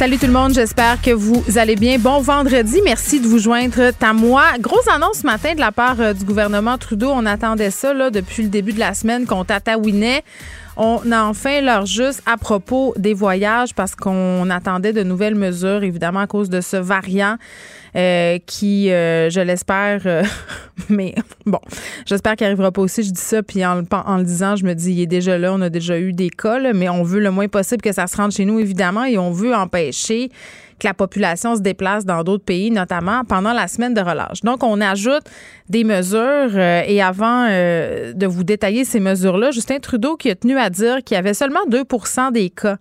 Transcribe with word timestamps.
Salut 0.00 0.16
tout 0.16 0.28
le 0.28 0.32
monde, 0.32 0.54
j'espère 0.54 0.98
que 1.02 1.10
vous 1.10 1.44
allez 1.58 1.76
bien. 1.76 1.98
Bon 1.98 2.22
vendredi, 2.22 2.80
merci 2.82 3.20
de 3.20 3.26
vous 3.26 3.38
joindre 3.38 3.92
à 4.00 4.12
moi. 4.14 4.44
Grosse 4.58 4.88
annonce 4.88 5.18
ce 5.18 5.26
matin 5.26 5.54
de 5.54 5.60
la 5.60 5.72
part 5.72 6.00
euh, 6.00 6.14
du 6.14 6.24
gouvernement 6.24 6.78
Trudeau. 6.78 7.10
On 7.12 7.26
attendait 7.26 7.70
ça 7.70 7.92
depuis 8.08 8.44
le 8.44 8.48
début 8.48 8.72
de 8.72 8.78
la 8.78 8.94
semaine 8.94 9.26
qu'on 9.26 9.44
tataouinait. 9.44 10.24
On 10.76 11.12
a 11.12 11.22
enfin 11.24 11.60
l'heure 11.60 11.86
juste 11.86 12.22
à 12.26 12.36
propos 12.36 12.94
des 12.96 13.14
voyages 13.14 13.74
parce 13.74 13.94
qu'on 13.94 14.48
attendait 14.50 14.92
de 14.92 15.02
nouvelles 15.02 15.34
mesures, 15.34 15.82
évidemment, 15.82 16.20
à 16.20 16.26
cause 16.26 16.48
de 16.48 16.60
ce 16.60 16.76
variant. 16.76 17.36
Euh, 17.96 18.38
qui, 18.46 18.92
euh, 18.92 19.30
je 19.30 19.40
l'espère, 19.40 20.02
euh, 20.06 20.22
mais 20.88 21.12
bon, 21.44 21.58
j'espère 22.06 22.36
qu'il 22.36 22.46
arrivera 22.46 22.70
pas 22.70 22.82
aussi. 22.82 23.02
Je 23.02 23.10
dis 23.10 23.20
ça, 23.20 23.42
puis 23.42 23.66
en, 23.66 23.74
le 23.80 24.22
disant, 24.22 24.54
je 24.54 24.64
me 24.64 24.74
dis, 24.74 24.92
il 24.92 25.00
est 25.00 25.06
déjà 25.06 25.36
là, 25.38 25.52
on 25.52 25.60
a 25.60 25.70
déjà 25.70 25.98
eu 25.98 26.12
des 26.12 26.30
cas, 26.30 26.72
mais 26.72 26.88
on 26.88 27.02
veut 27.02 27.18
le 27.18 27.32
moins 27.32 27.48
possible 27.48 27.82
que 27.82 27.90
ça 27.90 28.06
se 28.06 28.16
rende 28.16 28.30
chez 28.30 28.44
nous, 28.44 28.60
évidemment, 28.60 29.04
et 29.04 29.18
on 29.18 29.32
veut 29.32 29.52
empêcher 29.56 30.30
que 30.80 30.88
la 30.88 30.94
population 30.94 31.54
se 31.54 31.60
déplace 31.60 32.04
dans 32.04 32.24
d'autres 32.24 32.44
pays, 32.44 32.72
notamment 32.72 33.24
pendant 33.24 33.52
la 33.52 33.68
semaine 33.68 33.94
de 33.94 34.00
relâche. 34.00 34.40
Donc, 34.40 34.64
on 34.64 34.80
ajoute 34.80 35.22
des 35.68 35.84
mesures 35.84 36.58
et 36.58 37.00
avant 37.00 37.46
de 37.46 38.26
vous 38.26 38.42
détailler 38.42 38.84
ces 38.84 38.98
mesures-là, 38.98 39.52
Justin 39.52 39.78
Trudeau 39.78 40.16
qui 40.16 40.30
a 40.30 40.34
tenu 40.34 40.58
à 40.58 40.70
dire 40.70 41.04
qu'il 41.04 41.14
y 41.14 41.18
avait 41.18 41.34
seulement 41.34 41.60
2 41.68 41.84
des 42.32 42.50
cas 42.50 42.78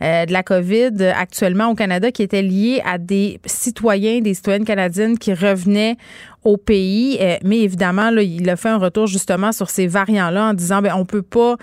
euh, 0.00 0.26
de 0.26 0.32
la 0.32 0.44
COVID 0.44 1.12
actuellement 1.16 1.70
au 1.70 1.74
Canada 1.74 2.12
qui 2.12 2.22
était 2.22 2.42
lié 2.42 2.80
à 2.84 2.98
des 2.98 3.40
citoyens, 3.46 4.20
des 4.20 4.34
citoyennes 4.34 4.64
canadiennes 4.64 5.18
qui 5.18 5.34
revenaient 5.34 5.96
au 6.44 6.56
pays. 6.56 7.18
Euh, 7.20 7.36
mais 7.42 7.58
évidemment, 7.58 8.10
il 8.10 8.48
a 8.48 8.54
fait 8.54 8.68
un 8.68 8.78
retour 8.78 9.08
justement 9.08 9.50
sur 9.50 9.70
ces 9.70 9.88
variants-là 9.88 10.50
en 10.50 10.54
disant 10.54 10.82
ben 10.82 10.94
on 10.96 11.04
peut 11.04 11.22
pas 11.22 11.56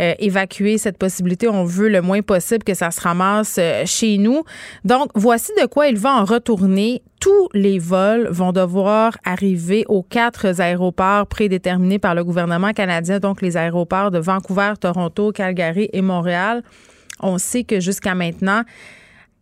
euh, 0.00 0.14
évacuer 0.18 0.78
cette 0.78 0.96
possibilité. 0.96 1.48
On 1.48 1.64
veut 1.64 1.88
le 1.88 2.00
moins 2.00 2.22
possible 2.22 2.64
que 2.64 2.72
ça 2.74 2.90
se 2.90 3.00
ramasse 3.00 3.60
chez 3.84 4.16
nous. 4.16 4.42
Donc, 4.84 5.10
voici 5.14 5.52
de 5.60 5.66
quoi 5.66 5.88
il 5.88 5.98
va 5.98 6.14
en 6.14 6.24
retourner. 6.24 7.02
Tous 7.20 7.48
les 7.54 7.78
vols 7.78 8.26
vont 8.30 8.50
devoir 8.50 9.16
arriver 9.24 9.84
aux 9.86 10.02
quatre 10.02 10.60
aéroports 10.60 11.26
prédéterminés 11.28 12.00
par 12.00 12.16
le 12.16 12.24
gouvernement 12.24 12.72
canadien, 12.72 13.20
donc 13.20 13.42
les 13.42 13.56
aéroports 13.56 14.10
de 14.10 14.18
Vancouver, 14.18 14.72
Toronto, 14.80 15.30
Calgary 15.30 15.88
et 15.92 16.02
Montréal. 16.02 16.64
On 17.22 17.38
sait 17.38 17.64
que 17.64 17.80
jusqu'à 17.80 18.14
maintenant, 18.14 18.62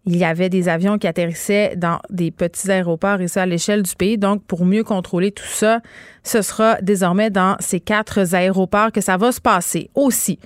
il 0.07 0.17
y 0.17 0.25
avait 0.25 0.49
des 0.49 0.69
avions 0.69 0.99
qui 0.99 1.07
atterrissaient 1.07 1.75
dans 1.77 1.99
des 2.09 2.31
petits 2.31 2.71
aéroports 2.71 3.21
et 3.21 3.29
ça 3.29 3.43
à 3.43 3.47
l'échelle 3.47 3.83
du 3.83 3.95
pays. 3.95 4.17
Donc, 4.17 4.43
pour 4.45 4.65
mieux 4.65 4.85
contrôler 4.85 5.31
tout 5.31 5.45
ça, 5.45 5.81
ce 6.23 6.43
sera 6.43 6.77
désormais 6.81 7.31
dans 7.31 7.57
ces 7.61 7.81
quatre 7.81 8.35
aéroports 8.35 8.93
que 8.93 9.01
ça 9.01 9.17
va 9.17 9.31
se 9.33 9.41
passer. 9.41 9.91
Aussi, 9.95 10.39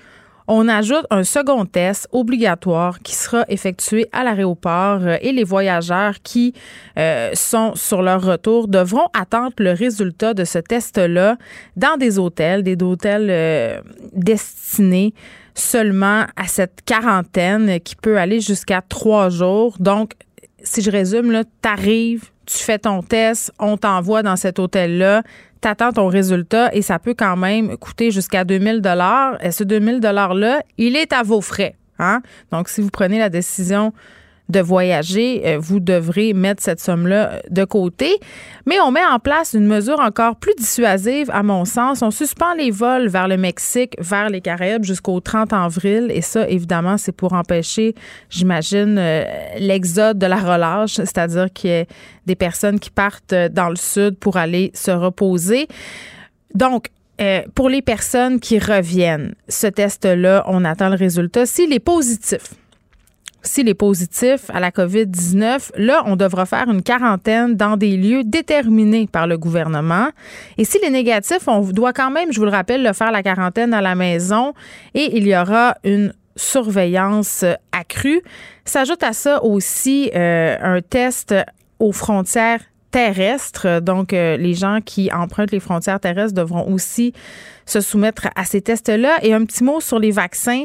on 0.47 0.69
ajoute 0.69 1.07
un 1.11 1.25
second 1.25 1.65
test 1.65 2.07
obligatoire 2.13 3.01
qui 3.01 3.15
sera 3.15 3.45
effectué 3.49 4.07
à 4.13 4.25
l'aéroport 4.25 5.01
euh, 5.03 5.17
et 5.23 5.33
les 5.33 5.45
voyageurs 5.45 6.17
qui 6.23 6.53
euh, 6.99 7.31
sont 7.33 7.75
sur 7.75 8.03
leur 8.03 8.23
retour 8.23 8.69
devront 8.69 9.09
attendre 9.19 9.55
le 9.59 9.73
résultat 9.73 10.35
de 10.35 10.45
ce 10.45 10.59
test-là 10.59 11.39
dans 11.77 11.97
des 11.97 12.19
hôtels, 12.19 12.63
des 12.63 12.77
hôtels 12.83 13.29
euh, 13.31 13.81
destinés 14.13 15.15
seulement 15.55 16.27
à 16.37 16.47
cette 16.47 16.81
quarantaine 16.85 17.81
qui 17.81 17.97
peut 17.97 18.19
aller 18.19 18.41
jusqu'à 18.41 18.83
trois 18.83 19.29
jours. 19.29 19.77
Donc, 19.79 20.13
si 20.63 20.83
je 20.83 20.91
résume, 20.91 21.31
là, 21.31 21.45
t'arrives, 21.63 22.31
tu 22.47 22.59
fais 22.59 22.79
ton 22.79 23.03
test, 23.03 23.53
on 23.59 23.77
t'envoie 23.77 24.23
dans 24.23 24.37
cet 24.37 24.59
hôtel-là, 24.59 25.23
t'attends 25.61 25.93
ton 25.93 26.09
résultat 26.09 26.75
et 26.75 26.83
ça 26.83 26.99
peut 26.99 27.15
quand 27.17 27.37
même 27.37 27.77
coûter 27.77 28.11
jusqu'à 28.11 28.45
2000 28.45 28.81
dollars. 28.81 29.43
Et 29.45 29.51
ce 29.51 29.65
2000 29.65 30.01
dollars-là, 30.01 30.61
il 30.77 30.97
est 30.97 31.13
à 31.13 31.23
vos 31.23 31.41
frais. 31.41 31.77
Hein? 31.99 32.21
Donc, 32.51 32.69
si 32.69 32.81
vous 32.81 32.91
prenez 32.91 33.19
la 33.19 33.29
décision 33.29 33.93
de 34.51 34.61
voyager, 34.61 35.43
euh, 35.47 35.59
vous 35.59 35.81
devrez 35.81 36.35
mettre 36.35 36.63
cette 36.63 36.81
somme-là 36.81 37.31
euh, 37.31 37.41
de 37.51 37.65
côté. 37.65 38.11
Mais 38.67 38.79
on 38.81 38.91
met 38.91 39.05
en 39.05 39.19
place 39.19 39.55
une 39.55 39.67
mesure 39.67 40.01
encore 40.01 40.37
plus 40.37 40.55
dissuasive, 40.55 41.31
à 41.33 41.43
mon 41.43 41.65
sens. 41.65 42.03
On 42.03 42.11
suspend 42.11 42.53
les 42.55 42.71
vols 42.71 43.09
vers 43.09 43.27
le 43.27 43.39
Mexique, 43.39 43.97
vers 43.99 44.29
les 44.29 44.43
Caraïbes 44.43 44.85
jusqu'au 44.85 45.21
30 45.21 45.53
avril. 45.55 46.11
Et 46.11 46.21
ça, 46.21 46.47
évidemment, 46.49 46.99
c'est 46.99 47.13
pour 47.13 47.33
empêcher, 47.33 47.95
j'imagine, 48.29 48.97
euh, 48.99 49.25
l'exode 49.59 50.19
de 50.19 50.27
la 50.27 50.37
relâche, 50.37 50.95
c'est-à-dire 50.95 51.51
qu'il 51.53 51.71
y 51.71 51.73
ait 51.73 51.87
des 52.27 52.37
personnes 52.37 52.79
qui 52.79 52.91
partent 52.91 53.35
dans 53.35 53.71
le 53.71 53.77
sud 53.77 54.19
pour 54.19 54.37
aller 54.37 54.71
se 54.75 54.91
reposer. 54.91 55.69
Donc, 56.55 56.89
pour 57.55 57.69
les 57.69 57.81
personnes 57.81 58.41
qui 58.41 58.59
reviennent, 58.59 59.35
ce 59.49 59.69
test-là, 59.69 60.45
on 60.49 60.65
attend 60.65 60.89
le 60.89 60.97
résultat. 60.97 61.47
S'il 61.47 61.73
est 61.73 61.79
positif, 61.79 62.55
s'il 63.45 63.69
est 63.69 63.75
positif 63.75 64.51
à 64.53 64.61
la 64.61 64.71
COVID-19, 64.71 65.71
là, 65.77 66.03
on 66.07 66.17
devra 66.17 66.47
faire 66.47 66.69
une 66.69 66.83
quarantaine 66.83 67.55
dans 67.55 67.77
des 67.77 67.97
lieux 67.97 68.25
déterminés 68.25 69.07
par 69.07 69.27
le 69.27 69.39
gouvernement. 69.39 70.09
Et 70.59 70.65
s'il 70.65 70.83
est 70.85 70.91
négatif, 70.91 71.47
on 71.47 71.61
doit 71.61 71.93
quand 71.93 72.11
même, 72.11 72.33
je 72.33 72.39
vous 72.39 72.47
le 72.47 72.51
rappelle, 72.51 72.83
le 72.83 72.93
faire 72.93 73.13
la 73.13 73.23
quarantaine 73.23 73.75
à 73.75 73.81
la 73.81 73.95
maison 73.95 74.55
et 74.95 75.17
il 75.17 75.27
y 75.27 75.37
aura 75.37 75.77
une 75.85 76.13
surveillance 76.37 77.45
accrue. 77.73 78.23
S'ajoute 78.65 79.03
à 79.03 79.13
ça 79.13 79.45
aussi 79.45 80.11
euh, 80.15 80.57
un 80.61 80.81
test 80.81 81.35
aux 81.79 81.93
frontières 81.93 82.61
terrestres. 82.91 83.81
Donc, 83.81 84.13
euh, 84.13 84.37
les 84.37 84.55
gens 84.55 84.79
qui 84.85 85.13
empruntent 85.13 85.53
les 85.53 85.61
frontières 85.61 86.01
terrestres 86.01 86.35
devront 86.35 86.73
aussi 86.73 87.13
se 87.67 87.81
soumettre 87.81 88.29
à 88.37 88.45
ces 88.45 88.61
tests-là. 88.61 89.19
Et 89.23 89.35
un 89.35 89.45
petit 89.45 89.65
mot 89.65 89.81
sur 89.81 89.99
les 89.99 90.11
vaccins. 90.11 90.65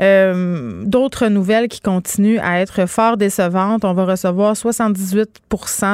Euh, 0.00 0.84
d'autres 0.84 1.26
nouvelles 1.26 1.66
qui 1.66 1.80
continuent 1.80 2.38
à 2.40 2.60
être 2.60 2.86
fort 2.86 3.16
décevantes. 3.16 3.84
On 3.84 3.94
va 3.94 4.04
recevoir 4.04 4.56
78 4.56 5.42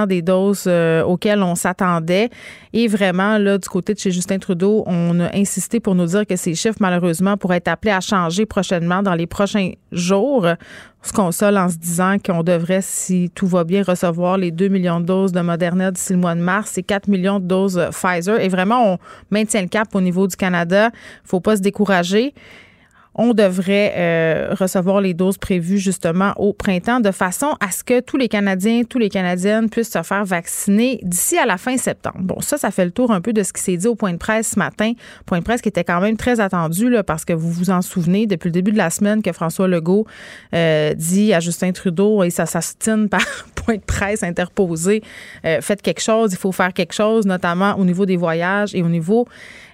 des 0.09 0.21
doses 0.21 0.65
euh, 0.67 1.03
auxquelles 1.03 1.43
on 1.43 1.55
s'attendait. 1.55 2.29
Et 2.75 2.87
vraiment, 2.87 3.39
là, 3.39 3.57
du 3.57 3.69
côté 3.69 3.95
de 3.95 3.99
chez 3.99 4.11
Justin 4.11 4.39
Trudeau, 4.39 4.85
on 4.87 5.21
a 5.21 5.35
insisté 5.35 5.81
pour 5.81 5.95
nous 5.95 6.07
dire 6.07 6.27
que 6.27 6.37
ces 6.37 6.55
chiffres, 6.55 6.79
malheureusement, 6.81 7.37
pourraient 7.39 7.59
être 7.59 7.69
appelés 7.69 7.93
à 7.93 8.01
changer 8.01 8.45
prochainement 8.45 9.03
dans 9.03 9.15
les 9.15 9.27
prochains 9.27 9.73
jours. 9.91 10.47
On 10.47 11.07
se 11.07 11.13
console 11.13 11.57
en 11.57 11.69
se 11.71 11.77
disant 11.77 12.17
qu'on 12.19 12.43
devrait, 12.43 12.81
si 12.83 13.31
tout 13.35 13.47
va 13.47 13.65
bien, 13.65 13.83
recevoir 13.83 14.37
les 14.37 14.51
2 14.51 14.69
millions 14.69 15.01
de 15.01 15.07
doses 15.07 15.33
de 15.33 15.41
Moderna 15.41 15.91
d'ici 15.91 16.13
le 16.13 16.19
mois 16.19 16.35
de 16.35 16.41
mars 16.41 16.77
et 16.77 16.83
4 16.83 17.09
millions 17.09 17.41
de 17.41 17.47
doses 17.47 17.81
Pfizer. 17.91 18.41
Et 18.41 18.49
vraiment, 18.49 18.95
on 18.95 18.99
maintient 19.31 19.63
le 19.63 19.69
cap 19.69 19.95
au 19.95 20.01
niveau 20.01 20.27
du 20.27 20.37
Canada. 20.37 20.91
faut 21.25 21.41
pas 21.41 21.57
se 21.57 21.63
décourager 21.63 22.35
on 23.15 23.35
devrait 23.35 23.93
euh, 23.97 24.55
recevoir 24.59 25.01
les 25.01 25.15
doses 25.15 25.39
prévues 25.39 25.79
justement 25.79 26.33
au 26.37 26.53
printemps 26.53 27.01
de 27.01 27.11
façon 27.11 27.57
à 27.61 27.71
ce 27.71 27.85
que 27.85 28.01
tous 28.01 28.17
les 28.17 28.29
Canadiens, 28.29 28.83
tous 28.89 28.99
les 28.99 29.09
Canadiennes 29.09 29.71
puissent 29.71 29.93
se 29.93 30.03
faire 30.03 30.25
vacciner 30.25 31.01
d'ici 31.03 31.39
à 31.39 31.47
la 31.47 31.57
fin 31.57 31.77
septembre. 31.77 32.19
Bon, 32.21 32.41
ça, 32.41 32.57
ça 32.57 32.71
fait 32.71 32.85
le 32.85 32.91
tour 32.91 33.11
un 33.11 33.21
peu 33.21 33.33
de 33.33 33.43
ce 33.43 33.53
qui 33.53 33.63
s'est 33.63 33.77
dit 33.77 33.87
au 33.87 33.95
point 33.95 34.13
de 34.13 34.19
presse 34.19 34.51
ce 34.51 34.59
matin. 34.59 34.93
Point 35.27 35.39
de 35.39 35.45
presse 35.45 35.61
qui 35.61 35.69
était 35.69 35.85
quand 35.85 36.01
même 36.01 36.17
très 36.17 36.41
attendu 36.41 36.91
là, 36.91 37.03
parce 37.03 37.25
que 37.25 37.33
vous 37.33 37.51
vous 37.51 37.71
en 37.71 37.83
souvenez 37.83 38.27
depuis 38.27 38.49
le 38.49 38.53
début 38.53 38.73
de 38.73 38.79
la 38.79 38.91
semaine 38.91 39.23
que 39.23 39.33
François 39.33 39.69
Legault 39.69 40.07
euh, 40.55 40.95
dit 40.95 41.33
à 41.33 41.41
Justin 41.41 41.73
Trudeau 41.73 42.23
et 42.25 42.31
ça 42.31 42.47
s'astine 42.47 43.09
par 43.09 43.21
point 43.65 43.77
de 43.77 43.81
presse 43.81 44.23
interposé, 44.23 45.03
euh, 45.45 45.61
faites 45.61 45.83
quelque 45.83 46.01
chose, 46.01 46.33
il 46.33 46.39
faut 46.39 46.53
faire 46.53 46.73
quelque 46.73 46.95
chose, 46.95 47.27
notamment 47.27 47.75
au 47.79 47.85
niveau 47.85 48.07
des 48.07 48.17
voyages 48.17 48.75
et 48.75 48.83
au 48.83 48.89
niveau 48.89 49.27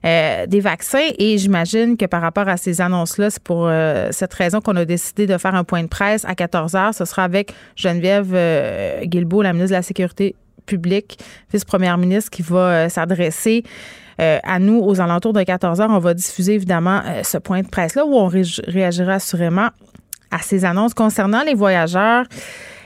des 0.03 0.61
vaccins. 0.61 1.11
Et 1.19 1.37
j'imagine 1.37 1.97
que 1.97 2.07
par 2.07 2.23
rapport 2.23 2.49
à 2.49 2.57
ces 2.57 2.81
annonces-là, 2.81 3.31
c'est 3.31 3.43
pour 3.43 3.67
euh, 3.67 4.09
cette 4.13 4.33
raison 4.35 4.61
qu'on 4.61 4.77
a 4.77 4.85
décidé 4.85 5.27
de 5.27 5.37
faire 5.39 5.55
un 5.55 5.65
point 5.65 5.83
de 5.83 5.89
presse 5.89 6.25
à 6.25 6.35
14 6.35 6.75
heures. 6.75 6.95
Ce 6.95 7.05
sera 7.05 7.25
avec 7.25 7.53
Geneviève 7.77 8.31
euh, 8.33 9.05
Guilbeault, 9.05 9.43
la 9.43 9.53
ministre 9.53 9.71
de 9.71 9.77
la 9.77 9.83
Sécurité 9.83 10.35
publique, 10.67 11.19
vice-première 11.53 11.99
ministre, 11.99 12.31
qui 12.31 12.43
va 12.43 12.59
euh, 12.59 12.89
s'adresser 12.89 13.65
à 14.23 14.59
nous 14.59 14.81
aux 14.81 15.01
alentours 15.01 15.33
de 15.33 15.43
14 15.43 15.81
heures. 15.81 15.89
On 15.89 15.99
va 15.99 16.13
diffuser 16.13 16.53
évidemment 16.53 17.01
ce 17.23 17.39
point 17.39 17.63
de 17.63 17.69
presse-là 17.69 18.05
où 18.05 18.15
on 18.15 18.27
réagira 18.27 19.15
assurément 19.15 19.71
à 20.31 20.41
ces 20.43 20.67
annonces 20.67 20.93
concernant 20.93 21.43
les 21.43 21.55
voyageurs 21.55 22.27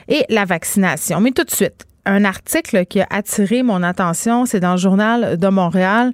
et 0.07 0.25
la 0.29 0.45
vaccination. 0.45 1.19
Mais 1.19 1.31
tout 1.31 1.43
de 1.43 1.51
suite, 1.51 1.85
un 2.05 2.25
article 2.25 2.85
qui 2.85 3.01
a 3.01 3.07
attiré 3.09 3.63
mon 3.63 3.83
attention, 3.83 4.45
c'est 4.45 4.59
dans 4.59 4.73
le 4.73 4.77
journal 4.77 5.37
de 5.37 5.47
Montréal 5.47 6.13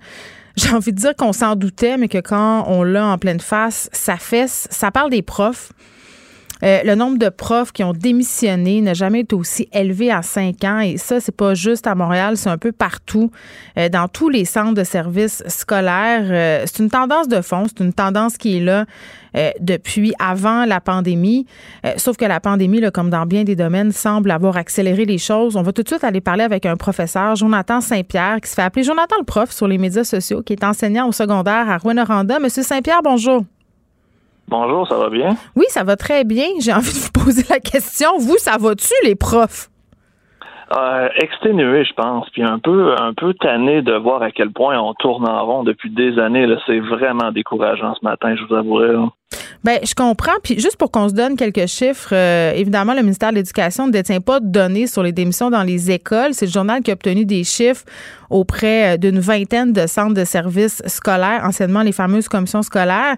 j'ai 0.57 0.69
envie 0.71 0.91
de 0.91 0.97
dire 0.97 1.15
qu'on 1.15 1.33
s'en 1.33 1.55
doutait, 1.55 1.97
mais 1.97 2.07
que 2.07 2.19
quand 2.19 2.65
on 2.67 2.83
l'a 2.83 3.05
en 3.05 3.17
pleine 3.17 3.39
face, 3.39 3.89
ça 3.93 4.17
fesse. 4.17 4.67
Ça 4.69 4.91
parle 4.91 5.09
des 5.09 5.21
profs. 5.21 5.71
Euh, 6.63 6.81
le 6.83 6.95
nombre 6.95 7.17
de 7.17 7.29
profs 7.29 7.71
qui 7.71 7.83
ont 7.83 7.93
démissionné 7.93 8.81
n'a 8.81 8.93
jamais 8.93 9.21
été 9.21 9.35
aussi 9.35 9.67
élevé 9.73 10.11
à 10.11 10.21
cinq 10.21 10.63
ans. 10.63 10.79
Et 10.79 10.97
ça, 10.97 11.19
c'est 11.19 11.35
pas 11.35 11.53
juste 11.53 11.87
à 11.87 11.95
Montréal, 11.95 12.37
c'est 12.37 12.49
un 12.49 12.57
peu 12.57 12.71
partout, 12.71 13.31
euh, 13.77 13.89
dans 13.89 14.07
tous 14.07 14.29
les 14.29 14.45
centres 14.45 14.75
de 14.75 14.83
services 14.83 15.43
scolaires. 15.47 16.25
Euh, 16.29 16.63
c'est 16.65 16.83
une 16.83 16.89
tendance 16.89 17.27
de 17.27 17.41
fond, 17.41 17.65
c'est 17.67 17.83
une 17.83 17.93
tendance 17.93 18.37
qui 18.37 18.57
est 18.57 18.61
là 18.61 18.85
depuis 19.61 20.11
avant 20.19 20.65
la 20.65 20.81
pandémie. 20.81 21.45
sauf 21.95 22.17
que 22.17 22.25
la 22.25 22.41
pandémie, 22.41 22.81
comme 22.93 23.09
dans 23.09 23.25
bien 23.25 23.45
des 23.45 23.55
domaines, 23.55 23.93
semble 23.93 24.29
avoir 24.29 24.57
accéléré 24.57 25.05
les 25.05 25.17
choses. 25.17 25.55
On 25.55 25.61
va 25.61 25.71
tout 25.71 25.83
de 25.83 25.87
suite 25.87 26.03
aller 26.03 26.19
parler 26.19 26.43
avec 26.43 26.65
un 26.65 26.75
professeur, 26.75 27.37
Jonathan 27.37 27.79
Saint-Pierre, 27.79 28.41
qui 28.41 28.49
se 28.49 28.55
fait 28.55 28.61
appeler 28.61 28.83
Jonathan 28.83 29.15
le 29.19 29.23
prof 29.23 29.49
sur 29.51 29.69
les 29.69 29.77
médias 29.77 30.03
sociaux, 30.03 30.41
qui 30.41 30.51
est 30.51 30.65
enseignant 30.65 31.07
au 31.07 31.13
secondaire 31.13 31.69
à 31.69 31.77
Rouen-Noranda. 31.77 32.39
Monsieur 32.39 32.63
Saint-Pierre, 32.63 32.99
bonjour. 33.01 33.45
Bonjour, 34.51 34.85
ça 34.85 34.97
va 34.97 35.09
bien? 35.09 35.37
Oui, 35.55 35.63
ça 35.69 35.85
va 35.85 35.95
très 35.95 36.25
bien. 36.25 36.45
J'ai 36.59 36.73
envie 36.73 36.91
de 36.91 36.99
vous 36.99 37.23
poser 37.23 37.45
la 37.49 37.61
question. 37.61 38.17
Vous, 38.19 38.37
ça 38.37 38.57
va-tu, 38.59 38.93
les 39.05 39.15
profs? 39.15 39.69
Euh, 40.77 41.07
exténué, 41.15 41.85
je 41.85 41.93
pense, 41.93 42.29
puis 42.31 42.43
un 42.43 42.59
peu, 42.59 42.93
un 42.99 43.13
peu 43.13 43.33
tanné 43.33 43.81
de 43.81 43.93
voir 43.93 44.21
à 44.21 44.31
quel 44.31 44.51
point 44.51 44.77
on 44.77 44.93
tourne 44.95 45.25
en 45.25 45.45
rond 45.45 45.63
depuis 45.63 45.89
des 45.89 46.19
années. 46.19 46.45
C'est 46.67 46.79
vraiment 46.79 47.31
décourageant 47.31 47.95
ce 47.95 48.03
matin, 48.03 48.35
je 48.35 48.43
vous 48.45 48.55
avouerai. 48.55 48.95
Ben, 49.63 49.79
je 49.83 49.93
comprends. 49.93 50.37
Puis 50.43 50.59
juste 50.59 50.77
pour 50.77 50.91
qu'on 50.91 51.07
se 51.07 51.13
donne 51.13 51.37
quelques 51.37 51.67
chiffres, 51.67 52.13
euh, 52.13 52.51
évidemment, 52.53 52.93
le 52.93 53.01
ministère 53.01 53.29
de 53.29 53.35
l'Éducation 53.35 53.87
ne 53.87 53.91
détient 53.91 54.21
pas 54.21 54.39
de 54.39 54.47
données 54.47 54.87
sur 54.87 55.03
les 55.03 55.11
démissions 55.11 55.49
dans 55.49 55.63
les 55.63 55.91
écoles. 55.91 56.33
C'est 56.33 56.47
le 56.47 56.51
journal 56.51 56.81
qui 56.81 56.91
a 56.91 56.93
obtenu 56.93 57.25
des 57.25 57.43
chiffres 57.43 57.85
auprès 58.31 58.93
euh, 58.93 58.97
d'une 58.97 59.19
vingtaine 59.19 59.73
de 59.73 59.85
centres 59.85 60.13
de 60.13 60.25
services 60.25 60.81
scolaires, 60.87 61.41
anciennement 61.43 61.81
les 61.81 61.91
fameuses 61.91 62.27
commissions 62.27 62.63
scolaires. 62.63 63.15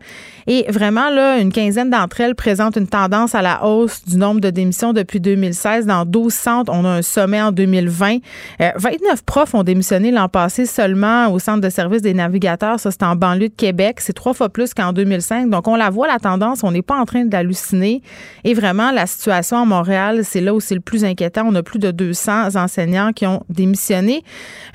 Et 0.48 0.66
vraiment, 0.70 1.10
là, 1.10 1.38
une 1.38 1.52
quinzaine 1.52 1.90
d'entre 1.90 2.20
elles 2.20 2.36
présentent 2.36 2.76
une 2.76 2.88
tendance 2.88 3.36
à 3.36 3.42
la 3.42 3.66
hausse 3.66 4.04
du 4.06 4.18
nombre 4.18 4.42
de 4.42 4.50
démissions 4.50 4.92
depuis 4.92 5.20
2016. 5.20 5.86
Dans 5.86 6.06
12 6.06 6.34
centres, 6.34 6.72
on 6.74 6.84
a 6.84 6.90
un 6.90 7.02
sommet 7.02 7.42
en 7.42 7.52
2020. 7.52 8.18
29 8.60 8.82
euh, 8.92 9.16
profs 9.26 9.54
ont 9.54 9.64
démissionné 9.64 10.12
l'an 10.12 10.28
passé 10.28 10.66
seulement 10.66 11.32
au 11.32 11.40
centre 11.40 11.62
de 11.62 11.70
services 11.70 12.02
des 12.02 12.14
navigateurs. 12.14 12.80
Ça, 12.80 12.92
c'est 12.92 13.04
en 13.04 13.16
banlieue 13.16 13.50
de 13.50 13.56
Québec. 13.56 14.00
C'est 14.00 14.14
trois 14.14 14.34
fois 14.34 14.50
plus 14.50 14.74
qu'en 14.74 14.94
2005. 14.94 15.50
Donc, 15.50 15.68
on 15.68 15.76
la 15.76 15.90
voit, 15.90 16.08
la 16.08 16.20
tendance. 16.20 16.64
On 16.64 16.72
n'est 16.72 16.82
pas 16.82 16.98
en 16.98 17.06
train 17.06 17.26
d'halluciner. 17.26 18.02
Et 18.44 18.54
vraiment, 18.54 18.92
la 18.92 19.06
situation 19.06 19.62
à 19.62 19.66
Montréal, 19.66 20.22
c'est 20.24 20.42
là 20.42 20.54
où 20.54 20.60
c'est 20.60 20.76
le 20.76 20.82
plus 20.82 21.06
inquiétant. 21.06 21.44
On 21.48 21.56
a 21.56 21.64
plus 21.64 21.80
de 21.80 21.92
200 21.92 22.56
enseignants 22.56 23.12
qui 23.14 23.28
ont 23.28 23.44
démissionné. 23.50 24.24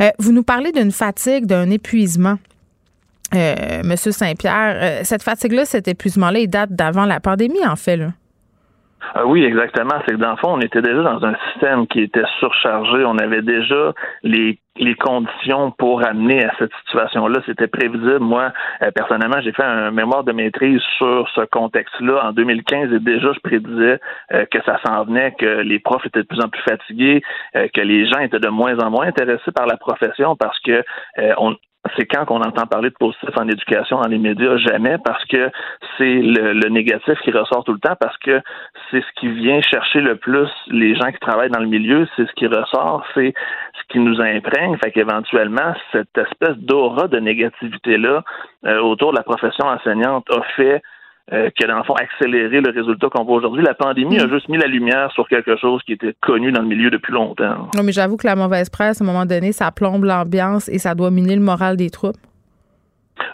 Euh, 0.00 0.10
nous 0.32 0.42
parlez 0.42 0.72
d'une 0.72 0.92
fatigue, 0.92 1.46
d'un 1.46 1.70
épuisement. 1.70 2.38
Euh, 3.34 3.82
Monsieur 3.84 4.12
Saint-Pierre, 4.12 4.76
euh, 4.76 5.00
cette 5.04 5.22
fatigue-là, 5.22 5.66
cet 5.66 5.86
épuisement-là, 5.86 6.38
il 6.38 6.48
date 6.48 6.72
d'avant 6.72 7.04
la 7.04 7.20
pandémie, 7.20 7.66
en 7.66 7.76
fait. 7.76 8.00
Ah 9.14 9.26
oui, 9.26 9.44
exactement. 9.44 9.94
C'est 10.06 10.14
que 10.14 10.20
dans 10.20 10.32
le 10.32 10.36
fond, 10.36 10.54
on 10.54 10.60
était 10.60 10.82
déjà 10.82 11.02
dans 11.02 11.24
un 11.24 11.34
système 11.52 11.86
qui 11.86 12.00
était 12.00 12.24
surchargé. 12.38 13.04
On 13.04 13.18
avait 13.18 13.42
déjà 13.42 13.92
les 14.22 14.58
les 14.78 14.94
conditions 14.94 15.70
pour 15.72 16.06
amener 16.06 16.44
à 16.44 16.52
cette 16.58 16.72
situation-là. 16.84 17.40
C'était 17.46 17.66
prévisible. 17.66 18.20
Moi, 18.20 18.52
euh, 18.82 18.90
personnellement, 18.92 19.40
j'ai 19.40 19.52
fait 19.52 19.64
un 19.64 19.90
mémoire 19.90 20.24
de 20.24 20.32
maîtrise 20.32 20.80
sur 20.96 21.28
ce 21.34 21.42
contexte-là 21.46 22.28
en 22.28 22.32
2015 22.32 22.92
et 22.92 23.00
déjà, 23.00 23.32
je 23.32 23.40
prédisais 23.40 24.00
euh, 24.32 24.44
que 24.46 24.62
ça 24.64 24.78
s'en 24.86 25.04
venait, 25.04 25.34
que 25.38 25.62
les 25.62 25.78
profs 25.78 26.06
étaient 26.06 26.22
de 26.22 26.26
plus 26.26 26.40
en 26.40 26.48
plus 26.48 26.62
fatigués, 26.62 27.22
euh, 27.56 27.68
que 27.74 27.80
les 27.80 28.06
gens 28.06 28.20
étaient 28.20 28.38
de 28.38 28.48
moins 28.48 28.78
en 28.78 28.90
moins 28.90 29.06
intéressés 29.06 29.52
par 29.54 29.66
la 29.66 29.76
profession 29.76 30.36
parce 30.36 30.58
que 30.60 30.82
on, 31.38 31.56
c'est 31.96 32.06
quand 32.06 32.24
qu'on 32.24 32.40
entend 32.40 32.66
parler 32.66 32.90
de 32.90 32.94
positif 32.94 33.30
en 33.36 33.48
éducation 33.48 34.00
dans 34.00 34.08
les 34.08 34.18
médias, 34.18 34.56
jamais, 34.56 34.96
parce 35.04 35.24
que 35.26 35.50
c'est 35.96 36.20
le, 36.22 36.68
négatif 36.68 37.18
qui 37.20 37.30
ressort 37.30 37.64
tout 37.64 37.72
le 37.72 37.78
temps, 37.78 37.96
parce 37.98 38.16
que 38.18 38.40
c'est 38.90 39.00
ce 39.00 39.20
qui 39.20 39.28
vient 39.28 39.60
chercher 39.62 40.00
le 40.00 40.16
plus 40.16 40.48
les 40.68 40.94
gens 40.94 41.10
qui 41.10 41.18
travaillent 41.18 41.50
dans 41.50 41.60
le 41.60 41.68
milieu, 41.68 42.06
c'est 42.16 42.26
ce 42.26 42.32
qui 42.32 42.46
ressort, 42.46 43.04
c'est 43.14 43.32
ce 43.74 43.92
qui 43.92 43.98
nous 43.98 44.20
imprègne, 44.20 44.76
fait 44.82 44.92
qu'éventuellement, 44.92 45.74
cette 45.92 46.16
espèce 46.16 46.56
d'aura 46.58 47.08
de 47.08 47.18
négativité-là 47.18 48.22
euh, 48.66 48.80
autour 48.80 49.12
de 49.12 49.16
la 49.16 49.22
profession 49.22 49.66
enseignante 49.66 50.26
a 50.30 50.42
fait 50.56 50.82
euh, 51.32 51.50
qui 51.50 51.64
a, 51.64 51.68
dans 51.68 51.78
le 51.78 51.84
fond, 51.84 51.94
accéléré 51.94 52.60
le 52.60 52.70
résultat 52.70 53.08
qu'on 53.10 53.24
voit 53.24 53.36
aujourd'hui. 53.36 53.62
La 53.62 53.74
pandémie 53.74 54.18
a 54.18 54.26
mm. 54.26 54.30
juste 54.30 54.48
mis 54.48 54.58
la 54.58 54.66
lumière 54.66 55.10
sur 55.12 55.28
quelque 55.28 55.56
chose 55.56 55.82
qui 55.84 55.92
était 55.92 56.14
connu 56.20 56.52
dans 56.52 56.62
le 56.62 56.68
milieu 56.68 56.90
depuis 56.90 57.12
longtemps. 57.12 57.68
Non, 57.76 57.82
mais 57.82 57.92
j'avoue 57.92 58.16
que 58.16 58.26
la 58.26 58.36
mauvaise 58.36 58.70
presse, 58.70 59.00
à 59.00 59.04
un 59.04 59.06
moment 59.06 59.26
donné, 59.26 59.52
ça 59.52 59.70
plombe 59.70 60.04
l'ambiance 60.04 60.68
et 60.68 60.78
ça 60.78 60.94
doit 60.94 61.10
miner 61.10 61.36
le 61.36 61.42
moral 61.42 61.76
des 61.76 61.90
troupes. 61.90 62.16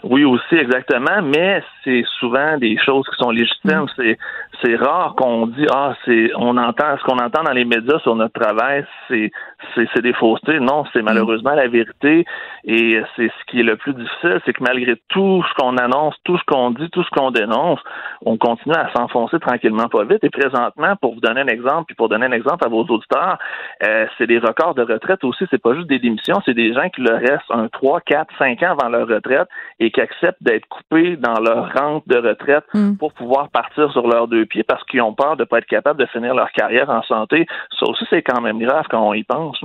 Oui, 0.03 0.23
aussi, 0.25 0.55
exactement, 0.55 1.21
mais 1.23 1.63
c'est 1.85 2.03
souvent 2.19 2.57
des 2.57 2.77
choses 2.77 3.07
qui 3.07 3.15
sont 3.23 3.31
légitimes. 3.31 3.83
Mm. 3.83 3.87
C'est, 3.95 4.17
c'est 4.61 4.75
rare 4.75 5.15
qu'on 5.15 5.47
dit 5.47 5.65
ah 5.71 5.93
c'est 6.03 6.31
on 6.35 6.57
entend 6.57 6.97
ce 6.97 7.03
qu'on 7.03 7.17
entend 7.17 7.43
dans 7.43 7.53
les 7.53 7.65
médias 7.65 7.99
sur 7.99 8.15
notre 8.15 8.37
travail, 8.39 8.85
c'est 9.07 9.31
c'est, 9.73 9.87
c'est 9.93 10.01
des 10.01 10.13
faussetés. 10.13 10.59
Non, 10.59 10.83
c'est 10.91 11.01
mm. 11.01 11.05
malheureusement 11.05 11.53
la 11.53 11.67
vérité. 11.67 12.25
Et 12.67 12.99
c'est 13.15 13.27
ce 13.27 13.51
qui 13.51 13.59
est 13.59 13.63
le 13.63 13.77
plus 13.77 13.93
difficile, 13.93 14.41
c'est 14.43 14.53
que 14.53 14.63
malgré 14.63 14.95
tout 15.09 15.43
ce 15.47 15.53
qu'on 15.53 15.77
annonce, 15.77 16.15
tout 16.23 16.37
ce 16.37 16.43
qu'on 16.45 16.71
dit, 16.71 16.89
tout 16.89 17.03
ce 17.03 17.09
qu'on 17.11 17.29
dénonce, 17.29 17.79
on 18.25 18.37
continue 18.37 18.75
à 18.75 18.91
s'enfoncer 18.95 19.39
tranquillement 19.39 19.87
pas 19.87 20.03
vite. 20.03 20.23
Et 20.23 20.31
présentement, 20.31 20.95
pour 20.99 21.13
vous 21.13 21.19
donner 21.21 21.41
un 21.41 21.47
exemple, 21.47 21.85
puis 21.87 21.95
pour 21.95 22.09
donner 22.09 22.25
un 22.25 22.31
exemple 22.31 22.65
à 22.65 22.67
vos 22.67 22.83
auditeurs, 22.83 23.37
euh, 23.83 24.07
c'est 24.17 24.25
des 24.25 24.39
records 24.39 24.73
de 24.73 24.81
retraite 24.81 25.23
aussi. 25.23 25.45
C'est 25.51 25.61
pas 25.61 25.75
juste 25.75 25.87
des 25.87 25.99
démissions, 25.99 26.41
c'est 26.43 26.55
des 26.55 26.73
gens 26.73 26.89
qui 26.89 27.01
leur 27.01 27.19
restent 27.19 27.51
un 27.51 27.67
3, 27.67 28.01
4, 28.01 28.33
5 28.39 28.63
ans 28.63 28.75
avant 28.79 28.89
leur 28.89 29.07
retraite 29.07 29.47
et 29.79 29.91
qui 29.91 30.01
acceptent 30.01 30.41
d'être 30.41 30.67
coupés 30.67 31.17
dans 31.17 31.39
leur 31.39 31.71
de 32.07 32.17
retraite 32.17 32.65
mm. 32.73 32.95
pour 32.95 33.13
pouvoir 33.13 33.49
partir 33.49 33.91
sur 33.91 34.07
leurs 34.07 34.27
deux 34.27 34.45
pieds 34.45 34.63
parce 34.63 34.83
qu'ils 34.85 35.01
ont 35.01 35.13
peur 35.13 35.35
de 35.35 35.43
ne 35.43 35.45
pas 35.45 35.59
être 35.59 35.65
capables 35.65 35.99
de 35.99 36.05
finir 36.07 36.33
leur 36.33 36.51
carrière 36.51 36.89
en 36.89 37.03
santé. 37.03 37.45
Ça 37.79 37.85
aussi, 37.87 38.05
c'est 38.09 38.21
quand 38.21 38.41
même 38.41 38.59
grave 38.59 38.85
quand 38.89 39.01
on 39.01 39.13
y 39.13 39.23
pense. 39.23 39.63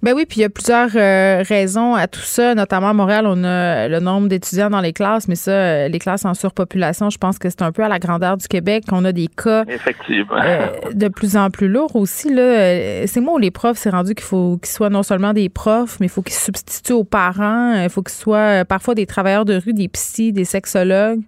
Ben 0.00 0.14
oui, 0.14 0.26
puis 0.26 0.38
il 0.38 0.42
y 0.42 0.44
a 0.44 0.48
plusieurs 0.48 0.90
euh, 0.94 1.42
raisons 1.46 1.94
à 1.94 2.06
tout 2.06 2.20
ça. 2.20 2.54
Notamment 2.54 2.90
à 2.90 2.92
Montréal, 2.92 3.26
on 3.26 3.42
a 3.42 3.88
le 3.88 3.98
nombre 3.98 4.28
d'étudiants 4.28 4.70
dans 4.70 4.80
les 4.80 4.92
classes, 4.92 5.26
mais 5.26 5.34
ça, 5.34 5.50
euh, 5.50 5.88
les 5.88 5.98
classes 5.98 6.24
en 6.24 6.34
surpopulation, 6.34 7.10
je 7.10 7.18
pense 7.18 7.38
que 7.38 7.50
c'est 7.50 7.62
un 7.62 7.72
peu 7.72 7.82
à 7.82 7.88
la 7.88 7.98
grandeur 7.98 8.36
du 8.36 8.46
Québec 8.46 8.84
qu'on 8.88 9.04
a 9.04 9.12
des 9.12 9.26
cas 9.26 9.64
euh, 9.64 10.66
de 10.94 11.08
plus 11.08 11.36
en 11.36 11.50
plus 11.50 11.68
lourds 11.68 11.96
aussi. 11.96 12.32
Là, 12.32 13.06
c'est 13.06 13.20
moi 13.20 13.34
où 13.34 13.38
les 13.38 13.50
profs, 13.50 13.78
c'est 13.78 13.90
rendu 13.90 14.14
qu'il 14.14 14.24
faut 14.24 14.58
qu'ils 14.58 14.70
soient 14.70 14.90
non 14.90 15.02
seulement 15.02 15.32
des 15.32 15.48
profs, 15.48 15.98
mais 15.98 16.06
il 16.06 16.10
faut 16.10 16.22
qu'ils 16.22 16.34
substituent 16.34 16.92
aux 16.92 17.04
parents. 17.04 17.74
Il 17.82 17.90
faut 17.90 18.02
qu'ils 18.02 18.14
soient 18.14 18.64
parfois 18.64 18.94
des 18.94 19.06
travailleurs 19.06 19.44
de 19.44 19.54
rue, 19.54 19.72
des 19.72 19.88
psys, 19.88 20.32
des 20.32 20.44
sexologues. 20.44 21.20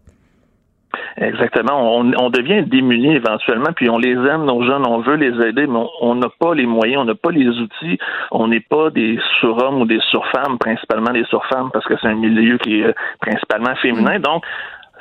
Exactement. 1.17 1.99
On, 1.99 2.31
devient 2.31 2.63
démunis 2.63 3.17
éventuellement, 3.17 3.73
puis 3.75 3.91
on 3.91 3.99
les 3.99 4.13
aime, 4.13 4.45
nos 4.45 4.63
jeunes, 4.63 4.87
on 4.87 5.01
veut 5.01 5.17
les 5.17 5.47
aider, 5.47 5.67
mais 5.67 5.81
on 6.01 6.15
n'a 6.15 6.29
pas 6.39 6.55
les 6.55 6.67
moyens, 6.67 7.03
on 7.03 7.05
n'a 7.05 7.15
pas 7.15 7.31
les 7.31 7.49
outils, 7.49 7.99
on 8.31 8.49
n'est 8.49 8.61
pas 8.61 8.91
des 8.91 9.19
surhommes 9.41 9.83
ou 9.83 9.85
des 9.85 10.01
surfemmes, 10.11 10.59
principalement 10.59 11.13
des 11.13 11.25
surfemmes, 11.25 11.71
parce 11.73 11.85
que 11.87 11.95
c'est 12.01 12.09
un 12.09 12.15
milieu 12.15 12.59
qui 12.59 12.81
est 12.81 12.87
euh, 12.87 12.93
principalement 13.21 13.75
féminin. 13.77 14.19
Mm. 14.19 14.23
Donc, 14.23 14.45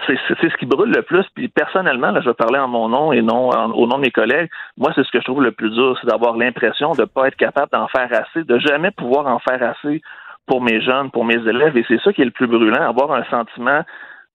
c'est 0.08 0.18
ce 0.50 0.58
qui 0.58 0.66
brûle 0.66 0.92
le 0.92 1.02
plus. 1.02 1.26
Puis 1.36 1.48
personnellement, 1.50 2.12
là, 2.12 2.22
je 2.22 2.30
vais 2.30 2.34
parler 2.34 2.60
en 2.60 2.68
mon 2.68 2.90
nom 2.90 3.12
et 3.12 3.22
non 3.22 3.50
au 3.50 3.88
nom 3.88 3.98
de 3.98 4.04
mes 4.04 4.12
collègues. 4.12 4.50
Moi, 4.78 4.92
c'est 4.96 5.04
ce 5.04 5.12
que 5.12 5.20
je 5.20 5.26
trouve 5.26 5.44
le 5.44 5.52
plus 5.52 5.70
dur, 5.70 5.98
c'est 6.00 6.08
d'avoir 6.08 6.38
l'impression 6.38 6.94
de 6.94 7.02
ne 7.02 7.06
pas 7.06 7.28
être 7.28 7.36
capable 7.36 7.72
d'en 7.72 7.88
faire 7.88 8.10
assez, 8.12 8.44
de 8.44 8.60
jamais 8.60 8.92
pouvoir 8.92 9.28
en 9.28 9.40
faire 9.40 9.62
assez 9.62 10.02
pour 10.48 10.62
mes 10.62 10.82
jeunes, 10.82 11.12
pour 11.12 11.26
mes 11.26 11.36
élèves. 11.36 11.78
Et 11.78 11.86
c'est 11.88 12.02
ça 12.02 12.14
qui 12.14 12.22
est 12.22 12.26
le 12.26 12.32
plus 12.32 12.48
brûlant, 12.48 12.82
avoir 12.82 13.12
un 13.12 13.24
sentiment 13.26 13.82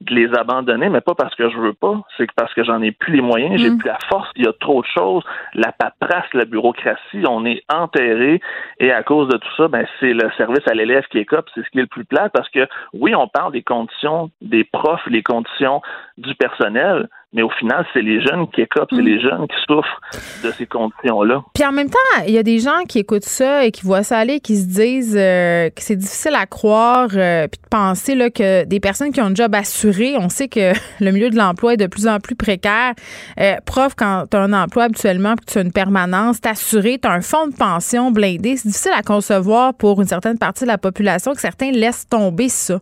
de 0.04 0.14
les 0.14 0.32
abandonner, 0.34 0.88
mais 0.88 1.00
pas 1.00 1.14
parce 1.14 1.34
que 1.34 1.48
je 1.50 1.56
veux 1.58 1.72
pas, 1.72 2.00
c'est 2.16 2.30
parce 2.32 2.52
que 2.54 2.64
j'en 2.64 2.80
ai 2.82 2.92
plus 2.92 3.14
les 3.14 3.22
moyens, 3.22 3.60
j'ai 3.60 3.70
mm. 3.70 3.78
plus 3.78 3.88
la 3.88 3.98
force, 4.08 4.30
il 4.36 4.44
y 4.44 4.48
a 4.48 4.52
trop 4.52 4.82
de 4.82 4.86
choses, 4.86 5.24
la 5.54 5.72
paperasse, 5.72 6.32
la 6.34 6.44
bureaucratie, 6.44 7.24
on 7.28 7.44
est 7.44 7.62
enterré 7.72 8.40
et 8.78 8.92
à 8.92 9.02
cause 9.02 9.28
de 9.28 9.36
tout 9.36 9.56
ça, 9.56 9.68
ben 9.68 9.86
c'est 10.00 10.12
le 10.12 10.30
service 10.36 10.66
à 10.68 10.74
l'élève 10.74 11.04
qui 11.10 11.18
est 11.18 11.24
cop, 11.24 11.48
c'est 11.54 11.64
ce 11.64 11.70
qui 11.70 11.78
est 11.78 11.82
le 11.82 11.86
plus 11.88 12.04
plat 12.04 12.28
parce 12.28 12.48
que 12.50 12.66
oui, 12.92 13.14
on 13.14 13.28
parle 13.28 13.52
des 13.52 13.62
conditions 13.62 14.30
des 14.40 14.64
profs, 14.64 15.06
les 15.06 15.22
conditions 15.22 15.82
du 16.18 16.34
personnel, 16.34 17.08
mais 17.34 17.42
au 17.42 17.50
final, 17.50 17.84
c'est 17.92 18.00
les 18.00 18.22
jeunes 18.22 18.48
qui 18.48 18.60
écopent, 18.60 18.90
c'est 18.90 19.02
mm. 19.02 19.04
les 19.04 19.20
jeunes 19.20 19.46
qui 19.48 19.56
souffrent 19.66 20.00
de 20.44 20.52
ces 20.52 20.66
conditions-là. 20.66 21.42
Puis 21.52 21.64
en 21.64 21.72
même 21.72 21.90
temps, 21.90 22.24
il 22.26 22.32
y 22.32 22.38
a 22.38 22.44
des 22.44 22.60
gens 22.60 22.84
qui 22.88 23.00
écoutent 23.00 23.24
ça 23.24 23.64
et 23.64 23.72
qui 23.72 23.82
voient 23.82 24.04
ça 24.04 24.18
aller, 24.18 24.38
qui 24.38 24.56
se 24.56 24.66
disent 24.66 25.16
euh, 25.18 25.68
que 25.68 25.82
c'est 25.82 25.96
difficile 25.96 26.36
à 26.36 26.46
croire, 26.46 27.08
euh, 27.14 27.48
puis 27.48 27.60
de 27.60 27.68
penser 27.68 28.14
là, 28.14 28.30
que 28.30 28.64
des 28.64 28.78
personnes 28.78 29.10
qui 29.10 29.20
ont 29.20 29.26
un 29.26 29.34
job 29.34 29.52
assuré, 29.52 30.14
on 30.16 30.28
sait 30.28 30.46
que 30.46 30.72
le 31.00 31.10
milieu 31.10 31.28
de 31.28 31.36
l'emploi 31.36 31.74
est 31.74 31.76
de 31.76 31.88
plus 31.88 32.06
en 32.06 32.20
plus 32.20 32.36
précaire. 32.36 32.94
Euh, 33.40 33.56
prof, 33.66 33.94
quand 33.96 34.26
tu 34.30 34.36
as 34.36 34.40
un 34.40 34.52
emploi 34.52 34.84
habituellement, 34.84 35.34
puis 35.34 35.46
que 35.46 35.52
tu 35.52 35.58
as 35.58 35.62
une 35.62 35.72
permanence, 35.72 36.40
t'es 36.40 36.50
assuré, 36.50 36.98
tu 37.02 37.08
as 37.08 37.12
un 37.12 37.20
fonds 37.20 37.48
de 37.48 37.56
pension 37.56 38.12
blindé, 38.12 38.56
c'est 38.56 38.68
difficile 38.68 38.92
à 38.96 39.02
concevoir 39.02 39.74
pour 39.74 40.00
une 40.00 40.06
certaine 40.06 40.38
partie 40.38 40.62
de 40.62 40.68
la 40.68 40.78
population 40.78 41.32
que 41.32 41.40
certains 41.40 41.72
laissent 41.72 42.08
tomber 42.08 42.48
ça. 42.48 42.78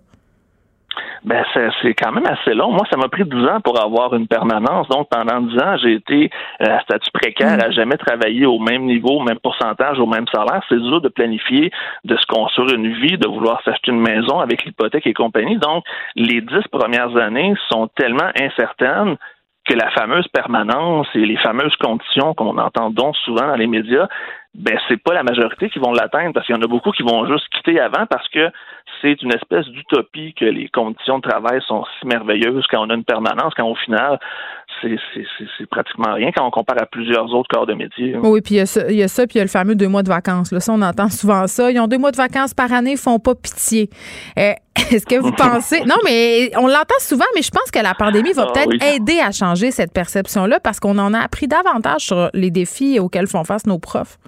Ben, 1.24 1.44
c'est 1.54 1.94
quand 1.94 2.12
même 2.12 2.26
assez 2.26 2.54
long. 2.54 2.72
Moi, 2.72 2.84
ça 2.90 2.96
m'a 2.96 3.08
pris 3.08 3.24
12 3.24 3.48
ans 3.48 3.60
pour 3.60 3.80
avoir 3.80 4.14
une 4.14 4.26
permanence. 4.26 4.88
Donc, 4.88 5.08
pendant 5.08 5.40
10 5.40 5.58
ans, 5.58 5.76
j'ai 5.82 5.94
été 5.94 6.30
euh, 6.60 6.76
à 6.76 6.80
statut 6.80 7.10
précaire, 7.12 7.56
mm. 7.56 7.64
à 7.64 7.70
jamais 7.70 7.96
travailler 7.96 8.46
au 8.46 8.58
même 8.58 8.84
niveau, 8.84 9.20
au 9.20 9.22
même 9.22 9.38
pourcentage, 9.38 9.98
au 9.98 10.06
même 10.06 10.26
salaire. 10.32 10.62
C'est 10.68 10.80
dur 10.80 11.00
de 11.00 11.08
planifier, 11.08 11.70
de 12.04 12.16
se 12.16 12.26
construire 12.26 12.76
une 12.76 12.92
vie, 12.94 13.18
de 13.18 13.28
vouloir 13.28 13.62
s'acheter 13.64 13.92
une 13.92 14.00
maison 14.00 14.40
avec 14.40 14.64
l'hypothèque 14.64 15.06
et 15.06 15.14
compagnie. 15.14 15.58
Donc, 15.58 15.84
les 16.16 16.40
10 16.40 16.68
premières 16.70 17.16
années 17.16 17.54
sont 17.70 17.88
tellement 17.96 18.30
incertaines 18.40 19.16
que 19.64 19.74
la 19.74 19.90
fameuse 19.90 20.26
permanence 20.28 21.06
et 21.14 21.24
les 21.24 21.36
fameuses 21.36 21.76
conditions 21.76 22.34
qu'on 22.34 22.58
entend 22.58 22.90
donc 22.90 23.16
souvent 23.18 23.46
dans 23.46 23.54
les 23.54 23.68
médias, 23.68 24.08
ben 24.54 24.78
c'est 24.88 25.02
pas 25.02 25.14
la 25.14 25.22
majorité 25.22 25.70
qui 25.70 25.78
vont 25.78 25.92
l'atteindre 25.92 26.34
parce 26.34 26.46
qu'il 26.46 26.54
y 26.54 26.58
en 26.58 26.62
a 26.62 26.66
beaucoup 26.66 26.90
qui 26.90 27.02
vont 27.02 27.26
juste 27.26 27.48
quitter 27.50 27.80
avant 27.80 28.06
parce 28.06 28.28
que 28.28 28.50
c'est 29.02 29.20
une 29.20 29.34
espèce 29.34 29.66
d'utopie 29.66 30.32
que 30.38 30.44
les 30.44 30.68
conditions 30.68 31.18
de 31.18 31.28
travail 31.28 31.60
sont 31.66 31.84
si 31.98 32.06
merveilleuses 32.06 32.64
quand 32.70 32.86
on 32.86 32.90
a 32.90 32.94
une 32.94 33.04
permanence, 33.04 33.52
quand 33.56 33.68
au 33.68 33.74
final, 33.74 34.18
c'est 34.80 35.66
pratiquement 35.70 36.14
rien 36.14 36.30
quand 36.34 36.46
on 36.46 36.50
compare 36.50 36.80
à 36.80 36.86
plusieurs 36.86 37.32
autres 37.34 37.48
corps 37.52 37.66
de 37.66 37.74
métier. 37.74 38.16
Oui, 38.16 38.40
puis 38.40 38.54
il 38.54 38.58
y, 38.58 38.60
a 38.60 38.66
ça, 38.66 38.90
il 38.90 38.96
y 38.96 39.02
a 39.02 39.08
ça, 39.08 39.26
puis 39.26 39.36
il 39.36 39.38
y 39.38 39.40
a 39.40 39.44
le 39.44 39.50
fameux 39.50 39.74
deux 39.74 39.88
mois 39.88 40.02
de 40.02 40.08
vacances. 40.08 40.52
Là, 40.52 40.60
ça, 40.60 40.72
on 40.72 40.82
entend 40.82 41.08
souvent 41.08 41.46
ça. 41.46 41.70
Ils 41.70 41.80
ont 41.80 41.88
deux 41.88 41.98
mois 41.98 42.12
de 42.12 42.16
vacances 42.16 42.54
par 42.54 42.72
année, 42.72 42.92
ils 42.92 42.98
font 42.98 43.18
pas 43.18 43.34
pitié. 43.34 43.90
Euh, 44.38 44.52
est-ce 44.90 45.04
que 45.04 45.16
vous 45.16 45.32
pensez... 45.32 45.80
Non, 45.84 45.96
mais 46.04 46.50
on 46.56 46.66
l'entend 46.66 46.98
souvent, 47.00 47.26
mais 47.34 47.42
je 47.42 47.50
pense 47.50 47.70
que 47.70 47.80
la 47.80 47.94
pandémie 47.94 48.32
va 48.32 48.46
ah 48.48 48.52
peut-être 48.52 48.94
aider 48.94 49.20
à 49.20 49.30
changer 49.32 49.70
cette 49.70 49.92
perception-là 49.92 50.60
parce 50.60 50.80
qu'on 50.80 50.98
en 50.98 51.12
a 51.12 51.20
appris 51.20 51.46
davantage 51.46 52.02
sur 52.02 52.30
les 52.32 52.50
défis 52.50 52.98
auxquels 52.98 53.26
font 53.26 53.44
face 53.44 53.66
nos 53.66 53.78
profs. 53.78 54.18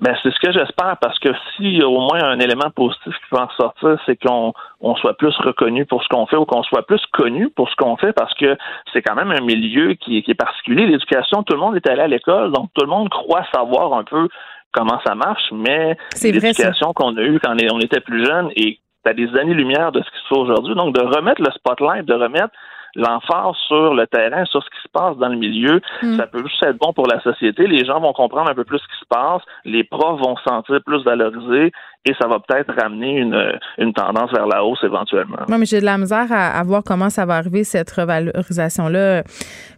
Ben, 0.00 0.14
c'est 0.22 0.30
ce 0.30 0.38
que 0.38 0.52
j'espère 0.52 0.96
parce 1.00 1.18
que 1.18 1.30
si 1.56 1.82
au 1.82 1.98
moins 1.98 2.22
un 2.22 2.38
élément 2.38 2.70
positif 2.70 3.12
qui 3.12 3.30
peut 3.30 3.38
en 3.38 3.50
sortir, 3.50 3.98
c'est 4.06 4.16
qu'on 4.16 4.52
on 4.80 4.94
soit 4.96 5.14
plus 5.14 5.36
reconnu 5.38 5.86
pour 5.86 6.02
ce 6.02 6.08
qu'on 6.08 6.26
fait 6.26 6.36
ou 6.36 6.44
qu'on 6.44 6.62
soit 6.62 6.86
plus 6.86 7.04
connu 7.12 7.50
pour 7.50 7.68
ce 7.68 7.76
qu'on 7.76 7.96
fait 7.96 8.12
parce 8.12 8.32
que 8.34 8.56
c'est 8.92 9.02
quand 9.02 9.16
même 9.16 9.32
un 9.32 9.40
milieu 9.40 9.94
qui, 9.94 10.22
qui 10.22 10.30
est 10.30 10.34
particulier. 10.34 10.86
L'éducation, 10.86 11.42
tout 11.42 11.54
le 11.54 11.60
monde 11.60 11.76
est 11.76 11.88
allé 11.88 12.02
à 12.02 12.06
l'école, 12.06 12.52
donc 12.52 12.68
tout 12.74 12.84
le 12.84 12.90
monde 12.90 13.08
croit 13.08 13.44
savoir 13.52 13.94
un 13.94 14.04
peu 14.04 14.28
comment 14.72 15.00
ça 15.04 15.14
marche, 15.14 15.50
mais 15.52 15.96
l'éducation 16.22 16.92
qu'on 16.92 17.16
a 17.16 17.22
eue 17.22 17.40
quand 17.40 17.56
on 17.72 17.80
était 17.80 18.00
plus 18.00 18.24
jeune 18.24 18.50
et 18.54 18.78
à 19.08 19.14
des 19.14 19.34
années-lumière 19.36 19.90
de 19.90 20.00
ce 20.00 20.10
qui 20.10 20.18
se 20.22 20.28
fait 20.28 20.40
aujourd'hui. 20.40 20.74
Donc, 20.74 20.94
de 20.94 21.00
remettre 21.00 21.42
le 21.42 21.50
spotlight, 21.52 22.04
de 22.04 22.14
remettre 22.14 22.52
l'emphase 22.94 23.56
sur 23.66 23.94
le 23.94 24.06
terrain, 24.06 24.44
sur 24.46 24.62
ce 24.62 24.70
qui 24.70 24.82
se 24.82 24.88
passe 24.88 25.16
dans 25.18 25.28
le 25.28 25.36
milieu, 25.36 25.80
hmm. 26.02 26.16
ça 26.16 26.26
peut 26.26 26.42
juste 26.42 26.62
être 26.62 26.78
bon 26.78 26.92
pour 26.92 27.06
la 27.06 27.20
société. 27.20 27.66
Les 27.66 27.84
gens 27.84 28.00
vont 28.00 28.12
comprendre 28.12 28.50
un 28.50 28.54
peu 28.54 28.64
plus 28.64 28.78
ce 28.78 28.86
qui 28.86 29.00
se 29.00 29.06
passe, 29.08 29.42
les 29.64 29.84
profs 29.84 30.20
vont 30.20 30.36
se 30.36 30.44
sentir 30.44 30.80
plus 30.84 31.02
valorisés 31.04 31.72
et 32.08 32.14
ça 32.18 32.26
va 32.26 32.38
peut-être 32.40 32.72
ramener 32.80 33.18
une, 33.18 33.92
tendance 33.92 34.32
vers 34.32 34.46
la 34.46 34.64
hausse 34.64 34.82
éventuellement. 34.82 35.40
Non, 35.48 35.58
mais 35.58 35.66
j'ai 35.66 35.80
de 35.80 35.84
la 35.84 35.98
misère 35.98 36.26
à, 36.30 36.62
voir 36.62 36.82
comment 36.82 37.10
ça 37.10 37.26
va 37.26 37.36
arriver, 37.36 37.64
cette 37.64 37.90
revalorisation-là, 37.90 39.24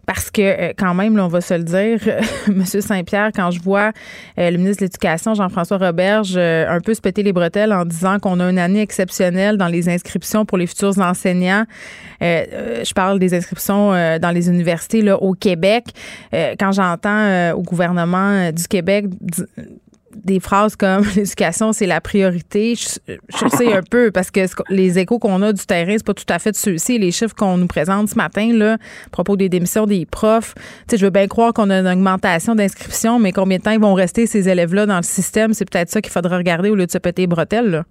parce 0.05 0.31
que 0.31 0.41
euh, 0.41 0.73
quand 0.77 0.93
même, 0.93 1.19
on 1.19 1.27
va 1.27 1.41
se 1.41 1.53
le 1.53 1.63
dire, 1.63 1.99
M. 2.47 2.63
Saint-Pierre, 2.63 3.31
quand 3.35 3.51
je 3.51 3.61
vois 3.61 3.91
euh, 4.39 4.49
le 4.49 4.57
ministre 4.57 4.81
de 4.81 4.85
l'Éducation, 4.85 5.33
Jean-François 5.33 5.77
Roberge, 5.77 6.35
euh, 6.37 6.69
un 6.69 6.79
peu 6.79 6.93
se 6.93 7.01
péter 7.01 7.21
les 7.21 7.33
bretelles 7.33 7.73
en 7.73 7.83
disant 7.83 8.17
qu'on 8.19 8.39
a 8.39 8.49
une 8.49 8.59
année 8.59 8.81
exceptionnelle 8.81 9.57
dans 9.57 9.67
les 9.67 9.89
inscriptions 9.89 10.45
pour 10.45 10.57
les 10.57 10.67
futurs 10.67 10.99
enseignants, 10.99 11.65
je 12.21 12.93
parle 12.93 13.19
des 13.19 13.33
inscriptions 13.33 13.89
dans 14.19 14.31
les 14.33 14.47
universités 14.47 15.01
là, 15.01 15.17
au 15.17 15.33
Québec, 15.33 15.85
quand 16.31 16.71
j'entends 16.71 17.51
au 17.53 17.61
gouvernement 17.63 18.51
du 18.51 18.67
Québec 18.67 19.05
des 20.15 20.39
phrases 20.39 20.75
comme 20.75 21.03
l'éducation, 21.15 21.73
c'est 21.73 21.85
la 21.85 22.01
priorité. 22.01 22.75
Je, 22.75 23.47
sais 23.55 23.73
un 23.73 23.81
peu 23.83 24.11
parce 24.11 24.31
que 24.31 24.41
les 24.69 24.99
échos 24.99 25.19
qu'on 25.19 25.41
a 25.41 25.53
du 25.53 25.65
terrain, 25.65 25.93
c'est 25.97 26.05
pas 26.05 26.13
tout 26.13 26.25
à 26.29 26.39
fait 26.39 26.51
de 26.51 26.57
ceux-ci. 26.57 26.97
Les 26.99 27.11
chiffres 27.11 27.35
qu'on 27.35 27.57
nous 27.57 27.67
présente 27.67 28.09
ce 28.09 28.15
matin, 28.15 28.53
là, 28.53 28.73
à 28.73 29.09
propos 29.11 29.35
des 29.35 29.49
démissions 29.49 29.85
des 29.85 30.05
profs, 30.05 30.53
tu 30.55 30.61
sais, 30.91 30.97
je 30.97 31.05
veux 31.05 31.11
bien 31.11 31.27
croire 31.27 31.53
qu'on 31.53 31.69
a 31.69 31.79
une 31.79 31.87
augmentation 31.87 32.55
d'inscription, 32.55 33.19
mais 33.19 33.31
combien 33.31 33.57
de 33.57 33.63
temps 33.63 33.71
ils 33.71 33.79
vont 33.79 33.93
rester 33.93 34.25
ces 34.25 34.49
élèves-là 34.49 34.85
dans 34.85 34.97
le 34.97 35.03
système? 35.03 35.53
C'est 35.53 35.69
peut-être 35.69 35.89
ça 35.89 36.01
qu'il 36.01 36.11
faudra 36.11 36.37
regarder 36.37 36.69
au 36.69 36.75
lieu 36.75 36.85
de 36.85 36.91
se 36.91 36.97
péter 36.97 37.23
les 37.23 37.27
bretelles, 37.27 37.69
là. 37.69 37.85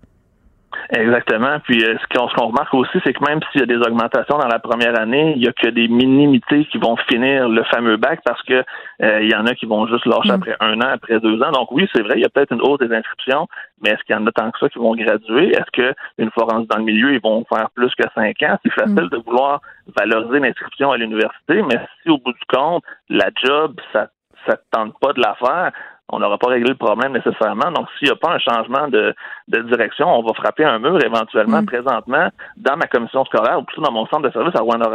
Exactement. 0.90 1.58
Puis 1.64 1.84
euh, 1.84 1.96
ce 2.00 2.16
qu'on 2.16 2.46
remarque 2.46 2.74
aussi, 2.74 2.98
c'est 3.04 3.12
que 3.12 3.24
même 3.24 3.40
s'il 3.50 3.60
y 3.60 3.64
a 3.64 3.66
des 3.66 3.76
augmentations 3.76 4.38
dans 4.38 4.48
la 4.48 4.58
première 4.58 4.98
année, 4.98 5.34
il 5.36 5.42
y 5.42 5.48
a 5.48 5.52
que 5.52 5.68
des 5.68 5.88
minimités 5.88 6.64
qui 6.66 6.78
vont 6.78 6.96
finir 7.08 7.48
le 7.48 7.62
fameux 7.64 7.96
bac 7.96 8.20
parce 8.24 8.42
que 8.42 8.64
euh, 9.02 9.22
il 9.22 9.30
y 9.30 9.34
en 9.34 9.46
a 9.46 9.54
qui 9.54 9.66
vont 9.66 9.86
juste 9.86 10.06
lâcher 10.06 10.30
mm. 10.30 10.34
après 10.34 10.56
un 10.60 10.80
an, 10.80 10.90
après 10.92 11.18
deux 11.20 11.40
ans. 11.42 11.50
Donc 11.52 11.72
oui, 11.72 11.88
c'est 11.92 12.02
vrai, 12.02 12.14
il 12.16 12.22
y 12.22 12.24
a 12.24 12.28
peut-être 12.28 12.52
une 12.52 12.62
hausse 12.62 12.78
des 12.78 12.94
inscriptions, 12.94 13.46
mais 13.82 13.90
est-ce 13.90 14.02
qu'il 14.04 14.14
y 14.14 14.18
en 14.18 14.26
a 14.26 14.32
tant 14.32 14.50
que 14.50 14.58
ça 14.58 14.68
qui 14.68 14.78
vont 14.78 14.94
graduer? 14.94 15.50
Est-ce 15.50 15.70
que 15.72 15.94
une 16.18 16.30
fois 16.30 16.44
rendus 16.44 16.68
dans 16.68 16.78
le 16.78 16.84
milieu, 16.84 17.12
ils 17.14 17.20
vont 17.20 17.44
faire 17.52 17.70
plus 17.74 17.92
que 17.94 18.04
cinq 18.14 18.42
ans? 18.42 18.58
C'est 18.64 18.72
facile 18.72 19.06
mm. 19.06 19.08
de 19.10 19.16
vouloir 19.18 19.60
valoriser 19.96 20.38
l'inscription 20.38 20.92
à 20.92 20.96
l'université, 20.96 21.62
mais 21.62 21.80
si 22.02 22.10
au 22.10 22.18
bout 22.18 22.32
du 22.32 22.44
compte, 22.48 22.84
la 23.08 23.28
job, 23.44 23.74
ça 23.92 24.08
ça 24.46 24.56
te 24.56 24.62
tente 24.70 24.94
pas 25.00 25.12
de 25.12 25.20
la 25.20 25.34
faire, 25.34 25.70
on 26.12 26.18
n'aura 26.18 26.38
pas 26.38 26.48
réglé 26.48 26.70
le 26.70 26.76
problème 26.76 27.12
nécessairement. 27.12 27.70
Donc, 27.70 27.86
s'il 27.98 28.08
n'y 28.08 28.12
a 28.12 28.16
pas 28.16 28.32
un 28.32 28.38
changement 28.38 28.88
de, 28.88 29.14
direction, 29.59 30.07
on 30.09 30.23
va 30.23 30.33
frapper 30.35 30.64
un 30.64 30.78
mur 30.78 30.99
éventuellement. 31.04 31.62
Mm. 31.62 31.66
Présentement, 31.66 32.28
dans 32.57 32.76
ma 32.76 32.87
commission 32.87 33.25
scolaire, 33.25 33.59
ou 33.59 33.62
plutôt 33.62 33.83
dans 33.83 33.92
mon 33.92 34.07
centre 34.07 34.23
de 34.23 34.30
service 34.30 34.54
à 34.54 34.61
Rwanda, 34.61 34.88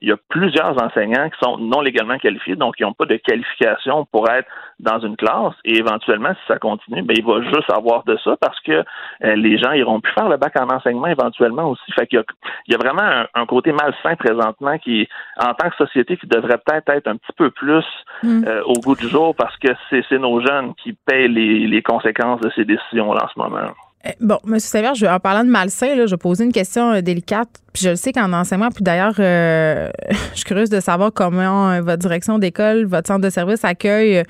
il 0.00 0.08
y 0.08 0.12
a 0.12 0.16
plusieurs 0.28 0.80
enseignants 0.82 1.28
qui 1.28 1.38
sont 1.42 1.58
non 1.58 1.80
légalement 1.80 2.18
qualifiés, 2.18 2.56
donc 2.56 2.74
ils 2.78 2.84
n'ont 2.84 2.92
pas 2.92 3.06
de 3.06 3.16
qualification 3.16 4.06
pour 4.12 4.28
être 4.30 4.48
dans 4.78 4.98
une 5.00 5.16
classe. 5.16 5.54
Et 5.64 5.78
éventuellement, 5.78 6.32
si 6.32 6.40
ça 6.48 6.58
continue, 6.58 7.02
ben, 7.02 7.14
il 7.16 7.24
va 7.24 7.42
juste 7.42 7.70
avoir 7.70 8.04
de 8.04 8.16
ça 8.24 8.36
parce 8.40 8.58
que 8.60 8.72
euh, 8.72 9.36
les 9.36 9.58
gens 9.58 9.72
iront 9.72 10.00
plus 10.00 10.12
faire 10.12 10.28
le 10.28 10.36
bac 10.36 10.54
en 10.58 10.74
enseignement 10.74 11.06
éventuellement 11.06 11.70
aussi. 11.70 11.92
Fait 11.92 12.06
qu'il 12.06 12.18
y 12.18 12.20
a, 12.20 12.24
il 12.66 12.72
y 12.72 12.74
a 12.74 12.78
vraiment 12.78 13.26
un, 13.34 13.46
côté 13.46 13.72
malsain 13.72 14.14
présentement 14.16 14.78
qui, 14.78 15.08
en 15.38 15.54
tant 15.54 15.68
que 15.70 15.76
société, 15.76 16.16
qui 16.16 16.26
devrait 16.26 16.58
peut-être 16.58 16.88
être 16.90 17.08
un 17.08 17.16
petit 17.16 17.32
peu 17.36 17.50
plus 17.50 17.84
mm. 18.22 18.44
euh, 18.46 18.62
au 18.64 18.74
goût 18.74 18.94
du 18.94 19.08
jour 19.08 19.34
parce 19.34 19.56
que 19.58 19.68
c'est 19.90 20.18
nos 20.18 20.40
jeunes 20.40 20.74
qui 20.74 20.92
paient 20.92 21.28
les, 21.28 21.82
conséquences 21.82 22.40
de 22.40 22.50
ces 22.54 22.64
décisions-là 22.64 23.24
en 23.24 23.28
ce 23.28 23.38
moment. 23.38 23.70
Eh, 24.04 24.12
bon, 24.20 24.38
M. 24.46 24.58
Sévère, 24.58 24.94
je, 24.94 25.04
en 25.06 25.20
parlant 25.20 25.44
de 25.44 25.50
malsain, 25.50 25.94
là, 25.94 26.06
je 26.06 26.12
vais 26.12 26.16
poser 26.16 26.44
une 26.44 26.52
question 26.52 26.92
euh, 26.92 27.00
délicate. 27.02 27.48
Puis 27.72 27.84
je 27.84 27.90
le 27.90 27.96
sais 27.96 28.12
qu'en 28.12 28.32
enseignement, 28.32 28.70
puis 28.70 28.82
d'ailleurs, 28.82 29.14
euh, 29.18 29.90
je 30.32 30.36
suis 30.36 30.44
curieuse 30.44 30.70
de 30.70 30.80
savoir 30.80 31.12
comment 31.12 31.70
euh, 31.70 31.80
votre 31.82 31.98
direction 31.98 32.38
d'école, 32.38 32.86
votre 32.86 33.08
centre 33.08 33.20
de 33.20 33.30
service 33.30 33.64
accueille 33.64 34.22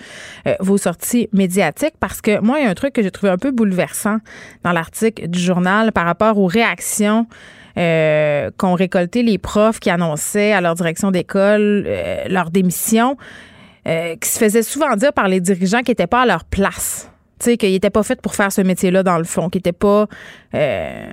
vos 0.58 0.76
sorties 0.76 1.28
médiatiques. 1.32 1.94
Parce 2.00 2.20
que 2.20 2.40
moi, 2.40 2.58
il 2.58 2.64
y 2.64 2.66
a 2.66 2.70
un 2.70 2.74
truc 2.74 2.92
que 2.92 3.02
j'ai 3.02 3.10
trouvé 3.10 3.30
un 3.30 3.38
peu 3.38 3.52
bouleversant 3.52 4.18
dans 4.64 4.72
l'article 4.72 5.28
du 5.28 5.38
journal 5.38 5.92
par 5.92 6.04
rapport 6.04 6.38
aux 6.38 6.46
réactions 6.46 7.26
qu'ont 7.76 8.74
récoltées 8.74 9.22
les 9.22 9.38
profs 9.38 9.80
qui 9.80 9.88
annonçaient 9.88 10.52
à 10.52 10.60
leur 10.60 10.74
direction 10.74 11.10
d'école 11.10 11.88
leur 12.28 12.50
démission. 12.50 13.16
Euh, 13.88 14.14
qui 14.16 14.28
se 14.28 14.38
faisait 14.38 14.62
souvent 14.62 14.94
dire 14.94 15.12
par 15.12 15.26
les 15.26 15.40
dirigeants 15.40 15.80
qui 15.80 15.90
n'étaient 15.90 16.06
pas 16.06 16.22
à 16.22 16.26
leur 16.26 16.44
place. 16.44 17.10
Tu 17.40 17.50
sais, 17.50 17.56
qu'ils 17.56 17.72
n'étaient 17.72 17.90
pas 17.90 18.02
faits 18.02 18.20
pour 18.20 18.34
faire 18.34 18.52
ce 18.52 18.60
métier-là 18.60 19.02
dans 19.02 19.18
le 19.18 19.24
fond, 19.24 19.48
qui 19.48 19.58
n'étaient 19.58 19.72
pas 19.72 20.06
euh, 20.54 21.06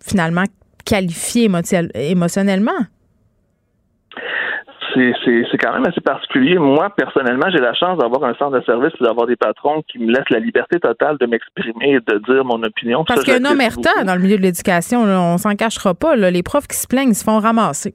finalement 0.00 0.44
qualifiés 0.84 1.48
émotionnellement. 1.94 2.72
C'est 4.94 5.58
quand 5.60 5.72
même 5.74 5.86
assez 5.86 6.00
particulier. 6.00 6.58
Moi, 6.58 6.90
personnellement, 6.96 7.48
j'ai 7.50 7.60
la 7.60 7.74
chance 7.74 7.98
d'avoir 7.98 8.24
un 8.24 8.34
centre 8.34 8.58
de 8.58 8.64
service 8.64 8.92
et 9.00 9.04
d'avoir 9.04 9.26
des 9.26 9.36
patrons 9.36 9.82
qui 9.86 9.98
me 9.98 10.12
laissent 10.12 10.30
la 10.30 10.40
liberté 10.40 10.80
totale 10.80 11.16
de 11.18 11.26
m'exprimer 11.26 11.94
et 11.94 12.00
de 12.00 12.18
dire 12.32 12.44
mon 12.44 12.60
opinion. 12.62 13.04
Parce 13.04 13.22
qu'il 13.22 13.34
y 13.34 13.36
a 13.36 13.48
un 13.48 13.52
omerta 13.52 14.04
dans 14.04 14.14
le 14.14 14.20
milieu 14.20 14.36
de 14.36 14.42
l'éducation. 14.42 15.02
On 15.04 15.38
s'en 15.38 15.54
cachera 15.54 15.94
pas. 15.94 16.16
Les 16.16 16.42
profs 16.42 16.66
qui 16.66 16.76
se 16.76 16.88
plaignent, 16.88 17.10
ils 17.10 17.14
se 17.14 17.22
font 17.22 17.38
ramasser. 17.38 17.94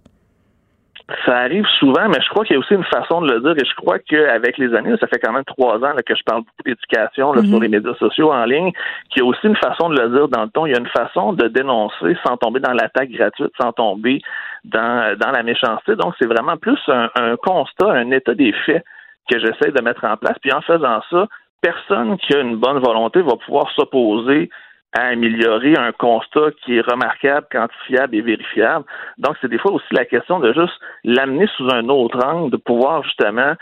Ça 1.25 1.38
arrive 1.38 1.65
souvent, 1.79 2.07
mais 2.07 2.22
je 2.22 2.29
crois 2.29 2.45
qu'il 2.45 2.53
y 2.53 2.57
a 2.57 2.60
aussi 2.60 2.74
une 2.74 2.83
façon 2.86 3.22
de 3.22 3.33
le 3.33 3.41
dire 3.41 3.51
et 3.51 3.67
je 3.67 3.75
crois 3.75 4.00
qu'avec 4.00 4.57
les 4.57 4.74
années, 4.74 4.95
ça 5.00 5.07
fait 5.07 5.19
quand 5.19 5.33
même 5.33 5.43
trois 5.43 5.75
ans 5.75 5.93
que 6.05 6.15
je 6.15 6.24
parle 6.24 6.43
beaucoup 6.43 6.63
d'éducation 6.65 7.33
sur 7.33 7.43
mhm. 7.43 7.62
les 7.62 7.67
médias 7.67 7.93
sociaux 7.95 8.31
en 8.31 8.45
ligne, 8.45 8.72
qu'il 9.10 9.22
y 9.22 9.25
a 9.25 9.25
aussi 9.25 9.45
une 9.45 9.57
façon 9.57 9.89
de 9.89 10.00
le 10.00 10.10
dire 10.10 10.27
dans 10.29 10.43
le 10.43 10.50
ton. 10.50 10.65
Il 10.65 10.72
y 10.72 10.75
a 10.75 10.79
une 10.79 10.88
façon 10.88 11.33
de 11.33 11.48
dénoncer 11.50 12.15
sans 12.25 12.38
tomber 12.38 12.62
dans 12.62 12.72
l'attaque 12.72 13.10
gratuite, 13.10 13.51
sans 13.60 13.74
tomber 13.74 14.22
dans, 14.63 15.17
dans 15.19 15.31
la 15.31 15.43
méchanceté. 15.43 15.98
Donc, 15.98 16.13
c'est 16.19 16.27
vraiment 16.27 16.55
plus 16.55 16.79
un, 16.88 17.10
un 17.15 17.36
constat, 17.36 17.91
un 17.91 18.10
état 18.12 18.33
des 18.33 18.53
faits 18.65 18.83
que 19.29 19.39
j'essaie 19.39 19.72
de 19.72 19.81
mettre 19.81 20.05
en 20.05 20.15
place. 20.15 20.38
Puis 20.41 20.53
en 20.53 20.62
faisant 20.62 21.01
ça, 21.10 21.27
personne 21.62 22.17
qui 22.17 22.33
a 22.36 22.39
une 22.39 22.57
bonne 22.57 22.79
volonté 22.79 23.22
va 23.22 23.36
pouvoir 23.36 23.69
s'opposer 23.72 24.50
à 24.93 25.07
améliorer 25.07 25.75
un 25.75 25.91
constat 25.91 26.51
qui 26.63 26.77
est 26.77 26.81
remarquable, 26.81 27.47
quantifiable 27.51 28.15
et 28.15 28.21
vérifiable. 28.21 28.85
Donc, 29.17 29.35
c'est 29.41 29.50
des 29.50 29.57
fois 29.57 29.71
aussi 29.71 29.88
la 29.91 30.05
question 30.05 30.39
de 30.39 30.53
juste 30.53 30.79
l'amener 31.03 31.47
sous 31.57 31.67
un 31.71 31.89
autre 31.89 32.23
angle, 32.23 32.51
de 32.51 32.57
pouvoir 32.57 33.03
justement 33.03 33.53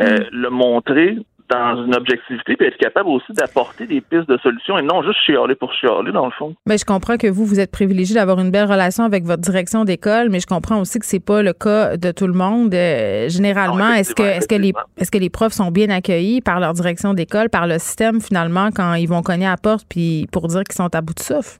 euh, 0.00 0.04
mm. 0.04 0.26
le 0.32 0.50
montrer 0.50 1.16
dans 1.48 1.84
une 1.84 1.94
objectivité, 1.94 2.56
puis 2.56 2.68
être 2.68 2.76
capable 2.76 3.08
aussi 3.08 3.32
d'apporter 3.32 3.86
des 3.86 4.00
pistes 4.00 4.28
de 4.28 4.36
solutions 4.38 4.78
et 4.78 4.82
non 4.82 5.02
juste 5.02 5.18
chialer 5.24 5.54
pour 5.54 5.72
chialer, 5.72 6.12
dans 6.12 6.26
le 6.26 6.32
fond. 6.32 6.54
Mais 6.66 6.78
je 6.78 6.84
comprends 6.84 7.16
que 7.16 7.26
vous, 7.26 7.46
vous 7.46 7.60
êtes 7.60 7.70
privilégié 7.70 8.14
d'avoir 8.14 8.38
une 8.40 8.50
belle 8.50 8.70
relation 8.70 9.04
avec 9.04 9.24
votre 9.24 9.42
direction 9.42 9.84
d'école, 9.84 10.28
mais 10.30 10.40
je 10.40 10.46
comprends 10.46 10.80
aussi 10.80 10.98
que 10.98 11.06
c'est 11.06 11.24
pas 11.24 11.42
le 11.42 11.52
cas 11.52 11.96
de 11.96 12.12
tout 12.12 12.26
le 12.26 12.34
monde. 12.34 12.74
Euh, 12.74 13.28
généralement, 13.28 13.92
est-ce 13.92 14.14
que, 14.14 14.22
est-ce 14.22 14.48
que 14.48 14.54
les, 14.54 14.72
est-ce 14.98 15.10
que 15.10 15.18
les 15.18 15.30
profs 15.30 15.52
sont 15.52 15.70
bien 15.70 15.88
accueillis 15.90 16.40
par 16.40 16.60
leur 16.60 16.74
direction 16.74 17.14
d'école, 17.14 17.48
par 17.48 17.66
le 17.66 17.78
système, 17.78 18.20
finalement, 18.20 18.68
quand 18.74 18.94
ils 18.94 19.08
vont 19.08 19.22
cogner 19.22 19.46
à 19.46 19.50
la 19.50 19.56
porte 19.56 19.86
puis 19.88 20.26
pour 20.32 20.48
dire 20.48 20.64
qu'ils 20.64 20.76
sont 20.76 20.94
à 20.94 21.00
bout 21.00 21.14
de 21.14 21.20
souffle? 21.20 21.58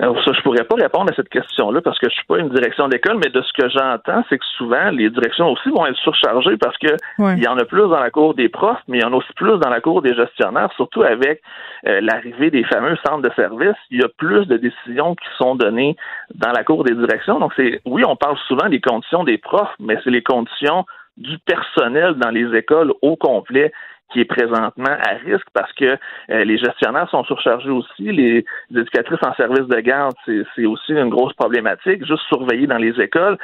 Alors, 0.00 0.16
ça, 0.24 0.32
je 0.32 0.40
pourrais 0.40 0.64
pas 0.64 0.76
répondre 0.76 1.12
à 1.12 1.14
cette 1.14 1.28
question-là 1.28 1.82
parce 1.82 1.98
que 1.98 2.08
je 2.08 2.14
suis 2.14 2.24
pas 2.24 2.38
une 2.38 2.48
direction 2.48 2.88
d'école, 2.88 3.18
mais 3.18 3.28
de 3.28 3.42
ce 3.42 3.52
que 3.52 3.68
j'entends, 3.68 4.24
c'est 4.30 4.38
que 4.38 4.44
souvent 4.56 4.90
les 4.90 5.10
directions 5.10 5.50
aussi 5.50 5.68
vont 5.68 5.84
être 5.84 5.98
surchargées 5.98 6.56
parce 6.56 6.76
que 6.78 6.96
il 7.18 7.42
y 7.42 7.46
en 7.46 7.58
a 7.58 7.66
plus 7.66 7.82
dans 7.82 8.00
la 8.00 8.10
cour 8.10 8.32
des 8.32 8.48
profs, 8.48 8.80
mais 8.88 8.98
il 8.98 9.02
y 9.02 9.04
en 9.04 9.12
a 9.12 9.16
aussi 9.16 9.32
plus 9.34 9.58
dans 9.58 9.68
la 9.68 9.82
cour 9.82 10.00
des 10.00 10.14
gestionnaires, 10.14 10.70
surtout 10.76 11.02
avec 11.02 11.42
euh, 11.86 12.00
l'arrivée 12.00 12.50
des 12.50 12.64
fameux 12.64 12.96
centres 13.06 13.20
de 13.20 13.30
services. 13.36 13.76
Il 13.90 14.00
y 14.00 14.02
a 14.02 14.08
plus 14.08 14.46
de 14.46 14.56
décisions 14.56 15.14
qui 15.14 15.28
sont 15.36 15.54
données 15.54 15.96
dans 16.34 16.52
la 16.52 16.64
cour 16.64 16.82
des 16.82 16.94
directions. 16.94 17.38
Donc, 17.38 17.52
c'est 17.56 17.82
oui, 17.84 18.02
on 18.06 18.16
parle 18.16 18.38
souvent 18.48 18.70
des 18.70 18.80
conditions 18.80 19.22
des 19.24 19.36
profs, 19.36 19.74
mais 19.80 19.98
c'est 20.02 20.10
les 20.10 20.22
conditions 20.22 20.86
du 21.18 21.38
personnel 21.40 22.14
dans 22.14 22.30
les 22.30 22.56
écoles 22.56 22.94
au 23.02 23.16
complet 23.16 23.70
qui 24.12 24.20
est 24.20 24.24
présentement 24.24 24.96
à 25.02 25.14
risque 25.24 25.46
parce 25.52 25.72
que 25.72 25.96
euh, 26.30 26.44
les 26.44 26.58
gestionnaires 26.58 27.08
sont 27.10 27.24
surchargés 27.24 27.70
aussi, 27.70 28.12
les 28.12 28.44
éducatrices 28.70 29.22
en 29.22 29.34
service 29.34 29.66
de 29.66 29.80
garde, 29.80 30.14
c'est 30.26 30.66
aussi 30.66 30.92
une 30.92 31.10
grosse 31.10 31.34
problématique. 31.34 32.04
Juste 32.04 32.22
surveiller 32.28 32.66
dans 32.66 32.78
les 32.78 32.98
écoles, 33.00 33.38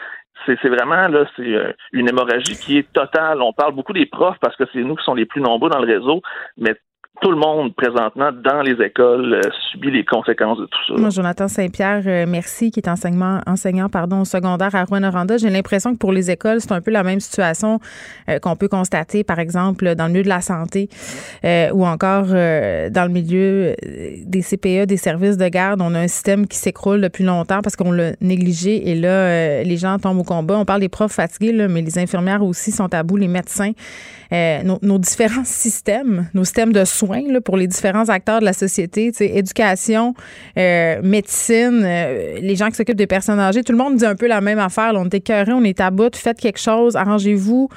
c'est 0.45 0.69
vraiment 0.69 1.09
là, 1.09 1.25
c'est 1.37 1.55
euh, 1.55 1.73
une 1.93 2.09
hémorragie 2.09 2.57
qui 2.57 2.79
est 2.79 2.93
totale. 2.93 3.41
On 3.43 3.53
parle 3.53 3.75
beaucoup 3.75 3.93
des 3.93 4.07
profs 4.07 4.39
parce 4.41 4.57
que 4.57 4.65
c'est 4.73 4.83
nous 4.83 4.97
qui 4.97 5.05
sommes 5.05 5.17
les 5.17 5.27
plus 5.27 5.41
nombreux 5.41 5.71
dans 5.71 5.81
le 5.81 5.87
réseau, 5.87 6.23
mais 6.57 6.75
tout 7.21 7.31
le 7.31 7.37
monde 7.37 7.75
présentement 7.75 8.31
dans 8.33 8.63
les 8.63 8.85
écoles 8.85 9.35
euh, 9.35 9.41
subit 9.71 9.91
les 9.91 10.05
conséquences 10.05 10.59
de 10.59 10.67
tout 10.67 10.79
ça. 10.89 10.95
Moi, 11.01 11.11
Jonathan 11.11 11.49
Saint-Pierre, 11.49 12.03
euh, 12.07 12.27
merci, 12.29 12.71
qui 12.71 12.81
est 12.81 12.89
enseignement, 12.89 13.41
enseignant 13.47 13.89
pardon, 13.89 14.25
secondaire 14.25 14.75
à 14.75 14.85
Rouen-Noranda. 14.85 15.39
J'ai 15.39 15.51
l'impression 15.51 15.93
que 15.93 15.99
pour 15.99 16.13
les 16.13 16.31
écoles, 16.31 16.61
c'est 16.61 16.73
un 16.73 16.81
peu 16.81 16.91
la 16.91 17.03
même 17.03 17.21
situation 17.21 17.81
euh, 18.29 18.39
qu'on 18.39 18.57
peut 18.57 18.69
constater, 18.69 19.25
par 19.25 19.39
exemple, 19.39 19.95
dans 19.95 20.07
le 20.07 20.13
milieu 20.13 20.25
de 20.25 20.29
la 20.29 20.41
santé 20.41 20.89
ou 21.73 21.87
encore 21.87 22.27
dans 22.27 23.07
le 23.07 23.09
milieu 23.09 23.75
des 24.25 24.43
CPE, 24.43 24.87
des 24.87 24.97
services 24.97 25.37
de 25.37 25.49
garde. 25.49 25.81
On 25.81 25.95
a 25.95 26.01
un 26.01 26.09
système 26.09 26.47
qui 26.47 26.59
s'écroule 26.59 27.01
depuis 27.01 27.25
longtemps 27.25 27.61
parce 27.63 27.77
qu'on 27.77 27.93
l'a 27.93 28.13
négligé 28.21 28.91
et 28.91 28.95
là, 28.95 29.63
les 29.63 29.77
gens 29.77 29.99
tombent 29.99 30.19
au 30.19 30.25
combat. 30.25 30.59
On 30.59 30.65
parle 30.65 30.81
des 30.81 30.89
profs 30.89 31.13
fatigués, 31.13 31.53
là, 31.53 31.69
mais 31.69 31.83
les 31.83 31.99
infirmières 31.99 32.43
aussi 32.43 32.73
sont 32.73 32.93
à 32.93 33.03
bout, 33.03 33.17
les 33.17 33.29
médecins. 33.29 33.73
Nos, 34.33 34.78
nos 34.83 34.99
différents 34.99 35.45
systèmes, 35.45 36.28
nos 36.35 36.45
systèmes 36.45 36.73
de 36.73 36.85
soins 36.85 37.23
pour 37.45 37.56
les 37.56 37.66
différents 37.66 38.09
acteurs 38.09 38.40
de 38.40 38.45
la 38.45 38.52
société, 38.52 39.12
éducation, 39.21 40.14
euh, 40.59 41.00
médecine, 41.02 41.83
euh, 41.85 42.38
les 42.40 42.56
gens 42.56 42.68
qui 42.68 42.75
s'occupent 42.75 42.97
des 42.97 43.06
personnes 43.06 43.38
âgées. 43.38 43.62
Tout 43.62 43.73
le 43.73 43.78
monde 43.78 43.97
dit 43.97 44.06
un 44.06 44.16
peu 44.16 44.26
la 44.26 44.40
même 44.40 44.59
affaire. 44.59 44.92
on 44.95 45.04
est 45.06 45.14
écœuré, 45.14 45.52
on 45.52 45.64
est 45.64 45.80
à 45.80 45.90
bout, 45.90 46.14
faites 46.16 46.40
quelque 46.40 46.61
chose, 46.61 46.97
arrangez-vous 46.97 47.68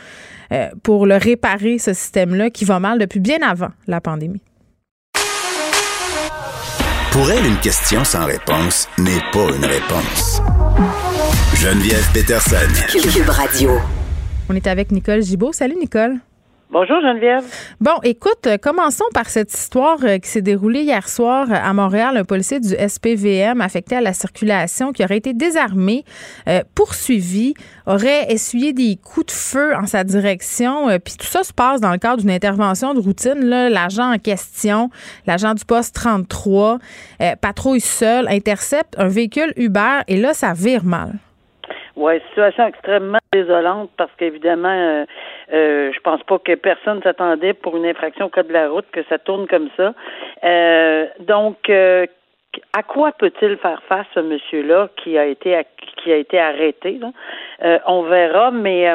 euh, 0.51 0.69
pour 0.83 1.05
le 1.05 1.17
réparer, 1.17 1.77
ce 1.77 1.93
système-là 1.93 2.49
qui 2.49 2.65
va 2.65 2.79
mal 2.79 2.99
depuis 2.99 3.19
bien 3.19 3.39
avant 3.47 3.69
la 3.87 4.01
pandémie. 4.01 4.41
Pour 7.11 7.29
elle, 7.31 7.45
une 7.45 7.57
question 7.57 8.03
sans 8.03 8.25
réponse 8.25 8.87
n'est 8.97 9.21
pas 9.33 9.49
une 9.55 9.65
réponse. 9.65 10.41
Geneviève 11.55 12.07
Peterson. 12.13 12.55
Cube 12.87 13.29
Radio. 13.29 13.71
On 14.47 14.55
est 14.55 14.67
avec 14.67 14.91
Nicole 14.91 15.21
Gibault. 15.21 15.51
Salut, 15.51 15.75
Nicole. 15.75 16.19
Bonjour 16.71 17.01
Geneviève. 17.01 17.43
Bon, 17.81 17.95
écoute, 18.03 18.45
euh, 18.45 18.57
commençons 18.61 19.05
par 19.11 19.27
cette 19.31 19.51
histoire 19.51 19.97
euh, 20.03 20.19
qui 20.19 20.29
s'est 20.29 20.43
déroulée 20.43 20.81
hier 20.81 21.09
soir 21.09 21.47
euh, 21.49 21.55
à 21.55 21.73
Montréal. 21.73 22.15
Un 22.15 22.23
policier 22.23 22.59
du 22.59 22.75
SPVM 22.75 23.59
affecté 23.59 23.95
à 23.95 24.01
la 24.01 24.13
circulation 24.13 24.91
qui 24.91 25.03
aurait 25.03 25.17
été 25.17 25.33
désarmé, 25.33 26.03
poursuivi, 26.75 27.55
aurait 27.87 28.31
essuyé 28.31 28.71
des 28.73 28.97
coups 28.97 29.25
de 29.25 29.31
feu 29.31 29.75
en 29.75 29.87
sa 29.87 30.03
direction. 30.03 30.87
Puis 31.03 31.15
tout 31.17 31.25
ça 31.25 31.43
se 31.43 31.53
passe 31.53 31.81
dans 31.81 31.91
le 31.91 31.97
cadre 31.97 32.21
d'une 32.21 32.29
intervention 32.29 32.93
de 32.93 32.99
routine. 32.99 33.39
L'agent 33.39 34.13
en 34.13 34.19
question, 34.19 34.91
l'agent 35.25 35.55
du 35.55 35.65
poste 35.65 35.95
33, 35.95 36.77
patrouille 37.41 37.81
seul, 37.81 38.27
intercepte 38.27 38.93
un 38.99 39.07
véhicule 39.07 39.53
Uber 39.55 40.01
et 40.07 40.17
là, 40.17 40.35
ça 40.35 40.53
vire 40.53 40.83
mal. 40.83 41.13
Oui, 41.99 42.13
situation 42.29 42.65
extrêmement 42.65 43.17
désolante 43.33 43.89
parce 43.97 44.11
qu'évidemment, 44.17 44.69
euh, 44.69 45.03
euh, 45.51 45.91
je 45.93 45.99
pense 45.99 46.23
pas 46.23 46.39
que 46.39 46.55
personne 46.55 47.03
s'attendait 47.03 47.53
pour 47.53 47.75
une 47.75 47.85
infraction 47.85 48.27
au 48.27 48.29
code 48.29 48.47
de 48.47 48.53
la 48.53 48.69
route 48.69 48.85
que 48.93 49.03
ça 49.09 49.17
tourne 49.17 49.47
comme 49.47 49.67
ça. 49.75 49.93
Euh, 50.45 51.07
donc, 51.19 51.69
euh, 51.69 52.05
à 52.71 52.83
quoi 52.83 53.11
peut-il 53.11 53.57
faire 53.57 53.83
face 53.89 54.05
ce 54.15 54.21
monsieur-là 54.21 54.87
qui 54.95 55.17
a 55.17 55.25
été 55.25 55.61
qui 55.97 56.13
a 56.13 56.15
été 56.15 56.39
arrêté 56.39 56.99
là? 57.01 57.81
On 57.85 58.03
verra, 58.03 58.51
mais 58.51 58.91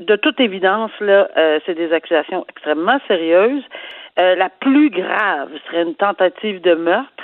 de 0.00 0.16
toute 0.16 0.40
évidence 0.40 0.90
là, 1.00 1.28
c'est 1.64 1.74
des 1.74 1.92
accusations 1.92 2.44
extrêmement 2.50 2.98
sérieuses. 3.06 3.64
la 4.16 4.50
plus 4.60 4.90
grave 4.90 5.50
serait 5.66 5.82
une 5.82 5.94
tentative 5.94 6.60
de 6.60 6.74
meurtre 6.74 7.15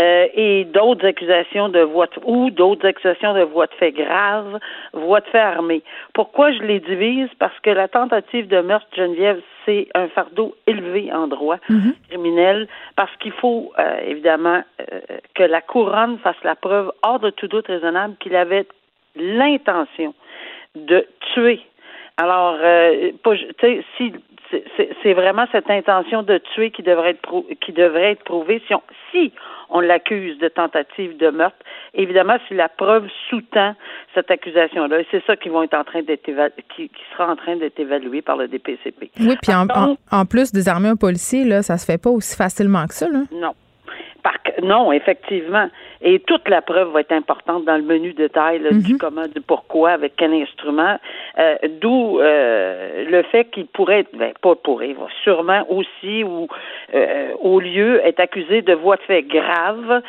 euh, 0.00 0.28
et 0.34 0.64
d'autres 0.64 1.06
accusations 1.06 1.68
de 1.68 1.80
voie 1.80 2.06
de, 2.06 2.20
ou 2.24 2.50
d'autres 2.50 2.86
accusations 2.86 3.34
de 3.34 3.42
voie 3.42 3.66
de 3.66 3.74
fait 3.74 3.92
grave, 3.92 4.58
voie 4.94 5.20
de 5.20 5.26
fait 5.26 5.38
armée. 5.38 5.82
Pourquoi 6.14 6.52
je 6.52 6.62
les 6.62 6.80
divise? 6.80 7.28
Parce 7.38 7.58
que 7.60 7.70
la 7.70 7.88
tentative 7.88 8.48
de 8.48 8.60
meurtre, 8.60 8.86
Geneviève, 8.96 9.40
c'est 9.66 9.88
un 9.94 10.08
fardeau 10.08 10.54
élevé 10.66 11.12
en 11.12 11.26
droit 11.26 11.58
mhm. 11.68 11.94
criminel, 12.08 12.68
parce 12.96 13.14
qu'il 13.16 13.32
faut 13.32 13.72
euh, 13.78 14.00
évidemment 14.06 14.62
euh, 14.80 15.00
que 15.34 15.42
la 15.42 15.60
couronne 15.60 16.18
fasse 16.18 16.42
la 16.44 16.54
preuve 16.54 16.92
hors 17.02 17.20
de 17.20 17.30
tout 17.30 17.48
doute 17.48 17.66
raisonnable 17.66 18.14
qu'il 18.20 18.36
avait 18.36 18.66
l'intention 19.16 20.14
de 20.76 21.06
tuer. 21.34 21.60
Alors, 22.16 22.56
si 23.96 24.12
c'est 25.02 25.12
vraiment 25.12 25.46
cette 25.52 25.70
intention 25.70 26.22
de 26.22 26.38
tuer 26.54 26.70
qui 26.70 26.82
devrait 26.82 27.10
être 27.10 27.44
qui 27.60 27.72
devrait 27.72 28.12
être 28.12 28.24
prouvée 28.24 28.62
si 28.66 28.74
on 28.74 28.82
si 29.10 29.32
on 29.70 29.80
l'accuse 29.80 30.38
de 30.38 30.48
tentative 30.48 31.16
de 31.16 31.30
meurtre. 31.30 31.56
Évidemment, 31.94 32.36
si 32.48 32.54
la 32.54 32.68
preuve 32.68 33.08
sous-tend 33.28 33.74
cette 34.14 34.30
accusation-là, 34.30 34.98
c'est 35.10 35.24
ça 35.24 35.36
qui 35.36 35.48
vont 35.48 35.62
être 35.62 35.74
en 35.74 35.84
train 35.84 36.02
d'être 36.02 36.24
qui, 36.74 36.88
qui, 36.88 37.02
sera 37.12 37.30
en 37.30 37.36
train 37.36 37.56
d'être 37.56 37.78
évalué 37.78 38.20
par 38.22 38.36
le 38.36 38.48
DPCP. 38.48 39.10
Oui, 39.20 39.36
puis 39.40 39.52
en, 39.54 39.66
en, 40.10 40.26
plus, 40.26 40.52
désarmer 40.52 40.88
un 40.88 40.96
policier, 40.96 41.44
là, 41.44 41.62
ça 41.62 41.78
se 41.78 41.86
fait 41.86 42.02
pas 42.02 42.10
aussi 42.10 42.36
facilement 42.36 42.86
que 42.86 42.94
ça, 42.94 43.08
là. 43.08 43.20
Non. 43.32 43.54
non, 44.62 44.92
effectivement. 44.92 45.68
Et 46.02 46.20
toute 46.20 46.48
la 46.48 46.62
preuve 46.62 46.92
va 46.92 47.00
être 47.00 47.12
importante 47.12 47.64
dans 47.64 47.76
le 47.76 47.82
menu 47.82 48.14
détail 48.14 48.60
du 48.60 48.94
mhm. 48.94 48.98
comment, 48.98 49.26
du 49.26 49.40
pourquoi, 49.40 49.90
avec 49.90 50.14
quel 50.16 50.32
instrument. 50.32 50.98
Euh, 51.38 51.56
d'où 51.80 52.20
euh, 52.20 53.04
le 53.08 53.22
fait 53.24 53.44
qu'il 53.50 53.66
pourrait 53.66 54.00
être, 54.00 54.16
ben, 54.16 54.32
pas 54.40 54.54
pourrait, 54.54 54.94
va 54.94 55.08
sûrement 55.22 55.66
aussi 55.68 56.24
ou 56.24 56.48
euh, 56.94 57.32
au 57.40 57.60
lieu 57.60 58.00
être 58.04 58.20
accusé 58.20 58.62
de 58.62 58.72
voie 58.72 58.96
de 58.96 59.02
fait 59.02 59.22
grave 59.22 60.02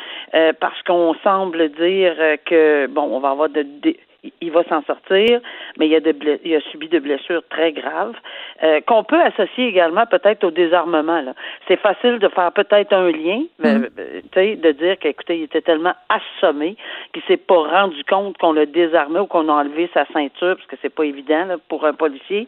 parce 0.60 0.82
qu'on 0.82 1.14
semble 1.22 1.68
dire 1.70 2.14
que 2.46 2.86
bon, 2.86 3.02
on 3.02 3.20
va 3.20 3.30
avoir 3.30 3.48
de, 3.50 3.64
il 4.40 4.50
va 4.52 4.62
s'en 4.64 4.82
sortir, 4.82 5.40
mais 5.78 5.88
il 5.88 5.94
a, 5.94 6.00
de 6.00 6.14
il 6.44 6.54
a 6.54 6.60
subi 6.70 6.88
de 6.88 6.98
blessures 7.00 7.42
très 7.50 7.72
graves 7.72 8.14
euh, 8.62 8.80
qu'on 8.86 9.02
peut 9.02 9.20
associer 9.20 9.66
également 9.66 10.06
peut-être 10.06 10.44
au 10.44 10.50
désarmement. 10.50 11.22
C'est 11.66 11.80
facile 11.80 12.18
de 12.18 12.28
faire 12.28 12.52
peut-être 12.52 12.92
un 12.92 13.10
lien, 13.10 13.42
euh, 13.64 13.78
mm. 13.78 13.88
euh, 14.36 14.56
de 14.56 14.72
dire 14.72 14.98
qu'écoutez, 14.98 15.38
il 15.38 15.42
était 15.44 15.62
tellement 15.62 15.94
assommé 16.08 16.76
qu'il 17.12 17.22
s'est 17.24 17.36
pas 17.36 17.62
rendu 17.62 18.04
compte 18.04 18.38
qu'on 18.38 18.52
l'a 18.52 18.66
désarmé 18.66 19.18
ou 19.20 19.26
qu'on 19.26 19.48
a 19.48 19.52
enlevé 19.52 19.90
sa 19.92 20.04
ceinture, 20.12 20.56
parce 20.56 20.66
que 20.66 20.76
c'est 20.82 20.94
pas 20.94 21.04
évident 21.04 21.46
pour 21.68 21.84
un 21.84 21.94
policier, 21.94 22.46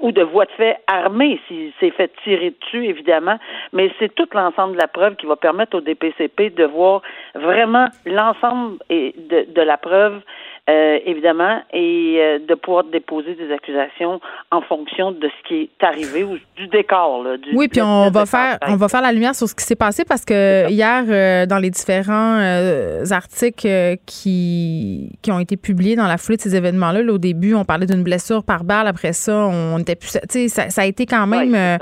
ou 0.00 0.12
de 0.12 0.22
voie 0.22 0.46
de 0.46 0.52
fait 0.52 0.78
armée 0.86 1.38
s'il 1.46 1.72
s'est 1.78 1.90
fait 1.90 2.10
tirer 2.22 2.54
dessus, 2.62 2.86
évidemment. 2.86 3.38
Mais 3.74 3.90
c'est 3.98 4.14
tout 4.14 4.28
l'ensemble 4.32 4.74
de 4.74 4.80
la 4.80 4.88
preuve 4.88 5.16
qui 5.16 5.26
va 5.26 5.36
permettre 5.36 5.76
au 5.76 5.80
DPCP 5.82 6.50
de 6.50 6.64
voir 6.64 7.02
vraiment 7.34 7.88
l'ensemble 8.06 8.78
de, 8.88 9.52
de 9.52 9.62
la 9.62 9.76
preuve 9.76 10.22
euh, 10.66 10.98
évidemment, 11.04 11.60
et 11.74 12.16
euh, 12.18 12.38
de 12.38 12.54
pouvoir 12.54 12.84
déposer 12.84 13.34
des 13.34 13.52
accusations 13.52 14.18
en 14.50 14.62
fonction 14.62 15.12
de 15.12 15.28
ce 15.28 15.48
qui 15.48 15.54
est 15.60 15.84
arrivé 15.84 16.24
ou 16.24 16.38
du 16.56 16.68
décor. 16.68 17.22
Là, 17.22 17.36
du, 17.36 17.54
oui, 17.54 17.68
puis 17.68 17.82
on 17.82 18.08
va 18.10 18.24
faire 18.24 18.56
on 18.66 18.76
va 18.76 18.88
faire 18.88 19.02
la 19.02 19.12
lumière 19.12 19.34
sur 19.34 19.46
ce 19.46 19.54
qui 19.54 19.62
s'est 19.62 19.76
passé 19.76 20.06
parce 20.06 20.24
que 20.24 20.70
hier, 20.70 21.04
euh, 21.06 21.44
dans 21.44 21.58
les 21.58 21.68
différents 21.68 22.40
articles 23.10 23.98
qui, 24.06 25.12
qui 25.20 25.30
ont 25.30 25.38
été 25.38 25.58
publiés 25.58 25.96
dans 25.96 26.06
la 26.06 26.16
foulée 26.16 26.38
de 26.38 26.42
ces 26.42 26.56
événements-là, 26.56 27.12
au 27.12 27.18
début, 27.18 27.52
on 27.52 27.66
parlait 27.66 27.84
d'une 27.84 28.02
blessure 28.02 28.42
par 28.42 28.64
balle. 28.64 28.86
Après 28.86 29.12
ça, 29.12 29.34
on 29.34 29.78
était 29.80 29.96
plus. 29.96 30.12
Tu 30.12 30.18
sais, 30.30 30.48
ça, 30.48 30.70
ça, 30.70 30.80
a 30.80 30.86
été 30.86 31.04
quand 31.04 31.26
même 31.26 31.78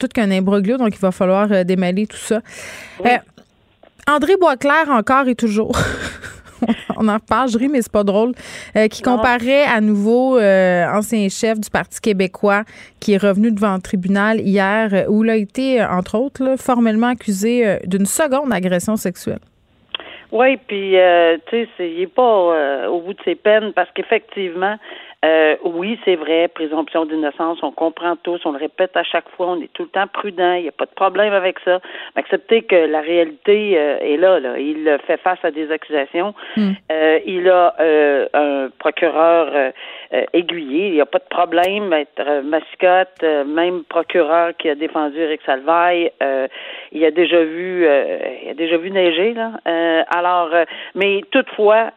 tout 0.00 0.08
qu'un 0.12 0.32
imbroglio, 0.32 0.78
donc 0.78 0.96
il 0.96 1.00
va 1.00 1.12
falloir 1.12 1.64
démêler 1.64 2.08
tout 2.08 2.16
ça. 2.16 2.40
André 4.08 4.36
Boisclair, 4.36 4.90
encore 4.90 5.28
et 5.28 5.36
toujours. 5.36 5.76
on 6.96 7.08
en 7.08 7.14
reparle, 7.14 7.50
je 7.50 7.58
ris, 7.58 7.68
mais 7.68 7.82
c'est 7.82 7.92
pas 7.92 8.04
drôle. 8.04 8.32
Euh, 8.76 8.88
qui 8.88 9.02
comparait 9.02 9.64
à 9.64 9.80
nouveau 9.80 10.38
euh, 10.38 10.86
ancien 10.86 11.28
chef 11.28 11.58
du 11.58 11.70
Parti 11.70 12.00
québécois 12.00 12.62
qui 13.00 13.14
est 13.14 13.22
revenu 13.22 13.50
devant 13.50 13.74
le 13.74 13.80
tribunal 13.80 14.40
hier, 14.40 14.90
euh, 14.92 15.04
où 15.08 15.24
il 15.24 15.30
a 15.30 15.36
été, 15.36 15.82
entre 15.82 16.18
autres, 16.18 16.56
formellement 16.58 17.08
accusé 17.08 17.78
d'une 17.84 18.06
seconde 18.06 18.52
agression 18.52 18.96
sexuelle. 18.96 19.40
Oui, 20.32 20.56
puis 20.68 20.94
tu 21.46 21.66
sais, 21.76 21.90
il 21.90 21.98
n'est 21.98 22.06
pas 22.06 22.88
au 22.88 23.00
bout 23.00 23.14
de 23.14 23.18
ses 23.24 23.34
peines 23.34 23.72
parce 23.72 23.90
qu'effectivement, 23.92 24.76
Euh, 25.22 25.56
oui, 25.64 25.98
c'est 26.04 26.16
vrai, 26.16 26.48
présomption 26.48 27.04
d'innocence, 27.04 27.58
on 27.62 27.72
comprend 27.72 28.16
tous, 28.16 28.40
on 28.46 28.52
le 28.52 28.58
répète 28.58 28.96
à 28.96 29.02
chaque 29.02 29.28
fois, 29.30 29.48
on 29.48 29.60
est 29.60 29.70
tout 29.74 29.82
le 29.82 29.88
temps 29.90 30.06
prudent, 30.06 30.54
il 30.54 30.62
n'y 30.62 30.68
a 30.68 30.72
pas 30.72 30.86
de 30.86 30.94
problème 30.94 31.34
avec 31.34 31.58
ça. 31.60 31.80
Mais 32.16 32.20
accepter 32.20 32.62
que 32.62 32.76
la 32.76 33.00
réalité 33.00 33.78
euh, 33.78 33.98
est 34.00 34.16
là, 34.16 34.40
là. 34.40 34.58
Il 34.58 34.98
fait 35.06 35.18
face 35.18 35.38
à 35.42 35.50
des 35.50 35.70
accusations. 35.70 36.34
Hmm. 36.56 36.72
Euh, 36.90 37.18
il 37.26 37.48
a 37.50 37.74
un 38.32 38.68
procureur 38.78 39.72
aiguillé, 40.32 40.88
il 40.88 40.94
n'y 40.94 41.00
a 41.00 41.06
pas 41.06 41.18
de 41.18 41.28
problème. 41.28 41.92
Être 41.92 42.42
mascotte, 42.42 43.22
même 43.46 43.84
procureur 43.84 44.56
qui 44.56 44.68
a 44.68 44.74
défendu 44.74 45.18
Eric 45.18 45.40
Salvaille, 45.46 46.10
il 46.92 47.04
a 47.04 47.10
déjà 47.10 47.42
vu, 47.42 47.84
il 47.84 48.50
a 48.50 48.54
déjà 48.54 48.76
vu 48.76 48.90
neiger 48.90 49.34
là. 49.34 49.52
alors, 50.10 50.50
mais 50.94 51.20
toutefois, 51.30 51.92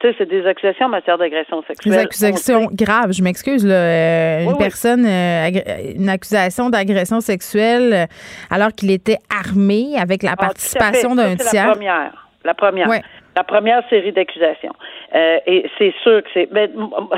tu 0.00 0.08
sais, 0.08 0.14
c'est 0.18 0.28
des 0.28 0.46
accusations 0.46 0.86
en 0.86 0.90
matière 0.90 1.18
d'agression 1.18 1.62
sexuelle. 1.62 1.92
Des 1.92 1.98
accusations 1.98 2.68
graves, 2.72 3.12
je 3.12 3.22
m'excuse. 3.22 3.66
Là, 3.66 3.74
euh, 3.74 4.40
une 4.44 4.56
personne, 4.56 5.04
euh, 5.06 5.48
une 5.96 6.08
accusation 6.08 6.70
d'agression 6.70 7.20
sexuelle 7.20 7.92
euh, 7.92 8.06
alors 8.50 8.72
qu'il 8.72 8.90
était 8.90 9.18
armé 9.30 9.96
avec 9.98 10.22
la 10.22 10.32
ah, 10.32 10.36
participation 10.36 11.14
d'un 11.14 11.36
tiers. 11.36 11.66
La 11.66 11.72
première. 11.72 12.28
La 12.44 12.54
première. 12.54 12.88
La 13.36 13.44
première 13.44 13.88
série 13.88 14.12
d'accusations. 14.12 14.74
et 15.14 15.70
c'est 15.78 15.94
sûr 16.02 16.22
que 16.22 16.28
c'est. 16.34 16.46
Ben, 16.52 16.70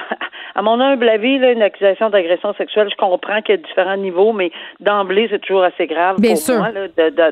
à 0.55 0.62
mon 0.62 0.81
humble 0.81 1.09
avis, 1.09 1.38
là, 1.38 1.53
une 1.53 1.62
accusation 1.62 2.11
d'agression 2.11 2.53
sexuelle, 2.55 2.88
je 2.90 2.96
comprends 2.96 3.40
qu'il 3.42 3.55
y 3.55 3.59
a 3.59 3.62
différents 3.62 3.96
niveaux, 3.96 4.33
mais 4.33 4.51
d'emblée, 4.81 5.29
c'est 5.31 5.40
toujours 5.40 5.64
assez 5.64 5.87
grave 5.87 6.16
pour 6.16 6.57
moi 6.57 6.70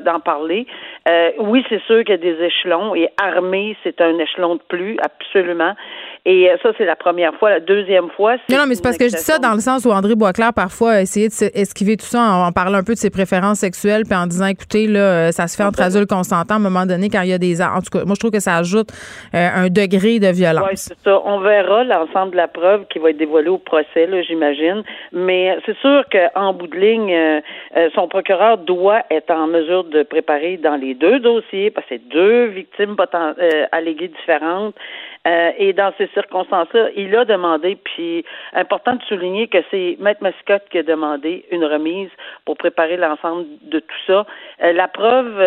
d'en 0.01 0.19
parler. 0.19 0.65
Euh, 1.07 1.31
oui, 1.39 1.63
c'est 1.69 1.81
sûr 1.83 2.03
qu'il 2.03 2.09
y 2.09 2.13
a 2.13 2.17
des 2.17 2.43
échelons 2.43 2.95
et 2.95 3.09
armé, 3.21 3.75
c'est 3.83 4.01
un 4.01 4.17
échelon 4.17 4.55
de 4.55 4.61
plus, 4.67 4.97
absolument. 5.01 5.73
Et 6.29 6.47
euh, 6.47 6.57
ça, 6.61 6.69
c'est 6.77 6.85
la 6.85 6.95
première 6.95 7.33
fois. 7.39 7.49
La 7.49 7.59
deuxième 7.59 8.07
fois, 8.11 8.35
c'est. 8.37 8.53
Non, 8.53 8.61
non, 8.61 8.67
mais 8.67 8.75
c'est 8.75 8.83
parce 8.83 8.99
que 8.99 9.05
je 9.05 9.15
dis 9.15 9.23
ça 9.23 9.39
dans 9.39 9.53
le 9.53 9.61
sens 9.61 9.83
où 9.83 9.89
André 9.89 10.13
Boisclair, 10.13 10.53
parfois, 10.53 10.91
a 10.91 11.01
essayé 11.01 11.27
d'esquiver 11.27 11.97
tout 11.97 12.05
ça 12.05 12.21
en, 12.21 12.51
parlant 12.51 12.77
un 12.77 12.83
peu 12.83 12.93
de 12.93 12.99
ses 12.99 13.09
préférences 13.09 13.57
sexuelles, 13.57 14.03
puis 14.07 14.15
en 14.15 14.27
disant, 14.27 14.45
écoutez, 14.45 14.85
là, 14.85 14.99
euh, 14.99 15.31
ça 15.31 15.47
se 15.47 15.57
fait 15.57 15.63
entre 15.63 15.81
adultes 15.81 16.07
consentants 16.07 16.53
à 16.53 16.57
un 16.57 16.61
moment 16.61 16.85
donné 16.85 17.09
quand 17.09 17.23
il 17.23 17.29
y 17.29 17.33
a 17.33 17.39
des. 17.39 17.63
En 17.63 17.81
tout 17.81 17.89
cas, 17.91 18.05
moi, 18.05 18.13
je 18.13 18.19
trouve 18.19 18.29
que 18.29 18.39
ça 18.39 18.57
ajoute 18.57 18.89
un 19.33 19.69
degré 19.69 20.19
de 20.19 20.27
violence. 20.27 20.67
Oui, 20.69 20.77
c'est 20.77 20.99
ça. 21.03 21.19
On 21.25 21.39
verra 21.39 21.83
l'ensemble 21.83 22.33
de 22.33 22.37
la 22.37 22.47
preuve 22.47 22.85
qui 22.91 22.99
va 22.99 23.09
être 23.09 23.17
dévoilée 23.17 23.49
au 23.49 23.57
procès, 23.57 24.05
là, 24.05 24.21
j'imagine. 24.21 24.83
Mais 25.11 25.57
c'est 25.65 25.77
sûr 25.77 26.03
qu'en 26.11 26.53
bout 26.53 26.67
de 26.67 26.77
ligne, 26.77 27.41
son 27.95 28.07
procureur 28.07 28.59
doit 28.59 29.01
être 29.09 29.31
en 29.31 29.47
mesure 29.47 29.85
de 29.85 30.03
préparer 30.03 30.57
dans 30.57 30.75
les 30.75 30.93
deux 30.93 31.19
dossiers, 31.19 31.71
parce 31.71 31.87
que 31.87 31.95
c'est 31.95 32.07
deux 32.07 32.45
victimes 32.45 32.95
euh, 32.99 33.65
alléguées 33.71 34.09
différentes. 34.09 34.75
Euh, 35.27 35.51
et 35.57 35.73
dans 35.73 35.91
ces 35.97 36.07
circonstances-là, 36.13 36.89
il 36.95 37.13
a 37.15 37.25
demandé, 37.25 37.77
puis 37.83 38.23
important 38.53 38.95
de 38.95 39.03
souligner 39.03 39.47
que 39.47 39.57
c'est 39.69 39.97
Maître 39.99 40.23
Mascotte 40.23 40.63
qui 40.71 40.77
a 40.77 40.83
demandé 40.83 41.45
une 41.51 41.65
remise 41.65 42.09
pour 42.45 42.55
préparer 42.55 42.95
l'ensemble 42.95 43.45
de 43.63 43.79
tout 43.79 44.01
ça. 44.07 44.25
Euh, 44.63 44.71
la 44.71 44.87
preuve 44.87 45.39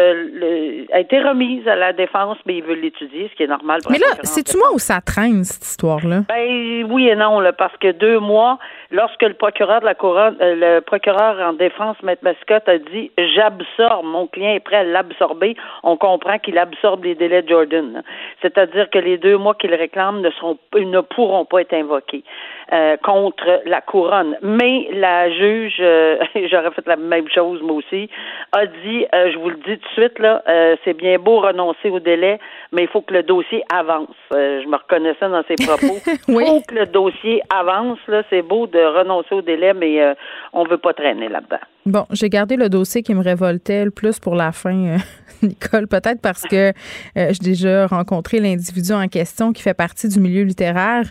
a 0.93 1.01
été 1.01 1.21
remise 1.21 1.67
à 1.67 1.77
la 1.77 1.95
défense, 1.95 2.37
mais 2.45 2.57
il 2.57 2.65
veut 2.65 2.75
l'étudier, 2.75 3.29
ce 3.31 3.37
qui 3.37 3.45
est 3.45 3.49
normal. 3.49 3.81
mais 3.89 3.99
là, 3.99 4.07
c'est-tu 4.23 4.59
moi 4.59 4.69
où 4.75 4.79
ça 4.79 5.01
traîne, 5.01 5.43
cette 5.45 5.65
histoire-là? 5.65 6.21
Ben, 6.29 6.85
oui 6.91 7.09
et 7.09 7.17
non, 7.17 7.41
là, 7.41 7.53
parce 7.55 7.77
que 7.79 7.93
deux 7.93 8.19
mois, 8.19 8.59
lorsque 8.91 9.23
le 9.23 9.35
procureur 9.35 9.81
de 9.81 9.87
la 9.87 9.95
couronne, 9.95 10.37
le 10.39 10.81
procureur 10.81 11.41
en 11.41 11.55
défense, 11.55 11.97
Maître 12.03 12.23
Mascotte, 12.25 12.69
a 12.69 12.77
dit 12.77 13.11
J'absorbe, 13.17 14.05
mon 14.05 14.27
client 14.27 14.53
est 14.55 14.61
prêt 14.61 14.77
à 14.77 14.85
l'absorber, 14.85 15.57
on 15.83 15.97
comprend 15.97 16.39
qu'il 16.39 16.59
absorbe 16.59 17.05
les 17.05 17.15
délais 17.15 17.43
de 17.43 17.49
Jordan. 17.49 18.03
C'est-à-dire 18.43 18.91
que 18.91 18.99
les 18.99 19.17
deux 19.17 19.39
mois 19.39 19.55
qu'il 19.63 19.75
réclame 19.75 20.21
ne 20.21 20.31
seront 20.31 20.59
ne 20.75 21.01
pourront 21.01 21.45
pas 21.45 21.61
être 21.61 21.73
invoqués 21.73 22.25
euh, 22.73 22.97
contre 22.97 23.63
la 23.65 23.81
couronne. 23.81 24.37
Mais 24.43 24.89
la 24.93 25.31
juge, 25.31 25.77
euh, 25.81 26.19
j'aurais 26.51 26.73
fait 26.73 26.87
la 26.87 26.97
même 26.97 27.29
chose 27.29 27.63
moi 27.63 27.77
aussi, 27.77 28.11
a 28.53 28.67
dit, 28.67 29.07
euh, 29.15 29.31
je 29.33 29.39
vous 29.39 29.51
le 29.51 29.57
dis 29.57 29.79
tout 29.79 29.89
de 29.89 30.03
suite 30.03 30.19
là, 30.19 30.43
c'est 30.85 30.95
bien 30.95 31.19
beau 31.19 31.41
renoncer 31.41 31.89
au 31.91 32.01
délai, 32.01 32.39
mais 32.73 32.83
il 32.83 32.89
faut 32.89 33.03
que 33.03 33.15
le 33.15 33.23
dossier 33.23 33.63
avance. 33.73 34.17
je 34.33 34.67
me 34.67 34.77
reconnaissais 34.77 35.29
dans 35.29 35.45
ses 35.45 35.55
propos. 35.55 35.99
Il 36.29 36.47
faut 36.47 36.63
que 36.67 36.75
le 36.75 36.87
dossier 36.87 37.41
avance 37.55 37.99
là. 38.09 38.23
C'est 38.31 38.43
beau 38.43 38.67
de 38.67 38.81
renoncer 38.81 39.35
au 39.35 39.43
délai, 39.43 39.75
mais 39.75 40.15
on 40.53 40.65
veut 40.65 40.79
pas 40.79 40.93
traîner 40.93 41.29
là-dedans. 41.29 41.59
Bon, 41.85 42.07
j'ai 42.13 42.29
gardé 42.29 42.57
le 42.57 42.69
dossier 42.69 43.03
qui 43.03 43.13
me 43.15 43.23
révoltait 43.23 43.85
le 43.85 43.91
plus 43.91 44.21
pour 44.21 44.37
la 44.37 44.53
fin, 44.53 44.99
Nicole, 45.43 45.89
peut-être 45.89 46.21
parce 46.21 46.43
que 46.43 46.73
j'ai 47.17 47.43
déjà 47.43 47.89
rencontré 47.89 48.39
l'individu 48.39 48.93
en 48.93 49.09
question 49.09 49.53
qui 49.53 49.63
fait 49.63 49.75
partie 49.75 50.09
du 50.09 50.21
milieu 50.21 50.45
littéraire. 50.45 51.11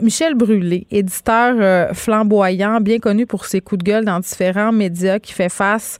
Michel 0.00 0.34
Brûlé, 0.34 0.86
éditeur 0.90 1.54
euh, 1.58 1.92
flamboyant, 1.92 2.80
bien 2.80 2.98
connu 2.98 3.26
pour 3.26 3.44
ses 3.44 3.60
coups 3.60 3.84
de 3.84 3.90
gueule 3.90 4.04
dans 4.04 4.20
différents 4.20 4.72
médias, 4.72 5.18
qui 5.18 5.32
fait 5.32 5.52
face 5.52 5.98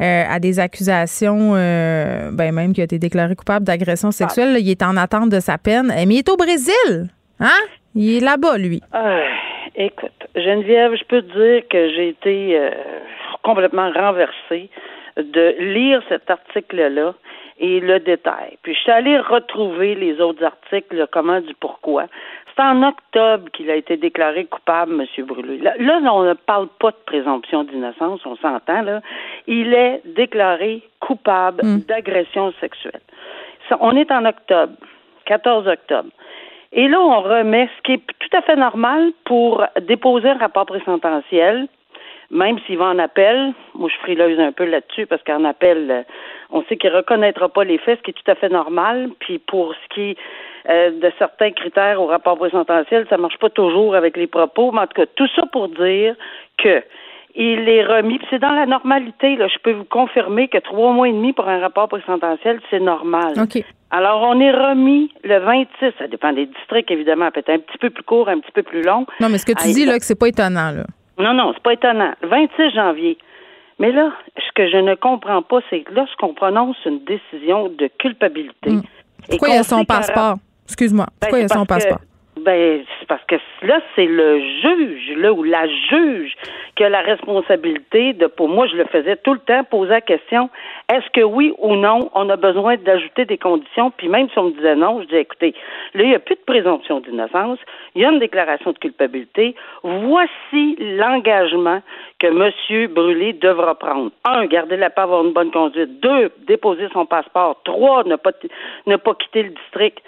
euh, 0.00 0.24
à 0.28 0.40
des 0.40 0.58
accusations, 0.58 1.52
euh, 1.54 2.30
ben 2.32 2.54
même 2.54 2.72
qui 2.72 2.80
a 2.80 2.84
été 2.84 2.98
déclaré 2.98 3.34
coupable 3.36 3.66
d'agression 3.66 4.10
sexuelle. 4.10 4.56
il 4.58 4.70
est 4.70 4.82
en 4.82 4.96
attente 4.96 5.28
de 5.28 5.40
sa 5.40 5.58
peine. 5.58 5.88
Mais 5.88 6.14
il 6.14 6.18
est 6.18 6.28
au 6.28 6.36
Brésil, 6.36 7.08
hein? 7.40 7.60
Il 7.94 8.16
est 8.16 8.20
là-bas, 8.20 8.58
lui. 8.58 8.80
écoute, 9.74 10.10
Geneviève, 10.36 10.92
je 10.94 11.04
peux 11.04 11.22
te 11.22 11.32
dire 11.32 11.62
que 11.68 11.88
j'ai 11.90 12.08
été 12.10 12.70
complètement 13.48 13.90
renversée 13.90 14.68
de 15.16 15.54
lire 15.58 16.02
cet 16.10 16.30
article-là 16.30 17.14
et 17.58 17.80
le 17.80 17.98
détail. 17.98 18.58
Puis 18.62 18.74
je 18.74 18.80
suis 18.80 18.90
allée 18.90 19.18
retrouver 19.18 19.94
les 19.94 20.20
autres 20.20 20.44
articles, 20.44 20.94
le 20.94 21.06
comment 21.06 21.40
du 21.40 21.54
pourquoi. 21.54 22.04
C'est 22.54 22.62
en 22.62 22.82
octobre 22.82 23.50
qu'il 23.52 23.70
a 23.70 23.76
été 23.76 23.96
déclaré 23.96 24.44
coupable, 24.44 25.00
M. 25.00 25.24
Brûlé. 25.24 25.58
Là, 25.58 26.00
on 26.12 26.24
ne 26.24 26.34
parle 26.34 26.68
pas 26.78 26.90
de 26.90 26.96
présomption 27.06 27.64
d'innocence, 27.64 28.20
on 28.26 28.36
s'entend, 28.36 28.82
là. 28.82 29.00
Il 29.46 29.72
est 29.72 30.02
déclaré 30.04 30.82
coupable 31.00 31.64
hmm. 31.64 31.78
d'agression 31.88 32.52
sexuelle. 32.60 33.00
on 33.80 33.96
est 33.96 34.10
en 34.12 34.26
octobre, 34.26 34.74
14 35.24 35.68
octobre. 35.68 36.10
Et 36.72 36.86
là, 36.86 37.00
on 37.00 37.22
remet 37.22 37.70
ce 37.78 37.82
qui 37.82 37.92
est 37.92 38.06
tout 38.18 38.36
à 38.36 38.42
fait 38.42 38.56
normal 38.56 39.12
pour 39.24 39.64
déposer 39.80 40.28
un 40.28 40.36
rapport 40.36 40.66
présententiel 40.66 41.66
même 42.30 42.58
s'il 42.66 42.76
va 42.78 42.86
en 42.86 42.98
appel, 42.98 43.54
moi 43.74 43.88
je 43.92 43.98
frileuse 44.00 44.38
un 44.38 44.52
peu 44.52 44.64
là-dessus 44.64 45.06
parce 45.06 45.22
qu'en 45.22 45.44
appel, 45.44 45.90
euh, 45.90 46.02
on 46.50 46.62
sait 46.64 46.76
qu'il 46.76 46.90
reconnaîtra 46.90 47.48
pas 47.48 47.64
les 47.64 47.78
faits, 47.78 47.98
ce 47.98 48.02
qui 48.02 48.10
est 48.10 48.14
tout 48.14 48.30
à 48.30 48.34
fait 48.34 48.50
normal. 48.50 49.10
Puis 49.18 49.38
pour 49.38 49.74
ce 49.74 49.94
qui 49.94 50.10
est 50.10 50.16
euh, 50.68 50.90
de 50.90 51.10
certains 51.18 51.52
critères 51.52 52.02
au 52.02 52.06
rapport 52.06 52.36
présententiel, 52.36 53.06
ça 53.08 53.16
marche 53.16 53.38
pas 53.38 53.50
toujours 53.50 53.94
avec 53.94 54.16
les 54.16 54.26
propos, 54.26 54.72
mais 54.72 54.80
en 54.80 54.86
tout 54.86 55.00
cas, 55.02 55.06
tout 55.14 55.28
ça 55.34 55.44
pour 55.50 55.68
dire 55.68 56.14
que 56.58 56.82
il 57.34 57.68
est 57.68 57.84
remis, 57.84 58.18
c'est 58.30 58.40
dans 58.40 58.52
la 58.52 58.66
normalité, 58.66 59.36
là, 59.36 59.46
je 59.46 59.58
peux 59.62 59.72
vous 59.72 59.84
confirmer 59.84 60.48
que 60.48 60.58
trois 60.58 60.92
mois 60.92 61.08
et 61.08 61.12
demi 61.12 61.32
pour 61.32 61.48
un 61.48 61.60
rapport 61.60 61.88
présententiel, 61.88 62.60
c'est 62.68 62.80
normal. 62.80 63.34
Alors, 63.90 64.22
on 64.22 64.40
est 64.40 64.50
remis 64.50 65.12
le 65.22 65.38
26, 65.38 65.92
ça 65.98 66.08
dépend 66.08 66.32
des 66.32 66.46
districts, 66.46 66.90
évidemment, 66.90 67.30
peut-être 67.30 67.50
un 67.50 67.58
petit 67.58 67.78
peu 67.78 67.90
plus 67.90 68.02
court, 68.02 68.28
un 68.28 68.40
petit 68.40 68.50
peu 68.52 68.62
plus 68.62 68.82
long. 68.82 69.06
Non, 69.20 69.28
mais 69.30 69.38
ce 69.38 69.46
que 69.46 69.52
tu 69.52 69.68
dis, 69.68 69.86
là, 69.86 69.98
que 69.98 70.04
c'est 70.04 70.18
pas 70.18 70.28
étonnant, 70.28 70.72
là. 70.72 70.84
Non, 71.18 71.34
non, 71.34 71.52
c'est 71.54 71.62
pas 71.62 71.72
étonnant. 71.72 72.12
Le 72.22 72.28
26 72.28 72.70
janvier. 72.74 73.18
Mais 73.78 73.92
là, 73.92 74.12
ce 74.36 74.52
que 74.54 74.68
je 74.68 74.76
ne 74.76 74.94
comprends 74.94 75.42
pas, 75.42 75.58
c'est 75.70 75.80
que 75.80 75.94
lorsqu'on 75.94 76.34
prononce 76.34 76.76
une 76.84 77.04
décision 77.04 77.68
de 77.68 77.88
culpabilité. 77.98 78.70
Hmm. 78.70 78.82
Pourquoi 79.28 79.48
il 79.48 79.54
y 79.54 79.58
a 79.58 79.62
son 79.62 79.84
passeport? 79.84 80.36
Excuse-moi. 80.64 81.06
Ben, 81.06 81.16
Pourquoi 81.20 81.38
il 81.38 81.42
y 81.42 81.44
a 81.44 81.48
son 81.48 81.66
passeport? 81.66 82.00
Ben, 82.44 82.84
c'est 82.98 83.08
parce 83.08 83.24
que 83.24 83.36
là, 83.62 83.80
c'est 83.94 84.06
le 84.06 84.40
juge, 84.40 85.12
là, 85.16 85.32
ou 85.32 85.42
la 85.42 85.66
juge 85.66 86.34
qui 86.76 86.84
a 86.84 86.88
la 86.88 87.00
responsabilité 87.00 88.12
de, 88.12 88.26
pour 88.26 88.48
moi, 88.48 88.66
je 88.66 88.76
le 88.76 88.84
faisais 88.84 89.16
tout 89.16 89.34
le 89.34 89.40
temps, 89.40 89.64
poser 89.64 89.90
la 89.90 90.00
question, 90.00 90.50
est-ce 90.92 91.08
que 91.10 91.22
oui 91.22 91.52
ou 91.58 91.74
non, 91.74 92.10
on 92.14 92.28
a 92.30 92.36
besoin 92.36 92.76
d'ajouter 92.76 93.24
des 93.24 93.38
conditions, 93.38 93.90
puis 93.90 94.08
même 94.08 94.28
si 94.30 94.38
on 94.38 94.44
me 94.44 94.50
disait 94.52 94.76
non, 94.76 95.00
je 95.00 95.06
disais, 95.06 95.22
écoutez, 95.22 95.54
là, 95.94 96.02
il 96.04 96.08
n'y 96.10 96.14
a 96.14 96.20
plus 96.20 96.36
de 96.36 96.44
présomption 96.46 97.00
d'innocence, 97.00 97.58
il 97.94 98.02
y 98.02 98.04
a 98.04 98.10
une 98.10 98.20
déclaration 98.20 98.72
de 98.72 98.78
culpabilité, 98.78 99.54
voici 99.82 100.76
l'engagement 100.78 101.82
que 102.18 102.26
M. 102.26 102.88
Brûlé 102.92 103.32
devra 103.32 103.74
prendre. 103.74 104.10
Un, 104.24 104.46
garder 104.46 104.76
la 104.76 104.90
paix, 104.90 105.02
avoir 105.02 105.24
une 105.24 105.32
bonne 105.32 105.50
conduite. 105.50 106.00
Deux, 106.00 106.30
déposer 106.46 106.88
son 106.92 107.06
passeport. 107.06 107.60
Trois, 107.64 108.04
ne 108.04 108.16
pas, 108.16 108.32
ne 108.86 108.96
pas 108.96 109.14
quitter 109.14 109.44
le 109.44 109.50
district. 109.50 109.98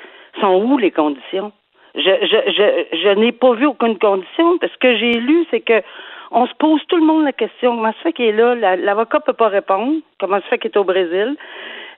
Sont 0.41 0.63
où 0.63 0.79
les 0.79 0.91
conditions? 0.91 1.53
Je, 1.95 2.01
je, 2.01 2.53
je, 2.53 2.99
je 2.99 3.09
n'ai 3.19 3.33
pas 3.33 3.53
vu 3.55 3.67
aucune 3.67 3.99
condition. 3.99 4.59
Parce 4.59 4.77
que 4.77 4.97
j'ai 4.97 5.15
lu, 5.15 5.47
c'est 5.51 5.61
que 5.61 5.83
on 6.33 6.47
se 6.47 6.55
pose 6.55 6.81
tout 6.87 6.97
le 6.97 7.05
monde 7.05 7.25
la 7.25 7.33
question 7.33 7.77
comment 7.77 7.93
se 7.93 7.99
fait 7.99 8.13
qu'il 8.13 8.27
est 8.27 8.33
là? 8.33 8.55
L'avocat 8.77 9.19
ne 9.19 9.25
peut 9.25 9.33
pas 9.33 9.49
répondre. 9.49 9.97
Comment 10.19 10.41
se 10.41 10.47
fait 10.47 10.59
qu'il 10.59 10.71
est 10.71 10.77
au 10.77 10.85
Brésil? 10.85 11.37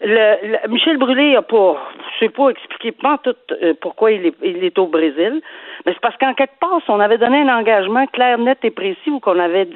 Le, 0.05 0.69
Michel 0.69 0.97
Brûlé 0.97 1.37
a 1.37 1.43
pas, 1.43 1.77
je 2.15 2.25
sais 2.25 2.29
pas 2.29 2.49
expliqué 2.49 2.91
pas 2.91 3.19
tout 3.23 3.37
euh, 3.63 3.73
pourquoi 3.81 4.11
il 4.11 4.27
est, 4.27 4.35
il 4.43 4.65
est 4.65 4.77
au 4.77 4.89
Brésil, 4.89 5.41
mais 5.87 5.93
c'est 5.93 6.01
parce 6.01 6.17
qu'en 6.17 6.35
quelque 6.35 6.59
part, 6.59 6.81
on 6.89 6.99
avait 6.99 7.19
donné 7.19 7.43
un 7.43 7.57
engagement 7.57 8.07
clair, 8.09 8.37
net 8.39 8.59
et 8.65 8.73
précis 8.73 9.11
ou 9.11 9.21
qu'on 9.21 9.39
avait, 9.39 9.69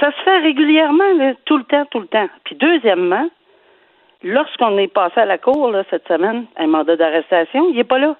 ça 0.00 0.10
se 0.10 0.22
fait 0.24 0.38
régulièrement, 0.38 1.34
tout 1.44 1.58
le 1.58 1.64
temps, 1.64 1.84
tout 1.90 2.00
le 2.00 2.06
temps. 2.06 2.28
Puis 2.44 2.54
deuxièmement, 2.54 3.28
lorsqu'on 4.22 4.78
est 4.78 4.88
passé 4.88 5.20
à 5.20 5.26
la 5.26 5.36
cour 5.36 5.70
là, 5.70 5.84
cette 5.90 6.08
semaine, 6.08 6.46
un 6.56 6.66
mandat 6.68 6.96
d'arrestation, 6.96 7.68
il 7.70 7.78
est 7.78 7.84
pas 7.84 7.98
là. 7.98 8.16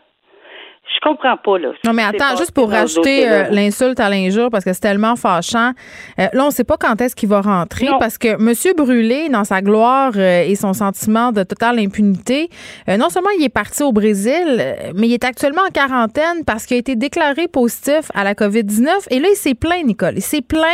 Je 0.92 1.08
comprends 1.08 1.36
pas, 1.36 1.58
là. 1.58 1.68
Non, 1.84 1.92
mais 1.92 2.02
attends, 2.02 2.36
juste 2.36 2.50
pour 2.50 2.70
rajouter 2.70 3.28
euh, 3.28 3.44
l'insulte 3.50 4.00
à 4.00 4.08
l'injure, 4.08 4.50
parce 4.50 4.64
que 4.64 4.72
c'est 4.72 4.80
tellement 4.80 5.14
fâchant. 5.14 5.72
Euh, 6.18 6.26
là, 6.32 6.42
on 6.42 6.46
ne 6.46 6.50
sait 6.50 6.64
pas 6.64 6.76
quand 6.76 7.00
est-ce 7.00 7.14
qu'il 7.14 7.28
va 7.28 7.40
rentrer, 7.40 7.88
parce 8.00 8.18
que 8.18 8.28
M. 8.28 8.52
Brûlé, 8.76 9.28
dans 9.28 9.44
sa 9.44 9.62
gloire 9.62 10.12
euh, 10.16 10.42
et 10.42 10.56
son 10.56 10.72
sentiment 10.72 11.32
de 11.32 11.42
totale 11.42 11.78
impunité, 11.78 12.48
non 12.88 13.08
seulement 13.08 13.30
il 13.38 13.44
est 13.44 13.50
parti 13.50 13.82
au 13.82 13.92
Brésil, 13.92 14.64
mais 14.94 15.06
il 15.06 15.12
est 15.12 15.24
actuellement 15.24 15.62
en 15.66 15.70
quarantaine 15.70 16.44
parce 16.46 16.66
qu'il 16.66 16.76
a 16.76 16.80
été 16.80 16.96
déclaré 16.96 17.46
positif 17.46 18.10
à 18.14 18.24
la 18.24 18.34
COVID-19. 18.34 18.88
Et 19.10 19.20
là, 19.20 19.28
il 19.30 19.36
s'est 19.36 19.54
plaint, 19.54 19.84
Nicole. 19.84 20.14
Il 20.16 20.22
s'est 20.22 20.42
plaint. 20.42 20.64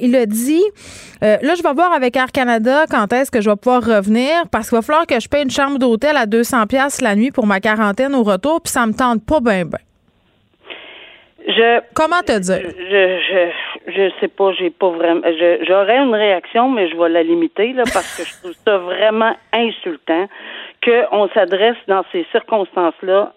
il 0.00 0.16
a 0.16 0.26
dit, 0.26 0.62
là, 1.20 1.54
je 1.56 1.62
vais 1.62 1.72
voir 1.74 1.92
avec 1.92 2.16
Air 2.16 2.32
Canada 2.32 2.84
quand 2.90 3.12
est-ce 3.12 3.30
que 3.30 3.40
je 3.40 3.50
vais 3.50 3.56
pouvoir 3.56 3.84
revenir, 3.84 4.46
parce 4.50 4.68
qu'il 4.68 4.76
va 4.76 4.82
falloir 4.82 5.06
que 5.06 5.20
je 5.20 5.28
paye 5.28 5.44
une 5.44 5.50
chambre 5.50 5.78
d'hôtel 5.78 6.16
à 6.16 6.26
200 6.26 6.66
pièces 6.66 7.00
la 7.00 7.14
nuit 7.14 7.30
pour 7.30 7.46
ma 7.46 7.60
quarantaine 7.60 8.14
au 8.14 8.22
retour, 8.22 8.60
puis 8.60 8.72
ça 8.72 8.86
me 8.86 8.92
tente 8.92 9.19
pas 9.20 9.40
bien, 9.40 9.64
ben. 9.64 9.78
Je, 11.46 11.80
Comment 11.94 12.20
te 12.20 12.38
dire? 12.38 12.60
Je, 12.62 13.18
je, 13.28 13.92
je 13.92 14.10
sais 14.20 14.28
pas, 14.28 14.52
j'ai 14.52 14.70
pas 14.70 14.90
vraiment. 14.90 15.22
J'aurais 15.66 15.98
une 15.98 16.14
réaction, 16.14 16.68
mais 16.68 16.88
je 16.88 16.96
vais 16.96 17.08
la 17.08 17.22
limiter, 17.22 17.72
là, 17.72 17.84
parce 17.92 18.16
que 18.16 18.24
je 18.24 18.34
trouve 18.40 18.52
ça 18.64 18.78
vraiment 18.78 19.34
insultant 19.52 20.28
qu'on 20.84 21.28
s'adresse 21.34 21.76
dans 21.88 22.04
ces 22.12 22.26
circonstances-là 22.30 23.32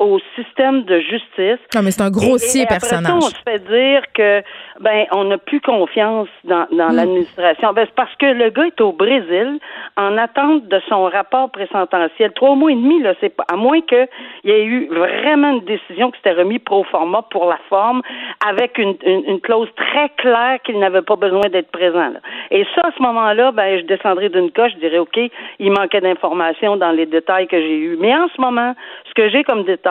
au 0.00 0.18
système 0.34 0.84
de 0.84 0.98
justice. 0.98 1.60
Non, 1.74 1.82
mais 1.84 1.90
c'est 1.90 2.02
un 2.02 2.10
grossier 2.10 2.64
personnage. 2.66 3.12
on 3.16 3.20
se 3.20 3.36
fait 3.46 3.58
dire 3.58 4.02
que 4.14 4.42
ben 4.80 5.04
on 5.12 5.24
n'a 5.24 5.36
plus 5.36 5.60
confiance 5.60 6.28
dans, 6.44 6.66
dans 6.72 6.88
hmm. 6.88 6.96
l'administration. 6.96 7.74
Ben, 7.74 7.84
c'est 7.86 7.94
parce 7.94 8.16
que 8.16 8.24
le 8.24 8.48
gars 8.48 8.64
est 8.64 8.80
au 8.80 8.92
Brésil 8.92 9.58
en 9.98 10.16
attente 10.16 10.66
de 10.68 10.80
son 10.88 11.04
rapport 11.04 11.50
présententiel. 11.50 12.32
Trois 12.32 12.54
mois 12.54 12.72
et 12.72 12.76
demi, 12.76 13.02
là, 13.02 13.12
c'est 13.20 13.28
pas 13.28 13.44
à 13.52 13.56
moins 13.56 13.82
qu'il 13.82 14.08
y 14.44 14.50
ait 14.50 14.64
eu 14.64 14.88
vraiment 14.88 15.50
une 15.50 15.64
décision 15.66 16.10
qui 16.10 16.16
s'était 16.16 16.32
remis 16.32 16.58
pro 16.58 16.82
forma 16.84 17.20
pour 17.30 17.44
la 17.44 17.58
forme, 17.68 18.00
avec 18.48 18.78
une, 18.78 18.96
une, 19.04 19.40
clause 19.40 19.68
très 19.76 20.08
claire 20.16 20.60
qu'il 20.64 20.78
n'avait 20.78 21.02
pas 21.02 21.16
besoin 21.16 21.48
d'être 21.50 21.70
présent. 21.70 22.08
Là. 22.08 22.20
Et 22.50 22.64
ça, 22.74 22.88
à 22.88 22.90
ce 22.96 23.02
moment-là, 23.02 23.52
ben 23.52 23.78
je 23.78 23.84
descendrais 23.84 24.30
d'une 24.30 24.50
coche, 24.50 24.72
je 24.76 24.78
dirais 24.78 24.98
OK, 24.98 25.18
il 25.58 25.70
manquait 25.70 26.00
d'informations 26.00 26.78
dans 26.78 26.90
les 26.90 27.04
détails 27.04 27.48
que 27.48 27.60
j'ai 27.60 27.76
eus. 27.76 27.98
Mais 28.00 28.14
en 28.14 28.28
ce 28.34 28.40
moment, 28.40 28.74
ce 29.06 29.12
que 29.12 29.28
j'ai 29.28 29.44
comme 29.44 29.64
détail 29.64 29.89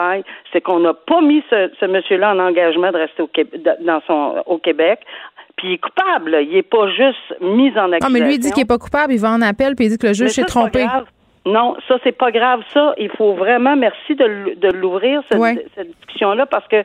c'est 0.52 0.60
qu'on 0.60 0.80
n'a 0.80 0.94
pas 0.94 1.20
mis 1.20 1.42
ce, 1.50 1.86
monsieur-là 1.86 2.34
en 2.34 2.38
engagement 2.38 2.90
de 2.92 2.98
rester 2.98 3.22
au, 3.22 3.26
Québec, 3.26 3.60
dans 3.80 4.00
son, 4.06 4.42
au 4.46 4.58
Québec. 4.58 5.00
Puis 5.56 5.68
il 5.68 5.72
est 5.74 5.78
coupable. 5.78 6.38
Il 6.42 6.54
n'est 6.54 6.62
pas 6.62 6.88
juste 6.88 7.40
mis 7.40 7.70
en 7.70 7.92
accusation. 7.92 8.08
Non, 8.08 8.10
mais 8.10 8.20
lui, 8.20 8.34
il 8.34 8.38
dit 8.38 8.50
qu'il 8.50 8.62
n'est 8.62 8.68
pas 8.68 8.78
coupable. 8.78 9.12
Il 9.12 9.20
va 9.20 9.30
en 9.30 9.42
appel 9.42 9.76
puis 9.76 9.86
il 9.86 9.90
dit 9.90 9.98
que 9.98 10.06
le 10.06 10.14
juge 10.14 10.30
s'est 10.30 10.44
trompé. 10.44 10.86
Non, 11.46 11.76
ça, 11.88 11.96
c'est 12.04 12.16
pas 12.16 12.30
grave. 12.30 12.62
Ça, 12.72 12.94
il 12.98 13.10
faut 13.10 13.34
vraiment, 13.34 13.74
merci 13.74 14.14
de, 14.14 14.54
de 14.56 14.68
l'ouvrir, 14.72 15.22
cette, 15.30 15.66
cette 15.74 15.88
discussion-là, 16.00 16.46
parce 16.46 16.66
que 16.68 16.84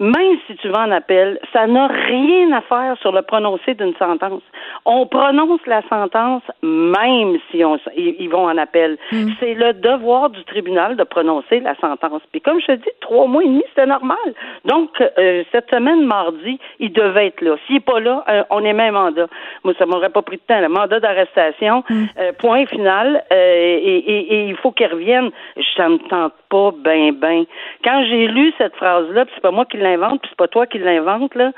même 0.00 0.36
si 0.46 0.54
tu 0.56 0.68
vas 0.68 0.82
en 0.86 0.90
appel, 0.92 1.40
ça 1.52 1.66
n'a 1.66 1.88
rien 1.88 2.52
à 2.52 2.60
faire 2.62 2.96
sur 3.00 3.12
le 3.12 3.22
prononcé 3.22 3.74
d'une 3.74 3.94
sentence. 3.96 4.42
On 4.84 5.06
prononce 5.06 5.60
la 5.66 5.82
sentence 5.88 6.42
même 6.62 7.38
si 7.50 7.64
on, 7.64 7.78
ils 7.96 8.28
vont 8.28 8.46
en 8.46 8.56
appel. 8.58 8.96
Mm. 9.10 9.28
C'est 9.40 9.54
le 9.54 9.72
devoir 9.72 10.30
du 10.30 10.42
tribunal 10.44 10.96
de 10.96 11.04
prononcer 11.04 11.60
la 11.60 11.74
sentence. 11.76 12.22
Puis 12.30 12.40
comme 12.40 12.60
je 12.60 12.66
te 12.66 12.72
dis, 12.72 12.90
trois 13.00 13.26
mois 13.26 13.42
et 13.42 13.46
demi, 13.46 13.62
c'était 13.70 13.86
normal. 13.86 14.16
Donc, 14.64 14.90
euh, 15.00 15.42
cette 15.52 15.70
semaine, 15.70 16.04
mardi, 16.04 16.58
il 16.78 16.92
devait 16.92 17.28
être 17.28 17.40
là. 17.40 17.56
S'il 17.66 17.76
n'est 17.76 17.80
pas 17.80 18.00
là, 18.00 18.24
euh, 18.28 18.42
on 18.50 18.64
est 18.64 18.72
même 18.72 18.94
mandat. 18.94 19.26
Moi, 19.64 19.74
ça 19.78 19.86
m'aurait 19.86 20.10
pas 20.10 20.22
pris 20.22 20.36
de 20.36 20.42
temps. 20.42 20.60
Le 20.60 20.68
mandat 20.68 21.00
d'arrestation, 21.00 21.82
mm. 21.88 22.04
euh, 22.18 22.32
point 22.38 22.66
final, 22.66 23.24
et, 23.30 24.48
il 24.48 24.56
faut 24.56 24.70
qu'il 24.70 24.86
revienne. 24.86 25.30
Ça 25.76 25.88
me 25.88 25.98
tente 25.98 26.32
pas 26.48 26.70
ben 26.76 27.12
ben. 27.12 27.44
Quand 27.84 28.04
j'ai 28.08 28.26
lu 28.26 28.52
cette 28.58 28.74
phrase-là, 28.76 29.24
c'est 29.34 29.40
pas 29.40 29.50
moi 29.50 29.64
qui 29.66 29.76
l'ai 29.76 29.87
l'invente, 29.90 30.20
puis 30.20 30.30
c'est 30.30 30.38
pas 30.38 30.48
toi 30.48 30.66
qui 30.66 30.78
l'invente, 30.78 31.34
là, 31.34 31.52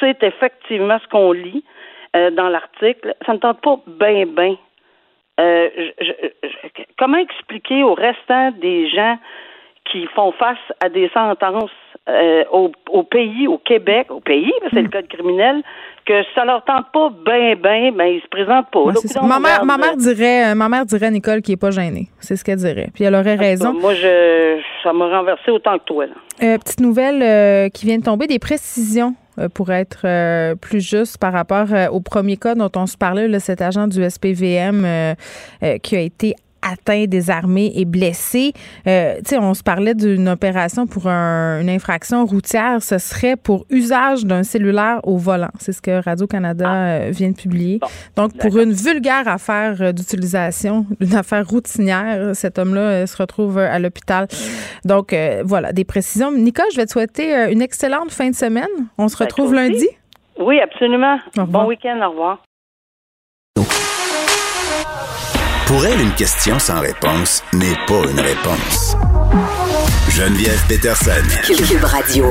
c'est 0.00 0.22
effectivement 0.22 0.98
ce 1.02 1.08
qu'on 1.08 1.32
lit 1.32 1.64
euh, 2.16 2.30
dans 2.30 2.48
l'article. 2.48 3.14
Ça 3.26 3.32
ne 3.32 3.38
tente 3.38 3.60
pas 3.60 3.78
bien, 3.86 4.26
bien. 4.26 4.56
Euh, 5.40 5.68
comment 6.98 7.18
expliquer 7.18 7.82
au 7.82 7.94
restant 7.94 8.50
des 8.52 8.88
gens 8.88 9.18
qui 9.86 10.06
font 10.06 10.32
face 10.32 10.58
à 10.84 10.88
des 10.88 11.08
sentences 11.10 11.70
euh, 12.08 12.42
au, 12.50 13.02
pays, 13.04 13.46
au 13.46 13.58
Québec, 13.58 14.08
au 14.10 14.18
pays, 14.18 14.52
c'est 14.72 14.82
le 14.82 14.88
hmm. 14.88 14.90
code 14.90 15.06
criminel, 15.06 15.62
que 16.04 16.14
ça 16.34 16.44
leur 16.44 16.64
tente 16.64 16.86
pas 16.92 17.10
bien, 17.24 17.54
bien, 17.54 17.92
ben 17.92 18.06
ils 18.06 18.20
se 18.20 18.26
présentent 18.28 18.70
pas. 18.72 19.22
ma, 19.22 19.38
mère, 19.38 19.64
ma 19.64 19.78
mère 19.78 19.96
dirait, 19.96 20.50
euh, 20.50 20.54
ma 20.56 20.68
mère 20.68 20.84
dirait 20.84 21.12
Nicole 21.12 21.42
qui 21.42 21.52
est 21.52 21.56
pas 21.56 21.70
gênée. 21.70 22.08
C'est 22.18 22.34
ce 22.34 22.42
qu'elle 22.42 22.58
dirait. 22.58 22.88
Puis 22.92 23.04
elle 23.04 23.14
aurait 23.14 23.36
raison. 23.36 23.72
Moi, 23.72 23.94
je, 23.94 24.58
ça 24.82 24.92
m'a 24.92 25.16
renversé 25.16 25.52
autant 25.52 25.78
que 25.78 25.84
toi. 25.84 26.06
Euh, 26.42 26.58
petite 26.58 26.80
nouvelle 26.80 27.70
qui 27.70 27.86
vient 27.86 27.98
de 27.98 28.04
tomber, 28.04 28.26
des 28.26 28.40
précisions 28.40 29.14
pour 29.54 29.70
être 29.70 30.54
plus 30.56 30.80
juste 30.80 31.18
par 31.18 31.32
rapport 31.32 31.68
au 31.92 32.00
premier 32.00 32.36
cas 32.36 32.56
dont 32.56 32.70
on 32.74 32.86
se 32.86 32.96
parlait, 32.96 33.28
là, 33.28 33.38
cet 33.38 33.62
agent 33.62 33.86
du 33.86 34.02
SPVM 34.02 35.14
qui 35.82 35.96
a 35.96 36.00
été 36.00 36.34
atteint, 36.62 37.04
désarmé 37.04 37.72
et 37.74 37.84
blessé. 37.84 38.52
Euh, 38.86 39.16
tu 39.16 39.30
sais, 39.30 39.38
on 39.38 39.54
se 39.54 39.62
parlait 39.62 39.94
d'une 39.94 40.28
opération 40.28 40.86
pour 40.86 41.06
une 41.06 41.68
infraction 41.68 42.24
routière. 42.24 42.82
Ce 42.82 42.98
serait 42.98 43.36
pour 43.36 43.66
usage 43.70 44.24
d'un 44.24 44.42
cellulaire 44.42 45.00
au 45.04 45.16
volant. 45.16 45.50
C'est 45.58 45.72
ce 45.72 45.82
que 45.82 46.02
Radio-Canada 46.02 46.66
ah. 46.68 46.76
euh, 46.76 47.10
vient 47.10 47.30
de 47.30 47.36
publier. 47.36 47.80
Donc, 48.16 48.36
pour 48.38 48.58
une 48.58 48.72
vulgaire 48.72 49.28
affaire 49.28 49.76
euh, 49.80 49.92
d'utilisation, 49.92 50.86
une 51.00 51.14
affaire 51.14 51.46
routinière, 51.46 52.34
cet 52.34 52.58
homme-là 52.58 53.06
se 53.06 53.16
retrouve 53.16 53.58
à 53.58 53.78
l'hôpital. 53.78 54.26
Donc, 54.84 55.14
voilà, 55.44 55.72
des 55.72 55.84
précisions. 55.84 56.32
Nicole, 56.32 56.66
je 56.72 56.76
vais 56.76 56.86
te 56.86 56.92
souhaiter 56.92 57.50
une 57.50 57.62
excellente 57.62 58.10
fin 58.10 58.30
de 58.30 58.34
semaine. 58.34 58.66
On 58.98 59.08
se 59.08 59.16
ben, 59.18 59.24
retrouve 59.24 59.54
lundi. 59.54 59.88
Oui, 60.38 60.60
absolument. 60.60 61.18
Bon 61.36 61.66
week-end. 61.66 62.00
Au 62.02 62.10
revoir. 62.10 62.42
Pour 65.72 65.86
elle, 65.86 66.02
une 66.02 66.12
question 66.12 66.58
sans 66.58 66.80
réponse 66.82 67.42
n'est 67.54 67.78
pas 67.86 68.02
une 68.10 68.20
réponse. 68.20 68.94
Geneviève 70.10 70.62
Peterson. 70.68 71.22
Cube 71.46 71.84
Radio. 71.84 72.26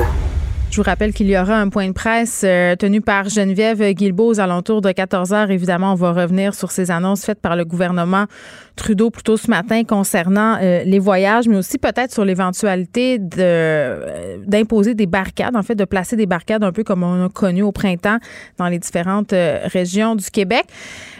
Je 0.70 0.76
vous 0.76 0.84
rappelle 0.84 1.12
qu'il 1.12 1.28
y 1.28 1.36
aura 1.36 1.56
un 1.56 1.68
point 1.68 1.88
de 1.88 1.92
presse 1.92 2.42
euh, 2.44 2.76
tenu 2.76 3.00
par 3.00 3.28
Geneviève 3.28 3.82
Guilbeault 3.94 4.28
aux 4.28 4.38
alentours 4.40 4.80
de 4.80 4.92
14 4.92 5.32
heures. 5.32 5.50
Évidemment, 5.50 5.90
on 5.90 5.96
va 5.96 6.12
revenir 6.12 6.54
sur 6.54 6.70
ces 6.70 6.92
annonces 6.92 7.24
faites 7.24 7.40
par 7.40 7.56
le 7.56 7.64
gouvernement 7.64 8.26
Trudeau 8.74 9.10
plus 9.10 9.22
tôt 9.22 9.36
ce 9.36 9.50
matin 9.50 9.84
concernant 9.84 10.56
euh, 10.62 10.82
les 10.84 10.98
voyages, 10.98 11.46
mais 11.46 11.56
aussi 11.56 11.76
peut-être 11.76 12.10
sur 12.10 12.24
l'éventualité 12.24 13.18
de, 13.18 13.34
euh, 13.38 14.38
d'imposer 14.46 14.94
des 14.94 15.04
barricades, 15.04 15.56
en 15.56 15.62
fait, 15.62 15.74
de 15.74 15.84
placer 15.84 16.16
des 16.16 16.24
barricades 16.24 16.64
un 16.64 16.72
peu 16.72 16.82
comme 16.82 17.02
on 17.02 17.26
a 17.26 17.28
connu 17.28 17.62
au 17.62 17.70
printemps 17.70 18.16
dans 18.56 18.68
les 18.68 18.78
différentes 18.78 19.34
euh, 19.34 19.58
régions 19.64 20.16
du 20.16 20.30
Québec. 20.30 20.64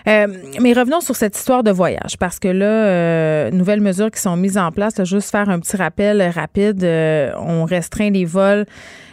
Mais 0.06 0.72
revenons 0.72 1.00
sur 1.00 1.16
cette 1.16 1.36
histoire 1.36 1.62
de 1.62 1.70
voyage, 1.70 2.16
parce 2.18 2.38
que 2.38 2.48
là, 2.48 3.50
nouvelles 3.50 3.80
mesures 3.80 4.10
qui 4.10 4.20
sont 4.20 4.36
mises 4.36 4.58
en 4.58 4.70
place, 4.72 5.02
juste 5.04 5.30
faire 5.30 5.48
un 5.48 5.60
petit 5.60 5.76
rappel 5.76 6.22
rapide, 6.34 6.84
on 7.38 7.64
restreint 7.64 8.10
les 8.10 8.24
vols 8.24 8.66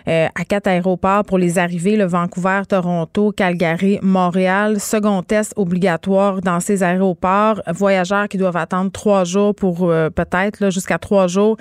à 0.08 0.44
quatre 0.48 0.68
aéroports 0.68 1.24
pour 1.24 1.38
les 1.38 1.60
arrivées, 1.60 1.96
le 1.96 2.06
Vancouver, 2.06 2.62
Toronto, 2.68 3.32
Calgary, 3.32 4.00
Montréal. 4.02 4.80
Second 4.80 5.22
test 5.22 5.54
obligatoire 5.56 6.42
dans 6.42 6.60
ces 6.60 6.82
aéroports. 6.84 7.62
Voyageurs 7.68 8.28
qui 8.28 8.38
doivent 8.38 8.58
attendre 8.58 8.92
trois 8.92 9.24
jours 9.24 9.54
pour 9.54 9.90
euh, 9.90 10.10
peut-être 10.10 10.72
jusqu'à 10.72 10.98
trois 10.98 11.28
jours 11.28 11.58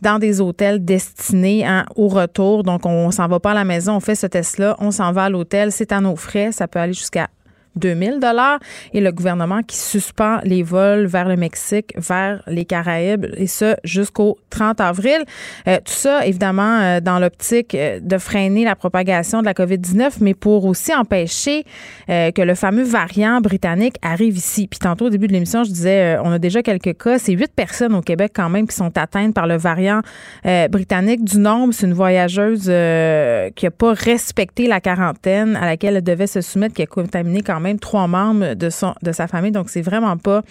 dans 0.00 0.18
des 0.18 0.40
hôtels 0.40 0.82
destinés 0.82 1.66
hein, 1.66 1.84
au 1.94 2.08
retour. 2.08 2.62
Donc, 2.62 2.86
on 2.86 3.10
s'en 3.10 3.28
va 3.28 3.38
pas 3.38 3.50
à 3.50 3.54
la 3.54 3.64
maison, 3.64 3.96
on 3.96 4.00
fait 4.00 4.14
ce 4.14 4.26
test-là, 4.26 4.76
on 4.78 4.90
s'en 4.90 5.12
va 5.12 5.24
à 5.24 5.30
l'hôtel, 5.30 5.70
c'est 5.72 5.92
à 5.92 6.00
nos 6.00 6.16
frais. 6.16 6.52
Ça 6.52 6.68
peut 6.68 6.78
aller 6.78 6.94
jusqu'à 6.94 7.28
2000 7.76 8.18
dollars 8.20 8.58
et 8.92 9.00
le 9.00 9.12
gouvernement 9.12 9.62
qui 9.62 9.76
suspend 9.76 10.38
les 10.44 10.62
vols 10.62 11.06
vers 11.06 11.28
le 11.28 11.36
Mexique, 11.36 11.94
vers 11.96 12.42
les 12.46 12.64
Caraïbes 12.64 13.26
et 13.36 13.46
ce 13.46 13.76
jusqu'au 13.84 14.38
30 14.50 14.80
avril. 14.80 15.24
Euh, 15.68 15.78
tout 15.78 15.92
ça 15.92 16.26
évidemment 16.26 16.80
euh, 16.80 17.00
dans 17.00 17.18
l'optique 17.18 17.74
euh, 17.74 18.00
de 18.00 18.18
freiner 18.18 18.64
la 18.64 18.74
propagation 18.74 19.40
de 19.40 19.46
la 19.46 19.54
COVID-19 19.54 20.14
mais 20.20 20.34
pour 20.34 20.64
aussi 20.64 20.94
empêcher 20.94 21.64
que 22.08 22.42
le 22.42 22.54
fameux 22.54 22.82
variant 22.82 23.40
britannique 23.40 23.96
arrive 24.02 24.36
ici. 24.36 24.66
Puis 24.66 24.78
tantôt 24.78 25.06
au 25.06 25.10
début 25.10 25.28
de 25.28 25.32
l'émission, 25.32 25.62
je 25.62 25.70
disais 25.70 26.18
on 26.22 26.32
a 26.32 26.38
déjà 26.38 26.62
quelques 26.62 26.98
cas, 26.98 27.18
c'est 27.18 27.32
huit 27.32 27.52
personnes 27.54 27.94
au 27.94 28.00
Québec 28.00 28.32
quand 28.34 28.48
même 28.48 28.66
qui 28.66 28.74
sont 28.74 28.96
atteintes 28.98 29.32
par 29.32 29.46
le 29.46 29.56
variant 29.56 30.00
britannique 30.70 31.24
du 31.24 31.38
nombre, 31.38 31.72
c'est 31.72 31.86
une 31.86 31.92
voyageuse 31.92 32.64
qui 32.64 33.66
a 33.66 33.70
pas 33.70 33.92
respecté 33.92 34.66
la 34.66 34.80
quarantaine 34.80 35.56
à 35.56 35.66
laquelle 35.66 35.96
elle 35.96 36.04
devait 36.04 36.26
se 36.26 36.40
soumettre 36.40 36.74
qui 36.74 36.82
a 36.82 36.86
contaminé 36.86 37.42
quand 37.42 37.59
même 37.60 37.78
trois 37.78 38.06
membres 38.06 38.54
de, 38.54 38.70
sa 38.70 39.26
famille. 39.28 39.52
Donc, 39.52 39.70
c'est 39.70 39.82
vraiment 39.82 40.16
pas 40.16 40.42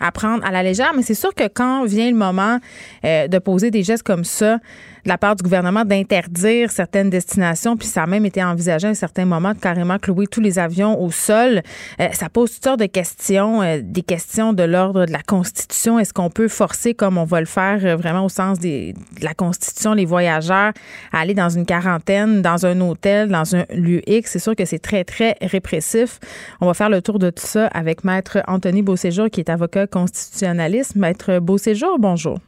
à 0.00 0.12
prendre 0.12 0.44
à 0.44 0.50
la 0.50 0.62
légère. 0.62 0.92
Mais 0.94 1.02
c'est 1.02 1.14
sûr 1.14 1.34
que 1.34 1.48
quand 1.48 1.84
vient 1.84 2.10
le 2.10 2.16
moment 2.16 2.58
euh, 3.04 3.28
de 3.28 3.38
poser 3.38 3.70
des 3.70 3.82
gestes 3.82 4.02
comme 4.02 4.24
ça, 4.24 4.58
la 5.06 5.16
part 5.16 5.36
du 5.36 5.44
gouvernement 5.44 5.84
d'interdire 5.84 6.70
certaines 6.70 7.10
destinations, 7.10 7.76
puis 7.76 7.86
ça 7.86 8.02
a 8.02 8.06
même 8.06 8.26
été 8.26 8.42
envisagé 8.42 8.88
à 8.88 8.90
un 8.90 8.94
certain 8.94 9.24
moment 9.24 9.54
de 9.54 9.58
carrément 9.58 9.98
clouer 9.98 10.26
tous 10.26 10.40
les 10.40 10.58
avions 10.58 11.00
au 11.00 11.10
sol. 11.12 11.62
Euh, 12.00 12.08
ça 12.12 12.28
pose 12.28 12.52
toutes 12.52 12.64
sortes 12.64 12.80
de 12.80 12.86
questions, 12.86 13.62
euh, 13.62 13.80
des 13.82 14.02
questions 14.02 14.52
de 14.52 14.64
l'ordre 14.64 15.06
de 15.06 15.12
la 15.12 15.22
Constitution. 15.22 15.98
Est-ce 15.98 16.12
qu'on 16.12 16.28
peut 16.28 16.48
forcer, 16.48 16.94
comme 16.94 17.18
on 17.18 17.24
va 17.24 17.38
le 17.40 17.46
faire 17.46 17.78
euh, 17.84 17.96
vraiment 17.96 18.24
au 18.24 18.28
sens 18.28 18.58
des, 18.58 18.94
de 18.94 19.24
la 19.24 19.34
Constitution, 19.34 19.94
les 19.94 20.04
voyageurs 20.04 20.72
à 21.12 21.20
aller 21.20 21.34
dans 21.34 21.50
une 21.50 21.66
quarantaine, 21.66 22.42
dans 22.42 22.66
un 22.66 22.80
hôtel, 22.80 23.28
dans 23.28 23.54
un 23.54 23.64
lieu 23.70 24.02
X? 24.10 24.32
C'est 24.32 24.38
sûr 24.40 24.56
que 24.56 24.64
c'est 24.64 24.80
très, 24.80 25.04
très 25.04 25.36
répressif. 25.40 26.18
On 26.60 26.66
va 26.66 26.74
faire 26.74 26.90
le 26.90 27.00
tour 27.00 27.20
de 27.20 27.30
tout 27.30 27.46
ça 27.46 27.68
avec 27.68 28.02
Maître 28.02 28.38
Anthony 28.48 28.82
Beauséjour, 28.82 29.30
qui 29.30 29.38
est 29.38 29.50
avocat 29.50 29.86
constitutionnaliste. 29.86 30.96
Maître 30.96 31.38
Beauséjour, 31.38 31.98
bonjour. 32.00 32.40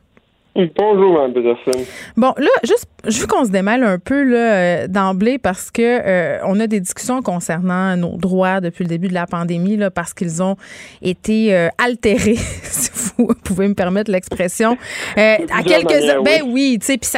Bonjour, 0.54 1.12
Mme 1.12 1.32
Peterson. 1.34 1.84
Bon, 2.16 2.34
là, 2.36 2.50
juste, 2.64 2.88
je 3.06 3.20
veux 3.20 3.28
qu'on 3.28 3.44
se 3.44 3.50
démêle 3.50 3.84
un 3.84 3.98
peu 3.98 4.24
là, 4.24 4.36
euh, 4.38 4.88
d'emblée 4.88 5.38
parce 5.38 5.70
que 5.70 5.82
euh, 5.82 6.38
on 6.44 6.58
a 6.58 6.66
des 6.66 6.80
discussions 6.80 7.22
concernant 7.22 7.96
nos 7.96 8.16
droits 8.16 8.60
depuis 8.60 8.82
le 8.82 8.88
début 8.88 9.06
de 9.06 9.14
la 9.14 9.26
pandémie, 9.26 9.76
là, 9.76 9.90
parce 9.90 10.12
qu'ils 10.12 10.42
ont 10.42 10.56
été 11.00 11.54
euh, 11.54 11.68
altérés, 11.78 12.34
si 12.64 12.90
vous 13.16 13.28
pouvez 13.44 13.68
me 13.68 13.74
permettre 13.74 14.10
l'expression, 14.10 14.76
à 15.16 15.62
quelques 15.64 16.22
Ben 16.24 16.42
oui, 16.44 16.78
tu 16.80 16.86
sais, 16.86 16.98
puis 16.98 17.08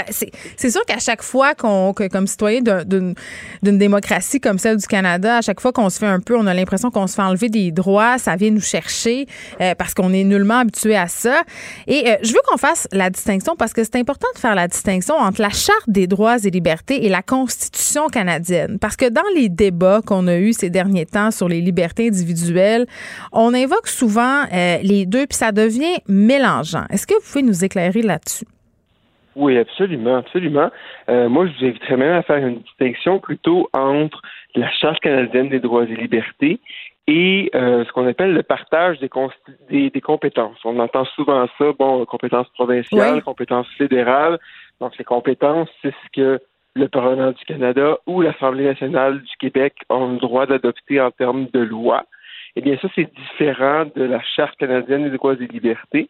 c'est 0.56 0.70
sûr 0.70 0.84
qu'à 0.84 0.98
chaque 0.98 1.22
fois 1.22 1.54
qu'on, 1.54 1.94
que, 1.94 2.08
comme 2.08 2.26
citoyen 2.26 2.60
d'une 2.60 3.14
démocratie 3.62 4.40
comme 4.40 4.58
celle 4.58 4.76
du 4.76 4.86
Canada, 4.86 5.38
à 5.38 5.40
chaque 5.40 5.60
fois 5.60 5.72
qu'on 5.72 5.88
se 5.88 5.98
fait 5.98 6.06
un 6.06 6.20
peu, 6.20 6.36
on 6.36 6.46
a 6.46 6.52
l'impression 6.52 6.90
qu'on 6.90 7.06
se 7.06 7.14
fait 7.14 7.22
enlever 7.22 7.48
des 7.48 7.70
droits, 7.72 8.18
ça 8.18 8.36
vient 8.36 8.50
nous 8.50 8.60
chercher 8.60 9.26
parce 9.78 9.94
qu'on 9.94 10.12
est 10.12 10.24
nullement 10.24 10.58
habitué 10.58 10.96
à 10.96 11.08
ça. 11.08 11.42
Et 11.86 12.04
je 12.22 12.32
veux 12.32 12.40
qu'on 12.46 12.58
fasse 12.58 12.88
la 12.92 13.10
distinction 13.10 13.56
parce 13.56 13.72
que 13.72 13.82
c'est 13.84 13.96
important 13.96 14.28
de 14.34 14.40
faire 14.40 14.54
la 14.54 14.68
distinction 14.68 15.14
entre 15.16 15.40
la 15.40 15.50
Charte 15.70 15.90
des 15.90 16.08
droits 16.08 16.36
et 16.44 16.50
libertés 16.50 17.06
et 17.06 17.08
la 17.08 17.22
Constitution 17.22 18.08
canadienne. 18.08 18.78
Parce 18.80 18.96
que 18.96 19.08
dans 19.08 19.28
les 19.36 19.48
débats 19.48 20.00
qu'on 20.04 20.26
a 20.26 20.36
eus 20.36 20.52
ces 20.52 20.68
derniers 20.68 21.06
temps 21.06 21.30
sur 21.30 21.48
les 21.48 21.60
libertés 21.60 22.08
individuelles, 22.08 22.86
on 23.32 23.54
invoque 23.54 23.86
souvent 23.86 24.42
euh, 24.52 24.78
les 24.82 25.06
deux, 25.06 25.26
puis 25.26 25.36
ça 25.36 25.52
devient 25.52 26.00
mélangeant. 26.08 26.86
Est-ce 26.90 27.06
que 27.06 27.14
vous 27.14 27.20
pouvez 27.20 27.44
nous 27.44 27.64
éclairer 27.64 28.02
là-dessus? 28.02 28.46
Oui, 29.36 29.58
absolument, 29.58 30.16
absolument. 30.16 30.70
Euh, 31.08 31.28
moi, 31.28 31.46
je 31.46 31.52
vous 31.60 31.66
inviterais 31.66 31.96
même 31.96 32.14
à 32.14 32.22
faire 32.22 32.44
une 32.44 32.58
distinction 32.62 33.20
plutôt 33.20 33.68
entre 33.72 34.20
la 34.56 34.68
Charte 34.72 34.98
canadienne 34.98 35.50
des 35.50 35.60
droits 35.60 35.84
et 35.84 35.94
libertés 35.94 36.58
et 37.06 37.50
euh, 37.54 37.84
ce 37.84 37.92
qu'on 37.92 38.06
appelle 38.06 38.34
le 38.34 38.42
partage 38.42 38.98
des, 39.00 39.90
des, 39.90 40.00
compétences. 40.00 40.58
On 40.64 40.78
entend 40.78 41.04
souvent 41.04 41.46
ça, 41.58 41.72
bon, 41.78 42.04
compétences 42.04 42.48
provinciales, 42.50 43.22
compétences 43.22 43.66
fédérales. 43.76 44.38
Donc, 44.80 44.96
les 44.96 45.04
compétences, 45.04 45.68
c'est 45.82 45.90
ce 45.90 46.10
que 46.12 46.40
le 46.74 46.88
Parlement 46.88 47.32
du 47.32 47.44
Canada 47.44 47.98
ou 48.06 48.20
l'Assemblée 48.20 48.64
nationale 48.64 49.20
du 49.22 49.36
Québec 49.38 49.74
ont 49.88 50.12
le 50.12 50.18
droit 50.18 50.46
d'adopter 50.46 51.00
en 51.00 51.10
termes 51.10 51.46
de 51.52 51.60
loi. 51.60 52.04
Eh 52.56 52.60
bien, 52.60 52.76
ça, 52.80 52.88
c'est 52.94 53.12
différent 53.14 53.86
de 53.94 54.04
la 54.04 54.20
Charte 54.22 54.56
canadienne 54.58 55.04
des 55.10 55.16
droits 55.16 55.34
et 55.34 55.46
libertés. 55.46 56.08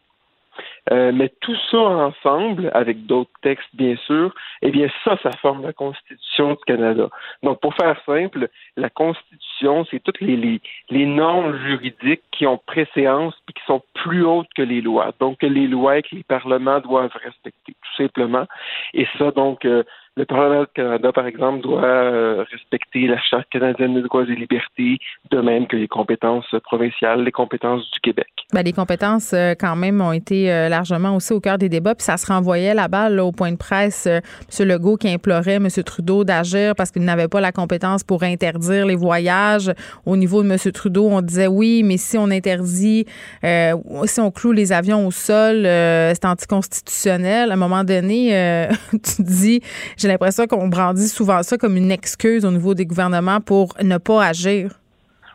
Euh, 0.91 1.11
mais 1.13 1.29
tout 1.41 1.55
ça 1.69 1.77
ensemble, 1.77 2.71
avec 2.73 3.05
d'autres 3.05 3.31
textes 3.41 3.69
bien 3.73 3.95
sûr, 4.07 4.33
eh 4.61 4.71
bien 4.71 4.87
ça, 5.03 5.17
ça 5.23 5.31
forme 5.41 5.63
la 5.63 5.73
Constitution 5.73 6.51
du 6.53 6.63
Canada. 6.65 7.09
Donc 7.43 7.59
pour 7.61 7.73
faire 7.75 7.99
simple, 8.05 8.49
la 8.75 8.89
Constitution, 8.89 9.85
c'est 9.89 10.01
toutes 10.03 10.21
les, 10.21 10.59
les, 10.89 11.05
normes 11.05 11.57
juridiques 11.65 12.23
qui 12.31 12.45
ont 12.47 12.57
préséance 12.57 13.33
et 13.49 13.53
qui 13.53 13.63
sont 13.65 13.81
plus 13.93 14.23
hautes 14.25 14.49
que 14.55 14.61
les 14.61 14.81
lois. 14.81 15.13
Donc 15.19 15.39
que 15.39 15.45
les 15.45 15.67
lois 15.67 15.97
et 15.97 16.01
que 16.01 16.15
les 16.15 16.23
parlements 16.23 16.79
doivent 16.79 17.15
respecter, 17.23 17.73
tout 17.73 18.03
simplement. 18.03 18.45
Et 18.93 19.07
ça, 19.17 19.31
donc, 19.31 19.65
euh, 19.65 19.83
le 20.17 20.25
Parlement 20.25 20.61
du 20.61 20.67
Canada, 20.75 21.13
par 21.13 21.25
exemple, 21.25 21.61
doit 21.61 21.85
euh, 21.85 22.43
respecter 22.51 23.07
la 23.07 23.17
Charte 23.21 23.47
canadienne 23.49 23.93
des 23.93 24.01
droits 24.01 24.23
et 24.23 24.35
libertés, 24.35 24.97
de 25.31 25.39
même 25.39 25.67
que 25.67 25.77
les 25.77 25.87
compétences 25.87 26.53
provinciales, 26.65 27.23
les 27.23 27.31
compétences 27.31 27.89
du 27.91 27.99
Québec. 28.01 28.27
Ben, 28.53 28.61
les 28.61 28.73
compétences, 28.73 29.31
euh, 29.33 29.53
quand 29.57 29.77
même, 29.77 30.01
ont 30.01 30.11
été 30.11 30.51
euh, 30.51 30.67
largement 30.67 31.15
aussi 31.15 31.31
au 31.31 31.39
cœur 31.39 31.57
des 31.57 31.69
débats, 31.69 31.95
puis 31.95 32.03
ça 32.03 32.17
se 32.17 32.27
renvoyait 32.27 32.73
la 32.73 32.89
balle 32.89 33.21
au 33.21 33.31
point 33.31 33.53
de 33.53 33.57
presse. 33.57 34.05
M. 34.05 34.67
Legault 34.67 34.97
qui 34.97 35.07
implorait 35.07 35.55
M. 35.55 35.69
Trudeau 35.85 36.25
d'agir 36.25 36.75
parce 36.75 36.91
qu'il 36.91 37.03
n'avait 37.03 37.29
pas 37.29 37.39
la 37.39 37.53
compétence 37.53 38.03
pour 38.03 38.23
interdire 38.23 38.85
les 38.85 38.95
voyages. 38.95 39.71
Au 40.05 40.17
niveau 40.17 40.43
de 40.43 40.49
M. 40.49 40.57
Trudeau, 40.73 41.07
on 41.09 41.21
disait 41.21 41.47
oui, 41.47 41.83
mais 41.83 41.95
si 41.95 42.17
on 42.17 42.29
interdit, 42.29 43.05
si 43.43 44.19
on 44.19 44.31
cloue 44.31 44.51
les 44.51 44.73
avions 44.73 45.07
au 45.07 45.11
sol, 45.11 45.61
c'est 45.63 46.25
anticonstitutionnel. 46.25 47.51
À 47.51 47.53
un 47.53 47.57
moment 47.57 47.83
donné, 47.83 48.67
tu 48.91 49.23
dis 49.23 49.61
j'ai 50.01 50.07
l'impression 50.07 50.47
qu'on 50.47 50.67
brandit 50.67 51.07
souvent 51.07 51.43
ça 51.43 51.57
comme 51.57 51.77
une 51.77 51.91
excuse 51.91 52.43
au 52.45 52.51
niveau 52.51 52.73
des 52.73 52.85
gouvernements 52.85 53.39
pour 53.39 53.73
ne 53.81 53.97
pas 53.97 54.25
agir. 54.25 54.71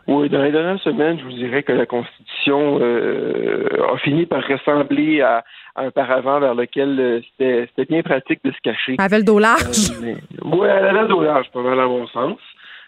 Oui, 0.07 0.29
dans 0.29 0.41
les 0.41 0.51
dernières 0.51 0.81
semaines, 0.81 1.19
je 1.19 1.23
vous 1.23 1.33
dirais 1.33 1.63
que 1.63 1.73
la 1.73 1.85
Constitution 1.85 2.79
euh, 2.81 3.67
a 3.93 3.97
fini 3.97 4.25
par 4.25 4.41
ressembler 4.45 5.21
à, 5.21 5.43
un 5.75 5.91
paravent 5.91 6.39
vers 6.39 6.55
lequel 6.55 6.99
euh, 6.99 7.21
c'était 7.37 7.85
bien 7.85 8.01
pratique 8.03 8.39
de 8.43 8.51
se 8.51 8.57
cacher. 8.63 8.95
Elle 8.97 9.05
avait 9.05 9.17
le 9.17 9.23
dos 9.23 9.39
large. 9.39 9.91
Euh, 10.01 10.15
oui, 10.43 10.67
elle 10.69 10.85
avait 10.85 11.01
le 11.01 11.07
dos 11.07 11.21
large, 11.21 11.47
pas 11.51 11.61
mal 11.61 11.79
à 11.79 11.87
mon 11.87 12.07
sens. 12.07 12.37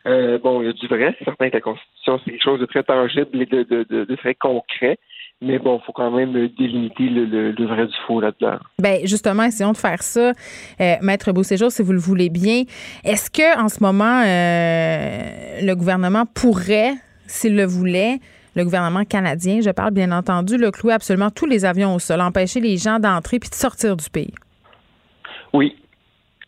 bon, 0.05 0.61
il 0.61 0.67
y 0.67 0.69
a 0.69 0.73
du 0.73 0.87
vrai. 0.87 1.13
C'est 1.19 1.25
certain 1.25 1.49
que 1.49 1.55
la 1.55 1.61
Constitution, 1.61 2.19
c'est 2.23 2.31
quelque 2.31 2.43
chose 2.43 2.59
de 2.59 2.65
très 2.65 2.83
tangible 2.83 3.41
et 3.41 3.45
de, 3.45 3.63
de, 3.63 4.05
de 4.05 4.15
très 4.15 4.35
concret. 4.35 4.97
Mais 5.41 5.57
bon, 5.57 5.79
il 5.81 5.85
faut 5.85 5.93
quand 5.93 6.11
même 6.11 6.33
délimiter 6.57 7.09
le, 7.09 7.65
vrai 7.65 7.87
du 7.87 7.95
faux 8.05 8.19
là-dedans. 8.19 8.57
Bien, 8.77 8.97
justement, 9.03 9.43
essayons 9.43 9.71
de 9.71 9.77
faire 9.77 10.03
ça. 10.03 10.33
Euh, 10.81 10.95
Maître 11.01 11.31
Beauséjour, 11.31 11.71
si 11.71 11.81
vous 11.81 11.93
le 11.93 11.99
voulez 11.99 12.29
bien. 12.29 12.63
Est-ce 13.05 13.31
que 13.31 13.57
en 13.57 13.69
ce 13.69 13.81
moment, 13.81 14.21
euh, 14.25 15.61
le 15.61 15.73
gouvernement 15.75 16.25
pourrait, 16.25 16.93
s'il 17.25 17.55
le 17.55 17.65
voulait, 17.65 18.19
le 18.55 18.65
gouvernement 18.65 19.05
canadien, 19.05 19.61
je 19.61 19.69
parle 19.69 19.91
bien 19.91 20.11
entendu, 20.11 20.57
le 20.57 20.71
clouer 20.71 20.93
absolument 20.93 21.29
tous 21.29 21.45
les 21.45 21.63
avions 21.63 21.95
au 21.95 21.99
sol, 21.99 22.19
empêcher 22.19 22.59
les 22.59 22.75
gens 22.75 22.99
d'entrer 22.99 23.39
puis 23.39 23.49
de 23.49 23.55
sortir 23.55 23.95
du 23.95 24.09
pays? 24.09 24.33
Oui, 25.53 25.77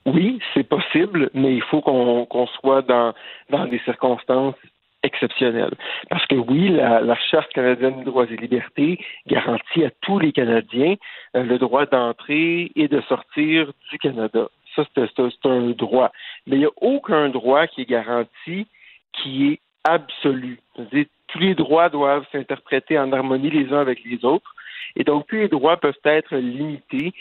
oui, 0.05 0.39
c'est 0.53 0.67
possible, 0.67 1.29
mais 1.33 1.55
il 1.55 1.61
faut 1.63 1.81
qu'on 1.81 2.47
soit 2.59 2.81
dans, 2.81 3.13
dans 3.49 3.67
des 3.67 3.79
circonstances 3.85 4.55
exceptionnel. 5.03 5.71
Parce 6.09 6.25
que 6.27 6.35
oui, 6.35 6.69
la, 6.69 7.01
la, 7.01 7.15
Charte 7.15 7.51
canadienne 7.53 7.99
des 7.99 8.05
droits 8.05 8.25
et 8.29 8.37
libertés 8.37 8.99
garantit 9.27 9.83
à 9.83 9.91
tous 10.01 10.19
les 10.19 10.31
Canadiens 10.31 10.95
euh, 11.35 11.43
le 11.43 11.57
droit 11.57 11.85
d'entrer 11.85 12.71
et 12.75 12.87
de 12.87 13.01
sortir 13.01 13.71
du 13.91 13.97
Canada. 13.97 14.47
Ça, 14.75 14.83
c'est 14.95 15.45
un 15.45 15.69
droit. 15.71 16.11
Mais 16.47 16.55
il 16.55 16.59
n'y 16.59 16.65
a 16.65 16.71
aucun 16.79 17.29
droit 17.29 17.67
qui 17.67 17.81
est 17.81 17.89
garanti 17.89 18.67
qui 19.13 19.51
est 19.51 19.59
absolu. 19.83 20.59
tous 20.75 21.39
les 21.39 21.55
droits 21.55 21.89
doivent 21.89 22.25
s'interpréter 22.31 22.97
en 22.97 23.11
harmonie 23.11 23.49
les 23.49 23.73
uns 23.73 23.79
avec 23.79 24.03
les 24.05 24.23
autres. 24.23 24.55
Et 24.95 25.03
donc, 25.03 25.27
tous 25.27 25.35
les 25.35 25.47
droits 25.47 25.77
peuvent 25.77 25.93
être 26.03 26.35
limités 26.35 27.13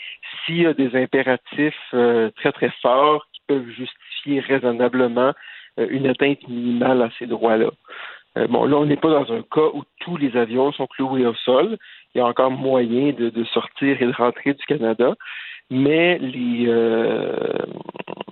s'il 0.45 0.61
y 0.61 0.65
a 0.65 0.73
des 0.73 0.95
impératifs 0.95 1.75
euh, 1.93 2.29
très, 2.35 2.51
très 2.51 2.71
forts 2.81 3.25
qui 3.33 3.41
peuvent 3.47 3.69
justifier 3.69 4.39
raisonnablement 4.41 5.33
une 5.77 6.07
atteinte 6.07 6.47
minimale 6.47 7.01
à 7.01 7.09
ces 7.17 7.27
droits-là. 7.27 7.71
Euh, 8.37 8.47
bon, 8.47 8.65
là, 8.65 8.77
on 8.77 8.85
n'est 8.85 8.97
pas 8.97 9.09
dans 9.09 9.31
un 9.33 9.41
cas 9.41 9.69
où 9.73 9.83
tous 9.99 10.17
les 10.17 10.35
avions 10.37 10.71
sont 10.71 10.87
cloués 10.87 11.25
au 11.25 11.33
sol. 11.35 11.77
Il 12.13 12.19
y 12.19 12.21
a 12.21 12.25
encore 12.25 12.51
moyen 12.51 13.11
de, 13.11 13.43
sortir 13.45 14.01
et 14.01 14.05
de 14.05 14.13
rentrer 14.13 14.53
du 14.53 14.65
Canada, 14.65 15.15
mais 15.69 16.17
les, 16.19 16.65
euh, 16.67 17.35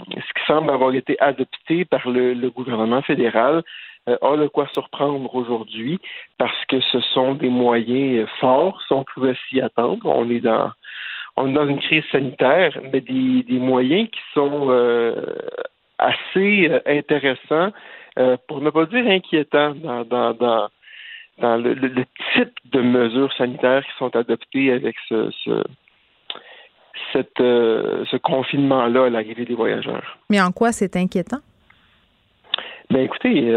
ce 0.07 0.33
qui 0.33 0.45
semble 0.47 0.69
avoir 0.69 0.93
été 0.93 1.19
adopté 1.19 1.85
par 1.85 2.09
le, 2.09 2.49
gouvernement 2.49 3.01
fédéral 3.01 3.63
a 4.07 4.37
de 4.37 4.47
quoi 4.47 4.67
surprendre 4.73 5.33
aujourd'hui 5.35 5.99
parce 6.39 6.65
que 6.65 6.79
ce 6.79 6.99
sont 6.99 7.35
des 7.35 7.49
moyens 7.49 8.27
forts, 8.39 8.81
si 8.87 8.93
on 8.93 9.03
pouvait 9.03 9.35
s'y 9.47 9.61
attendre. 9.61 10.03
On 10.05 10.29
est 10.31 10.39
dans 10.39 10.71
on 11.37 11.47
est 11.47 11.53
dans 11.53 11.67
une 11.67 11.79
crise 11.79 12.03
sanitaire, 12.11 12.77
mais 12.91 13.01
des, 13.01 13.43
des 13.43 13.59
moyens 13.59 14.09
qui 14.09 14.19
sont 14.33 14.71
assez 15.99 16.67
euh, 16.69 16.79
intéressant, 16.85 17.71
euh, 18.17 18.37
pour 18.47 18.61
ne 18.61 18.69
pas 18.69 18.85
dire 18.85 19.05
inquiétant, 19.05 19.75
dans, 19.75 20.69
le, 21.41 22.05
type 22.33 22.53
de 22.71 22.81
mesures 22.81 23.31
sanitaires 23.33 23.83
qui 23.83 23.91
sont 23.97 24.15
adoptées 24.15 24.71
avec 24.71 24.95
euh, 25.11 25.29
ce 27.13 28.17
confinement-là 28.17 29.05
à 29.05 29.09
l'arrivée 29.09 29.45
des 29.45 29.55
voyageurs. 29.55 30.17
Mais 30.29 30.41
en 30.41 30.51
quoi 30.51 30.71
c'est 30.71 30.95
inquiétant? 30.95 31.39
Ben 32.89 33.01
écoutez, 33.01 33.53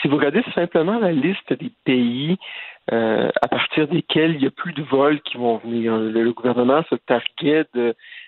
si 0.00 0.08
vous 0.08 0.16
regardez 0.16 0.42
simplement 0.54 0.98
la 0.98 1.12
liste 1.12 1.52
des 1.54 1.70
pays 1.84 2.36
à 2.88 3.48
partir 3.48 3.88
desquels 3.88 4.34
il 4.34 4.40
n'y 4.40 4.46
a 4.46 4.50
plus 4.50 4.72
de 4.72 4.82
vols 4.82 5.20
qui 5.22 5.36
vont 5.38 5.56
venir, 5.58 5.96
le, 5.96 6.32
gouvernement 6.32 6.82
se 6.90 6.94
targuait 6.94 7.64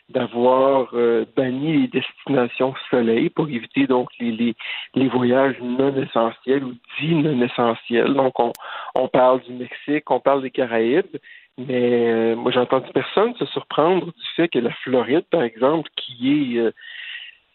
d'avoir 0.08 0.88
euh, 0.94 1.26
banni 1.36 1.82
les 1.82 1.88
destinations 1.88 2.74
soleil 2.90 3.28
pour 3.28 3.48
éviter 3.48 3.86
donc 3.86 4.08
les, 4.18 4.32
les, 4.32 4.54
les, 4.94 5.08
voyages 5.08 5.56
non 5.60 5.94
essentiels 5.96 6.64
ou 6.64 6.74
dits 6.98 7.14
non 7.14 7.42
essentiels. 7.42 8.14
Donc 8.14 8.40
on, 8.40 8.52
on 8.94 9.08
parle 9.08 9.42
du 9.42 9.52
Mexique, 9.52 10.10
on 10.10 10.20
parle 10.20 10.42
des 10.42 10.50
Caraïbes, 10.50 11.18
mais 11.58 12.10
euh, 12.10 12.36
moi 12.36 12.50
j'ai 12.52 12.60
entendu 12.60 12.90
personne 12.94 13.34
se 13.36 13.44
surprendre 13.46 14.06
du 14.06 14.26
fait 14.34 14.48
que 14.48 14.58
la 14.58 14.72
Floride, 14.82 15.24
par 15.30 15.42
exemple, 15.42 15.90
qui 15.96 16.56
est 16.56 16.72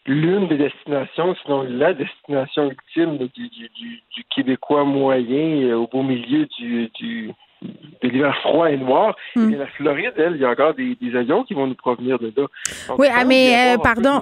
l'une 0.05 0.47
des 0.47 0.57
destinations, 0.57 1.35
sinon 1.43 1.63
la 1.63 1.93
destination 1.93 2.69
ultime 2.69 3.17
du, 3.17 3.49
du, 3.49 3.69
du, 3.69 4.23
Québécois 4.35 4.83
moyen 4.83 5.75
au 5.75 5.87
beau 5.87 6.03
milieu 6.03 6.47
du, 6.57 6.89
du 6.95 7.31
de 7.61 8.09
l'hiver 8.09 8.35
froid 8.41 8.69
et 8.69 8.77
noir. 8.77 9.15
Hmm. 9.35 9.53
Et 9.53 9.55
la 9.55 9.67
Floride, 9.67 10.13
elle, 10.17 10.35
il 10.35 10.41
y 10.41 10.45
a 10.45 10.49
encore 10.49 10.73
des, 10.73 10.97
avions 11.15 11.43
qui 11.43 11.53
vont 11.53 11.67
nous 11.67 11.75
provenir 11.75 12.19
de 12.19 12.33
là. 12.35 12.47
oui, 12.97 13.07
ah, 13.09 13.23
mais 13.23 13.77
pardon, 13.81 14.21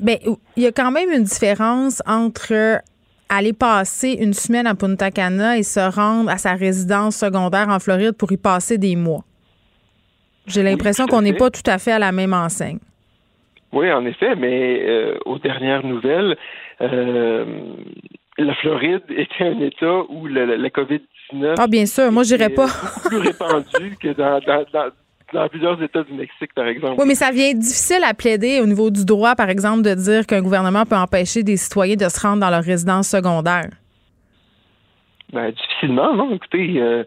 ben, 0.00 0.18
il 0.56 0.62
y 0.62 0.66
a 0.66 0.72
quand 0.72 0.90
même 0.90 1.10
une 1.10 1.24
différence 1.24 2.02
entre 2.06 2.80
aller 3.28 3.52
passer 3.52 4.18
une 4.20 4.34
semaine 4.34 4.66
à 4.66 4.74
Punta 4.74 5.10
Cana 5.10 5.56
et 5.56 5.62
se 5.62 5.80
rendre 5.80 6.30
à 6.30 6.36
sa 6.36 6.52
résidence 6.52 7.16
secondaire 7.16 7.68
en 7.68 7.78
Floride 7.78 8.12
pour 8.12 8.30
y 8.32 8.36
passer 8.36 8.76
des 8.76 8.96
mois. 8.96 9.24
J'ai 10.46 10.62
l'impression 10.62 11.06
qu'on 11.06 11.22
n'est 11.22 11.32
pas 11.32 11.50
tout 11.50 11.62
à 11.66 11.78
fait 11.78 11.92
à 11.92 11.98
la 11.98 12.12
même 12.12 12.34
enseigne. 12.34 12.78
Oui, 13.72 13.90
en 13.90 14.04
effet, 14.04 14.34
mais 14.36 14.82
euh, 14.82 15.18
aux 15.24 15.38
dernières 15.38 15.84
nouvelles, 15.84 16.36
euh, 16.80 17.44
la 18.38 18.54
Floride 18.56 19.02
était 19.08 19.44
un 19.44 19.60
État 19.60 20.02
où 20.08 20.26
la, 20.26 20.44
la, 20.44 20.68
COVID-19 20.68 21.54
ah, 21.58 21.66
bien 21.66 21.86
sûr, 21.86 22.12
moi, 22.12 22.22
j'irais 22.24 22.50
pas. 22.50 22.68
plus 23.06 23.18
répandu 23.18 23.96
que 24.00 24.12
dans, 24.12 24.38
dans, 24.40 24.90
dans 25.32 25.48
plusieurs 25.48 25.82
États 25.82 26.02
du 26.02 26.12
Mexique, 26.12 26.52
par 26.54 26.66
exemple. 26.66 26.96
Oui, 26.98 27.04
mais 27.06 27.14
ça 27.14 27.30
vient 27.30 27.54
difficile 27.54 28.04
à 28.04 28.14
plaider 28.14 28.60
au 28.60 28.66
niveau 28.66 28.90
du 28.90 29.04
droit, 29.04 29.34
par 29.34 29.48
exemple, 29.48 29.82
de 29.82 29.94
dire 29.94 30.26
qu'un 30.26 30.42
gouvernement 30.42 30.84
peut 30.84 30.96
empêcher 30.96 31.42
des 31.42 31.56
citoyens 31.56 31.96
de 31.96 32.08
se 32.08 32.20
rendre 32.20 32.40
dans 32.40 32.50
leur 32.50 32.62
résidence 32.62 33.08
secondaire. 33.08 33.70
Ben, 35.32 35.50
difficilement, 35.50 36.14
non? 36.14 36.34
Écoutez, 36.34 36.74
euh, 36.76 37.04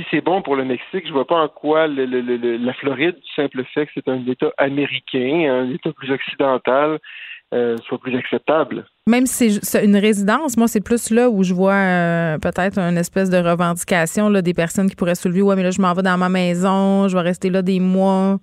si 0.00 0.06
c'est 0.10 0.20
bon 0.20 0.42
pour 0.42 0.56
le 0.56 0.64
Mexique, 0.64 1.06
je 1.06 1.12
vois 1.12 1.26
pas 1.26 1.36
en 1.36 1.48
quoi 1.48 1.86
la 1.86 2.72
Floride, 2.74 3.16
du 3.16 3.32
simple 3.36 3.64
fait 3.74 3.86
que 3.86 3.92
c'est 3.94 4.08
un 4.08 4.24
État 4.26 4.50
américain, 4.56 5.52
un 5.52 5.70
État 5.70 5.92
plus 5.92 6.10
occidental, 6.10 6.98
euh, 7.52 7.76
soit 7.86 7.98
plus 7.98 8.16
acceptable. 8.16 8.84
Même 9.06 9.26
si 9.26 9.58
c'est 9.62 9.84
une 9.84 9.96
résidence, 9.96 10.56
moi, 10.56 10.68
c'est 10.68 10.82
plus 10.82 11.10
là 11.10 11.28
où 11.28 11.42
je 11.42 11.52
vois 11.52 11.74
euh, 11.74 12.38
peut-être 12.38 12.78
une 12.78 12.96
espèce 12.96 13.28
de 13.28 13.38
revendication 13.38 14.28
là, 14.28 14.40
des 14.40 14.54
personnes 14.54 14.88
qui 14.88 14.96
pourraient 14.96 15.14
soulever 15.14 15.42
Ouais, 15.42 15.56
mais 15.56 15.64
là, 15.64 15.70
je 15.70 15.80
m'en 15.80 15.92
vais 15.92 16.02
dans 16.02 16.16
ma 16.16 16.28
maison, 16.28 17.08
je 17.08 17.16
vais 17.16 17.22
rester 17.22 17.50
là 17.50 17.62
des 17.62 17.80
mois. 17.80 18.38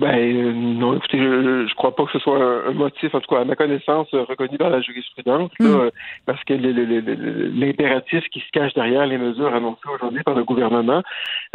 Ben 0.00 0.18
euh, 0.18 0.52
non, 0.52 0.96
écoutez, 0.96 1.18
je, 1.18 1.66
je 1.66 1.74
crois 1.74 1.94
pas 1.94 2.04
que 2.04 2.12
ce 2.12 2.18
soit 2.18 2.38
un, 2.38 2.72
motif, 2.72 3.14
en 3.14 3.20
tout 3.20 3.34
cas 3.34 3.40
à 3.40 3.44
ma 3.44 3.56
connaissance, 3.56 4.08
euh, 4.14 4.24
reconnu 4.24 4.58
par 4.58 4.70
la 4.70 4.80
jurisprudence, 4.80 5.50
mm. 5.60 5.66
euh, 5.66 5.90
parce 6.26 6.42
que 6.44 6.54
l'impératif 6.54 8.24
qui 8.30 8.40
se 8.40 8.50
cache 8.52 8.74
derrière 8.74 9.06
les 9.06 9.18
mesures 9.18 9.54
annoncées 9.54 9.88
aujourd'hui 9.94 10.22
par 10.22 10.34
le 10.34 10.44
gouvernement, 10.44 11.02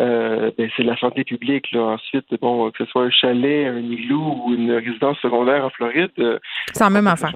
euh, 0.01 0.51
ben, 0.57 0.69
c'est 0.75 0.83
la 0.83 0.97
santé 0.97 1.23
publique. 1.23 1.71
Là. 1.71 1.81
Ensuite, 1.81 2.25
bon, 2.41 2.71
que 2.71 2.85
ce 2.85 2.91
soit 2.91 3.03
un 3.03 3.11
chalet, 3.11 3.67
un 3.67 3.79
igloo 3.79 4.43
ou 4.45 4.53
une 4.53 4.71
résidence 4.71 5.17
secondaire 5.19 5.65
en 5.65 5.69
Floride, 5.69 6.11
c'est 6.17 6.83
la 6.83 6.89
même 6.89 7.07
affaire. 7.07 7.31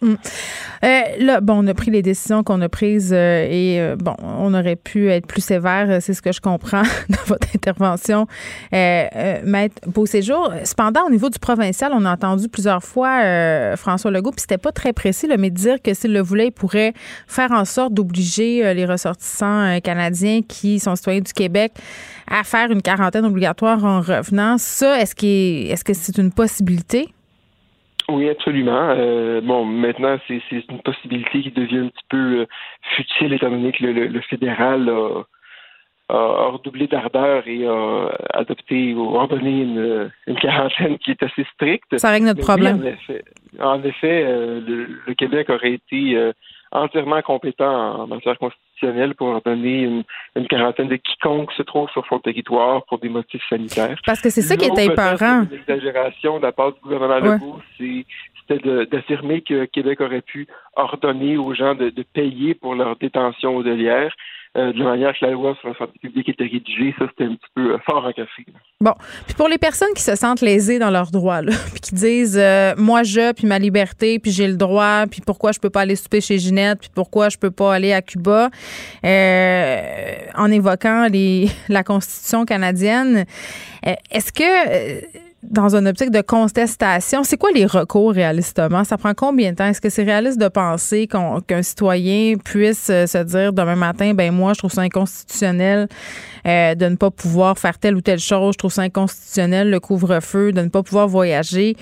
Mm. 0.00 0.14
Euh, 0.84 1.00
là, 1.18 1.40
bon, 1.40 1.64
on 1.64 1.66
a 1.66 1.74
pris 1.74 1.90
les 1.90 2.02
décisions 2.02 2.44
qu'on 2.44 2.60
a 2.60 2.68
prises 2.68 3.12
euh, 3.12 3.46
et 3.50 3.80
euh, 3.80 3.96
bon, 3.96 4.14
on 4.22 4.54
aurait 4.54 4.76
pu 4.76 5.10
être 5.10 5.26
plus 5.26 5.40
sévère, 5.40 6.00
c'est 6.00 6.14
ce 6.14 6.22
que 6.22 6.30
je 6.30 6.40
comprends 6.40 6.82
dans 7.08 7.24
votre 7.26 7.48
intervention, 7.54 8.26
Maître 8.72 9.88
Beauséjour. 9.88 10.52
Cependant, 10.64 11.06
au 11.06 11.10
niveau 11.10 11.30
du 11.30 11.38
provincial, 11.38 11.92
on 11.94 12.04
a 12.04 12.12
entendu 12.12 12.48
plusieurs 12.48 12.82
fois 12.82 13.76
François 13.76 14.10
Legault, 14.10 14.30
puis 14.30 14.42
c'était 14.42 14.58
pas 14.58 14.72
très 14.72 14.92
précis, 14.92 15.26
là, 15.26 15.36
mais 15.36 15.50
dire 15.50 15.82
que 15.82 15.94
s'il 15.94 16.12
le 16.12 16.20
voulait, 16.20 16.48
il 16.48 16.52
pourrait 16.52 16.92
faire 17.26 17.50
en 17.52 17.64
sorte 17.64 17.94
d'obliger 17.94 18.74
les 18.74 18.86
ressortissants 18.86 19.80
canadiens 19.82 20.42
qui 20.46 20.78
sont 20.78 20.94
citoyens 20.94 21.20
du 21.20 21.32
Québec 21.32 21.72
à 22.30 22.44
faire 22.44 22.70
une 22.70 22.82
quarantaine 22.82 23.24
obligatoire 23.24 23.84
en 23.84 24.00
revenant. 24.00 24.58
Ça, 24.58 25.00
est-ce, 25.00 25.14
est-ce 25.24 25.84
que 25.84 25.94
c'est 25.94 26.18
une 26.18 26.32
possibilité? 26.32 27.08
Oui, 28.10 28.28
absolument. 28.28 28.94
Euh, 28.96 29.40
bon, 29.42 29.64
maintenant, 29.66 30.18
c'est 30.26 30.40
une 30.50 30.80
possibilité 30.80 31.42
qui 31.42 31.50
devient 31.50 31.78
un 31.78 31.88
petit 31.88 32.04
peu 32.08 32.40
euh, 32.40 32.46
futile 32.96 33.34
étant 33.34 33.50
donné 33.50 33.70
que 33.72 33.84
le, 33.84 34.20
fédéral 34.22 34.88
a, 36.08 36.48
redoublé 36.50 36.86
d'ardeur 36.86 37.46
et 37.46 37.66
a 37.66 38.08
adopté 38.32 38.94
ou 38.94 39.14
ordonné 39.14 39.62
une, 39.62 40.10
une, 40.26 40.36
quarantaine 40.36 40.96
qui 40.98 41.10
est 41.10 41.22
assez 41.22 41.44
stricte. 41.52 41.98
Ça 41.98 42.10
règle 42.10 42.26
notre 42.26 42.40
problème. 42.40 42.82
en 43.60 43.82
effet, 43.82 44.24
euh, 44.24 44.60
le, 45.06 45.14
Québec 45.14 45.50
aurait 45.50 45.74
été 45.74 46.16
entièrement 46.72 47.22
compétent 47.22 48.00
en 48.00 48.06
matière 48.06 48.38
constitutionnelle 48.38 49.14
pour 49.14 49.28
ordonner 49.28 49.82
une, 49.82 50.04
une, 50.36 50.46
quarantaine 50.46 50.88
de 50.88 50.96
quiconque 50.96 51.52
se 51.52 51.62
trouve 51.62 51.88
sur 51.90 52.06
son 52.06 52.18
territoire 52.18 52.84
pour 52.86 52.98
des 52.98 53.08
motifs 53.08 53.42
sanitaires. 53.48 53.98
Parce 54.06 54.20
que 54.20 54.30
c'est 54.30 54.42
ça 54.42 54.56
qui 54.56 54.66
est 54.66 54.86
épeurant. 54.86 55.46
L'exagération 55.50 56.38
de 56.38 56.42
la 56.42 56.52
part 56.52 56.72
du 56.72 56.80
gouvernement 56.80 57.18
Legault, 57.18 57.60
c'était 57.78 58.86
d'affirmer 58.86 59.42
que 59.42 59.64
Québec 59.66 60.00
aurait 60.00 60.22
pu 60.22 60.46
ordonner 60.76 61.36
aux 61.36 61.54
gens 61.54 61.74
de, 61.74 61.90
de 61.90 62.02
payer 62.02 62.54
pour 62.54 62.74
leur 62.74 62.96
détention 62.96 63.56
hôtelière. 63.56 64.14
Euh, 64.56 64.72
de 64.72 64.78
la 64.78 64.84
manière 64.84 65.12
que 65.12 65.26
la 65.26 65.32
loi 65.32 65.54
sur 65.60 65.68
la 65.68 65.76
santé 65.76 65.98
publique 66.00 66.28
était 66.30 66.44
rédigée, 66.44 66.94
ça, 66.98 67.04
c'était 67.10 67.24
un 67.24 67.34
petit 67.34 67.50
peu 67.54 67.74
euh, 67.74 67.78
fort 67.84 68.04
en 68.04 68.12
café. 68.12 68.46
Bon. 68.80 68.94
Puis 69.26 69.34
pour 69.34 69.46
les 69.46 69.58
personnes 69.58 69.92
qui 69.94 70.02
se 70.02 70.16
sentent 70.16 70.40
lésées 70.40 70.78
dans 70.78 70.90
leurs 70.90 71.10
droits, 71.10 71.42
là, 71.42 71.52
puis 71.72 71.80
qui 71.80 71.94
disent 71.94 72.38
euh, 72.40 72.74
moi, 72.78 73.02
je, 73.02 73.32
puis 73.34 73.46
ma 73.46 73.58
liberté, 73.58 74.18
puis 74.18 74.30
j'ai 74.30 74.48
le 74.48 74.56
droit, 74.56 75.04
puis 75.06 75.20
pourquoi 75.20 75.52
je 75.52 75.60
peux 75.60 75.68
pas 75.68 75.82
aller 75.82 75.96
souper 75.96 76.22
chez 76.22 76.38
Ginette, 76.38 76.80
puis 76.80 76.90
pourquoi 76.94 77.28
je 77.28 77.36
peux 77.36 77.50
pas 77.50 77.74
aller 77.74 77.92
à 77.92 78.00
Cuba, 78.00 78.48
en 79.04 80.50
évoquant 80.50 81.08
les, 81.12 81.48
la 81.68 81.84
Constitution 81.84 82.46
canadienne, 82.46 83.26
est-ce 83.82 84.32
que 84.32 85.27
dans 85.42 85.76
une 85.76 85.86
optique 85.86 86.10
de 86.10 86.20
contestation, 86.20 87.22
c'est 87.22 87.36
quoi 87.36 87.50
les 87.52 87.64
recours 87.64 88.12
réalistement? 88.12 88.82
Ça 88.84 88.98
prend 88.98 89.14
combien 89.14 89.52
de 89.52 89.56
temps? 89.56 89.66
Est-ce 89.66 89.80
que 89.80 89.88
c'est 89.88 90.02
réaliste 90.02 90.40
de 90.40 90.48
penser 90.48 91.06
qu'un 91.06 91.62
citoyen 91.62 92.36
puisse 92.36 92.90
euh, 92.90 93.06
se 93.06 93.18
dire 93.18 93.52
demain 93.52 93.76
matin, 93.76 94.14
ben 94.14 94.32
moi, 94.32 94.52
je 94.54 94.58
trouve 94.58 94.72
ça 94.72 94.82
inconstitutionnel 94.82 95.86
euh, 96.46 96.74
de 96.74 96.86
ne 96.86 96.96
pas 96.96 97.10
pouvoir 97.10 97.56
faire 97.58 97.78
telle 97.78 97.94
ou 97.94 98.00
telle 98.00 98.18
chose, 98.18 98.54
je 98.54 98.58
trouve 98.58 98.72
ça 98.72 98.82
inconstitutionnel 98.82 99.70
le 99.70 99.78
couvre-feu, 99.78 100.52
de 100.52 100.62
ne 100.62 100.68
pas 100.68 100.82
pouvoir 100.82 101.06
voyager 101.06 101.76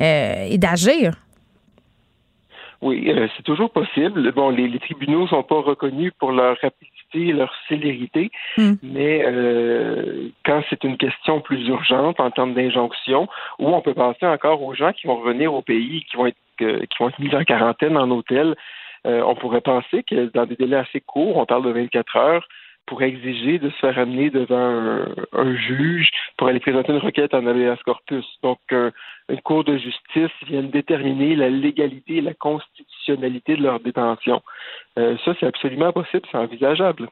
euh, 0.00 0.46
et 0.48 0.58
d'agir? 0.58 1.14
Oui, 2.82 3.12
c'est 3.36 3.42
toujours 3.42 3.70
possible. 3.70 4.32
Bon, 4.32 4.48
les, 4.48 4.66
les 4.66 4.78
tribunaux 4.78 5.26
sont 5.28 5.42
pas 5.42 5.60
reconnus 5.60 6.12
pour 6.18 6.32
leur 6.32 6.56
rapidité 6.62 6.99
leur 7.14 7.52
célérité, 7.68 8.30
hmm. 8.56 8.74
mais 8.82 9.24
euh, 9.24 10.28
quand 10.44 10.62
c'est 10.70 10.84
une 10.84 10.96
question 10.96 11.40
plus 11.40 11.66
urgente 11.68 12.20
en 12.20 12.30
termes 12.30 12.54
d'injonction, 12.54 13.28
où 13.58 13.68
on 13.68 13.80
peut 13.80 13.94
penser 13.94 14.26
encore 14.26 14.62
aux 14.62 14.74
gens 14.74 14.92
qui 14.92 15.06
vont 15.06 15.16
revenir 15.16 15.52
au 15.52 15.62
pays, 15.62 16.04
qui 16.10 16.16
vont 16.16 16.26
être 16.26 16.36
euh, 16.62 16.80
qui 16.80 17.02
vont 17.02 17.08
être 17.08 17.18
mis 17.18 17.34
en 17.34 17.44
quarantaine 17.44 17.96
en 17.96 18.10
hôtel, 18.10 18.54
euh, 19.06 19.22
on 19.22 19.34
pourrait 19.34 19.62
penser 19.62 20.02
que 20.02 20.30
dans 20.34 20.44
des 20.44 20.56
délais 20.56 20.76
assez 20.76 21.00
courts, 21.00 21.38
on 21.38 21.46
parle 21.46 21.64
de 21.64 21.70
24 21.70 22.16
heures, 22.16 22.48
pour 22.90 23.02
exiger 23.04 23.60
de 23.60 23.70
se 23.70 23.76
faire 23.76 23.96
amener 24.00 24.30
devant 24.30 25.06
un, 25.32 25.56
juge 25.56 26.10
pour 26.36 26.48
aller 26.48 26.58
présenter 26.58 26.92
une 26.92 26.98
requête 26.98 27.32
en 27.34 27.46
habeas 27.46 27.76
corpus. 27.84 28.26
Donc, 28.42 28.58
une 28.72 29.40
cour 29.42 29.62
de 29.62 29.78
justice 29.78 30.32
vient 30.48 30.64
déterminer 30.64 31.36
la 31.36 31.50
légalité 31.50 32.16
et 32.16 32.20
la 32.20 32.34
constitutionnalité 32.34 33.56
de 33.56 33.62
leur 33.62 33.78
détention. 33.78 34.42
Euh, 34.98 35.16
ça, 35.24 35.34
c'est 35.38 35.46
absolument 35.46 35.92
possible, 35.92 36.26
c'est 36.32 36.38
envisageable. 36.38 37.08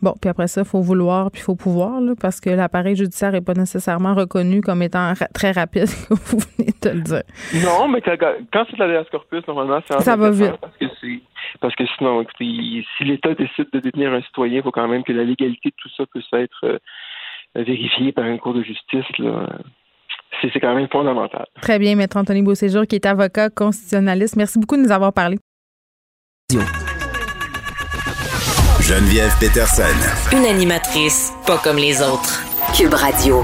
Bon, 0.00 0.14
puis 0.20 0.28
après 0.30 0.48
ça, 0.48 0.62
il 0.62 0.66
faut 0.66 0.80
vouloir, 0.80 1.30
puis 1.30 1.40
il 1.40 1.44
faut 1.44 1.54
pouvoir, 1.54 2.00
parce 2.20 2.40
que 2.40 2.50
l'appareil 2.50 2.96
judiciaire 2.96 3.32
n'est 3.32 3.40
pas 3.40 3.54
nécessairement 3.54 4.14
reconnu 4.14 4.60
comme 4.60 4.82
étant 4.82 5.12
très 5.34 5.52
rapide, 5.52 5.86
comme 6.08 6.18
vous 6.18 6.38
venez 6.38 6.72
de 6.82 6.90
le 6.90 7.00
dire. 7.00 7.22
Non, 7.64 7.88
mais 7.88 8.00
quand, 8.00 8.64
c'est 8.70 8.78
de 8.78 8.84
la 8.84 9.04
corpus, 9.04 9.46
normalement, 9.46 9.80
c'est 9.88 10.00
Ça 10.00 10.16
va 10.16 10.30
vite. 10.30 10.56
Parce 10.60 10.76
que, 10.76 10.86
parce 11.60 11.74
que 11.74 11.84
sinon, 11.96 12.24
si 12.38 12.84
l'État 13.00 13.34
décide 13.34 13.68
de 13.72 13.80
détenir 13.80 14.12
un 14.12 14.22
citoyen, 14.22 14.58
il 14.58 14.62
faut 14.62 14.70
quand 14.70 14.88
même 14.88 15.04
que 15.04 15.12
la 15.12 15.24
légalité 15.24 15.70
de 15.70 15.74
tout 15.76 15.90
ça 15.96 16.04
puisse 16.06 16.26
être 16.32 16.64
euh, 16.64 16.78
vérifiée 17.54 18.12
par 18.12 18.24
une 18.24 18.38
cour 18.38 18.54
de 18.54 18.62
justice. 18.62 19.04
C'est 20.40 20.60
quand 20.60 20.74
même 20.74 20.88
fondamental. 20.88 21.46
Très 21.60 21.78
bien, 21.78 21.94
Maître 21.94 22.16
Anthony 22.16 22.42
Beauséjour, 22.42 22.86
qui 22.86 22.96
est 22.96 23.06
avocat 23.06 23.50
constitutionnaliste. 23.50 24.36
Merci 24.36 24.58
beaucoup 24.58 24.76
de 24.76 24.82
nous 24.82 24.92
avoir 24.92 25.12
parlé. 25.12 25.36
Geneviève 28.92 29.34
Peterson. 29.40 29.84
Une 30.36 30.44
animatrice 30.44 31.32
pas 31.46 31.56
comme 31.56 31.78
les 31.78 32.02
autres. 32.02 32.44
Cube 32.76 32.92
Radio. 32.92 33.42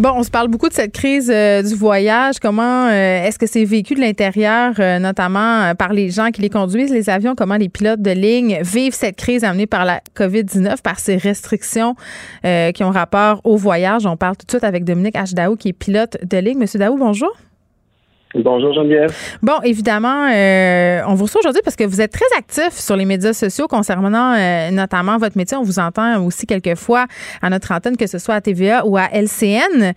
Bon, 0.00 0.12
on 0.16 0.22
se 0.22 0.30
parle 0.30 0.48
beaucoup 0.48 0.70
de 0.70 0.72
cette 0.72 0.94
crise 0.94 1.30
euh, 1.30 1.60
du 1.62 1.74
voyage. 1.74 2.36
Comment 2.40 2.86
euh, 2.86 3.22
est-ce 3.22 3.38
que 3.38 3.46
c'est 3.46 3.66
vécu 3.66 3.94
de 3.94 4.00
l'intérieur, 4.00 4.72
euh, 4.78 4.98
notamment 4.98 5.74
par 5.74 5.92
les 5.92 6.08
gens 6.08 6.30
qui 6.30 6.40
les 6.40 6.48
conduisent, 6.48 6.90
les 6.90 7.10
avions? 7.10 7.34
Comment 7.34 7.56
les 7.56 7.68
pilotes 7.68 8.00
de 8.00 8.12
ligne 8.12 8.60
vivent 8.62 8.94
cette 8.94 9.16
crise 9.16 9.44
amenée 9.44 9.66
par 9.66 9.84
la 9.84 10.00
COVID-19, 10.16 10.80
par 10.80 10.98
ces 11.00 11.18
restrictions 11.18 11.94
qui 12.42 12.82
ont 12.82 12.92
rapport 12.92 13.42
au 13.44 13.58
voyage? 13.58 14.06
On 14.06 14.16
parle 14.16 14.38
tout 14.38 14.46
de 14.46 14.52
suite 14.52 14.64
avec 14.64 14.84
Dominique 14.84 15.16
H. 15.16 15.54
qui 15.58 15.68
est 15.68 15.74
pilote 15.74 16.16
de 16.24 16.38
ligne. 16.38 16.58
Monsieur 16.58 16.78
Daou, 16.78 16.96
bonjour. 16.96 17.36
Bonjour 18.34 18.72
Geneviève. 18.72 19.14
Bon, 19.42 19.60
évidemment, 19.62 20.26
euh, 20.32 21.02
on 21.06 21.14
vous 21.14 21.24
reçoit 21.24 21.40
aujourd'hui 21.40 21.60
parce 21.62 21.76
que 21.76 21.84
vous 21.84 22.00
êtes 22.00 22.12
très 22.12 22.24
actif 22.36 22.72
sur 22.72 22.96
les 22.96 23.04
médias 23.04 23.34
sociaux 23.34 23.68
concernant 23.68 24.34
euh, 24.34 24.70
notamment 24.70 25.18
votre 25.18 25.36
métier. 25.36 25.56
On 25.56 25.62
vous 25.62 25.78
entend 25.78 26.24
aussi 26.24 26.46
quelquefois 26.46 27.06
à 27.42 27.50
notre 27.50 27.72
antenne, 27.72 27.96
que 27.96 28.06
ce 28.06 28.18
soit 28.18 28.36
à 28.36 28.40
TVA 28.40 28.86
ou 28.86 28.96
à 28.96 29.08
LCN. 29.12 29.92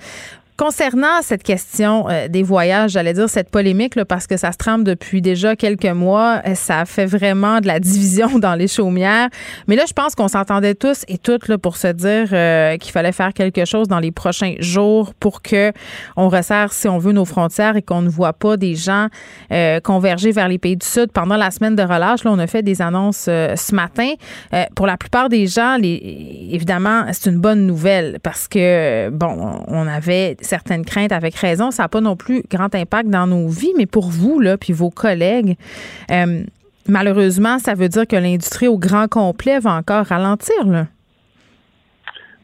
Concernant 0.57 1.21
cette 1.21 1.43
question 1.43 2.07
euh, 2.09 2.29
des 2.29 2.41
voyages, 2.41 2.91
j'allais 2.91 3.11
dire 3.11 3.27
cette 3.27 3.49
polémique, 3.49 3.95
là, 3.95 4.05
parce 4.05 4.25
que 4.25 4.37
ça 4.37 4.53
se 4.53 4.57
trame 4.57 4.85
depuis 4.85 5.21
déjà 5.21 5.57
quelques 5.57 5.83
mois, 5.83 6.41
euh, 6.47 6.55
ça 6.55 6.85
fait 6.85 7.05
vraiment 7.05 7.59
de 7.59 7.67
la 7.67 7.81
division 7.81 8.39
dans 8.39 8.55
les 8.55 8.69
chaumières. 8.69 9.27
Mais 9.67 9.75
là, 9.75 9.83
je 9.85 9.91
pense 9.91 10.15
qu'on 10.15 10.29
s'entendait 10.29 10.73
tous 10.73 11.03
et 11.09 11.17
toutes 11.17 11.49
là, 11.49 11.57
pour 11.57 11.75
se 11.75 11.87
dire 11.87 12.29
euh, 12.31 12.77
qu'il 12.77 12.93
fallait 12.93 13.11
faire 13.11 13.33
quelque 13.33 13.65
chose 13.65 13.89
dans 13.89 13.99
les 13.99 14.11
prochains 14.13 14.55
jours 14.59 15.13
pour 15.15 15.41
que 15.41 15.73
on 16.15 16.29
resserre, 16.29 16.71
si 16.71 16.87
on 16.87 16.99
veut, 16.99 17.11
nos 17.11 17.25
frontières 17.25 17.75
et 17.75 17.81
qu'on 17.81 18.01
ne 18.01 18.09
voit 18.09 18.33
pas 18.33 18.55
des 18.55 18.75
gens 18.75 19.07
converger 19.83 20.31
vers 20.31 20.47
les 20.47 20.57
pays 20.57 20.77
du 20.77 20.85
Sud. 20.85 21.11
Pendant 21.11 21.35
la 21.35 21.51
semaine 21.51 21.75
de 21.75 21.83
relâche, 21.83 22.23
là, 22.23 22.31
on 22.31 22.39
a 22.39 22.47
fait 22.47 22.61
des 22.61 22.81
annonces 22.81 23.25
ce 23.25 23.75
matin. 23.75 24.13
pour 24.75 24.87
la 24.87 24.97
plupart 24.97 25.29
des 25.29 25.47
gens, 25.47 25.77
les, 25.77 26.49
évidemment, 26.51 27.05
c'est 27.11 27.29
une 27.29 27.39
bonne 27.39 27.65
nouvelle 27.65 28.19
parce 28.23 28.47
que, 28.47 29.09
bon, 29.09 29.63
on 29.67 29.87
avait 29.87 30.37
certaines 30.45 30.85
craintes 30.85 31.11
avec 31.11 31.35
raison. 31.35 31.71
Ça 31.71 31.83
n'a 31.83 31.89
pas 31.89 32.01
non 32.01 32.15
plus 32.15 32.43
grand 32.49 32.73
impact 32.73 33.09
dans 33.09 33.27
nos 33.27 33.47
vies, 33.47 33.73
mais 33.77 33.85
pour 33.85 34.09
vous, 34.09 34.39
là, 34.39 34.57
puis 34.57 34.73
vos 34.73 34.89
collègues, 34.89 35.55
euh, 36.11 36.43
malheureusement, 36.87 37.59
ça 37.59 37.73
veut 37.73 37.89
dire 37.89 38.07
que 38.07 38.15
l'industrie 38.15 38.67
au 38.67 38.77
grand 38.77 39.07
complet 39.07 39.59
va 39.59 39.73
encore 39.73 40.05
ralentir, 40.05 40.65
là. 40.65 40.87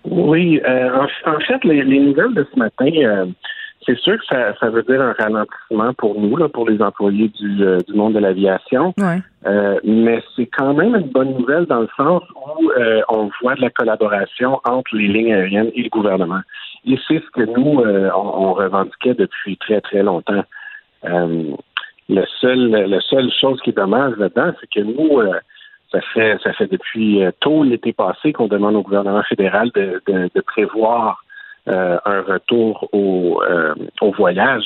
Oui, 0.04 0.60
euh, 0.68 0.90
en, 1.26 1.40
fait, 1.42 1.64
les, 1.64 1.84
nouvelles 1.84 2.34
de 2.34 2.48
ce 2.52 2.58
matin, 2.58 2.90
euh, 2.96 3.26
c'est 3.86 3.98
sûr 3.98 4.18
que 4.18 4.26
ça, 4.26 4.70
veut 4.70 4.84
dire 4.84 5.02
un 5.02 5.14
ralentissement 5.14 5.94
pour 5.96 6.20
nous, 6.20 6.38
là, 6.38 6.48
pour 6.50 6.70
les 6.70 6.82
employés 6.82 7.30
du, 7.30 7.56
du 7.56 7.94
monde 7.94 8.14
de 8.14 8.20
l'aviation. 8.20 8.94
mais 9.84 10.24
c'est 10.36 10.46
quand 10.46 10.74
même 10.74 10.96
une 10.96 11.10
bonne 11.10 11.34
nouvelle 11.38 11.66
dans 11.66 11.82
le 11.82 11.90
sens 11.98 12.24
où 12.36 12.72
on 13.10 13.30
voit 13.42 13.56
de 13.56 13.62
la 13.62 13.70
collaboration 13.72 14.60
entre 14.66 14.96
les 14.96 15.08
lignes 15.08 15.34
aériennes 15.34 15.72
et 15.74 15.84
le 15.84 15.90
gouvernement. 15.90 16.42
Et 16.86 16.98
c'est 17.08 17.22
ce 17.24 17.30
que 17.32 17.44
nous, 17.44 17.80
euh, 17.82 18.10
on, 18.16 18.54
revendiquait 18.54 19.14
depuis 19.14 19.58
très, 19.58 19.82
très 19.82 20.02
longtemps. 20.02 20.44
Euh, 21.06 21.52
le 22.10 22.26
seul, 22.40 22.70
la 22.70 23.02
seule 23.02 23.32
chose 23.40 23.62
qui 23.62 23.70
est 23.70 23.78
dommage 23.78 24.16
là-dedans, 24.18 24.52
c'est 24.60 24.70
que 24.70 24.80
nous, 24.82 25.20
euh, 25.20 25.40
ça 25.92 26.02
fait 26.14 26.38
ça 26.44 26.54
fait 26.54 26.68
depuis 26.68 27.22
tôt 27.40 27.64
l'été 27.64 27.94
passé 27.94 28.34
qu'on 28.34 28.48
demande 28.48 28.76
au 28.76 28.82
gouvernement 28.82 29.24
fédéral 29.24 29.72
de, 29.76 30.02
de, 30.08 30.42
prévoir 30.42 31.21
un 31.68 32.22
retour 32.22 32.90
au, 32.92 33.42
au 34.02 34.12
voyage, 34.12 34.66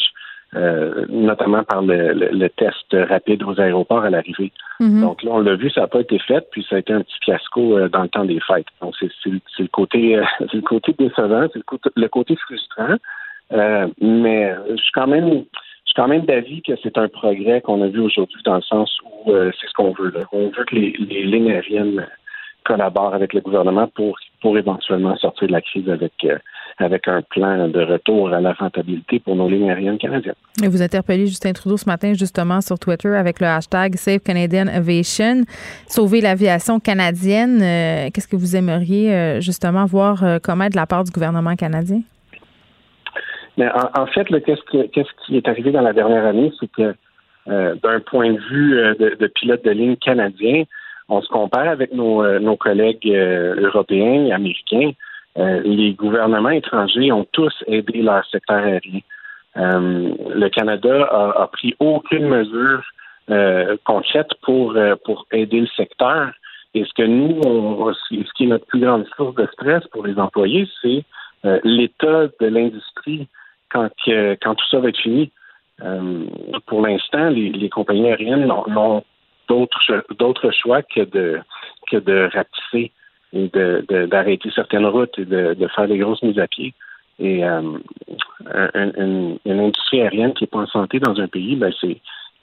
notamment 1.09 1.63
par 1.63 1.81
le, 1.81 2.13
le, 2.13 2.49
test 2.49 2.95
rapide 3.09 3.43
aux 3.43 3.59
aéroports 3.59 4.03
à 4.03 4.09
l'arrivée. 4.09 4.51
Mm-hmm. 4.79 5.01
Donc 5.01 5.23
là, 5.23 5.31
on 5.33 5.39
l'a 5.39 5.55
vu, 5.55 5.69
ça 5.69 5.81
n'a 5.81 5.87
pas 5.87 5.99
été 5.99 6.17
fait, 6.19 6.47
puis 6.51 6.65
ça 6.69 6.77
a 6.77 6.79
été 6.79 6.93
un 6.93 7.01
petit 7.01 7.17
fiasco 7.23 7.87
dans 7.89 8.03
le 8.03 8.09
temps 8.09 8.25
des 8.25 8.39
fêtes. 8.39 8.67
Donc 8.81 8.95
c'est 8.99 9.09
le 9.25 9.67
côté 9.67 10.21
c'est 10.39 10.53
le 10.53 10.61
côté 10.61 10.93
décevant, 10.97 11.47
c'est 11.51 11.61
le 11.95 12.07
côté, 12.07 12.35
frustrant. 12.37 12.95
mais 14.01 14.55
je 14.69 14.81
suis 14.81 14.91
quand 14.93 15.07
même 15.07 15.43
je 15.85 15.91
suis 15.91 15.95
quand 15.95 16.07
même 16.07 16.25
d'avis 16.25 16.61
que 16.61 16.73
c'est 16.81 16.97
un 16.97 17.09
progrès 17.09 17.61
qu'on 17.61 17.81
a 17.83 17.87
vu 17.87 17.99
aujourd'hui 17.99 18.41
dans 18.43 18.55
le 18.55 18.61
sens 18.61 18.97
où 19.03 19.31
c'est 19.31 19.67
ce 19.67 19.73
qu'on 19.73 19.91
veut. 19.91 20.11
Là. 20.11 20.21
On 20.31 20.49
veut 20.49 20.63
que 20.65 20.75
les, 20.75 20.95
les 20.97 21.23
lignes 21.23 21.51
aériennes 21.51 22.07
collaborent 22.65 23.13
avec 23.13 23.33
le 23.33 23.41
gouvernement 23.41 23.87
pour 23.87 24.17
pour 24.45 24.59
éventuellement 24.59 25.17
sortir 25.17 25.47
de 25.47 25.53
la 25.53 25.61
crise 25.61 25.89
avec 25.89 26.13
avec 26.77 27.07
un 27.07 27.23
plan 27.23 27.67
de 27.67 27.81
retour 27.81 28.31
à 28.31 28.39
la 28.39 28.53
rentabilité 28.53 29.19
pour 29.19 29.35
nos 29.35 29.49
lignes 29.49 29.71
aériennes 29.71 29.97
canadiennes. 29.97 30.35
Et 30.63 30.67
vous 30.67 30.83
interpellez 30.83 31.25
Justin 31.25 31.53
Trudeau 31.53 31.77
ce 31.77 31.89
matin 31.89 32.13
justement 32.13 32.61
sur 32.61 32.77
Twitter 32.77 33.09
avec 33.15 33.39
le 33.39 33.47
hashtag 33.47 33.95
Save 33.95 34.19
Canadian 34.19 34.67
Aviation, 34.67 35.45
sauver 35.87 36.21
l'aviation 36.21 36.79
canadienne. 36.79 37.59
Euh, 37.59 38.09
qu'est-ce 38.13 38.27
que 38.27 38.35
vous 38.35 38.55
aimeriez 38.55 39.11
euh, 39.11 39.41
justement 39.41 39.85
voir 39.85 40.23
euh, 40.23 40.37
commettre 40.37 40.73
de 40.73 40.79
la 40.79 40.85
part 40.85 41.05
du 41.05 41.11
gouvernement 41.11 41.55
canadien? 41.55 42.01
Mais 43.57 43.67
en, 43.97 44.05
fait, 44.05 44.25
qu'est-ce, 44.25 45.25
qui 45.25 45.37
est 45.37 45.47
arrivé 45.47 45.71
dans 45.71 45.81
la 45.81 45.93
dernière 45.93 46.25
année, 46.27 46.51
c'est 46.59 46.69
que 46.71 46.93
d'un 47.47 47.99
point 48.01 48.31
de 48.33 48.39
vue 48.51 48.75
de, 48.99 49.15
de, 49.19 49.27
pilote 49.27 49.65
de 49.65 49.71
ligne 49.71 49.95
canadien, 49.95 50.65
on 51.09 51.21
se 51.21 51.27
compare 51.27 51.67
avec 51.67 51.93
nos, 51.93 52.39
nos 52.39 52.57
collègues 52.57 53.07
européens 53.07 54.25
et 54.25 54.31
américains. 54.31 54.91
Euh, 55.37 55.61
les 55.65 55.93
gouvernements 55.93 56.49
étrangers 56.49 57.11
ont 57.11 57.25
tous 57.31 57.53
aidé 57.67 58.01
leur 58.01 58.25
secteur 58.27 58.57
aérien. 58.57 59.01
Euh, 59.57 60.13
le 60.33 60.49
Canada 60.49 61.03
a, 61.03 61.43
a, 61.43 61.47
pris 61.47 61.75
aucune 61.79 62.27
mesure 62.27 62.83
euh, 63.29 63.75
concrète 63.83 64.29
pour 64.43 64.77
pour 65.03 65.25
aider 65.31 65.61
le 65.61 65.67
secteur. 65.67 66.31
Et 66.73 66.83
ce 66.85 66.93
que 66.93 67.03
nous, 67.03 67.39
on, 67.45 67.93
ce 67.93 68.33
qui 68.35 68.43
est 68.43 68.47
notre 68.47 68.65
plus 68.65 68.81
grande 68.81 69.05
source 69.15 69.35
de 69.35 69.47
stress 69.53 69.85
pour 69.87 70.05
les 70.05 70.17
employés, 70.19 70.67
c'est 70.81 71.03
l'état 71.63 72.27
de 72.39 72.47
l'industrie 72.47 73.27
quand 73.69 73.89
quand 74.07 74.55
tout 74.55 74.65
ça 74.71 74.79
va 74.79 74.89
être 74.89 74.99
fini. 74.99 75.31
pour 76.65 76.81
l'instant, 76.81 77.29
les, 77.29 77.49
les, 77.49 77.69
compagnies 77.69 78.09
aériennes 78.09 78.45
n'ont 78.45 79.03
d'autres 79.47 80.51
choix 80.51 80.81
que 80.81 81.01
de 81.01 81.39
que 81.91 81.97
de 81.97 82.29
rapetisser 82.33 82.91
et 83.33 83.49
d'arrêter 84.07 84.49
certaines 84.53 84.85
routes 84.85 85.17
et 85.19 85.25
de, 85.25 85.67
faire 85.75 85.87
des 85.87 85.97
grosses 85.97 86.23
mises 86.23 86.39
à 86.39 86.47
pied. 86.47 86.73
Et 87.19 87.45
euh, 87.45 87.61
une, 88.73 89.39
industrie 89.45 90.01
aérienne 90.01 90.33
qui 90.33 90.43
n'est 90.43 90.49
pas 90.49 90.59
en 90.59 90.67
santé 90.67 90.99
dans 90.99 91.19
un 91.19 91.27
pays, 91.27 91.55
ben 91.55 91.73
c'est 91.79 91.99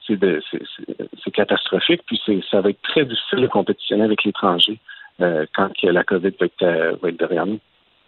c'est 0.07 1.31
catastrophique. 1.33 2.03
Puis 2.07 2.21
ça 2.51 2.61
va 2.61 2.71
être 2.71 2.83
très 2.83 3.05
difficile 3.05 3.41
de 3.41 3.47
compétitionner 3.47 4.05
avec 4.05 4.25
l'étranger 4.25 4.79
euh, 5.21 5.47
quand 5.55 5.71
la 5.83 6.05
COVID 6.05 6.33
va 6.39 6.47
être, 6.47 6.63
euh, 6.63 6.97
va 7.01 7.09
être 7.09 7.19
derrière 7.19 7.47
nous. 7.47 7.61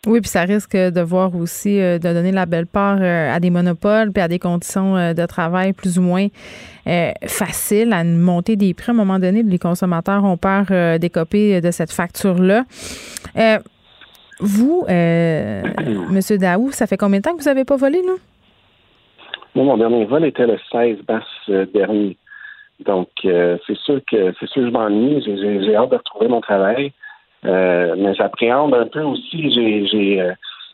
Oui, 0.07 0.21
puis 0.21 0.29
ça 0.29 0.43
risque 0.43 0.77
de 0.77 1.01
voir 1.01 1.35
aussi 1.35 1.81
euh, 1.81 1.99
de 1.99 2.13
donner 2.13 2.31
la 2.31 2.45
belle 2.45 2.67
part 2.67 2.99
euh, 3.01 3.35
à 3.35 3.41
des 3.41 3.49
monopoles 3.49 4.13
puis 4.13 4.23
à 4.23 4.29
des 4.29 4.39
conditions 4.39 4.97
euh, 4.97 5.15
de 5.15 5.25
travail 5.25 5.73
plus 5.73 5.99
ou 5.99 6.03
moins 6.03 6.27
faciles, 7.27 7.95
à 7.95 8.03
une 8.03 8.19
montée 8.19 8.57
des 8.57 8.75
prix. 8.75 8.91
À 8.91 8.91
un 8.91 8.97
moment 8.97 9.19
donné, 9.19 9.43
les 9.43 9.59
consommateurs 9.59 10.23
ont 10.23 10.37
peur 10.37 10.67
des 10.99 11.09
copies 11.09 11.59
de 11.63 11.71
cette 11.71 11.91
facture-là. 11.91 12.65
vous, 14.41 14.85
M. 14.89 16.21
Daou, 16.39 16.73
ça 16.73 16.87
fait 16.87 16.99
combien 16.99 17.21
de 17.21 17.23
temps 17.23 17.33
que 17.33 17.39
vous 17.39 17.49
n'avez 17.49 17.65
pas 17.65 17.77
volé, 17.77 18.03
nous? 18.07 18.19
Moi, 19.55 19.65
mon 19.65 19.79
dernier 19.79 20.05
vol 20.05 20.27
était 20.27 20.47
le 20.47 20.59
16 20.71 20.99
mars 21.09 21.27
dernier. 21.73 22.19
Donc, 22.85 23.09
c'est 23.23 23.79
sûr 23.79 24.03
que 24.07 24.35
c'est 24.39 24.49
sûr 24.51 24.61
que 24.61 24.67
je 24.67 24.71
m'ennuie. 24.71 25.23
J'ai 25.25 25.75
hâte 25.75 25.91
de 25.91 25.97
retrouver 25.97 26.29
mon 26.29 26.43
travail. 26.43 26.93
Euh, 27.47 27.95
mais 27.99 28.15
j'appréhende 28.15 28.75
un 28.75 28.87
peu 28.87 29.03
aussi. 29.03 29.53
J'ai 29.53 30.21
euh, 30.21 30.33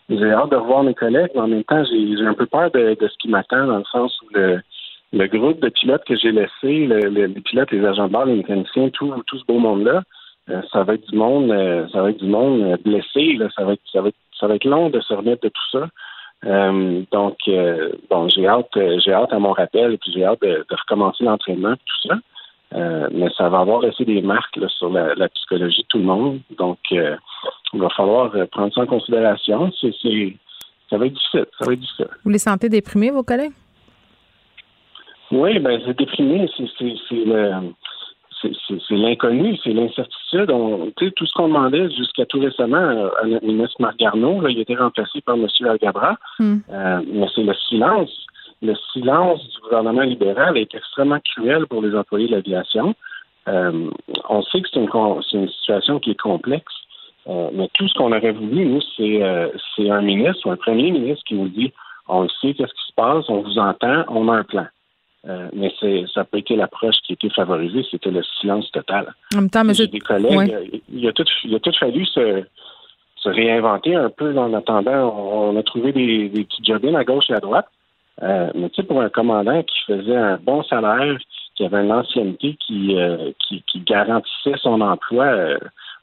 j'ai 0.09 0.33
hâte 0.33 0.51
de 0.51 0.57
revoir 0.57 0.83
mes 0.83 0.95
collègues, 0.95 1.31
mais 1.35 1.41
en 1.41 1.49
même 1.49 1.65
temps, 1.65 1.85
j'ai 1.85 2.27
un 2.27 2.35
peu 2.35 2.47
peur 2.47 2.71
de, 2.73 2.97
de 3.01 3.09
ce 3.09 3.17
qui 3.19 3.29
m'attend 3.29 3.67
dans 3.67 3.79
le 3.79 3.85
sens 3.85 4.17
où 4.23 4.27
le, 4.35 4.61
le 5.13 5.27
groupe 5.27 5.61
de 5.61 5.69
pilotes 5.69 6.05
que 6.05 6.17
j'ai 6.17 6.33
laissé, 6.33 6.87
le, 6.87 7.09
les 7.09 7.29
pilotes, 7.41 7.71
les 7.71 7.85
agents 7.85 8.09
de 8.09 8.13
bord, 8.13 8.25
les 8.25 8.37
mécaniciens, 8.37 8.89
tout, 8.91 9.15
tout 9.27 9.39
ce 9.39 9.45
beau 9.45 9.59
monde-là, 9.61 10.03
euh, 10.49 10.63
ça 10.73 10.83
va 10.83 10.95
être 10.95 11.09
du 11.09 11.17
monde, 11.17 11.49
ça 11.93 12.03
va 12.03 12.11
être 12.11 12.19
du 12.19 12.29
monde 12.29 12.77
blessé. 12.85 13.35
Là, 13.35 13.49
ça 13.55 13.65
va 13.65 13.75
être, 13.75 13.83
ça 13.93 14.01
va 14.01 14.09
être, 14.09 14.17
ça 14.39 14.47
va 14.49 14.57
être 14.57 14.65
long 14.65 14.91
de 14.91 15.01
se 15.01 15.15
remettre 15.15 15.43
de 15.43 15.49
tout 15.49 15.71
ça. 15.79 15.89
donc, 17.13 17.37
bon, 18.11 18.29
j'ai 18.29 18.49
hâte, 18.49 18.79
j'ai 19.05 19.13
hâte 19.13 19.33
à 19.33 19.39
mon 19.39 19.53
rappel 19.53 19.93
et 19.93 19.99
puis 19.99 20.13
j'ai 20.13 20.25
hâte 20.25 20.41
de, 20.43 20.65
de 20.69 20.77
recommencer 20.77 21.23
l'entraînement, 21.23 21.75
tout 21.75 22.09
ça. 22.09 22.17
Euh, 22.75 23.09
mais 23.13 23.29
ça 23.37 23.49
va 23.49 23.61
avoir 23.61 23.83
aussi 23.83 24.05
des 24.05 24.23
marques 24.23 24.59
sur 24.69 24.91
la, 24.91 25.29
psychologie 25.31 25.83
de 25.83 25.89
tout 25.89 25.99
le 25.99 26.05
monde. 26.05 26.41
Donc, 26.57 26.79
euh, 26.93 27.17
il 27.73 27.81
va 27.81 27.89
falloir 27.91 28.35
euh, 28.35 28.47
prendre 28.47 28.73
ça 28.73 28.83
en 28.83 28.87
considération. 28.87 29.73
Ça 29.73 30.99
va 30.99 31.07
être 31.07 31.13
difficile. 31.13 31.47
Ça 31.59 31.67
va 31.67 31.73
être 31.73 31.81
difficile. 31.81 32.09
Vous 32.25 32.31
les 32.31 32.39
sentez 32.39 32.69
déprimés, 32.69 33.11
vos 33.11 33.25
collègues? 33.25 33.53
Oui, 35.33 35.59
ben 35.59 35.81
c'est 35.85 35.97
déprimé. 35.97 36.49
C'est, 36.57 36.67
l'inconnu, 38.91 39.57
c'est 39.63 39.73
l'incertitude. 39.73 40.51
Tout 40.97 41.27
ce 41.27 41.33
qu'on 41.35 41.49
demandait 41.49 41.91
jusqu'à 41.91 42.25
tout 42.27 42.41
récemment 42.41 43.11
à 43.23 43.27
notre 43.27 43.45
ministre 43.45 43.77
Marc 43.81 43.99
Garneau, 43.99 44.47
il 44.49 44.59
a 44.59 44.63
été 44.63 44.75
remplacé 44.75 45.21
par 45.21 45.37
M. 45.37 45.47
Algabra. 45.69 46.17
Hmm. 46.39 46.59
mais 46.69 47.27
c'est 47.35 47.43
le 47.43 47.55
silence 47.69 48.27
le 48.63 48.75
silence 48.93 49.47
du 49.49 49.61
gouvernement 49.61 50.03
libéral 50.03 50.57
est 50.59 50.75
extrêmement 50.75 51.21
cruel 51.21 51.67
pour 51.67 51.83
les 51.83 51.95
employés 51.95 52.29
de 52.29 52.33
l'aviation. 52.33 52.95
Euh, 53.49 53.91
on 54.29 54.43
sait 54.43 54.61
que 54.61 54.69
c'est 54.73 54.81
une, 54.81 55.49
situation 55.49 55.99
qui 55.99 56.11
est 56.11 56.21
complexe, 56.21 56.73
euh, 57.27 57.49
mais 57.55 57.69
tout 57.75 57.89
ce 57.89 57.95
qu'on 57.95 58.13
aurait 58.13 58.33
voulu, 58.33 58.67
nous, 58.67 58.83
euh, 59.01 59.49
c'est 59.75 59.91
un 59.91 60.03
ministre 60.03 60.47
ou 60.47 60.51
un 60.51 60.57
premier 60.57 60.91
ministre 60.91 61.25
qui 61.27 61.35
nous 61.35 61.49
dit 61.49 61.73
on 62.09 62.29
sait 62.29 62.55
qu'est-ce 62.55 62.75
qui 62.75 62.89
se 62.89 62.95
passe, 62.95 63.25
on 63.29 63.41
vous 63.41 63.59
entend, 63.59 64.05
on 64.09 64.29
a 64.29 64.39
un 64.39 64.45
plan. 64.45 64.67
mais 65.53 65.73
ça 65.81 65.87
n'a 66.17 66.25
pas 66.25 66.39
été 66.39 66.57
l'approche 66.57 66.97
qui 67.07 67.13
a 67.13 67.15
été 67.15 67.31
favorisée, 67.31 67.87
c'était 67.91 68.11
le 68.11 68.23
silence 68.41 68.71
total. 68.73 69.15
En 69.35 69.39
même 69.39 69.51
temps, 69.51 69.65
mais 69.65 69.75
des 69.75 70.01
collègues, 70.01 70.83
il, 70.93 71.07
a 71.09 71.13
tout, 71.13 71.25
il 71.45 71.55
a 71.55 71.61
tout 71.61 71.73
fallu 71.79 72.05
se, 72.07 72.45
réinventer 73.25 73.95
un 73.95 74.11
peu 74.11 74.37
en 74.37 74.53
attendant. 74.55 75.15
On, 75.15 75.57
a 75.57 75.63
trouvé 75.63 75.93
des, 75.93 76.29
des 76.29 76.45
petits 76.45 76.65
jobs 76.65 76.85
à 76.97 77.05
gauche 77.05 77.31
et 77.31 77.35
à 77.35 77.41
droite. 77.41 77.69
Euh, 78.23 78.51
mais 78.55 78.69
tu 78.71 78.77
sais, 78.77 78.83
pour 78.83 79.01
un 79.01 79.09
commandant 79.09 79.63
qui 79.63 79.79
faisait 79.87 80.17
un 80.17 80.37
bon 80.37 80.63
salaire, 80.65 81.19
qui 81.55 81.65
avait 81.65 81.83
une 81.83 81.93
ancienneté 81.93 82.57
qui, 82.67 82.97
euh, 82.97 83.33
qui, 83.49 83.81
garantissait 83.81 84.59
son 84.61 84.81
emploi, 84.81 85.25
euh, 85.25 85.59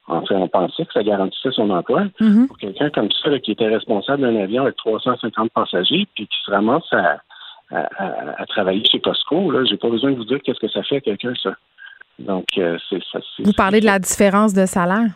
enfin, 0.07 0.35
on 0.35 0.47
pensait 0.47 0.85
que 0.85 0.93
ça 0.93 1.03
garantissait 1.03 1.51
son 1.51 1.69
emploi. 1.69 2.05
Mm-hmm. 2.19 2.47
Pour 2.47 2.57
quelqu'un 2.57 2.89
comme 2.89 3.09
ça, 3.23 3.37
qui 3.39 3.51
était 3.51 3.67
responsable 3.67 4.23
d'un 4.23 4.35
avion 4.35 4.63
avec 4.63 4.77
350 4.77 5.51
passagers, 5.51 6.07
puis 6.15 6.27
qui 6.27 6.37
se 6.45 6.51
ramasse 6.51 6.91
à, 6.91 7.19
à, 7.71 8.45
travailler 8.47 8.83
chez 8.85 8.99
Costco, 8.99 9.51
là, 9.51 9.63
j'ai 9.65 9.77
pas 9.77 9.89
besoin 9.89 10.11
de 10.11 10.17
vous 10.17 10.25
dire 10.25 10.39
qu'est-ce 10.43 10.59
que 10.59 10.69
ça 10.69 10.83
fait 10.83 10.97
à 10.97 11.01
quelqu'un, 11.01 11.33
ça. 11.41 11.53
Donc, 12.19 12.45
c'est 12.55 13.03
ça. 13.11 13.19
Vous 13.39 13.53
parlez 13.53 13.79
de 13.79 13.85
la 13.85 13.99
différence 13.99 14.53
de 14.53 14.65
salaire? 14.65 15.11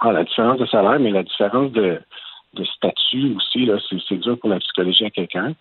Ah, 0.00 0.12
la 0.12 0.22
différence 0.22 0.58
de 0.58 0.66
salaire, 0.66 1.00
mais 1.00 1.10
la 1.10 1.24
différence 1.24 1.72
de, 1.72 1.98
de 2.54 2.64
statut 2.64 3.34
aussi, 3.36 3.66
là, 3.66 3.78
c'est, 4.08 4.16
dur 4.16 4.38
pour 4.38 4.50
la 4.50 4.58
psychologie 4.58 5.04
à 5.04 5.10
quelqu'un. 5.10 5.54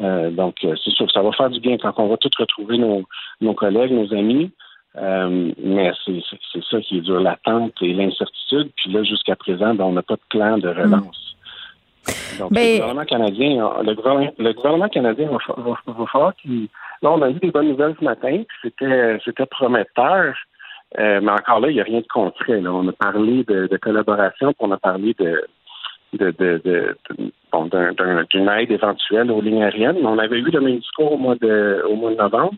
Euh, 0.00 0.30
donc, 0.30 0.56
euh, 0.64 0.74
c'est 0.82 0.90
sûr 0.90 1.06
que 1.06 1.12
ça 1.12 1.22
va 1.22 1.32
faire 1.32 1.50
du 1.50 1.60
bien 1.60 1.76
quand 1.78 1.92
on 1.96 2.08
va 2.08 2.16
tous 2.16 2.30
retrouver 2.38 2.78
nos, 2.78 3.02
nos 3.40 3.54
collègues, 3.54 3.92
nos 3.92 4.12
amis. 4.14 4.50
Euh, 4.96 5.52
mais 5.62 5.92
c'est, 6.04 6.22
ça 6.70 6.80
qui 6.80 6.98
est 6.98 7.00
dur, 7.02 7.20
l'attente 7.20 7.74
et 7.82 7.92
l'incertitude. 7.92 8.70
Puis 8.76 8.92
là, 8.92 9.02
jusqu'à 9.02 9.36
présent, 9.36 9.74
ben, 9.74 9.84
on 9.84 9.92
n'a 9.92 10.02
pas 10.02 10.14
de 10.14 10.20
plan 10.28 10.58
de 10.58 10.68
relance. 10.68 11.36
Donc, 12.38 12.52
le 12.52 12.78
gouvernement 12.78 13.04
canadien, 13.04 13.70
le 13.82 14.52
gouvernement, 14.54 14.88
canadien 14.88 15.28
va, 15.28 15.74
va, 15.86 16.06
falloir 16.06 16.34
qu'il. 16.36 16.68
Là, 17.02 17.12
on 17.12 17.22
a 17.22 17.30
eu 17.30 17.34
des 17.34 17.50
bonnes 17.50 17.68
nouvelles 17.68 17.94
ce 17.98 18.04
matin, 18.04 18.42
c'était, 18.62 19.18
c'était 19.24 19.46
prometteur. 19.46 20.34
mais 20.96 21.30
encore 21.30 21.60
là, 21.60 21.68
il 21.68 21.74
n'y 21.74 21.80
a 21.80 21.84
rien 21.84 22.00
de 22.00 22.06
concret. 22.06 22.60
Là. 22.60 22.72
On 22.72 22.88
a 22.88 22.92
parlé 22.92 23.44
de, 23.44 23.66
de 23.66 23.76
collaboration, 23.76 24.48
puis 24.48 24.56
on 24.60 24.72
a 24.72 24.78
parlé 24.78 25.14
de, 25.18 25.44
de, 26.12 26.96
bon, 27.52 27.68
d'une 28.30 28.48
aide 28.48 28.70
éventuelle 28.70 29.30
aux 29.30 29.40
lignes 29.40 29.62
aériennes. 29.62 29.98
On 30.04 30.18
avait 30.18 30.38
eu 30.38 30.50
le 30.50 30.60
même 30.60 30.78
discours 30.78 31.12
au 31.12 31.18
mois 31.18 31.36
de, 31.36 31.82
au 31.88 31.96
mois 31.96 32.12
de 32.12 32.16
novembre 32.16 32.54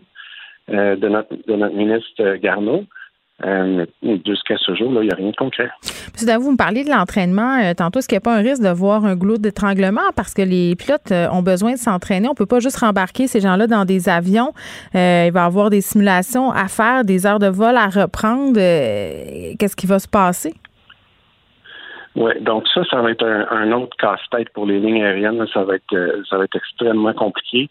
euh, 0.70 0.96
de, 0.96 1.08
notre, 1.08 1.34
de 1.48 1.56
notre 1.56 1.74
ministre 1.74 2.36
Garneau. 2.36 2.84
Euh, 3.44 3.86
jusqu'à 4.26 4.56
ce 4.58 4.74
jour, 4.74 4.92
il 4.92 5.06
n'y 5.06 5.12
a 5.12 5.16
rien 5.16 5.30
de 5.30 5.36
concret. 5.36 5.70
Monsieur 6.12 6.26
Davou, 6.26 6.44
vous 6.44 6.52
me 6.52 6.56
parlez 6.58 6.84
de 6.84 6.90
l'entraînement. 6.90 7.56
Euh, 7.56 7.72
tantôt, 7.72 7.98
est-ce 7.98 8.06
qu'il 8.06 8.16
n'y 8.16 8.18
a 8.18 8.20
pas 8.20 8.36
un 8.36 8.42
risque 8.42 8.62
de 8.62 8.68
voir 8.68 9.06
un 9.06 9.16
goulot 9.16 9.38
d'étranglement? 9.38 10.02
Parce 10.14 10.34
que 10.34 10.42
les 10.42 10.76
pilotes 10.76 11.10
ont 11.32 11.42
besoin 11.42 11.72
de 11.72 11.78
s'entraîner? 11.78 12.28
On 12.28 12.32
ne 12.32 12.36
peut 12.36 12.44
pas 12.44 12.60
juste 12.60 12.76
rembarquer 12.76 13.26
ces 13.26 13.40
gens-là 13.40 13.66
dans 13.66 13.86
des 13.86 14.10
avions. 14.10 14.52
il 14.92 15.30
va 15.32 15.40
y 15.40 15.46
avoir 15.46 15.70
des 15.70 15.80
simulations 15.80 16.52
à 16.52 16.68
faire, 16.68 17.04
des 17.04 17.26
heures 17.26 17.38
de 17.38 17.48
vol 17.48 17.76
à 17.76 17.86
reprendre. 17.86 18.54
Qu'est-ce 18.54 19.76
qui 19.76 19.86
va 19.86 19.98
se 19.98 20.08
passer? 20.08 20.52
Oui, 22.16 22.32
donc 22.40 22.66
ça, 22.74 22.82
ça 22.90 23.00
va 23.00 23.10
être 23.10 23.24
un, 23.24 23.72
autre 23.72 23.96
casse-tête 23.96 24.50
pour 24.50 24.66
les 24.66 24.80
lignes 24.80 25.02
aériennes. 25.02 25.46
Ça 25.52 25.62
va 25.62 25.76
être, 25.76 25.94
euh, 25.94 26.22
ça 26.28 26.38
va 26.38 26.44
être 26.44 26.56
extrêmement 26.56 27.12
compliqué. 27.12 27.68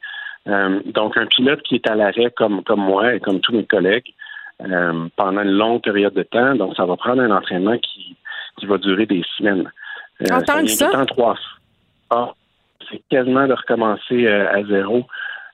Euh, 0.47 0.79
donc, 0.85 1.17
un 1.17 1.25
pilote 1.25 1.61
qui 1.63 1.75
est 1.75 1.89
à 1.89 1.95
l'arrêt 1.95 2.31
comme, 2.35 2.63
comme 2.63 2.79
moi 2.79 3.15
et 3.15 3.19
comme 3.19 3.41
tous 3.41 3.53
mes 3.53 3.65
collègues 3.65 4.13
euh, 4.61 5.07
pendant 5.17 5.41
une 5.41 5.51
longue 5.51 5.81
période 5.81 6.13
de 6.13 6.23
temps, 6.23 6.55
donc 6.55 6.75
ça 6.75 6.85
va 6.85 6.95
prendre 6.95 7.21
un 7.21 7.31
entraînement 7.31 7.77
qui, 7.77 8.15
qui 8.57 8.65
va 8.65 8.77
durer 8.77 9.05
des 9.05 9.23
semaines. 9.37 9.69
en 10.31 10.41
tant 10.41 10.61
que 10.61 10.67
ça? 10.67 11.05
trois. 11.05 11.37
Ah, 12.09 12.31
c'est 12.89 13.01
quasiment 13.09 13.45
de 13.45 13.53
recommencer 13.53 14.27
à 14.27 14.63
zéro. 14.63 15.05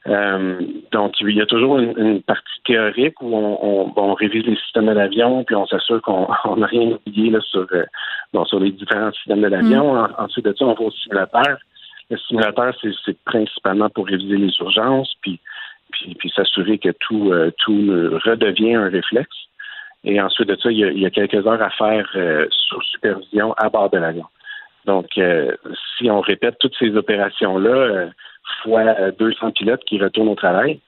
Euh, 0.07 0.59
donc, 0.91 1.19
il 1.21 1.35
y 1.35 1.41
a 1.41 1.45
toujours 1.45 1.79
une, 1.79 2.21
partie 2.21 2.61
théorique 2.63 3.21
où 3.21 3.35
on, 3.35 3.91
on, 3.95 4.13
révise 4.13 4.45
les 4.45 4.55
systèmes 4.57 4.85
de 4.85 4.91
l'avion, 4.91 5.43
puis 5.43 5.55
on 5.55 5.65
s'assure 5.65 6.01
qu'on 6.01 6.27
n'a 6.57 6.67
rien 6.67 6.91
oublié 6.91 7.31
là, 7.31 7.39
sur, 7.41 7.65
euh, 7.71 7.85
bon, 8.33 8.45
sur 8.45 8.59
les 8.59 8.71
différents 8.71 9.11
systèmes 9.13 9.41
de 9.41 9.47
l'avion. 9.47 9.95
Mm. 9.95 10.13
ensuite 10.19 10.45
de 10.45 10.53
ça, 10.53 10.65
on 10.65 10.73
va 10.73 10.81
au 10.81 10.91
simulateur. 10.91 11.57
Le 12.11 12.17
simulateur, 12.17 12.75
c'est 13.03 13.17
principalement 13.23 13.89
pour 13.89 14.05
réviser 14.05 14.37
les 14.37 14.51
urgences, 14.59 15.11
puis, 15.21 15.39
puis, 15.91 16.13
puis 16.13 16.29
s'assurer 16.29 16.77
que 16.77 16.89
tout, 16.99 17.31
euh, 17.31 17.51
tout 17.57 17.73
redevient 18.25 18.75
un 18.75 18.89
réflexe. 18.89 19.35
Et 20.03 20.21
ensuite 20.21 20.49
de 20.49 20.55
ça, 20.55 20.71
il 20.71 20.77
y 20.77 20.83
a, 20.83 20.91
il 20.91 20.99
y 20.99 21.05
a 21.07 21.09
quelques 21.09 21.47
heures 21.47 21.63
à 21.63 21.71
faire 21.71 22.07
sous 22.51 22.81
supervision 22.83 23.53
à 23.53 23.69
bord 23.69 23.89
de 23.89 23.97
l'avion. 23.97 24.25
Donc, 24.85 25.19
si 25.97 26.11
on 26.11 26.21
répète 26.21 26.59
toutes 26.59 26.75
ces 26.77 26.95
opérations-là, 26.95 28.11
fois 28.63 29.11
200 29.11 29.51
pilotes 29.51 29.83
qui 29.85 29.99
retournent 29.99 30.29
au 30.29 30.35
travail, 30.35 30.79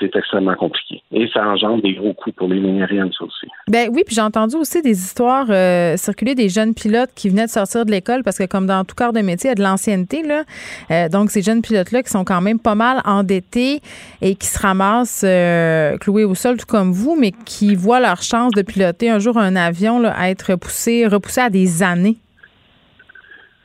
c'est 0.00 0.16
extrêmement 0.16 0.54
compliqué. 0.54 1.02
Et 1.12 1.28
ça 1.32 1.46
engendre 1.46 1.82
des 1.82 1.94
gros 1.94 2.14
coûts 2.14 2.32
pour 2.32 2.48
les 2.48 2.58
lignes 2.58 2.82
aussi. 3.20 3.46
Ben 3.68 3.88
oui, 3.92 4.02
puis 4.06 4.14
j'ai 4.14 4.22
entendu 4.22 4.56
aussi 4.56 4.82
des 4.82 4.98
histoires 4.98 5.46
euh, 5.50 5.96
circuler 5.96 6.34
des 6.34 6.48
jeunes 6.48 6.74
pilotes 6.74 7.10
qui 7.14 7.28
venaient 7.28 7.44
de 7.44 7.50
sortir 7.50 7.84
de 7.84 7.90
l'école 7.90 8.22
parce 8.22 8.38
que 8.38 8.46
comme 8.46 8.66
dans 8.66 8.84
tout 8.84 8.94
corps 8.94 9.12
de 9.12 9.20
métier, 9.20 9.48
il 9.48 9.50
y 9.50 9.52
a 9.52 9.54
de 9.56 9.62
l'ancienneté. 9.62 10.22
Là. 10.22 10.44
Euh, 10.90 11.08
donc, 11.08 11.30
ces 11.30 11.42
jeunes 11.42 11.60
pilotes-là 11.60 12.02
qui 12.02 12.10
sont 12.10 12.24
quand 12.24 12.40
même 12.40 12.58
pas 12.58 12.74
mal 12.74 13.02
endettés 13.04 13.80
et 14.22 14.34
qui 14.34 14.46
se 14.46 14.58
ramassent 14.58 15.24
euh, 15.24 15.98
cloués 15.98 16.24
au 16.24 16.34
sol, 16.34 16.56
tout 16.56 16.66
comme 16.66 16.92
vous, 16.92 17.16
mais 17.16 17.32
qui 17.44 17.74
voient 17.74 18.00
leur 18.00 18.22
chance 18.22 18.52
de 18.52 18.62
piloter 18.62 19.10
un 19.10 19.18
jour 19.18 19.36
un 19.36 19.56
avion 19.56 20.00
là, 20.00 20.14
à 20.16 20.30
être 20.30 20.52
repoussé, 20.52 21.06
repoussé 21.06 21.42
à 21.42 21.50
des 21.50 21.82
années. 21.82 22.16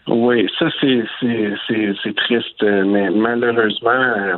Oui, 0.08 0.48
ça 0.60 0.68
c'est 0.80 2.16
triste, 2.16 2.62
mais 2.62 3.10
malheureusement, 3.10 3.90
euh, 3.90 4.38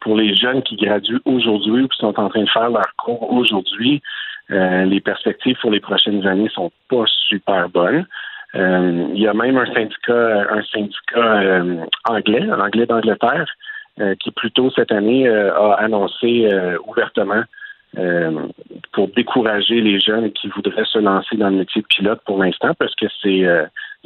pour 0.00 0.16
les 0.16 0.34
jeunes 0.34 0.62
qui 0.62 0.76
graduent 0.76 1.20
aujourd'hui 1.24 1.82
ou 1.82 1.88
qui 1.88 1.98
sont 1.98 2.18
en 2.20 2.28
train 2.28 2.42
de 2.42 2.50
faire 2.50 2.68
leur 2.68 2.94
cours 2.96 3.32
aujourd'hui, 3.32 4.02
euh, 4.50 4.84
les 4.84 5.00
perspectives 5.00 5.56
pour 5.60 5.70
les 5.70 5.80
prochaines 5.80 6.26
années 6.26 6.50
sont 6.50 6.70
pas 6.90 7.04
super 7.06 7.70
bonnes. 7.70 8.06
Euh, 8.54 9.08
il 9.14 9.20
y 9.20 9.26
a 9.26 9.32
même 9.32 9.56
un 9.56 9.72
syndicat, 9.72 10.46
un 10.50 10.62
syndicat 10.64 11.62
anglais, 12.08 12.46
anglais 12.52 12.86
d'Angleterre, 12.86 13.46
qui 14.20 14.30
plus 14.30 14.50
tôt 14.52 14.70
cette 14.70 14.92
année 14.92 15.28
a 15.28 15.72
annoncé 15.74 16.48
ouvertement 16.86 17.42
pour 18.92 19.08
décourager 19.08 19.80
les 19.80 19.98
jeunes 19.98 20.30
qui 20.32 20.48
voudraient 20.48 20.84
se 20.84 20.98
lancer 20.98 21.36
dans 21.36 21.48
le 21.48 21.56
métier 21.56 21.82
de 21.82 21.86
pilote 21.86 22.20
pour 22.24 22.42
l'instant, 22.42 22.74
parce 22.78 22.94
que 22.94 23.06
c'est 23.22 23.44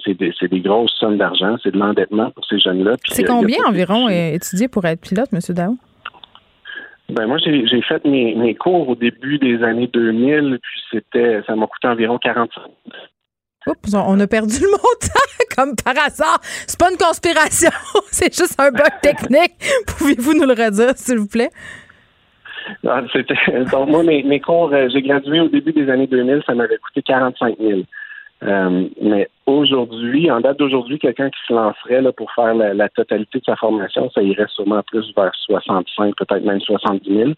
c'est 0.04 0.14
des, 0.14 0.60
grosses 0.60 0.94
sommes 0.98 1.18
d'argent, 1.18 1.56
c'est 1.62 1.72
de 1.72 1.78
l'endettement 1.78 2.30
pour 2.30 2.44
ces 2.46 2.58
jeunes-là. 2.58 2.96
C'est 3.08 3.24
combien 3.24 3.64
environ 3.66 4.08
étudier 4.08 4.68
pour 4.68 4.84
être 4.84 5.00
pilote, 5.00 5.28
M. 5.32 5.40
Dao? 5.50 5.76
Ben 7.08 7.26
moi, 7.26 7.36
j'ai 7.38 7.82
fait 7.82 8.04
mes, 8.04 8.54
cours 8.54 8.88
au 8.88 8.94
début 8.94 9.38
des 9.38 9.62
années 9.62 9.88
2000, 9.92 10.58
puis 10.62 10.80
c'était, 10.90 11.42
ça 11.46 11.54
m'a 11.56 11.66
coûté 11.66 11.88
environ 11.88 12.18
45 12.18 12.62
Oups, 13.66 13.94
on 13.94 14.18
a 14.18 14.26
perdu 14.26 14.58
le 14.60 14.70
montant, 14.70 15.56
comme 15.56 15.76
par 15.76 15.94
hasard. 16.04 16.40
C'est 16.42 16.78
pas 16.78 16.90
une 16.90 16.96
conspiration, 16.96 17.70
c'est 18.10 18.34
juste 18.34 18.58
un 18.58 18.70
bug 18.70 19.00
technique. 19.02 19.52
Pouvez-vous 19.86 20.34
nous 20.34 20.46
le 20.46 20.54
redire, 20.54 20.96
s'il 20.96 21.18
vous 21.18 21.28
plaît? 21.28 21.50
Ah, 22.86 23.02
donc, 23.70 23.88
moi, 23.88 24.02
mes, 24.02 24.22
mes 24.22 24.40
cours, 24.40 24.72
euh, 24.72 24.88
j'ai 24.92 25.02
gradué 25.02 25.40
au 25.40 25.48
début 25.48 25.72
des 25.72 25.88
années 25.90 26.06
2000, 26.06 26.42
ça 26.46 26.54
m'avait 26.54 26.78
coûté 26.78 27.02
45 27.02 27.56
000. 27.58 27.80
Euh, 28.42 28.88
mais 29.00 29.28
aujourd'hui, 29.46 30.30
en 30.30 30.40
date 30.40 30.58
d'aujourd'hui, 30.58 30.98
quelqu'un 30.98 31.30
qui 31.30 31.38
se 31.46 31.52
lancerait 31.52 32.02
là, 32.02 32.12
pour 32.12 32.32
faire 32.32 32.54
la, 32.54 32.88
totalité 32.88 33.38
de 33.38 33.44
sa 33.44 33.56
formation, 33.56 34.10
ça 34.10 34.22
irait 34.22 34.46
sûrement 34.54 34.82
plus 34.82 35.12
vers 35.16 35.32
65, 35.46 36.14
peut-être 36.16 36.44
même 36.44 36.60
70 36.60 37.08
000. 37.08 37.30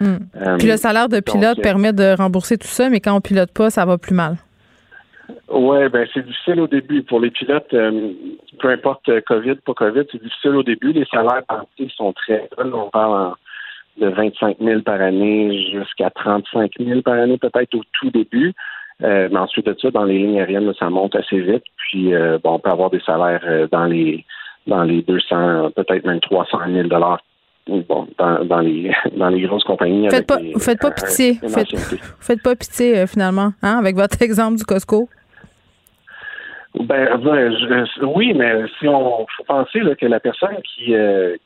Hmm. 0.00 0.16
Euh, 0.36 0.56
Puis 0.58 0.68
le 0.68 0.76
salaire 0.76 1.08
de 1.08 1.20
pilote 1.20 1.58
euh, 1.58 1.62
permet 1.62 1.92
de 1.92 2.16
rembourser 2.16 2.58
tout 2.58 2.68
ça, 2.68 2.88
mais 2.88 3.00
quand 3.00 3.14
on 3.14 3.20
pilote 3.20 3.52
pas, 3.52 3.70
ça 3.70 3.84
va 3.84 3.98
plus 3.98 4.14
mal. 4.14 4.36
Oui, 5.48 5.88
ben 5.88 6.06
c'est 6.12 6.24
difficile 6.26 6.60
au 6.60 6.66
début. 6.66 7.02
Pour 7.02 7.20
les 7.20 7.30
pilotes, 7.30 7.70
peu 7.70 8.68
importe 8.68 9.08
COVID, 9.26 9.56
pas 9.64 9.74
COVID, 9.74 10.02
c'est 10.10 10.22
difficile 10.22 10.56
au 10.56 10.62
début. 10.62 10.92
Les 10.92 11.04
salaires 11.04 11.42
sont 11.96 12.12
très 12.12 12.48
bas. 12.56 12.64
On 12.72 12.90
parle 12.90 13.34
de 13.98 14.08
25 14.08 14.56
000 14.60 14.80
par 14.80 15.00
année 15.00 15.70
jusqu'à 15.70 16.10
35 16.10 16.72
000 16.80 17.02
par 17.02 17.14
année, 17.14 17.38
peut-être 17.38 17.74
au 17.74 17.82
tout 17.92 18.10
début. 18.10 18.54
Euh, 19.02 19.28
mais 19.30 19.38
ensuite 19.38 19.66
de 19.66 19.76
ça, 19.80 19.90
dans 19.90 20.04
les 20.04 20.18
lignes 20.18 20.38
aériennes, 20.38 20.72
ça 20.78 20.90
monte 20.90 21.14
assez 21.16 21.40
vite. 21.40 21.62
Puis, 21.76 22.14
euh, 22.14 22.38
bon, 22.42 22.54
on 22.54 22.58
peut 22.58 22.70
avoir 22.70 22.90
des 22.90 23.00
salaires 23.00 23.42
euh, 23.46 23.66
dans 23.70 23.84
les 23.84 24.24
dans 24.66 24.82
les 24.82 25.02
200, 25.02 25.70
peut-être 25.74 26.04
même 26.04 26.20
300 26.20 26.58
000 26.70 26.88
dollars. 26.88 27.20
Bon, 27.66 28.06
dans, 28.18 28.44
dans, 28.44 28.60
les 28.60 28.90
dans 29.16 29.28
les 29.28 29.40
grosses 29.42 29.64
compagnies. 29.64 30.08
Faites 30.10 30.26
pas, 30.26 30.38
vous 30.38 30.60
faites 30.60 30.80
pas 30.80 30.90
pitié. 30.90 31.34
Faites, 31.34 31.76
faites 32.20 32.42
pas 32.42 32.54
pitié 32.54 33.06
finalement, 33.06 33.52
hein, 33.62 33.78
avec 33.78 33.96
votre 33.96 34.20
exemple 34.22 34.58
du 34.58 34.64
Costco. 34.64 35.08
Ben, 36.78 37.20
oui, 38.02 38.32
mais 38.34 38.62
si 38.78 38.86
on 38.86 39.26
faut 39.36 39.44
penser 39.44 39.80
là, 39.80 39.96
que 39.96 40.06
la 40.06 40.20
personne 40.20 40.56
qui, 40.62 40.94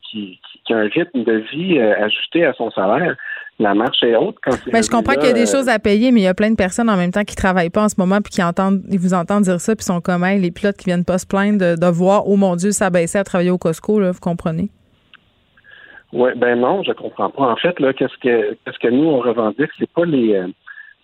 qui, 0.03 0.39
qui, 0.65 0.73
a 0.73 0.77
un 0.77 0.87
rythme 0.87 1.23
de 1.23 1.43
vie 1.51 1.79
ajusté 1.79 2.45
à 2.45 2.53
son 2.53 2.69
salaire, 2.71 3.15
la 3.59 3.73
marche 3.73 4.03
est 4.03 4.15
haute 4.15 4.35
quand 4.43 4.51
ben, 4.71 4.83
je 4.83 4.89
comprends 4.89 5.13
qu'il 5.13 5.27
y 5.27 5.29
a 5.29 5.33
des 5.33 5.45
choses 5.45 5.69
à 5.69 5.79
payer, 5.79 6.11
mais 6.11 6.21
il 6.21 6.23
y 6.23 6.27
a 6.27 6.33
plein 6.33 6.51
de 6.51 6.55
personnes 6.55 6.89
en 6.89 6.97
même 6.97 7.11
temps 7.11 7.23
qui 7.23 7.35
travaillent 7.35 7.69
pas 7.69 7.83
en 7.83 7.89
ce 7.89 7.95
moment 7.97 8.19
puis 8.21 8.31
qui 8.31 8.43
entendent, 8.43 8.81
ils 8.89 8.99
vous 8.99 9.13
entendent 9.13 9.43
dire 9.43 9.59
ça 9.61 9.75
puis 9.75 9.85
sont 9.85 10.01
comme 10.01 10.25
les 10.25 10.51
pilotes 10.51 10.75
qui 10.75 10.85
viennent 10.85 11.05
pas 11.05 11.17
se 11.17 11.25
plaindre 11.25 11.77
de, 11.77 11.87
voir, 11.87 12.27
oh 12.27 12.35
mon 12.35 12.55
Dieu, 12.55 12.71
ça 12.71 12.89
baissait 12.89 13.19
à 13.19 13.23
travailler 13.23 13.51
au 13.51 13.57
Costco, 13.57 13.99
là, 13.99 14.11
vous 14.11 14.19
comprenez? 14.19 14.69
Oui, 16.11 16.31
ben 16.35 16.59
non, 16.59 16.83
je 16.83 16.91
comprends 16.91 17.29
pas. 17.29 17.43
En 17.43 17.55
fait, 17.55 17.79
là, 17.79 17.93
qu'est-ce 17.93 18.17
que 18.21 18.53
qu'est-ce 18.65 18.79
que 18.79 18.89
nous 18.89 19.05
on 19.05 19.19
revendique, 19.19 19.69
c'est 19.79 19.89
pas 19.91 20.05
les 20.05 20.35
euh, 20.35 20.47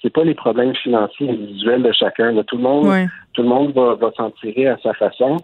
c'est 0.02 0.10
pas 0.10 0.24
les 0.24 0.34
problèmes 0.34 0.76
financiers 0.76 1.30
individuels 1.30 1.84
de 1.84 1.92
chacun. 1.92 2.34
Tout 2.44 2.58
le 2.58 2.64
monde, 2.64 3.08
tout 3.34 3.44
le 3.44 3.50
monde 3.50 3.74
va, 3.74 3.96
va 3.96 4.12
s'en 4.18 4.32
tirer 4.32 4.68
à 4.68 4.78
sa 4.80 4.94
façon. 4.94 5.38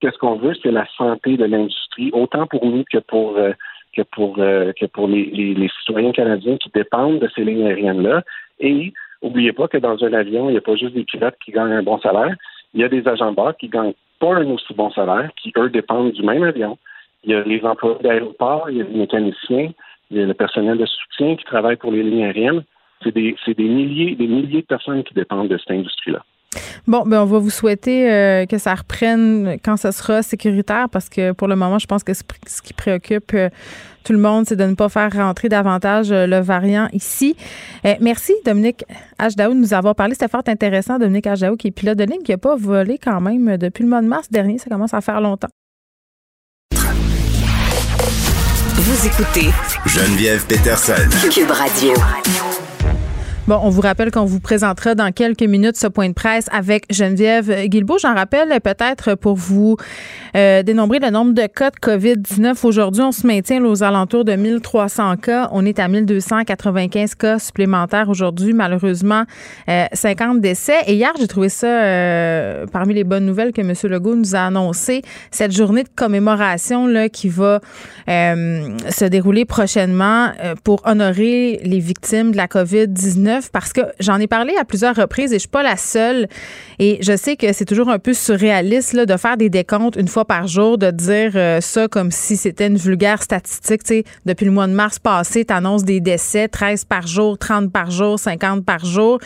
qu'est-ce 0.00 0.18
qu'on 0.18 0.36
veut, 0.36 0.54
c'est 0.62 0.72
la 0.72 0.86
santé 0.96 1.36
de 1.36 1.44
l'industrie, 1.44 2.10
autant 2.12 2.46
pour 2.46 2.64
nous 2.66 2.84
que 2.90 2.98
pour 2.98 3.36
euh, 3.36 3.52
que 3.94 4.02
pour 4.02 4.36
euh, 4.38 4.72
que 4.78 4.86
pour 4.86 5.06
les, 5.06 5.24
les, 5.26 5.70
citoyens 5.80 6.12
canadiens 6.12 6.56
qui 6.56 6.70
dépendent 6.74 7.20
de 7.20 7.28
ces 7.34 7.44
lignes 7.44 7.66
aériennes-là. 7.66 8.22
Et 8.58 8.92
oubliez 9.22 9.52
pas 9.52 9.68
que 9.68 9.78
dans 9.78 10.02
un 10.04 10.12
avion, 10.12 10.48
il 10.48 10.52
n'y 10.52 10.58
a 10.58 10.60
pas 10.60 10.76
juste 10.76 10.94
des 10.94 11.04
pilotes 11.04 11.36
qui 11.44 11.52
gagnent 11.52 11.72
un 11.72 11.82
bon 11.82 11.98
salaire. 11.98 12.34
Il 12.74 12.80
y 12.80 12.84
a 12.84 12.88
des 12.88 13.06
agents 13.06 13.30
de 13.30 13.36
bord 13.36 13.56
qui 13.56 13.68
gagnent 13.68 13.94
pas 14.18 14.34
un 14.34 14.50
aussi 14.50 14.74
bon 14.74 14.90
salaire, 14.90 15.30
qui 15.40 15.52
eux 15.56 15.70
dépendent 15.70 16.12
du 16.12 16.22
même 16.22 16.42
avion. 16.42 16.76
Il 17.22 17.30
y 17.30 17.34
a 17.34 17.42
les 17.42 17.62
employés 17.64 18.02
d'aéroport, 18.02 18.68
il 18.68 18.78
y 18.78 18.80
a 18.80 18.84
les 18.84 18.98
mécaniciens, 18.98 19.70
il 20.10 20.16
y 20.18 20.22
a 20.22 20.26
le 20.26 20.34
personnel 20.34 20.78
de 20.78 20.86
soutien 20.86 21.36
qui 21.36 21.44
travaille 21.44 21.76
pour 21.76 21.92
les 21.92 22.02
lignes 22.02 22.24
aériennes. 22.24 22.64
C'est 23.02 23.14
des, 23.14 23.34
des 23.46 23.64
milliers, 23.64 24.14
des 24.14 24.26
milliers 24.26 24.62
de 24.62 24.66
personnes 24.66 25.02
qui 25.04 25.14
dépendent 25.14 25.48
de 25.48 25.58
cette 25.58 25.70
industrie-là. 25.70 26.24
Bon, 26.86 27.02
ben 27.06 27.22
on 27.22 27.24
va 27.24 27.38
vous 27.38 27.50
souhaiter 27.50 28.10
euh, 28.10 28.46
que 28.46 28.58
ça 28.58 28.74
reprenne 28.74 29.56
quand 29.64 29.76
ce 29.76 29.90
sera 29.90 30.22
sécuritaire 30.22 30.88
parce 30.90 31.08
que 31.08 31.32
pour 31.32 31.48
le 31.48 31.56
moment, 31.56 31.78
je 31.78 31.86
pense 31.86 32.04
que 32.04 32.12
ce, 32.14 32.22
qui 32.62 32.72
préoccupe 32.72 33.32
euh, 33.34 33.48
tout 34.04 34.12
le 34.12 34.18
monde, 34.18 34.44
c'est 34.46 34.56
de 34.56 34.64
ne 34.64 34.74
pas 34.74 34.88
faire 34.88 35.10
rentrer 35.12 35.48
davantage 35.48 36.12
euh, 36.12 36.26
le 36.26 36.40
variant 36.40 36.88
ici. 36.92 37.36
merci, 38.00 38.34
Dominique 38.44 38.84
Hdaou, 39.18 39.54
de 39.54 39.58
nous 39.58 39.74
avoir 39.74 39.94
parlé. 39.94 40.14
C'était 40.14 40.28
fort 40.28 40.42
intéressant, 40.46 40.98
Dominique 40.98 41.26
Hdaou, 41.26 41.56
qui 41.56 41.68
est 41.68 41.70
pilote 41.70 41.98
de 41.98 42.04
ligne, 42.04 42.22
qui 42.22 42.32
n'a 42.32 42.38
pas 42.38 42.56
volé 42.56 42.98
quand 43.02 43.20
même 43.20 43.56
depuis 43.56 43.82
le 43.82 43.90
mois 43.90 44.02
de 44.02 44.06
mars 44.06 44.30
dernier. 44.30 44.58
Ça 44.58 44.68
commence 44.70 44.94
à 44.94 45.00
faire 45.00 45.20
longtemps. 45.20 45.48
Vous 48.76 49.06
écoutez 49.06 49.48
Geneviève 49.86 50.46
Peterson. 50.46 51.08
Cube 51.30 51.50
Radio. 51.50 51.94
Bon, 53.46 53.60
on 53.62 53.68
vous 53.68 53.82
rappelle 53.82 54.10
qu'on 54.10 54.24
vous 54.24 54.40
présentera 54.40 54.94
dans 54.94 55.12
quelques 55.12 55.42
minutes 55.42 55.76
ce 55.76 55.86
point 55.86 56.08
de 56.08 56.14
presse 56.14 56.46
avec 56.50 56.86
Geneviève 56.90 57.66
Guilbeault. 57.66 57.98
J'en 57.98 58.14
rappelle 58.14 58.58
peut-être 58.62 59.16
pour 59.16 59.36
vous 59.36 59.76
euh, 60.36 60.64
dénombrer 60.64 60.98
le 60.98 61.10
nombre 61.10 61.32
de 61.32 61.46
cas 61.46 61.70
de 61.70 61.76
COVID-19. 61.76 62.66
Aujourd'hui, 62.66 63.02
on 63.02 63.12
se 63.12 63.24
maintient 63.24 63.64
aux 63.64 63.84
alentours 63.84 64.24
de 64.24 64.34
1300 64.34 65.16
cas. 65.18 65.48
On 65.52 65.64
est 65.64 65.78
à 65.78 65.86
1295 65.86 67.14
cas 67.14 67.38
supplémentaires 67.38 68.08
aujourd'hui. 68.08 68.52
Malheureusement, 68.52 69.24
50 69.68 70.36
euh, 70.36 70.40
décès. 70.40 70.78
Et 70.88 70.94
hier, 70.94 71.12
j'ai 71.20 71.28
trouvé 71.28 71.48
ça 71.48 71.68
euh, 71.68 72.66
parmi 72.66 72.94
les 72.94 73.04
bonnes 73.04 73.26
nouvelles 73.26 73.52
que 73.52 73.60
M. 73.60 73.72
Legault 73.84 74.16
nous 74.16 74.34
a 74.34 74.40
annoncé. 74.40 75.02
Cette 75.30 75.52
journée 75.52 75.84
de 75.84 75.88
commémoration 75.94 76.88
là, 76.88 77.08
qui 77.08 77.28
va 77.28 77.60
se 78.08 79.04
dérouler 79.04 79.44
prochainement 79.44 80.32
pour 80.64 80.82
honorer 80.84 81.60
les 81.62 81.78
victimes 81.78 82.32
de 82.32 82.36
la 82.36 82.46
COVID-19 82.46 83.50
parce 83.52 83.72
que 83.72 83.82
j'en 84.00 84.18
ai 84.18 84.26
parlé 84.26 84.54
à 84.60 84.64
plusieurs 84.64 84.96
reprises 84.96 85.32
et 85.32 85.36
je 85.36 85.40
suis 85.40 85.48
pas 85.48 85.62
la 85.62 85.76
seule. 85.76 86.28
Et 86.78 86.98
je 87.00 87.16
sais 87.16 87.36
que 87.36 87.52
c'est 87.52 87.64
toujours 87.64 87.88
un 87.88 87.98
peu 87.98 88.14
surréaliste 88.14 88.96
de 88.96 89.16
faire 89.16 89.36
des 89.36 89.48
décomptes 89.48 89.96
une 89.96 90.08
fois 90.08 90.23
par 90.24 90.46
jour, 90.46 90.78
de 90.78 90.90
dire 90.90 91.32
euh, 91.34 91.60
ça 91.60 91.88
comme 91.88 92.10
si 92.10 92.36
c'était 92.36 92.66
une 92.66 92.76
vulgaire 92.76 93.22
statistique. 93.22 93.82
Depuis 94.24 94.46
le 94.46 94.52
mois 94.52 94.66
de 94.66 94.72
mars 94.72 94.98
passé, 94.98 95.44
tu 95.44 95.52
annonces 95.52 95.84
des 95.84 96.00
décès, 96.00 96.48
13 96.48 96.84
par 96.84 97.06
jour, 97.06 97.38
30 97.38 97.72
par 97.72 97.90
jour, 97.90 98.18
50 98.18 98.64
par 98.64 98.84
jour. 98.84 99.18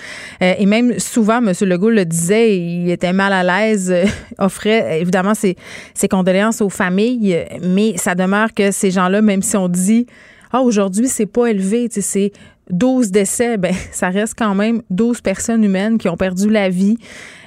Euh, 0.43 0.55
et 0.59 0.67
même 0.67 0.99
souvent, 0.99 1.39
M. 1.39 1.53
Legault 1.61 1.91
le 1.91 2.05
disait, 2.05 2.59
il 2.59 2.91
était 2.91 3.13
mal 3.13 3.33
à 3.33 3.43
l'aise, 3.43 3.91
euh, 3.91 4.05
offrait 4.39 5.01
évidemment 5.01 5.35
ses, 5.35 5.57
ses 5.95 6.09
condoléances 6.09 6.61
aux 6.61 6.71
familles, 6.71 7.45
mais 7.63 7.97
ça 7.97 8.15
demeure 8.15 8.53
que 8.55 8.71
ces 8.71 8.91
gens-là, 8.91 9.23
même 9.23 9.43
si 9.43 9.57
on 9.57 9.69
dit 9.69 10.07
ah, 10.53 10.63
aujourd'hui, 10.63 11.09
c'est 11.09 11.27
pas 11.27 11.47
élevé, 11.47 11.89
c'est 11.91 12.33
12 12.71 13.11
décès, 13.11 13.57
ben 13.57 13.75
ça 13.93 14.09
reste 14.09 14.35
quand 14.37 14.55
même 14.55 14.83
12 14.91 15.21
personnes 15.21 15.65
humaines 15.65 15.99
qui 15.99 16.09
ont 16.09 16.17
perdu 16.17 16.49
la 16.49 16.69
vie 16.69 16.99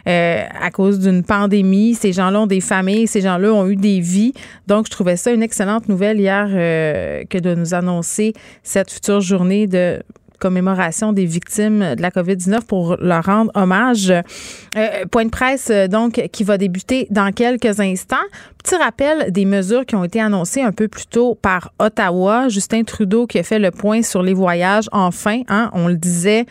euh, 0.07 0.43
à 0.59 0.71
cause 0.71 0.99
d'une 0.99 1.23
pandémie. 1.23 1.93
Ces 1.93 2.13
gens-là 2.13 2.41
ont 2.41 2.47
des 2.47 2.61
familles, 2.61 3.07
ces 3.07 3.21
gens-là 3.21 3.53
ont 3.53 3.67
eu 3.67 3.75
des 3.75 3.99
vies. 3.99 4.33
Donc, 4.67 4.85
je 4.85 4.91
trouvais 4.91 5.17
ça 5.17 5.31
une 5.31 5.43
excellente 5.43 5.89
nouvelle 5.89 6.19
hier 6.19 6.47
euh, 6.49 7.23
que 7.29 7.37
de 7.37 7.55
nous 7.55 7.73
annoncer 7.73 8.33
cette 8.63 8.91
future 8.91 9.21
journée 9.21 9.67
de 9.67 10.01
commémoration 10.41 11.13
des 11.13 11.25
victimes 11.25 11.95
de 11.95 12.01
la 12.01 12.09
COVID-19 12.09 12.63
pour 12.65 12.97
leur 12.99 13.23
rendre 13.23 13.51
hommage. 13.55 14.11
Euh, 14.11 15.05
point 15.09 15.23
de 15.23 15.29
presse, 15.29 15.69
euh, 15.69 15.87
donc, 15.87 16.21
qui 16.33 16.43
va 16.43 16.57
débuter 16.57 17.07
dans 17.09 17.31
quelques 17.31 17.79
instants. 17.79 18.17
Petit 18.61 18.75
rappel 18.75 19.31
des 19.31 19.45
mesures 19.45 19.85
qui 19.85 19.95
ont 19.95 20.03
été 20.03 20.19
annoncées 20.19 20.61
un 20.61 20.71
peu 20.71 20.87
plus 20.87 21.05
tôt 21.05 21.35
par 21.35 21.71
Ottawa. 21.79 22.49
Justin 22.49 22.83
Trudeau 22.83 23.27
qui 23.27 23.39
a 23.39 23.43
fait 23.43 23.59
le 23.59 23.71
point 23.71 24.01
sur 24.01 24.23
les 24.23 24.33
voyages. 24.33 24.89
Enfin, 24.91 25.41
hein, 25.47 25.69
on 25.73 25.87
le 25.87 25.95
disait, 25.95 26.45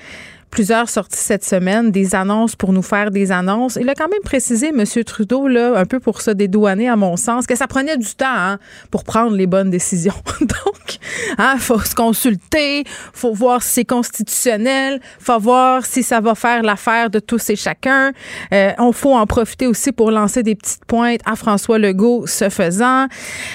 plusieurs 0.51 0.89
sorties 0.89 1.19
cette 1.19 1.45
semaine, 1.45 1.91
des 1.91 2.15
annonces 2.15 2.57
pour 2.57 2.73
nous 2.73 2.83
faire 2.83 3.11
des 3.11 3.33
annonces. 3.33 3.79
Il 3.81 3.89
a 3.89 3.95
quand 3.95 4.09
même 4.09 4.23
précisé, 4.25 4.69
M. 4.69 4.85
Trudeau, 5.05 5.47
là, 5.49 5.79
un 5.79 5.85
peu 5.85 6.01
pour 6.01 6.21
se 6.21 6.31
dédouaner, 6.31 6.89
à 6.89 6.97
mon 6.97 7.17
sens, 7.17 7.47
que 7.47 7.55
ça 7.55 7.67
prenait 7.67 7.97
du 7.97 8.15
temps 8.15 8.27
hein, 8.29 8.59
pour 8.91 9.05
prendre 9.05 9.37
les 9.37 9.47
bonnes 9.47 9.71
décisions. 9.71 10.15
Donc, 10.41 10.99
il 11.29 11.35
hein, 11.39 11.57
faut 11.59 11.79
se 11.79 11.95
consulter, 11.95 12.85
faut 13.13 13.33
voir 13.33 13.63
si 13.63 13.71
c'est 13.71 13.85
constitutionnel, 13.85 15.01
faut 15.21 15.39
voir 15.39 15.87
si 15.87 16.03
ça 16.03 16.21
va 16.21 16.35
faire 16.35 16.63
l'affaire 16.63 17.11
de 17.11 17.21
tous 17.21 17.51
et 17.51 17.57
chacun. 17.57 18.13
Euh, 18.53 18.73
on 18.79 18.93
faut 18.93 19.15
en 19.15 19.27
profiter 19.27 19.67
aussi 19.67 19.93
pour 19.93 20.11
lancer 20.11 20.43
des 20.43 20.57
petites 20.57 20.85
pointes 20.85 21.21
à 21.25 21.37
François 21.37 21.79
Legault, 21.79 22.27
ce 22.27 22.49
faisant. 22.49 23.07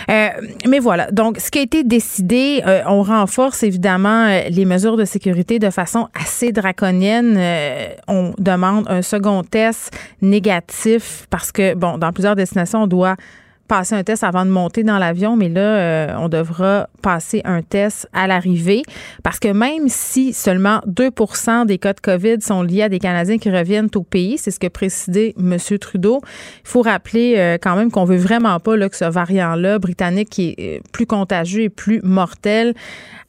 Euh, 0.09 0.29
mais 0.67 0.79
voilà. 0.79 1.11
Donc, 1.11 1.39
ce 1.39 1.51
qui 1.51 1.59
a 1.59 1.61
été 1.61 1.83
décidé, 1.83 2.63
euh, 2.65 2.81
on 2.87 3.03
renforce 3.03 3.63
évidemment 3.63 4.27
euh, 4.27 4.49
les 4.49 4.65
mesures 4.65 4.95
de 4.95 5.05
sécurité 5.05 5.59
de 5.59 5.69
façon 5.69 6.07
assez 6.13 6.51
draconienne 6.51 6.84
euh, 7.38 7.88
on 8.07 8.33
demande 8.38 8.86
un 8.89 9.01
second 9.01 9.43
test 9.43 9.95
négatif 10.21 11.27
parce 11.29 11.51
que, 11.51 11.73
bon, 11.73 11.97
dans 11.97 12.11
plusieurs 12.11 12.36
destinations, 12.36 12.83
on 12.83 12.88
doit 12.88 13.15
passer 13.68 13.95
un 13.95 14.03
test 14.03 14.24
avant 14.24 14.45
de 14.45 14.51
monter 14.51 14.84
dans 14.84 14.97
l'avion, 14.97 15.36
mais 15.36 15.49
là, 15.49 15.61
euh, 15.61 16.16
on 16.18 16.30
devra 16.30 16.88
passer 17.01 17.41
un 17.45 17.61
test 17.61 18.07
à 18.13 18.28
l'arrivée 18.28 18.84
parce 19.24 19.39
que 19.39 19.47
même 19.47 19.88
si 19.88 20.34
seulement 20.34 20.82
2% 20.88 21.66
des 21.66 21.78
cas 21.78 21.93
de 21.93 21.99
COVID 21.99 22.41
sont 22.41 22.61
liés 22.61 22.84
à 22.84 22.89
des 22.89 22.99
Canadiens 22.99 23.38
qui 23.38 23.49
reviennent 23.49 23.89
au 23.95 24.03
pays, 24.03 24.38
c'est 24.38 24.51
ce 24.51 24.59
que 24.59 24.68
précisait 24.68 25.34
M. 25.39 25.57
Trudeau, 25.80 26.22
il 26.24 26.68
faut 26.68 26.82
rappeler 26.82 27.36
euh, 27.38 27.57
quand 27.61 27.76
même 27.76 27.91
qu'on 27.91 28.05
veut 28.05 28.18
vraiment 28.18 28.59
pas 28.59 28.76
là, 28.76 28.89
que 28.89 28.95
ce 28.95 29.05
variant-là, 29.05 29.80
britannique, 29.80 30.30
qui 30.30 30.55
est 30.57 30.82
plus 30.91 31.05
contagieux 31.05 31.63
et 31.63 31.70
plus 31.70 32.01
mortel, 32.03 32.74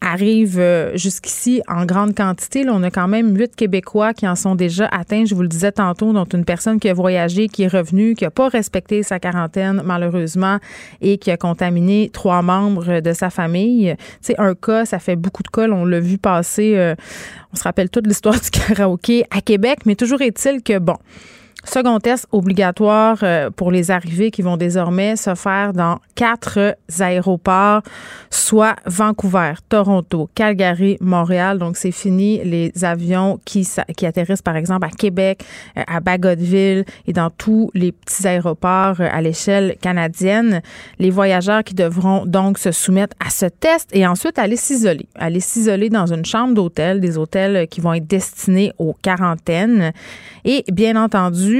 arrive 0.00 0.58
euh, 0.58 0.96
jusqu'ici 0.96 1.62
en 1.66 1.86
grande 1.86 2.14
quantité. 2.14 2.64
On 2.68 2.82
a 2.82 2.90
quand 2.90 3.08
même 3.08 3.36
huit 3.36 3.56
Québécois 3.56 4.12
qui 4.12 4.28
en 4.28 4.36
sont 4.36 4.54
déjà 4.54 4.86
atteints, 4.86 5.24
je 5.24 5.34
vous 5.34 5.42
le 5.42 5.48
disais 5.48 5.72
tantôt, 5.72 6.12
dont 6.12 6.24
une 6.24 6.44
personne 6.44 6.78
qui 6.78 6.88
a 6.88 6.94
voyagé, 6.94 7.48
qui 7.48 7.62
est 7.62 7.68
revenue, 7.68 8.14
qui 8.14 8.24
n'a 8.24 8.30
pas 8.30 8.48
respecté 8.48 9.02
sa 9.02 9.18
quarantaine, 9.18 9.82
malheureusement, 9.84 10.25
et 11.00 11.18
qui 11.18 11.30
a 11.30 11.36
contaminé 11.36 12.10
trois 12.12 12.42
membres 12.42 13.00
de 13.00 13.12
sa 13.12 13.30
famille. 13.30 13.94
C'est 14.20 14.38
un 14.38 14.54
cas, 14.54 14.84
ça 14.84 14.98
fait 14.98 15.16
beaucoup 15.16 15.42
de 15.42 15.48
cas. 15.48 15.68
on 15.68 15.84
l'a 15.84 16.00
vu 16.00 16.18
passer, 16.18 16.74
euh, 16.76 16.94
on 17.52 17.56
se 17.56 17.62
rappelle 17.62 17.90
toute 17.90 18.06
l'histoire 18.06 18.40
du 18.40 18.50
karaoké 18.50 19.24
à 19.30 19.40
Québec, 19.40 19.80
mais 19.86 19.94
toujours 19.94 20.22
est-il 20.22 20.62
que, 20.62 20.78
bon, 20.78 20.96
Second 21.68 21.98
test 21.98 22.28
obligatoire 22.30 23.18
euh, 23.22 23.50
pour 23.50 23.72
les 23.72 23.90
arrivées 23.90 24.30
qui 24.30 24.40
vont 24.40 24.56
désormais 24.56 25.16
se 25.16 25.34
faire 25.34 25.72
dans 25.72 25.98
quatre 26.14 26.76
aéroports, 27.00 27.82
soit 28.30 28.76
Vancouver, 28.86 29.54
Toronto, 29.68 30.30
Calgary, 30.34 30.96
Montréal. 31.00 31.58
Donc, 31.58 31.76
c'est 31.76 31.90
fini 31.90 32.40
les 32.44 32.72
avions 32.84 33.40
qui, 33.44 33.68
qui 33.96 34.06
atterrissent, 34.06 34.42
par 34.42 34.54
exemple, 34.54 34.86
à 34.86 34.90
Québec, 34.90 35.44
euh, 35.76 35.82
à 35.88 35.98
Bagotville 35.98 36.84
et 37.08 37.12
dans 37.12 37.30
tous 37.30 37.70
les 37.74 37.90
petits 37.90 38.26
aéroports 38.26 39.00
euh, 39.00 39.08
à 39.10 39.20
l'échelle 39.20 39.76
canadienne. 39.82 40.62
Les 41.00 41.10
voyageurs 41.10 41.64
qui 41.64 41.74
devront 41.74 42.26
donc 42.26 42.58
se 42.58 42.70
soumettre 42.70 43.16
à 43.18 43.28
ce 43.28 43.46
test 43.46 43.90
et 43.92 44.06
ensuite 44.06 44.38
aller 44.38 44.56
s'isoler. 44.56 45.08
Aller 45.16 45.40
s'isoler 45.40 45.90
dans 45.90 46.06
une 46.06 46.24
chambre 46.24 46.54
d'hôtel, 46.54 47.00
des 47.00 47.18
hôtels 47.18 47.66
qui 47.66 47.80
vont 47.80 47.92
être 47.92 48.06
destinés 48.06 48.72
aux 48.78 48.94
quarantaines. 49.02 49.92
Et 50.44 50.62
bien 50.70 50.94
entendu, 50.94 51.55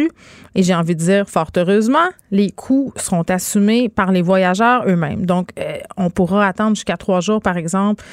et 0.55 0.63
j'ai 0.63 0.75
envie 0.75 0.95
de 0.95 1.01
dire 1.01 1.29
fort 1.29 1.51
heureusement, 1.57 2.09
les 2.31 2.51
coûts 2.51 2.93
seront 2.97 3.23
assumés 3.23 3.89
par 3.89 4.13
les 4.13 4.23
voyageurs 4.23 4.85
eux-mêmes. 4.87 5.27
Donc, 5.27 5.51
euh, 5.59 5.79
on 5.97 6.11
pourra 6.11 6.47
attendre 6.47 6.75
jusqu'à 6.75 6.97
trois 6.97 7.21
jours, 7.21 7.41
par 7.41 7.57
exemple. 7.57 8.05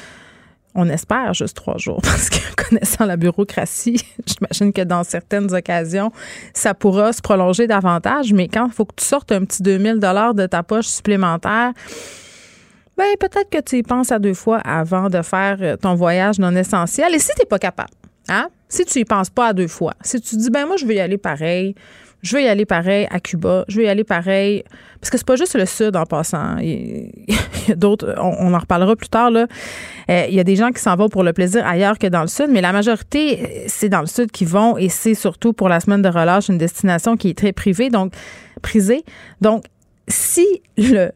On 0.74 0.88
espère 0.88 1.34
juste 1.34 1.56
trois 1.56 1.78
jours 1.78 2.00
parce 2.02 2.30
que 2.30 2.38
connaissant 2.56 3.04
la 3.04 3.16
bureaucratie, 3.16 4.02
j'imagine 4.26 4.72
que 4.72 4.82
dans 4.82 5.04
certaines 5.04 5.52
occasions, 5.54 6.10
ça 6.52 6.74
pourra 6.74 7.12
se 7.12 7.22
prolonger 7.22 7.66
davantage. 7.66 8.32
Mais 8.32 8.48
quand 8.48 8.66
il 8.66 8.72
faut 8.72 8.84
que 8.84 8.94
tu 8.96 9.04
sortes 9.04 9.32
un 9.32 9.44
petit 9.44 9.62
2000 9.62 10.00
dollars 10.00 10.34
de 10.34 10.46
ta 10.46 10.62
poche 10.62 10.86
supplémentaire, 10.86 11.72
ben 12.96 13.06
peut-être 13.18 13.50
que 13.50 13.60
tu 13.60 13.78
y 13.78 13.82
penses 13.82 14.12
à 14.12 14.18
deux 14.18 14.34
fois 14.34 14.58
avant 14.58 15.08
de 15.08 15.20
faire 15.22 15.56
euh, 15.60 15.76
ton 15.76 15.94
voyage 15.94 16.38
non 16.38 16.54
essentiel. 16.54 17.14
Et 17.14 17.18
si 17.18 17.30
tu 17.34 17.40
n'es 17.40 17.46
pas 17.46 17.58
capable, 17.58 17.90
Hein? 18.28 18.48
Si 18.74 18.84
tu 18.84 18.98
y 18.98 19.04
penses 19.04 19.30
pas 19.30 19.46
à 19.46 19.52
deux 19.52 19.68
fois, 19.68 19.94
si 20.00 20.20
tu 20.20 20.34
dis, 20.34 20.50
ben 20.50 20.66
moi, 20.66 20.74
je 20.76 20.84
vais 20.84 20.96
y 20.96 21.00
aller 21.00 21.16
pareil, 21.16 21.76
je 22.22 22.34
vais 22.34 22.42
y 22.42 22.48
aller 22.48 22.66
pareil 22.66 23.06
à 23.08 23.20
Cuba, 23.20 23.64
je 23.68 23.76
vais 23.76 23.84
y 23.84 23.88
aller 23.88 24.02
pareil, 24.02 24.64
parce 25.00 25.10
que 25.10 25.16
c'est 25.16 25.26
pas 25.26 25.36
juste 25.36 25.54
le 25.54 25.64
Sud 25.64 25.94
en 25.94 26.06
passant. 26.06 26.58
Il 26.58 27.12
y 27.68 27.70
a 27.70 27.76
d'autres, 27.76 28.16
on, 28.18 28.52
en 28.52 28.58
reparlera 28.58 28.96
plus 28.96 29.08
tard, 29.08 29.30
là. 29.30 29.46
Euh, 30.10 30.26
il 30.28 30.34
y 30.34 30.40
a 30.40 30.42
des 30.42 30.56
gens 30.56 30.72
qui 30.72 30.82
s'en 30.82 30.96
vont 30.96 31.08
pour 31.08 31.22
le 31.22 31.32
plaisir 31.32 31.64
ailleurs 31.64 32.00
que 32.00 32.08
dans 32.08 32.22
le 32.22 32.26
Sud, 32.26 32.48
mais 32.50 32.60
la 32.60 32.72
majorité, 32.72 33.64
c'est 33.68 33.88
dans 33.88 34.00
le 34.00 34.08
Sud 34.08 34.32
qui 34.32 34.44
vont 34.44 34.76
et 34.76 34.88
c'est 34.88 35.14
surtout 35.14 35.52
pour 35.52 35.68
la 35.68 35.78
semaine 35.78 36.02
de 36.02 36.08
relâche 36.08 36.48
une 36.48 36.58
destination 36.58 37.16
qui 37.16 37.28
est 37.28 37.38
très 37.38 37.52
privée, 37.52 37.90
donc 37.90 38.12
prisée. 38.60 39.04
Donc, 39.40 39.66
si 40.08 40.62
le 40.76 41.12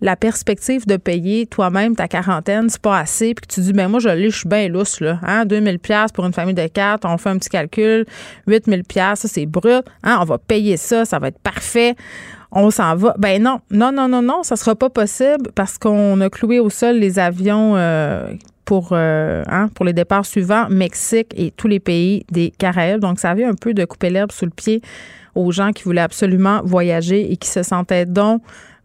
la 0.00 0.16
perspective 0.16 0.86
de 0.86 0.96
payer 0.96 1.46
toi-même 1.46 1.96
ta 1.96 2.06
quarantaine, 2.08 2.68
c'est 2.68 2.80
pas 2.80 2.98
assez, 2.98 3.34
puis 3.34 3.46
tu 3.46 3.60
dis, 3.60 3.72
ben 3.72 3.88
moi, 3.88 4.00
je 4.00 4.08
l'ai, 4.08 4.30
je 4.30 4.38
suis 4.38 4.48
bien 4.48 4.68
lousse, 4.68 5.00
là. 5.00 5.18
Hein? 5.22 5.46
2000 5.46 5.78
pièces 5.78 6.12
pour 6.12 6.26
une 6.26 6.32
famille 6.32 6.54
de 6.54 6.66
quatre, 6.66 7.08
on 7.08 7.16
fait 7.16 7.30
un 7.30 7.38
petit 7.38 7.48
calcul, 7.48 8.04
8000 8.46 8.84
pièces, 8.84 9.20
ça, 9.20 9.28
c'est 9.28 9.46
brut. 9.46 9.84
Hein? 10.02 10.18
On 10.20 10.24
va 10.24 10.38
payer 10.38 10.76
ça, 10.76 11.04
ça 11.04 11.18
va 11.18 11.28
être 11.28 11.38
parfait. 11.38 11.94
On 12.52 12.70
s'en 12.70 12.94
va. 12.94 13.14
Ben 13.18 13.42
non, 13.42 13.60
non, 13.70 13.90
non, 13.90 14.08
non, 14.08 14.22
non, 14.22 14.42
ça 14.42 14.56
sera 14.56 14.74
pas 14.74 14.90
possible 14.90 15.50
parce 15.54 15.78
qu'on 15.78 16.20
a 16.20 16.30
cloué 16.30 16.60
au 16.60 16.70
sol 16.70 16.96
les 16.96 17.18
avions 17.18 17.74
euh, 17.76 18.32
pour, 18.64 18.90
euh, 18.92 19.42
hein, 19.48 19.68
pour 19.74 19.84
les 19.84 19.92
départs 19.92 20.26
suivants, 20.26 20.66
Mexique 20.70 21.32
et 21.36 21.50
tous 21.50 21.68
les 21.68 21.80
pays 21.80 22.24
des 22.30 22.52
Caraïbes. 22.56 23.00
Donc, 23.00 23.18
ça 23.18 23.30
avait 23.30 23.44
un 23.44 23.54
peu 23.54 23.74
de 23.74 23.84
couper 23.84 24.10
l'herbe 24.10 24.32
sous 24.32 24.44
le 24.44 24.50
pied 24.50 24.82
aux 25.34 25.52
gens 25.52 25.72
qui 25.72 25.84
voulaient 25.84 26.00
absolument 26.00 26.60
voyager 26.64 27.30
et 27.30 27.36
qui 27.36 27.48
se 27.48 27.62
sentaient 27.62 28.06
donc 28.06 28.42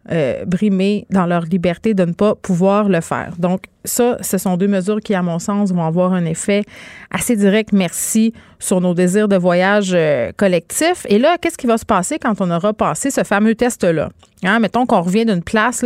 euh, 0.09 0.45
brimés 0.45 1.05
dans 1.09 1.25
leur 1.25 1.43
liberté 1.43 1.93
de 1.93 2.05
ne 2.05 2.13
pas 2.13 2.33
pouvoir 2.33 2.89
le 2.89 3.01
faire. 3.01 3.33
Donc, 3.37 3.65
ça, 3.85 4.17
ce 4.21 4.37
sont 4.37 4.57
deux 4.57 4.67
mesures 4.67 4.99
qui, 4.99 5.13
à 5.13 5.21
mon 5.21 5.37
sens, 5.37 5.71
vont 5.71 5.85
avoir 5.85 6.13
un 6.13 6.25
effet 6.25 6.63
assez 7.11 7.35
direct, 7.35 7.71
merci, 7.71 8.33
sur 8.59 8.81
nos 8.81 8.93
désirs 8.93 9.27
de 9.27 9.35
voyage 9.35 9.91
euh, 9.93 10.31
collectifs. 10.37 11.05
Et 11.07 11.19
là, 11.19 11.37
qu'est-ce 11.39 11.57
qui 11.57 11.67
va 11.67 11.77
se 11.77 11.85
passer 11.85 12.17
quand 12.19 12.41
on 12.41 12.49
aura 12.49 12.73
passé 12.73 13.11
ce 13.11 13.23
fameux 13.23 13.55
test-là? 13.55 14.09
Hein, 14.43 14.59
mettons 14.59 14.85
qu'on 14.85 15.01
revient 15.01 15.25
d'une 15.25 15.43
place, 15.43 15.85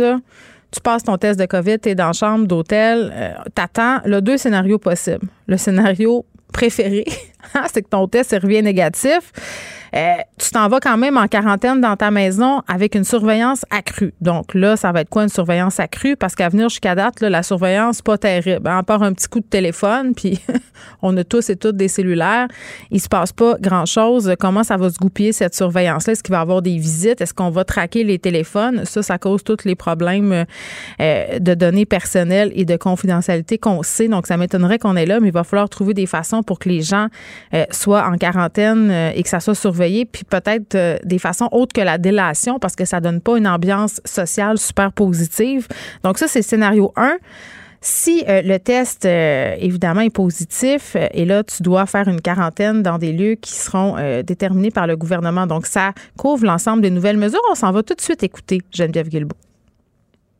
tu 0.70 0.80
passes 0.80 1.04
ton 1.04 1.16
test 1.16 1.38
de 1.38 1.46
COVID, 1.46 1.78
tu 1.78 1.90
es 1.90 1.94
dans 1.94 2.08
la 2.08 2.12
chambre 2.12 2.46
d'hôtel, 2.46 3.12
euh, 3.14 3.32
t'attends. 3.54 3.98
Là, 4.04 4.20
deux 4.20 4.36
scénarios 4.36 4.78
possibles. 4.78 5.26
Le 5.46 5.56
scénario 5.56 6.24
préféré, 6.52 7.04
hein, 7.54 7.64
c'est 7.72 7.82
que 7.82 7.88
ton 7.88 8.08
test 8.08 8.36
revient 8.42 8.62
négatif. 8.62 9.32
Euh, 9.96 10.16
tu 10.38 10.50
t'en 10.50 10.68
vas 10.68 10.78
quand 10.78 10.98
même 10.98 11.16
en 11.16 11.26
quarantaine 11.26 11.80
dans 11.80 11.96
ta 11.96 12.10
maison 12.10 12.60
avec 12.68 12.94
une 12.94 13.04
surveillance 13.04 13.64
accrue. 13.70 14.12
Donc 14.20 14.54
là, 14.54 14.76
ça 14.76 14.92
va 14.92 15.00
être 15.00 15.08
quoi 15.08 15.22
une 15.22 15.30
surveillance 15.30 15.80
accrue? 15.80 16.16
Parce 16.16 16.34
qu'à 16.34 16.50
venir 16.50 16.68
jusqu'à 16.68 16.94
date, 16.94 17.20
là, 17.20 17.30
la 17.30 17.42
surveillance, 17.42 18.02
pas 18.02 18.18
terrible. 18.18 18.68
À 18.68 18.82
part 18.82 19.02
un 19.02 19.14
petit 19.14 19.26
coup 19.26 19.40
de 19.40 19.46
téléphone, 19.46 20.14
puis 20.14 20.38
on 21.02 21.16
a 21.16 21.24
tous 21.24 21.48
et 21.48 21.56
toutes 21.56 21.76
des 21.76 21.88
cellulaires. 21.88 22.46
Il 22.90 23.00
se 23.00 23.08
passe 23.08 23.32
pas 23.32 23.56
grand-chose. 23.58 24.34
Comment 24.38 24.64
ça 24.64 24.76
va 24.76 24.90
se 24.90 24.98
goupiller, 24.98 25.32
cette 25.32 25.54
surveillance-là? 25.54 26.12
Est-ce 26.12 26.22
qu'il 26.22 26.32
va 26.32 26.40
y 26.40 26.42
avoir 26.42 26.60
des 26.60 26.76
visites? 26.76 27.22
Est-ce 27.22 27.32
qu'on 27.32 27.50
va 27.50 27.64
traquer 27.64 28.04
les 28.04 28.18
téléphones? 28.18 28.84
Ça, 28.84 29.02
ça 29.02 29.16
cause 29.16 29.44
tous 29.44 29.64
les 29.64 29.76
problèmes 29.76 30.44
euh, 31.00 31.38
de 31.38 31.54
données 31.54 31.86
personnelles 31.86 32.52
et 32.54 32.66
de 32.66 32.76
confidentialité 32.76 33.56
qu'on 33.56 33.82
sait. 33.82 34.08
Donc, 34.08 34.26
ça 34.26 34.36
m'étonnerait 34.36 34.78
qu'on 34.78 34.96
est 34.96 35.06
là, 35.06 35.20
mais 35.20 35.28
il 35.28 35.34
va 35.34 35.44
falloir 35.44 35.70
trouver 35.70 35.94
des 35.94 36.06
façons 36.06 36.42
pour 36.42 36.58
que 36.58 36.68
les 36.68 36.82
gens 36.82 37.06
euh, 37.54 37.64
soient 37.70 38.06
en 38.06 38.18
quarantaine 38.18 38.90
et 39.14 39.22
que 39.22 39.28
ça 39.28 39.40
soit 39.40 39.54
surveillé 39.54 39.85
puis 40.04 40.24
peut-être 40.24 40.74
euh, 40.74 40.96
des 41.04 41.18
façons 41.18 41.48
autres 41.52 41.72
que 41.72 41.80
la 41.80 41.98
délation 41.98 42.58
parce 42.58 42.76
que 42.76 42.84
ça 42.84 43.00
donne 43.00 43.20
pas 43.20 43.36
une 43.36 43.46
ambiance 43.46 44.00
sociale 44.04 44.58
super 44.58 44.92
positive. 44.92 45.68
Donc 46.02 46.18
ça, 46.18 46.28
c'est 46.28 46.42
scénario 46.42 46.92
1. 46.96 47.16
Si 47.80 48.24
euh, 48.28 48.42
le 48.42 48.58
test, 48.58 49.04
euh, 49.04 49.54
évidemment, 49.58 50.00
est 50.00 50.10
positif, 50.10 50.96
et 51.12 51.24
là, 51.24 51.44
tu 51.44 51.62
dois 51.62 51.86
faire 51.86 52.08
une 52.08 52.20
quarantaine 52.20 52.82
dans 52.82 52.98
des 52.98 53.12
lieux 53.12 53.34
qui 53.34 53.52
seront 53.52 53.96
déterminés 54.24 54.70
par 54.70 54.86
le 54.86 54.96
gouvernement. 54.96 55.46
Donc, 55.46 55.66
ça 55.66 55.92
couvre 56.16 56.46
l'ensemble 56.46 56.82
des 56.82 56.90
nouvelles 56.90 57.18
mesures. 57.18 57.40
On 57.50 57.54
s'en 57.54 57.70
va 57.70 57.82
tout 57.82 57.94
de 57.94 58.00
suite 58.00 58.22
écouter 58.24 58.60
Geneviève 58.72 59.08
Guilbeault. 59.08 59.45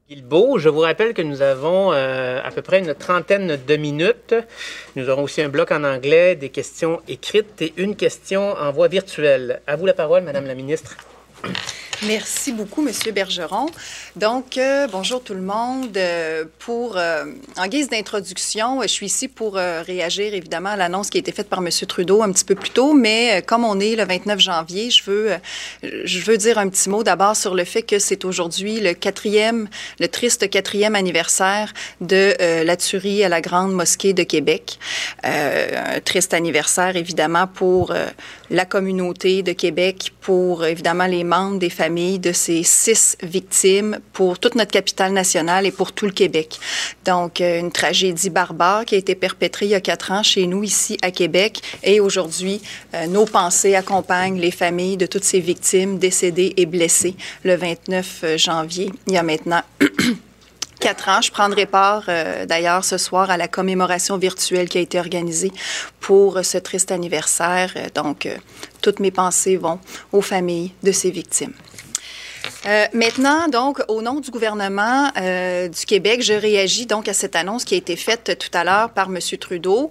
Je 0.08 0.68
vous 0.68 0.80
rappelle 0.80 1.14
que 1.14 1.22
nous 1.22 1.42
avons 1.42 1.92
euh, 1.92 2.40
à 2.40 2.52
peu 2.52 2.62
près 2.62 2.78
une 2.78 2.94
trentaine 2.94 3.58
de 3.66 3.76
minutes. 3.76 4.36
Nous 4.94 5.10
aurons 5.10 5.24
aussi 5.24 5.42
un 5.42 5.48
bloc 5.48 5.72
en 5.72 5.82
anglais, 5.82 6.36
des 6.36 6.48
questions 6.48 7.00
écrites 7.08 7.60
et 7.60 7.74
une 7.76 7.96
question 7.96 8.52
en 8.52 8.70
voix 8.70 8.86
virtuelle. 8.86 9.62
À 9.66 9.74
vous 9.74 9.84
la 9.84 9.94
parole, 9.94 10.22
Madame 10.22 10.46
la 10.46 10.54
ministre. 10.54 10.96
Merci 12.04 12.52
beaucoup, 12.52 12.82
Monsieur 12.82 13.10
Bergeron. 13.10 13.66
Donc, 14.16 14.58
euh, 14.58 14.86
bonjour 14.92 15.22
tout 15.22 15.32
le 15.32 15.40
monde. 15.40 15.96
Euh, 15.96 16.44
pour, 16.58 16.98
euh, 16.98 17.24
en 17.56 17.66
guise 17.68 17.88
d'introduction, 17.88 18.82
je 18.82 18.88
suis 18.88 19.06
ici 19.06 19.28
pour 19.28 19.54
réagir 19.54 20.34
évidemment 20.34 20.70
à 20.70 20.76
l'annonce 20.76 21.08
qui 21.08 21.16
a 21.16 21.20
été 21.20 21.32
faite 21.32 21.48
par 21.48 21.62
Monsieur 21.62 21.86
Trudeau 21.86 22.22
un 22.22 22.30
petit 22.32 22.44
peu 22.44 22.54
plus 22.54 22.70
tôt, 22.70 22.92
mais 22.92 23.42
comme 23.46 23.64
on 23.64 23.80
est 23.80 23.96
le 23.96 24.04
29 24.04 24.38
janvier, 24.38 24.90
je 24.90 25.02
veux, 25.04 25.30
je 25.82 26.18
veux 26.20 26.36
dire 26.36 26.58
un 26.58 26.68
petit 26.68 26.90
mot 26.90 27.02
d'abord 27.02 27.34
sur 27.34 27.54
le 27.54 27.64
fait 27.64 27.82
que 27.82 27.98
c'est 27.98 28.24
aujourd'hui 28.24 28.80
le 28.80 28.92
quatrième, 28.92 29.68
le 29.98 30.08
triste 30.08 30.50
quatrième 30.50 30.94
anniversaire 30.94 31.72
de 32.00 32.34
la 32.64 32.76
tuerie 32.76 33.24
à 33.24 33.28
la 33.28 33.40
Grande 33.40 33.72
Mosquée 33.72 34.12
de 34.12 34.22
Québec. 34.22 34.78
un 35.22 36.00
triste 36.04 36.34
anniversaire 36.34 36.96
évidemment 36.96 37.46
pour 37.46 37.94
la 38.50 38.64
communauté 38.64 39.42
de 39.42 39.52
Québec, 39.52 40.12
pour 40.20 40.64
évidemment 40.64 41.06
les 41.06 41.24
membres 41.24 41.58
des 41.58 41.70
familles 41.70 41.85
de 41.88 42.32
ces 42.32 42.62
six 42.64 43.16
victimes, 43.22 43.98
pour 44.12 44.38
toute 44.38 44.56
notre 44.56 44.72
capitale 44.72 45.12
nationale 45.12 45.66
et 45.66 45.70
pour 45.70 45.92
tout 45.92 46.06
le 46.06 46.12
Québec. 46.12 46.58
Donc, 47.04 47.40
euh, 47.40 47.60
une 47.60 47.70
tragédie 47.70 48.30
barbare 48.30 48.84
qui 48.84 48.96
a 48.96 48.98
été 48.98 49.14
perpétrée 49.14 49.66
il 49.66 49.70
y 49.70 49.74
a 49.74 49.80
quatre 49.80 50.10
ans 50.10 50.22
chez 50.22 50.46
nous, 50.46 50.64
ici 50.64 50.98
à 51.02 51.10
Québec. 51.10 51.62
Et 51.84 52.00
aujourd'hui, 52.00 52.60
euh, 52.94 53.06
nos 53.06 53.24
pensées 53.24 53.76
accompagnent 53.76 54.40
les 54.40 54.50
familles 54.50 54.96
de 54.96 55.06
toutes 55.06 55.24
ces 55.24 55.40
victimes 55.40 55.98
décédées 55.98 56.54
et 56.56 56.66
blessées 56.66 57.14
le 57.44 57.54
29 57.54 58.20
euh, 58.24 58.36
janvier, 58.38 58.90
il 59.06 59.12
y 59.12 59.16
a 59.16 59.22
maintenant 59.22 59.62
quatre 60.80 61.08
ans. 61.08 61.22
Je 61.22 61.30
prendrai 61.30 61.66
part 61.66 62.04
d'ailleurs 62.46 62.84
ce 62.84 62.98
soir 62.98 63.30
à 63.30 63.36
la 63.36 63.48
commémoration 63.48 64.18
virtuelle 64.18 64.68
qui 64.68 64.78
a 64.78 64.80
été 64.80 64.98
organisée 64.98 65.50
pour 66.00 66.44
ce 66.44 66.58
triste 66.58 66.92
anniversaire. 66.92 67.72
Donc, 67.94 68.28
toutes 68.86 69.00
mes 69.00 69.10
pensées 69.10 69.56
vont 69.56 69.80
aux 70.12 70.20
familles 70.20 70.70
de 70.84 70.92
ces 70.92 71.10
victimes. 71.10 71.54
maintenant, 72.92 73.48
donc, 73.48 73.82
au 73.88 74.00
nom 74.00 74.20
du 74.20 74.30
gouvernement 74.30 75.10
du 75.16 75.86
Québec, 75.86 76.22
je 76.22 76.34
réagis 76.34 76.86
donc 76.86 77.08
à 77.08 77.12
cette 77.12 77.34
annonce 77.34 77.64
qui 77.64 77.74
a 77.74 77.78
été 77.78 77.96
faite 77.96 78.38
tout 78.38 78.56
à 78.56 78.62
l'heure 78.62 78.90
par 78.90 79.08
M. 79.08 79.18
Trudeau, 79.40 79.90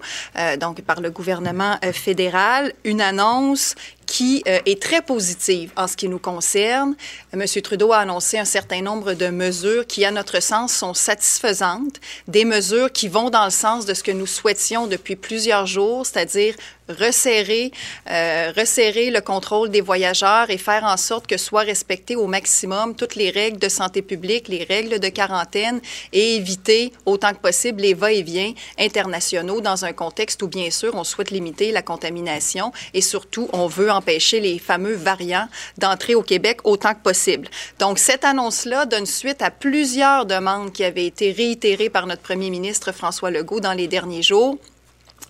donc 0.61 0.81
par 0.81 1.01
le 1.01 1.11
gouvernement 1.11 1.77
fédéral, 1.91 2.71
une 2.85 3.01
annonce 3.01 3.75
qui 4.15 4.41
euh, 4.47 4.59
est 4.65 4.81
très 4.81 5.01
positive 5.01 5.73
en 5.75 5.87
ce 5.87 5.97
qui 5.97 6.07
nous 6.07 6.19
concerne. 6.19 6.95
M. 7.33 7.43
Trudeau 7.61 7.91
a 7.91 7.97
annoncé 7.97 8.37
un 8.37 8.45
certain 8.45 8.81
nombre 8.81 9.11
de 9.13 9.27
mesures 9.27 9.85
qui, 9.85 10.05
à 10.05 10.11
notre 10.11 10.41
sens, 10.41 10.71
sont 10.71 10.93
satisfaisantes, 10.93 11.99
des 12.29 12.45
mesures 12.45 12.93
qui 12.93 13.09
vont 13.09 13.29
dans 13.29 13.43
le 13.43 13.51
sens 13.51 13.85
de 13.85 13.93
ce 13.93 14.03
que 14.03 14.13
nous 14.13 14.25
souhaitions 14.25 14.87
depuis 14.87 15.17
plusieurs 15.17 15.65
jours, 15.65 16.05
c'est-à-dire 16.05 16.55
resserrer, 16.89 17.71
euh, 18.09 18.51
resserrer 18.55 19.09
le 19.09 19.21
contrôle 19.21 19.69
des 19.69 19.81
voyageurs 19.81 20.49
et 20.49 20.57
faire 20.57 20.83
en 20.83 20.97
sorte 20.97 21.27
que 21.27 21.37
soient 21.37 21.61
respectées 21.61 22.15
au 22.15 22.27
maximum 22.27 22.95
toutes 22.95 23.15
les 23.15 23.29
règles 23.29 23.57
de 23.57 23.69
santé 23.69 24.01
publique, 24.01 24.47
les 24.47 24.63
règles 24.63 24.99
de 24.99 25.09
quarantaine 25.09 25.81
et 26.13 26.35
éviter 26.35 26.93
autant 27.05 27.31
que 27.31 27.39
possible 27.39 27.81
les 27.81 27.93
va-et-vient 27.93 28.53
internationaux 28.79 29.61
dans 29.61 29.85
un 29.85 29.93
contexte 29.93 30.41
où, 30.43 30.47
bien 30.47 30.69
sûr, 30.69 30.93
on 30.95 31.03
souhaite 31.03 31.31
limiter 31.31 31.71
la 31.71 31.81
contamination 31.81 32.71
et 32.93 33.01
surtout, 33.01 33.49
on 33.53 33.67
veut 33.67 33.89
empêcher 34.05 34.39
les 34.39 34.59
fameux 34.59 34.93
variants 34.93 35.47
d'entrer 35.79 36.13
au 36.13 36.21
Québec 36.21 36.59
autant 36.63 36.93
que 36.93 37.01
possible. 37.01 37.47
Donc, 37.79 37.97
cette 37.97 38.23
annonce-là 38.23 38.85
donne 38.85 39.07
suite 39.07 39.41
à 39.41 39.49
plusieurs 39.49 40.27
demandes 40.27 40.71
qui 40.71 40.83
avaient 40.83 41.07
été 41.07 41.31
réitérées 41.31 41.89
par 41.89 42.05
notre 42.05 42.21
premier 42.21 42.51
ministre 42.51 42.91
François 42.91 43.31
Legault 43.31 43.61
dans 43.61 43.73
les 43.73 43.87
derniers 43.87 44.21
jours. 44.21 44.59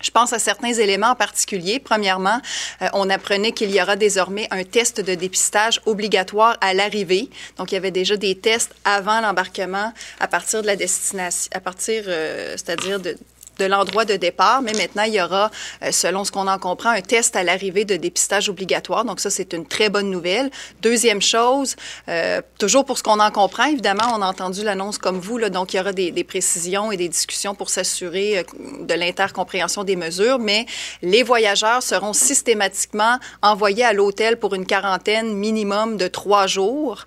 Je 0.02 0.12
pense 0.12 0.34
à 0.34 0.40
certains 0.40 0.74
éléments 0.74 1.12
en 1.12 1.16
particulier. 1.16 1.80
Premièrement, 1.80 2.42
euh, 2.82 2.88
on 2.94 3.10
apprenait 3.10 3.54
qu'il 3.54 3.74
y 3.74 3.82
aura 3.82 3.96
désormais 3.96 4.48
un 4.52 4.66
test 4.66 5.00
de 5.00 5.16
dépistage 5.16 5.80
obligatoire 5.86 6.58
à 6.60 6.74
l'arrivée. 6.74 7.30
Donc, 7.58 7.72
il 7.72 7.76
y 7.76 7.78
avait 7.78 7.92
déjà 7.92 8.18
des 8.18 8.36
tests 8.36 8.76
avant 8.84 9.22
l'embarquement 9.22 9.94
à 10.20 10.28
partir 10.28 10.62
de 10.62 10.68
la 10.68 10.76
destination, 10.76 11.50
à 11.54 11.62
partir, 11.62 12.04
euh, 12.08 12.52
c'est-à-dire 12.58 13.00
de, 13.00 13.16
de 13.58 13.66
l'endroit 13.66 14.06
de 14.06 14.16
départ, 14.16 14.62
mais 14.62 14.74
maintenant, 14.74 15.04
il 15.04 15.14
y 15.14 15.22
aura, 15.22 15.52
euh, 15.84 15.92
selon 15.92 16.24
ce 16.24 16.32
qu'on 16.32 16.48
en 16.48 16.60
comprend, 16.60 16.90
un 16.90 17.02
test 17.02 17.36
à 17.36 17.44
l'arrivée 17.44 17.86
de 17.86 17.96
dépistage 17.96 18.50
obligatoire. 18.50 19.06
Donc 19.06 19.20
ça, 19.20 19.30
c'est 19.30 19.54
une 19.54 19.66
très 19.66 19.90
bonne 19.90 20.10
nouvelle. 20.10 20.52
Deuxième 20.82 21.22
chose, 21.22 21.76
euh, 22.10 22.42
toujours 22.60 22.86
pour 22.86 22.98
ce 22.98 23.04
qu'on 23.04 23.20
en 23.20 23.32
comprend, 23.32 23.66
évidemment, 23.66 24.06
on 24.14 24.22
a 24.22 24.28
entendu 24.28 24.64
l'annonce 24.64 24.98
comme 24.98 25.20
vous, 25.20 25.40
donc 25.50 25.74
il 25.74 25.78
y 25.78 25.80
aura 25.80 25.94
des, 25.94 26.24
précisions 26.24 26.92
et 26.92 26.98
des 26.98 27.08
discussions 27.08 27.56
pour 27.56 27.70
s'assurer 27.70 28.40
euh, 28.40 28.44
de 28.82 28.94
l'intercompréhension 28.94 29.84
des 29.84 29.96
mesures, 29.96 30.40
mais 30.40 30.66
les 31.02 31.24
voyageurs 31.24 31.84
seront 31.84 32.14
systématiquement 32.14 33.20
envoyés 33.42 33.86
à 33.86 33.94
l'hôtel 33.94 34.38
pour 34.38 34.54
une 34.56 34.66
quarantaine 34.66 35.34
minimum 35.34 35.98
de 35.98 36.08
trois 36.08 36.48
jours. 36.48 37.04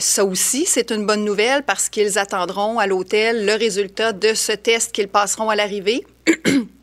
Ça 0.00 0.24
aussi, 0.24 0.66
c'est 0.66 0.90
une 0.90 1.06
bonne 1.06 1.24
nouvelle 1.24 1.62
parce 1.62 1.88
qu'ils 1.88 2.18
attendront 2.18 2.78
à 2.78 2.86
l'hôtel 2.86 3.46
le 3.46 3.54
résultat 3.54 4.12
de 4.12 4.34
ce 4.34 4.52
test 4.52 4.92
qu'ils 4.92 5.08
passeront 5.08 5.50
à 5.50 5.56
l'arrivée. 5.56 5.77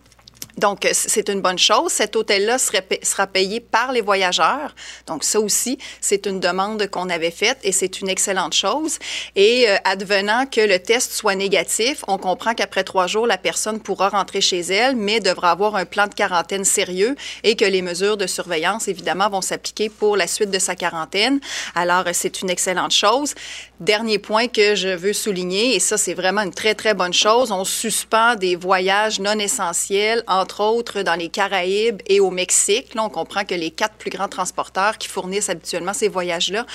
Donc, 0.58 0.88
c'est 0.94 1.30
une 1.30 1.42
bonne 1.42 1.60
chose. 1.60 1.92
Cet 1.92 2.16
hôtel-là 2.16 2.58
sera 2.58 3.28
payé 3.28 3.60
par 3.60 3.92
les 3.92 4.02
voyageurs. 4.02 4.74
Donc, 5.06 5.24
ça 5.24 5.40
aussi, 5.40 5.78
c'est 6.00 6.26
une 6.26 6.40
demande 6.40 6.88
qu'on 6.88 7.10
avait 7.10 7.32
faite 7.32 7.60
et 7.64 7.72
c'est 7.72 8.00
une 8.00 8.08
excellente 8.08 8.54
chose. 8.54 8.98
Et 9.36 9.66
euh, 9.68 9.76
advenant 9.84 10.46
que 10.46 10.62
le 10.62 10.80
test 10.80 11.12
soit 11.12 11.36
négatif, 11.36 12.06
on 12.08 12.18
comprend 12.18 12.54
qu'après 12.54 12.86
trois 12.86 13.08
jours, 13.08 13.28
la 13.28 13.38
personne 13.38 13.82
pourra 13.82 14.10
rentrer 14.10 14.40
chez 14.40 14.62
elle, 14.62 14.96
mais 14.96 15.20
devra 15.20 15.52
avoir 15.52 15.76
un 15.76 15.86
plan 15.86 16.08
de 16.08 16.14
quarantaine 16.14 16.64
sérieux 16.64 17.16
et 17.44 17.56
que 17.56 17.66
les 17.66 17.82
mesures 17.82 18.18
de 18.18 18.28
surveillance, 18.28 18.88
évidemment, 18.88 19.30
vont 19.30 19.42
s'appliquer 19.42 19.90
pour 19.90 20.16
la 20.16 20.28
suite 20.28 20.52
de 20.52 20.60
sa 20.60 20.76
quarantaine. 20.76 21.42
Alors, 21.76 22.06
c'est 22.14 22.42
une 22.42 22.50
excellente 22.50 22.94
chose. 22.94 23.36
Dernier 23.82 24.20
point 24.20 24.48
que 24.48 24.74
je 24.76 24.88
veux 24.88 25.12
souligner, 25.12 25.76
et 25.76 25.80
ça, 25.80 25.98
c'est 25.98 26.14
vraiment 26.14 26.42
une 26.42 26.54
très, 26.54 26.76
très 26.76 26.94
bonne 26.94 27.14
chose, 27.14 27.52
on 27.52 27.66
suspend 27.66 28.36
des 28.36 28.56
voyages 28.56 29.20
non 29.20 29.38
essentiels 29.38 30.24
en 30.28 30.46
entre 30.46 30.62
autres 30.62 31.02
dans 31.02 31.16
les 31.16 31.30
Caraïbes 31.30 32.04
et 32.06 32.20
au 32.20 32.30
Mexique. 32.30 32.94
Là, 32.94 33.04
on 33.04 33.10
comprend 33.10 33.46
que 33.46 33.56
les 33.56 33.72
quatre 33.72 33.96
plus 33.96 34.12
grands 34.12 34.28
transporteurs 34.28 35.00
qui 35.00 35.08
fournissent 35.08 35.50
habituellement 35.50 35.94
ces 35.94 36.08
voyages-là 36.08 36.68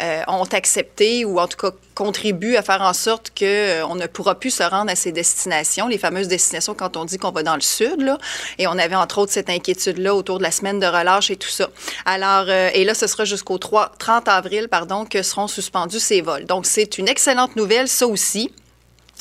euh, 0.00 0.22
ont 0.28 0.44
accepté 0.44 1.26
ou 1.26 1.38
en 1.38 1.46
tout 1.46 1.58
cas 1.58 1.72
contribuent 1.98 2.54
à 2.54 2.62
faire 2.62 2.82
en 2.82 2.92
sorte 2.92 3.30
qu'on 3.36 3.44
euh, 3.44 3.94
ne 3.96 4.06
pourra 4.06 4.36
plus 4.36 4.52
se 4.52 4.62
rendre 4.62 4.88
à 4.88 4.94
ces 4.94 5.10
destinations, 5.10 5.88
les 5.88 5.98
fameuses 5.98 6.28
destinations 6.28 6.72
quand 6.72 6.96
on 6.96 7.04
dit 7.04 7.18
qu'on 7.18 7.32
va 7.32 7.42
dans 7.42 7.56
le 7.56 7.60
sud. 7.60 8.00
Là. 8.00 8.18
Et 8.58 8.68
on 8.68 8.78
avait 8.78 8.94
entre 8.94 9.18
autres 9.18 9.32
cette 9.32 9.50
inquiétude-là 9.50 10.14
autour 10.14 10.38
de 10.38 10.44
la 10.44 10.52
semaine 10.52 10.78
de 10.78 10.86
relâche 10.86 11.32
et 11.32 11.36
tout 11.36 11.48
ça. 11.48 11.68
Alors, 12.06 12.44
euh, 12.48 12.70
et 12.72 12.84
là, 12.84 12.94
ce 12.94 13.08
sera 13.08 13.24
jusqu'au 13.24 13.58
30 13.58 14.28
avril, 14.28 14.68
pardon, 14.68 15.06
que 15.06 15.24
seront 15.24 15.48
suspendus 15.48 15.98
ces 15.98 16.20
vols. 16.20 16.44
Donc, 16.44 16.66
c'est 16.66 16.98
une 16.98 17.08
excellente 17.08 17.56
nouvelle, 17.56 17.88
ça 17.88 18.06
aussi. 18.06 18.52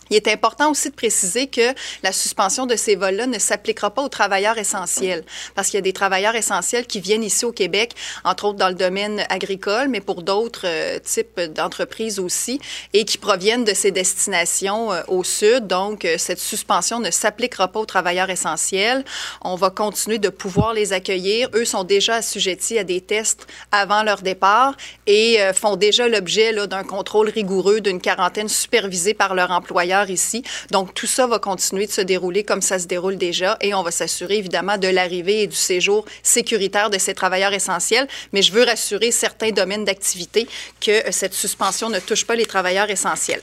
Il 0.09 0.15
est 0.15 0.27
important 0.27 0.71
aussi 0.71 0.89
de 0.89 0.95
préciser 0.95 1.47
que 1.47 1.73
la 2.03 2.11
suspension 2.11 2.65
de 2.65 2.75
ces 2.75 2.95
vols-là 2.95 3.27
ne 3.27 3.39
s'appliquera 3.39 3.91
pas 3.91 4.01
aux 4.01 4.09
travailleurs 4.09 4.57
essentiels, 4.57 5.23
parce 5.55 5.69
qu'il 5.69 5.77
y 5.77 5.79
a 5.79 5.81
des 5.81 5.93
travailleurs 5.93 6.35
essentiels 6.35 6.85
qui 6.85 6.99
viennent 6.99 7.23
ici 7.23 7.45
au 7.45 7.51
Québec, 7.51 7.93
entre 8.23 8.45
autres 8.45 8.57
dans 8.57 8.69
le 8.69 8.75
domaine 8.75 9.25
agricole, 9.29 9.87
mais 9.89 10.01
pour 10.01 10.21
d'autres 10.21 10.65
euh, 10.65 10.99
types 10.99 11.39
d'entreprises 11.39 12.19
aussi, 12.19 12.59
et 12.93 13.05
qui 13.05 13.17
proviennent 13.17 13.63
de 13.63 13.73
ces 13.73 13.91
destinations 13.91 14.91
euh, 14.91 15.01
au 15.07 15.23
sud. 15.23 15.67
Donc, 15.67 16.05
euh, 16.05 16.15
cette 16.17 16.39
suspension 16.39 16.99
ne 16.99 17.11
s'appliquera 17.11 17.67
pas 17.67 17.79
aux 17.79 17.85
travailleurs 17.85 18.29
essentiels. 18.29 19.03
On 19.41 19.55
va 19.55 19.69
continuer 19.69 20.19
de 20.19 20.29
pouvoir 20.29 20.73
les 20.73 20.93
accueillir. 20.93 21.49
Eux 21.53 21.65
sont 21.65 21.83
déjà 21.83 22.15
assujettis 22.15 22.77
à 22.77 22.83
des 22.83 23.01
tests 23.01 23.47
avant 23.71 24.03
leur 24.03 24.21
départ 24.21 24.75
et 25.05 25.39
font 25.53 25.75
déjà 25.75 26.07
l'objet 26.07 26.53
d'un 26.67 26.83
contrôle 26.83 27.29
rigoureux, 27.29 27.81
d'une 27.81 28.01
quarantaine 28.01 28.49
supervisée 28.49 29.13
par 29.13 29.35
leur 29.35 29.51
employeur 29.51 29.96
ici. 30.05 30.43
Donc, 30.71 30.93
tout 30.93 31.07
ça 31.07 31.27
va 31.27 31.39
continuer 31.39 31.87
de 31.87 31.91
se 31.91 32.01
dérouler 32.01 32.43
comme 32.43 32.61
ça 32.61 32.79
se 32.79 32.87
déroule 32.87 33.17
déjà 33.17 33.57
et 33.61 33.73
on 33.73 33.83
va 33.83 33.91
s'assurer 33.91 34.37
évidemment 34.37 34.77
de 34.77 34.87
l'arrivée 34.87 35.43
et 35.43 35.47
du 35.47 35.55
séjour 35.55 36.05
sécuritaire 36.23 36.89
de 36.89 36.97
ces 36.97 37.13
travailleurs 37.13 37.53
essentiels. 37.53 38.07
Mais 38.33 38.41
je 38.41 38.51
veux 38.51 38.63
rassurer 38.63 39.11
certains 39.11 39.51
domaines 39.51 39.85
d'activité 39.85 40.47
que 40.79 41.11
cette 41.11 41.33
suspension 41.33 41.89
ne 41.89 41.99
touche 41.99 42.25
pas 42.25 42.35
les 42.35 42.45
travailleurs 42.45 42.89
essentiels. 42.89 43.41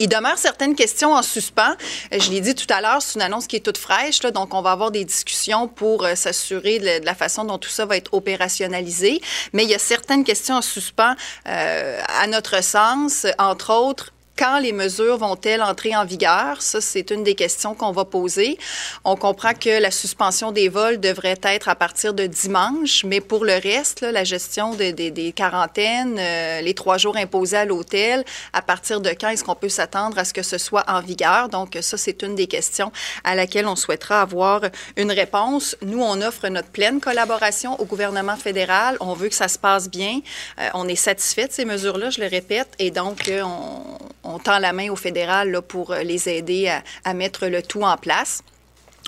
Il 0.00 0.08
demeure 0.08 0.38
certaines 0.38 0.76
questions 0.76 1.12
en 1.12 1.22
suspens. 1.22 1.74
Euh, 2.12 2.20
je 2.20 2.30
l'ai 2.30 2.40
dit 2.40 2.54
tout 2.54 2.72
à 2.72 2.80
l'heure, 2.80 3.02
c'est 3.02 3.16
une 3.16 3.22
annonce 3.22 3.48
qui 3.48 3.56
est 3.56 3.60
toute 3.60 3.78
fraîche, 3.78 4.20
donc 4.20 4.54
on 4.54 4.62
va 4.62 4.70
avoir 4.70 4.92
des 4.92 5.04
discussions 5.04 5.66
pour 5.66 6.04
euh, 6.04 6.14
s'assurer 6.14 6.78
de, 6.78 7.04
la 7.04 7.14
façon 7.14 7.44
dont 7.44 7.58
tout 7.58 7.68
ça 7.68 7.84
va 7.84 7.96
être 7.96 8.14
opérationnalisé. 8.14 9.20
Mais 9.52 9.64
il 9.64 9.70
y 9.70 9.74
a 9.74 9.78
certaines 9.80 10.22
questions 10.22 10.54
en 10.54 10.62
suspens, 10.62 11.16
euh, 11.48 12.00
à 12.06 12.26
notre 12.28 12.62
sens, 12.62 13.26
entre 13.38 13.74
autres 13.74 14.12
quand 14.38 14.60
les 14.60 14.72
mesures 14.72 15.18
vont-elles 15.18 15.62
entrer 15.62 15.96
en 15.96 16.04
vigueur? 16.04 16.62
Ça, 16.62 16.80
c'est 16.80 17.10
une 17.10 17.24
des 17.24 17.34
questions 17.34 17.74
qu'on 17.74 17.90
va 17.90 18.04
poser. 18.04 18.56
On 19.04 19.16
comprend 19.16 19.52
que 19.52 19.80
la 19.80 19.90
suspension 19.90 20.52
des 20.52 20.68
vols 20.68 21.00
devrait 21.00 21.40
être 21.42 21.68
à 21.68 21.74
partir 21.74 22.14
de 22.14 22.26
dimanche, 22.26 23.04
mais 23.04 23.20
pour 23.20 23.44
le 23.44 23.54
reste, 23.54 24.02
la 24.02 24.22
gestion 24.22 24.74
des 24.74 25.32
quarantaines, 25.34 26.16
euh, 26.18 26.60
les 26.60 26.74
trois 26.74 26.98
jours 26.98 27.16
imposés 27.16 27.56
à 27.56 27.64
l'hôtel, 27.64 28.24
à 28.52 28.62
partir 28.62 29.00
de 29.00 29.10
quand 29.10 29.30
est-ce 29.30 29.42
qu'on 29.42 29.56
peut 29.56 29.68
s'attendre 29.68 30.16
à 30.18 30.24
ce 30.24 30.32
que 30.32 30.42
ce 30.42 30.58
soit 30.58 30.84
en 30.86 31.00
vigueur? 31.00 31.48
Donc, 31.48 31.76
ça, 31.80 31.96
c'est 31.96 32.22
une 32.22 32.36
des 32.36 32.46
questions 32.46 32.92
à 33.24 33.34
laquelle 33.34 33.66
on 33.66 33.76
souhaitera 33.76 34.20
avoir 34.20 34.60
une 34.96 35.10
réponse. 35.10 35.76
Nous, 35.82 36.00
on 36.00 36.20
offre 36.22 36.46
notre 36.48 36.68
pleine 36.68 37.00
collaboration 37.00 37.80
au 37.80 37.84
gouvernement 37.84 38.36
fédéral. 38.36 38.96
On 39.00 39.14
veut 39.14 39.28
que 39.28 39.34
ça 39.34 39.48
se 39.48 39.58
passe 39.58 39.90
bien. 39.90 40.20
Euh, 40.60 40.68
on 40.74 40.86
est 40.86 40.94
satisfait 40.94 41.48
de 41.48 41.52
ces 41.52 41.64
mesures-là, 41.64 42.10
je 42.10 42.20
le 42.20 42.28
répète, 42.28 42.68
et 42.78 42.92
donc, 42.92 43.28
euh, 43.28 43.42
on 43.42 43.98
on 44.27 44.27
tend 44.36 44.58
la 44.58 44.74
main 44.74 44.90
au 44.90 44.96
fédéral 44.96 45.62
pour 45.62 45.92
euh, 45.92 46.02
les 46.02 46.28
aider 46.28 46.70
à, 47.04 47.14
mettre 47.14 47.46
le 47.46 47.62
tout 47.62 47.82
en 47.82 47.96
place 47.96 48.42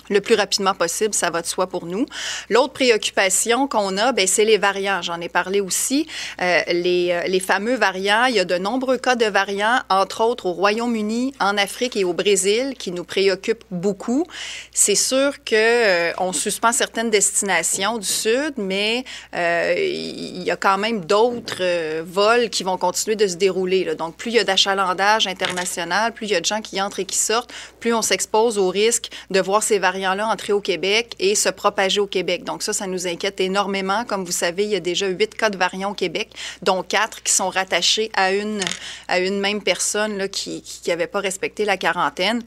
le 0.09 0.21
plus 0.21 0.35
rapidement 0.35 0.73
possible, 0.73 1.13
ça 1.13 1.29
va 1.29 1.41
de 1.41 1.47
soi 1.47 1.67
pour 1.67 1.85
nous. 1.85 2.05
L'autre 2.49 2.73
préoccupation 2.73 3.67
qu'on 3.67 3.97
a, 3.97 4.11
ben, 4.11 4.27
c'est 4.27 4.45
les 4.45 4.57
variants. 4.57 5.01
J'en 5.01 5.21
ai 5.21 5.29
parlé 5.29 5.61
aussi. 5.61 6.07
Euh, 6.41 6.61
les, 6.67 7.11
euh, 7.11 7.23
les, 7.27 7.39
fameux 7.39 7.75
variants, 7.75 8.25
il 8.25 8.35
y 8.35 8.39
a 8.39 8.45
de 8.45 8.57
nombreux 8.57 8.97
cas 8.97 9.15
de 9.15 9.25
variants, 9.25 9.79
entre 9.89 10.21
autres 10.21 10.45
au 10.47 10.53
Royaume-Uni, 10.53 11.33
en 11.39 11.57
Afrique 11.57 11.95
et 11.95 12.03
au 12.03 12.13
Brésil, 12.13 12.73
qui 12.77 12.91
nous 12.91 13.03
préoccupent 13.03 13.63
beaucoup. 13.71 14.25
C'est 14.73 14.95
sûr 14.95 15.43
que 15.43 15.55
euh, 15.55 16.13
on 16.17 16.33
suspend 16.33 16.71
certaines 16.71 17.09
destinations 17.09 17.97
du 17.97 18.07
Sud, 18.07 18.53
mais 18.57 19.05
il 19.33 20.43
y 20.43 20.51
a 20.51 20.55
quand 20.55 20.77
même 20.77 21.05
d'autres 21.05 22.01
vols 22.01 22.49
qui 22.49 22.63
vont 22.63 22.77
continuer 22.77 23.15
de 23.15 23.27
se 23.27 23.35
dérouler. 23.35 23.95
Donc, 23.95 24.15
plus 24.15 24.31
il 24.31 24.35
y 24.35 24.39
a 24.39 24.43
d'achalandage 24.43 25.27
international, 25.27 26.13
plus 26.13 26.27
il 26.27 26.31
y 26.31 26.35
a 26.35 26.41
de 26.41 26.45
gens 26.45 26.61
qui 26.61 26.81
entrent 26.81 26.99
et 26.99 27.05
qui 27.05 27.17
sortent, 27.17 27.51
plus 27.79 27.93
on 27.93 28.01
s'expose 28.01 28.57
au 28.57 28.69
risque 28.69 29.09
de 29.29 29.39
voir 29.39 29.63
ces 29.63 29.79
variants 29.79 29.90
là 29.97 30.27
entrer 30.27 30.53
au 30.53 30.61
Québec 30.61 31.15
et 31.19 31.35
se 31.35 31.49
propager 31.49 31.99
au 31.99 32.07
Québec. 32.07 32.43
Donc 32.43 32.63
ça, 32.63 32.73
ça 32.73 32.87
nous 32.87 33.07
inquiète 33.07 33.39
énormément. 33.39 34.05
Comme 34.05 34.25
vous 34.25 34.31
savez, 34.31 34.63
il 34.63 34.69
y 34.69 34.75
a 34.75 34.79
déjà 34.79 35.07
huit 35.07 35.35
cas 35.35 35.49
de 35.49 35.57
variants 35.57 35.91
au 35.91 35.95
Québec, 35.95 36.29
dont 36.61 36.83
quatre 36.83 37.23
qui 37.23 37.33
sont 37.33 37.49
rattachés 37.49 38.11
à 38.15 38.31
une, 38.33 38.61
à 39.07 39.19
une 39.19 39.39
même 39.39 39.61
personne 39.61 40.17
là, 40.17 40.27
qui 40.27 40.63
n'avait 40.87 41.07
pas 41.07 41.19
respecté 41.19 41.65
la 41.65 41.77
quarantaine. 41.77 42.41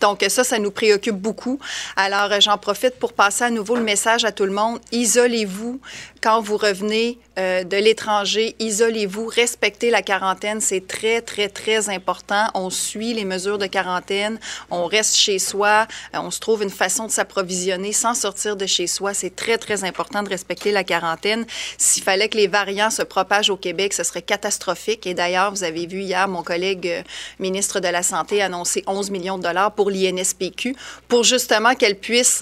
Donc 0.00 0.24
ça, 0.28 0.44
ça 0.44 0.58
nous 0.58 0.70
préoccupe 0.70 1.16
beaucoup. 1.16 1.58
Alors 1.96 2.40
j'en 2.40 2.58
profite 2.58 2.98
pour 2.98 3.12
passer 3.12 3.44
à 3.44 3.50
nouveau 3.50 3.76
le 3.76 3.82
message 3.82 4.24
à 4.24 4.32
tout 4.32 4.44
le 4.44 4.52
monde. 4.52 4.78
Isolez-vous 4.92 5.80
quand 6.24 6.40
vous 6.40 6.56
revenez 6.56 7.18
euh, 7.38 7.64
de 7.64 7.76
l'étranger, 7.76 8.56
isolez-vous, 8.58 9.26
respectez 9.26 9.90
la 9.90 10.00
quarantaine, 10.00 10.62
c'est 10.62 10.86
très, 10.88 11.20
très, 11.20 11.50
très 11.50 11.90
important. 11.90 12.46
On 12.54 12.70
suit 12.70 13.12
les 13.12 13.26
mesures 13.26 13.58
de 13.58 13.66
quarantaine, 13.66 14.38
on 14.70 14.86
reste 14.86 15.16
chez 15.16 15.38
soi, 15.38 15.86
euh, 16.14 16.20
on 16.22 16.30
se 16.30 16.40
trouve 16.40 16.62
une 16.62 16.70
façon 16.70 17.04
de 17.04 17.10
s'approvisionner 17.10 17.92
sans 17.92 18.14
sortir 18.14 18.56
de 18.56 18.64
chez 18.64 18.86
soi. 18.86 19.12
C'est 19.12 19.36
très, 19.36 19.58
très 19.58 19.84
important 19.84 20.22
de 20.22 20.30
respecter 20.30 20.72
la 20.72 20.82
quarantaine. 20.82 21.44
S'il 21.76 22.02
fallait 22.02 22.30
que 22.30 22.38
les 22.38 22.46
variants 22.46 22.88
se 22.88 23.02
propagent 23.02 23.50
au 23.50 23.58
Québec, 23.58 23.92
ce 23.92 24.02
serait 24.02 24.22
catastrophique. 24.22 25.06
Et 25.06 25.12
d'ailleurs, 25.12 25.50
vous 25.50 25.62
avez 25.62 25.86
vu 25.86 26.00
hier 26.00 26.26
mon 26.26 26.42
collègue 26.42 26.88
euh, 26.88 27.02
ministre 27.38 27.80
de 27.80 27.88
la 27.88 28.02
Santé 28.02 28.40
annoncer 28.40 28.82
11 28.86 29.10
millions 29.10 29.36
de 29.36 29.42
dollars 29.42 29.72
pour 29.72 29.90
l'INSPQ 29.90 30.74
pour 31.06 31.22
justement 31.22 31.74
qu'elle 31.74 31.98
puisse 31.98 32.40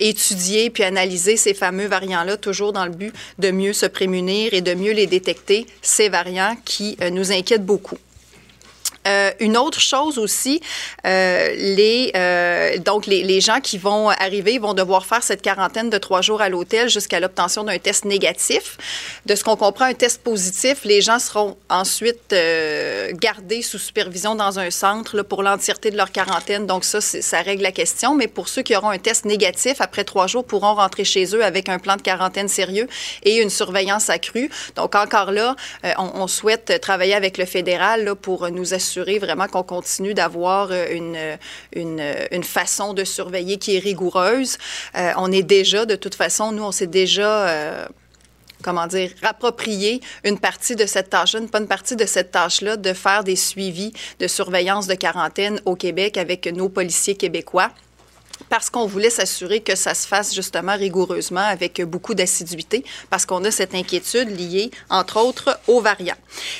étudier 0.00 0.68
puis 0.68 0.82
analyser 0.82 1.38
ces 1.38 1.54
fameux 1.54 1.86
variants-là, 1.86 2.36
toujours 2.36 2.74
dans 2.74 2.84
le 2.84 2.90
but 2.90 3.14
de 3.38 3.50
mieux 3.50 3.72
se 3.72 3.86
prémunir 3.86 4.54
et 4.54 4.60
de 4.60 4.74
mieux 4.74 4.92
les 4.92 5.06
détecter, 5.06 5.66
ces 5.80 6.08
variants 6.08 6.56
qui 6.64 6.96
euh, 7.00 7.10
nous 7.10 7.32
inquiètent 7.32 7.66
beaucoup. 7.66 7.98
Euh, 9.08 9.32
une 9.40 9.56
autre 9.56 9.80
chose 9.80 10.18
aussi, 10.18 10.60
euh, 11.06 11.54
les, 11.56 12.12
euh, 12.14 12.78
donc 12.78 13.06
les, 13.06 13.40
gens 13.40 13.60
qui 13.60 13.78
vont 13.78 14.10
arriver 14.10 14.58
vont 14.58 14.74
devoir 14.74 15.04
faire 15.04 15.22
cette 15.24 15.42
quarantaine 15.42 15.90
de 15.90 15.98
trois 15.98 16.22
jours 16.22 16.40
à 16.40 16.48
l'hôtel 16.48 16.88
jusqu'à 16.88 17.18
l'obtention 17.18 17.64
d'un 17.64 17.78
test 17.78 18.04
négatif. 18.04 18.76
De 19.26 19.34
ce 19.34 19.42
qu'on 19.42 19.56
comprend, 19.56 19.86
un 19.86 19.94
test 19.94 20.22
positif, 20.22 20.84
les 20.84 21.00
gens 21.00 21.18
seront 21.18 21.56
ensuite 21.68 22.34
gardés 23.14 23.62
sous 23.62 23.78
supervision 23.78 24.36
dans 24.36 24.58
un 24.60 24.70
centre 24.70 25.22
pour 25.22 25.42
l'entièreté 25.42 25.90
de 25.90 25.96
leur 25.96 26.12
quarantaine. 26.12 26.66
Donc 26.66 26.84
ça, 26.84 27.00
ça 27.00 27.40
règle 27.40 27.62
la 27.62 27.72
question. 27.72 28.14
Mais 28.14 28.28
pour 28.28 28.48
ceux 28.48 28.62
qui 28.62 28.76
auront 28.76 28.90
un 28.90 28.98
test 28.98 29.24
négatif, 29.24 29.80
après 29.80 30.04
trois 30.04 30.28
jours, 30.28 30.44
pourront 30.44 30.74
rentrer 30.74 31.04
chez 31.04 31.24
eux 31.34 31.44
avec 31.44 31.68
un 31.68 31.78
plan 31.78 31.96
de 31.96 32.02
quarantaine 32.02 32.48
sérieux 32.48 32.86
et 33.24 33.38
une 33.38 33.50
surveillance 33.50 34.10
accrue. 34.10 34.50
Donc 34.76 34.94
encore 34.94 35.32
là, 35.32 35.56
on, 35.98 36.26
souhaite 36.28 36.80
travailler 36.80 37.14
avec 37.14 37.38
le 37.38 37.46
fédéral 37.46 38.14
pour 38.14 38.48
nous 38.50 38.74
assurer 38.74 38.91
vraiment 39.00 39.46
qu'on 39.48 39.62
continue 39.62 40.14
d'avoir 40.14 40.68
euh, 40.70 40.86
une, 40.90 41.18
une, 41.74 42.02
une, 42.30 42.44
façon 42.44 42.94
de 42.94 43.04
surveiller 43.04 43.58
qui 43.58 43.76
est 43.76 43.78
rigoureuse. 43.78 44.58
Euh, 44.96 45.12
on 45.16 45.30
est 45.32 45.42
déjà, 45.42 45.86
de 45.86 45.96
toute 45.96 46.14
façon, 46.14 46.52
nous, 46.52 46.62
on 46.62 46.72
s'est 46.72 46.86
déjà 46.86 47.48
euh, 47.48 47.86
comment 48.62 48.86
dire, 48.86 49.10
rapproprié 49.22 50.00
une 50.24 50.38
partie 50.38 50.76
de 50.76 50.86
cette 50.86 51.10
tâche-là, 51.10 51.40
une 51.40 51.46
bonne 51.46 51.66
partie 51.66 51.96
de 51.96 52.06
cette 52.06 52.30
tâche-là, 52.30 52.76
de 52.76 52.92
faire 52.92 53.24
des 53.24 53.36
suivis 53.36 53.92
de 54.18 54.26
surveillance 54.26 54.86
de 54.86 54.94
quarantaine 54.94 55.60
au 55.64 55.74
Québec 55.74 56.16
avec 56.16 56.46
nos 56.46 56.68
policiers 56.68 57.16
québécois. 57.16 57.70
Parce 58.48 58.70
qu'on 58.70 58.86
voulait 58.86 59.10
s'assurer 59.10 59.60
que 59.60 59.74
ça 59.74 59.94
se 59.94 60.06
fasse 60.06 60.34
justement 60.34 60.76
rigoureusement 60.76 61.40
avec 61.40 61.82
beaucoup 61.82 62.14
d'assiduité, 62.14 62.84
parce 63.10 63.26
qu'on 63.26 63.44
a 63.44 63.50
cette 63.50 63.74
inquiétude 63.74 64.28
liée, 64.38 64.70
entre 64.90 65.20
autres, 65.20 65.58
aux 65.66 65.80
variants. 65.80 66.16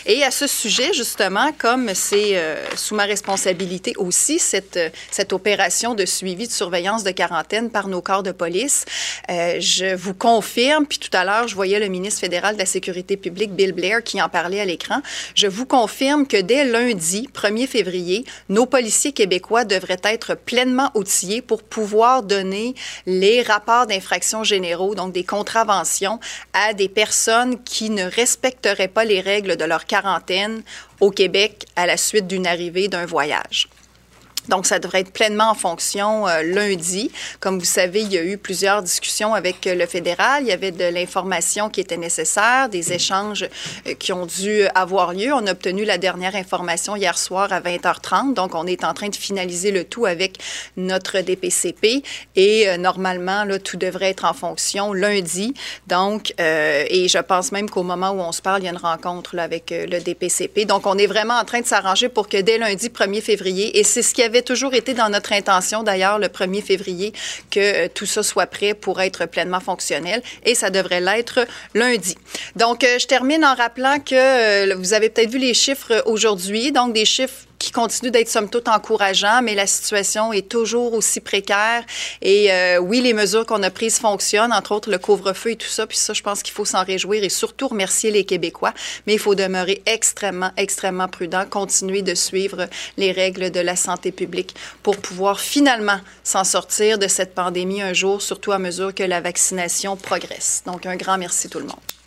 Et 0.07 0.23
à 0.25 0.31
ce 0.31 0.47
sujet, 0.47 0.93
justement, 0.93 1.53
comme 1.59 1.95
c'est 1.95 2.37
euh, 2.37 2.57
sous 2.77 2.95
ma 2.95 3.05
responsabilité 3.05 3.95
aussi, 3.97 4.39
cette, 4.39 4.79
cette 5.11 5.33
opération 5.33 5.95
de 5.95 6.05
suivi 6.05 6.47
de 6.47 6.53
surveillance 6.53 7.05
de 7.05 7.11
quarantaine 7.11 7.71
par 7.71 7.89
nos 7.89 8.03
corps 8.03 8.23
de 8.23 8.33
police, 8.33 8.85
euh, 9.31 9.57
je 9.61 9.95
vous 9.95 10.15
confirme, 10.15 10.87
puis 10.87 10.99
tout 10.99 11.17
à 11.17 11.25
l'heure, 11.25 11.49
je 11.49 11.55
voyais 11.55 11.79
le 11.79 11.89
ministre 11.89 12.21
fédéral 12.21 12.55
de 12.55 12.61
la 12.61 12.67
Sécurité 12.67 13.17
publique, 13.17 13.53
Bill 13.53 13.73
Blair, 13.73 14.03
qui 14.03 14.21
en 14.21 14.29
parlait 14.29 14.61
à 14.61 14.65
l'écran, 14.65 15.01
je 15.35 15.47
vous 15.47 15.67
confirme 15.67 16.27
que 16.27 16.41
dès 16.41 16.65
lundi, 16.65 17.29
1er 17.35 17.67
février, 17.67 18.25
nos 18.49 18.67
policiers 18.67 19.13
québécois 19.13 19.65
devraient 19.65 20.01
être 20.05 20.35
pleinement 20.35 20.91
outillés 20.95 21.43
pour 21.43 21.63
pouvoir 21.73 22.23
donner 22.23 22.75
les 23.07 23.41
rapports 23.41 23.87
d'infraction 23.87 24.45
généraux, 24.45 24.95
donc 24.95 25.15
des 25.15 25.25
contraventions, 25.25 26.21
à 26.53 26.75
des 26.75 26.91
personnes 26.91 27.63
qui 27.65 27.89
ne 27.89 28.05
respecteraient 28.05 28.89
pas 28.89 29.07
les 29.07 29.23
règles 29.23 29.57
de 29.57 29.65
leur 29.65 29.87
quarantaine 29.87 30.63
au 31.01 31.11
Québec 31.11 31.65
à 31.75 31.87
la 31.87 31.97
suite 31.97 32.27
d'une 32.27 32.47
arrivée 32.47 32.89
d'un 32.89 33.07
voyage. 33.07 33.69
Donc, 34.49 34.67
ça 34.67 34.79
devrait 34.79 35.01
être 35.01 35.13
pleinement 35.13 35.51
en 35.51 35.55
fonction 35.55 36.27
euh, 36.27 36.43
lundi. 36.43 37.11
Comme 37.39 37.59
vous 37.59 37.65
savez, 37.65 38.01
il 38.01 38.13
y 38.13 38.19
a 38.19 38.25
eu 38.25 38.37
plusieurs 38.39 38.83
discussions 38.83 39.35
avec 39.35 39.67
euh, 39.67 39.75
le 39.75 39.87
fédéral. 39.87 40.43
Il 40.43 40.49
y 40.49 40.53
avait 40.53 40.73
de 40.73 40.85
l'information 40.85 41.71
qui 41.71 41.81
était 41.81 41.97
nécessaire, 41.97 42.69
des 42.69 42.93
échanges 42.93 43.49
euh, 43.87 43.95
qui 43.95 44.13
ont 44.13 44.27
dû 44.27 44.67
avoir 44.75 45.13
lieu. 45.13 45.33
On 45.33 45.47
a 45.47 45.53
obtenu 45.53 45.85
la 45.85 45.97
dernière 45.97 46.35
information 46.35 46.97
hier 46.97 47.17
soir 47.17 47.53
à 47.53 47.61
20h30. 47.61 48.35
Donc, 48.35 48.55
on 48.55 48.67
est 48.67 48.83
en 48.85 48.95
train 48.95 49.09
de 49.09 49.17
finaliser 49.17 49.71
le 49.71 49.85
tout 49.85 50.07
avec 50.07 50.39
notre 50.77 51.21
DPCP. 51.21 52.03
Et 52.35 52.77
normalement, 52.79 53.45
là, 53.45 53.59
tout 53.59 53.77
devrait 53.77 54.11
être 54.11 54.25
en 54.25 54.33
fonction 54.33 54.93
lundi. 54.93 55.55
Donc, 55.87 56.35
et 56.39 57.07
je 57.09 57.19
pense 57.19 57.53
même 57.53 57.69
qu'au 57.69 57.83
moment 57.83 58.11
où 58.11 58.21
on 58.21 58.33
se 58.33 58.43
parle, 58.43 58.63
il 58.63 58.65
y 58.65 58.69
a 58.69 58.73
une 58.73 58.79
rencontre 58.79 59.37
là, 59.37 59.43
avec 59.43 59.71
le 59.71 60.01
DPCP. 60.01 60.65
Donc, 60.65 60.87
on 60.87 60.97
est 60.99 61.07
vraiment 61.07 61.35
en 61.35 61.45
train 61.45 61.61
de 61.61 61.67
s'arranger 61.67 62.09
pour 62.09 62.29
que 62.29 62.39
dès 62.39 62.59
lundi 62.59 62.89
1er 62.89 63.21
février, 63.21 63.79
et 63.79 63.85
c'est 63.85 64.03
ce 64.03 64.15
qui 64.15 64.23
avait 64.23 64.32
avait 64.33 64.43
toujours 64.43 64.73
été 64.73 64.95
dans 64.95 65.11
notre 65.11 65.33
intention, 65.33 65.83
d'ailleurs, 65.83 66.19
le 66.19 66.29
1er 66.29 66.63
février, 66.63 67.13
que 67.51 67.61
euh, 67.61 67.89
tout 67.93 68.07
ça 68.07 68.23
soit 68.23 68.47
prêt 68.47 68.73
pour 68.73 69.01
être 69.03 69.27
pleinement 69.27 69.61
fonctionnel 69.61 70.23
et 70.45 70.55
ça 70.55 70.71
devrait 70.71 71.03
l'être 71.03 71.47
lundi. 71.75 72.17
Donc, 72.57 72.83
euh, 72.83 72.99
je 72.99 73.07
termine 73.07 73.45
en 73.45 73.55
rappelant 73.55 73.99
que 74.01 74.15
euh, 74.15 74.75
vous 74.77 74.95
avez 74.95 75.11
peut-être 75.11 75.31
vu 75.31 75.39
les 75.39 75.53
chiffres 75.53 76.03
aujourd'hui, 76.07 76.73
donc 76.73 76.95
des 76.95 77.05
chiffres 77.05 77.47
qui 77.63 77.71
continue 77.71 78.11
d'être 78.11 78.29
somme 78.29 78.51
toute 78.51 78.67
encourageant, 78.67 79.41
mais 79.41 79.55
la 79.55 79.69
situation 79.69 80.33
est 80.33 80.49
toujours 80.49 80.95
aussi 80.95 81.21
précaire. 81.21 81.85
Et 82.21 82.53
euh, 82.53 82.79
oui, 82.79 83.01
les 83.01 83.13
mesures 83.13 83.47
qu'on 83.47 83.63
a 83.63 83.71
prises 83.71 84.01
fonctionnent, 84.01 84.53
entre 84.53 84.73
autres 84.73 84.91
le 84.91 84.99
couvre-feu 84.99 85.53
et 85.53 85.57
tout 85.57 85.69
ça. 85.69 85.87
Puis 85.87 85.97
ça, 85.97 86.13
je 86.13 86.23
pense 86.23 86.43
qu'il 86.43 86.53
faut 86.53 86.65
s'en 86.65 86.83
réjouir 86.85 87.23
et 87.23 87.29
surtout 87.29 87.69
remercier 87.69 88.11
les 88.11 88.25
Québécois. 88.25 88.75
Mais 89.07 89.15
il 89.15 89.21
faut 89.21 89.37
demeurer 89.37 89.81
extrêmement, 89.87 90.51
extrêmement 90.57 91.07
prudent, 91.07 91.45
continuer 91.49 92.03
de 92.03 92.17
suivre 92.17 92.69
les 92.97 93.13
règles 93.13 93.53
de 93.53 93.61
la 93.61 93.77
santé 93.77 94.11
publique 94.11 94.57
pour 94.83 94.97
pouvoir 94.97 95.39
finalement 95.39 96.01
s'en 96.25 96.43
sortir 96.43 96.99
de 96.99 97.07
cette 97.07 97.33
pandémie 97.33 97.81
un 97.81 97.93
jour, 97.93 98.23
surtout 98.23 98.51
à 98.51 98.59
mesure 98.59 98.93
que 98.93 99.05
la 99.05 99.21
vaccination 99.21 99.97
progresse. 99.97 100.65
Donc, 100.67 100.85
un 100.85 100.97
grand 100.97 101.17
merci 101.17 101.49
tout 101.49 101.61
le 101.61 101.67
monde. 101.67 102.02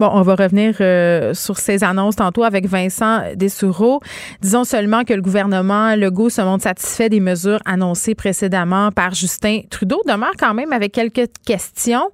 Bon, 0.00 0.08
on 0.14 0.22
va 0.22 0.34
revenir 0.34 0.76
euh, 0.80 1.34
sur 1.34 1.58
ces 1.58 1.84
annonces 1.84 2.16
tantôt 2.16 2.42
avec 2.42 2.66
Vincent 2.66 3.20
Dessoureau. 3.36 4.00
Disons 4.40 4.64
seulement 4.64 5.04
que 5.04 5.12
le 5.12 5.20
gouvernement 5.20 5.94
Legault 5.94 6.30
se 6.30 6.40
montre 6.40 6.62
satisfait 6.62 7.10
des 7.10 7.20
mesures 7.20 7.60
annoncées 7.66 8.14
précédemment 8.14 8.92
par 8.92 9.12
Justin 9.12 9.60
Trudeau. 9.68 10.00
Demeure 10.08 10.32
quand 10.38 10.54
même 10.54 10.72
avec 10.72 10.92
quelques 10.92 11.28
questions, 11.44 12.08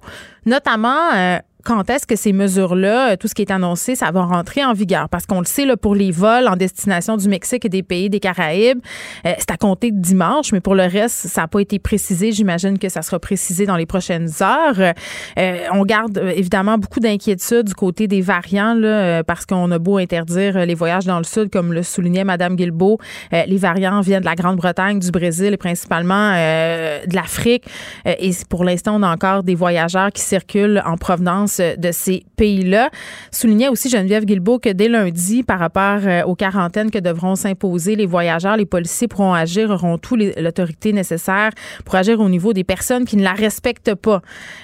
notamment 0.45 1.13
euh, 1.15 1.37
quand 1.67 1.89
est-ce 1.89 2.07
que 2.07 2.15
ces 2.15 2.31
mesures-là, 2.31 3.11
euh, 3.11 3.15
tout 3.17 3.27
ce 3.27 3.35
qui 3.35 3.41
est 3.41 3.51
annoncé, 3.51 3.95
ça 3.95 4.09
va 4.11 4.23
rentrer 4.23 4.63
en 4.63 4.71
vigueur? 4.71 5.09
Parce 5.09 5.25
qu'on 5.25 5.39
le 5.39 5.45
sait, 5.45 5.65
là, 5.65 5.75
pour 5.75 5.95
les 5.95 6.11
vols 6.11 6.47
en 6.47 6.55
destination 6.55 7.17
du 7.17 7.27
Mexique 7.27 7.65
et 7.65 7.69
des 7.69 7.83
pays 7.83 8.09
des 8.09 8.21
Caraïbes, 8.21 8.79
euh, 9.25 9.33
c'est 9.37 9.51
à 9.51 9.57
compter 9.57 9.91
de 9.91 9.99
dimanche, 9.99 10.53
mais 10.53 10.61
pour 10.61 10.75
le 10.75 10.83
reste, 10.83 11.27
ça 11.27 11.41
n'a 11.41 11.47
pas 11.49 11.59
été 11.59 11.77
précisé. 11.77 12.31
J'imagine 12.31 12.79
que 12.79 12.87
ça 12.87 13.01
sera 13.01 13.19
précisé 13.19 13.65
dans 13.65 13.75
les 13.75 13.85
prochaines 13.85 14.29
heures. 14.41 14.93
Euh, 15.37 15.57
on 15.73 15.83
garde 15.83 16.17
évidemment 16.33 16.77
beaucoup 16.77 17.01
d'inquiétudes 17.01 17.65
du 17.65 17.73
côté 17.73 18.07
des 18.07 18.21
variants, 18.21 18.73
là, 18.73 19.25
parce 19.25 19.45
qu'on 19.45 19.69
a 19.71 19.77
beau 19.77 19.97
interdire 19.97 20.65
les 20.65 20.73
voyages 20.73 21.05
dans 21.05 21.17
le 21.17 21.25
sud, 21.25 21.49
comme 21.49 21.73
le 21.73 21.83
soulignait 21.83 22.23
Mme 22.23 22.55
Guilbeault, 22.55 22.97
les 23.31 23.57
variants 23.57 23.99
viennent 23.99 24.21
de 24.21 24.25
la 24.25 24.35
Grande-Bretagne, 24.35 24.99
du 24.99 25.11
Brésil 25.11 25.53
et 25.53 25.57
principalement 25.57 26.31
de 26.31 27.15
l'Afrique. 27.15 27.65
et 28.05 28.31
pour 28.49 28.63
l'instant, 28.63 28.95
on 28.95 29.03
a 29.03 29.11
encore 29.11 29.43
des 29.43 29.55
voyageurs 29.55 30.11
qui 30.13 30.21
circulent 30.21 30.81
en 30.85 30.95
provenance 30.95 31.56
de 31.61 31.91
ces 31.91 32.23
pays-là. 32.35 32.89
Soulignait 33.31 33.69
aussi 33.69 33.89
Geneviève 33.89 34.25
Guilbeault 34.25 34.59
que 34.59 34.69
dès 34.69 34.87
lundi, 34.87 35.43
par 35.43 35.59
rapport 35.59 35.99
euh, 36.05 36.23
aux 36.23 36.35
quarantaines 36.35 36.91
que 36.91 36.99
devront 36.99 37.35
s'imposer 37.35 37.95
les 37.95 38.05
voyageurs, 38.05 38.57
les 38.57 38.65
policiers 38.65 39.07
pourront 39.07 39.33
agir, 39.33 39.69
auront 39.69 39.97
toute 39.97 40.19
l'autorité 40.37 40.93
nécessaire 40.93 41.51
pour 41.85 41.95
agir 41.95 42.19
au 42.19 42.29
niveau 42.29 42.53
des 42.53 42.63
personnes 42.63 43.05
qui 43.05 43.17
ne 43.17 43.23
la 43.23 43.33
respectent 43.33 43.95
pas. 43.95 44.21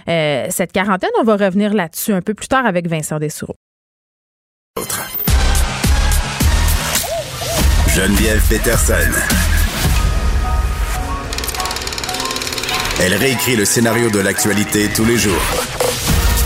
Euh, 0.07 0.47
cette 0.49 0.71
quarantaine, 0.71 1.09
on 1.19 1.23
va 1.23 1.35
revenir 1.35 1.73
là-dessus 1.73 2.13
un 2.13 2.21
peu 2.21 2.33
plus 2.33 2.47
tard 2.47 2.65
avec 2.65 2.87
Vincent 2.87 3.19
Dessoureau. 3.19 3.55
Geneviève 7.95 8.41
Peterson. 8.49 9.11
Elle 12.99 13.13
réécrit 13.15 13.55
le 13.55 13.65
scénario 13.65 14.09
de 14.09 14.19
l'actualité 14.19 14.87
tous 14.95 15.05
les 15.05 15.17
jours 15.17 15.41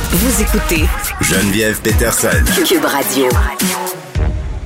vous 0.10 0.42
écoutez 0.42 0.86
Geneviève 1.20 1.82
Peterson. 1.82 2.30
Cube 2.66 2.86
Radio. 2.86 3.26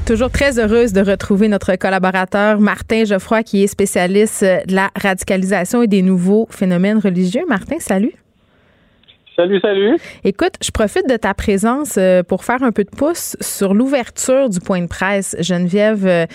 Toujours 0.05 0.29
très 0.29 0.59
heureuse 0.59 0.93
de 0.93 1.01
retrouver 1.01 1.47
notre 1.47 1.75
collaborateur 1.75 2.59
Martin 2.59 3.05
Geoffroy, 3.05 3.41
qui 3.41 3.63
est 3.63 3.67
spécialiste 3.67 4.43
de 4.43 4.75
la 4.75 4.91
radicalisation 4.95 5.81
et 5.81 5.87
des 5.87 6.03
nouveaux 6.03 6.47
phénomènes 6.51 6.99
religieux. 6.99 7.43
Martin, 7.47 7.77
salut. 7.79 8.13
Salut, 9.37 9.61
salut. 9.61 9.97
Écoute, 10.25 10.55
je 10.61 10.71
profite 10.71 11.07
de 11.07 11.15
ta 11.15 11.33
présence 11.33 11.95
euh, 11.97 12.21
pour 12.21 12.43
faire 12.43 12.61
un 12.63 12.73
peu 12.73 12.83
de 12.83 12.89
pouce 12.89 13.37
sur 13.39 13.73
l'ouverture 13.73 14.49
du 14.49 14.59
point 14.59 14.81
de 14.81 14.87
presse. 14.87 15.37
Geneviève 15.39 16.05
euh, 16.05 16.25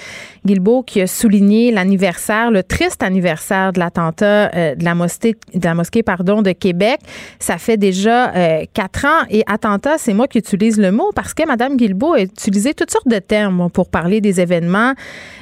Guilbeault 0.46 0.82
qui 0.82 1.02
a 1.02 1.06
souligné 1.06 1.70
l'anniversaire, 1.72 2.50
le 2.50 2.62
triste 2.62 3.02
anniversaire 3.02 3.74
de 3.74 3.80
l'attentat 3.80 4.50
euh, 4.54 4.74
de 4.74 4.82
la 4.82 4.94
mosquée, 4.94 5.36
de 5.52 5.64
la 5.64 5.74
mosquée 5.74 6.02
pardon, 6.02 6.40
de 6.40 6.52
Québec. 6.52 7.00
Ça 7.38 7.58
fait 7.58 7.76
déjà 7.76 8.32
quatre 8.72 9.04
ans. 9.04 9.26
Et 9.28 9.42
attentat, 9.46 9.98
c'est 9.98 10.14
moi 10.14 10.26
qui 10.26 10.38
utilise 10.38 10.80
le 10.80 10.90
mot 10.90 11.10
parce 11.14 11.34
que 11.34 11.46
Mme 11.46 11.76
Guilbeault 11.76 12.14
a 12.14 12.22
utilisé 12.22 12.72
toutes 12.72 12.90
sortes 12.90 13.08
de 13.08 13.18
termes 13.18 13.68
pour 13.70 13.90
parler 13.90 14.22
des 14.22 14.40
événements. 14.40 14.94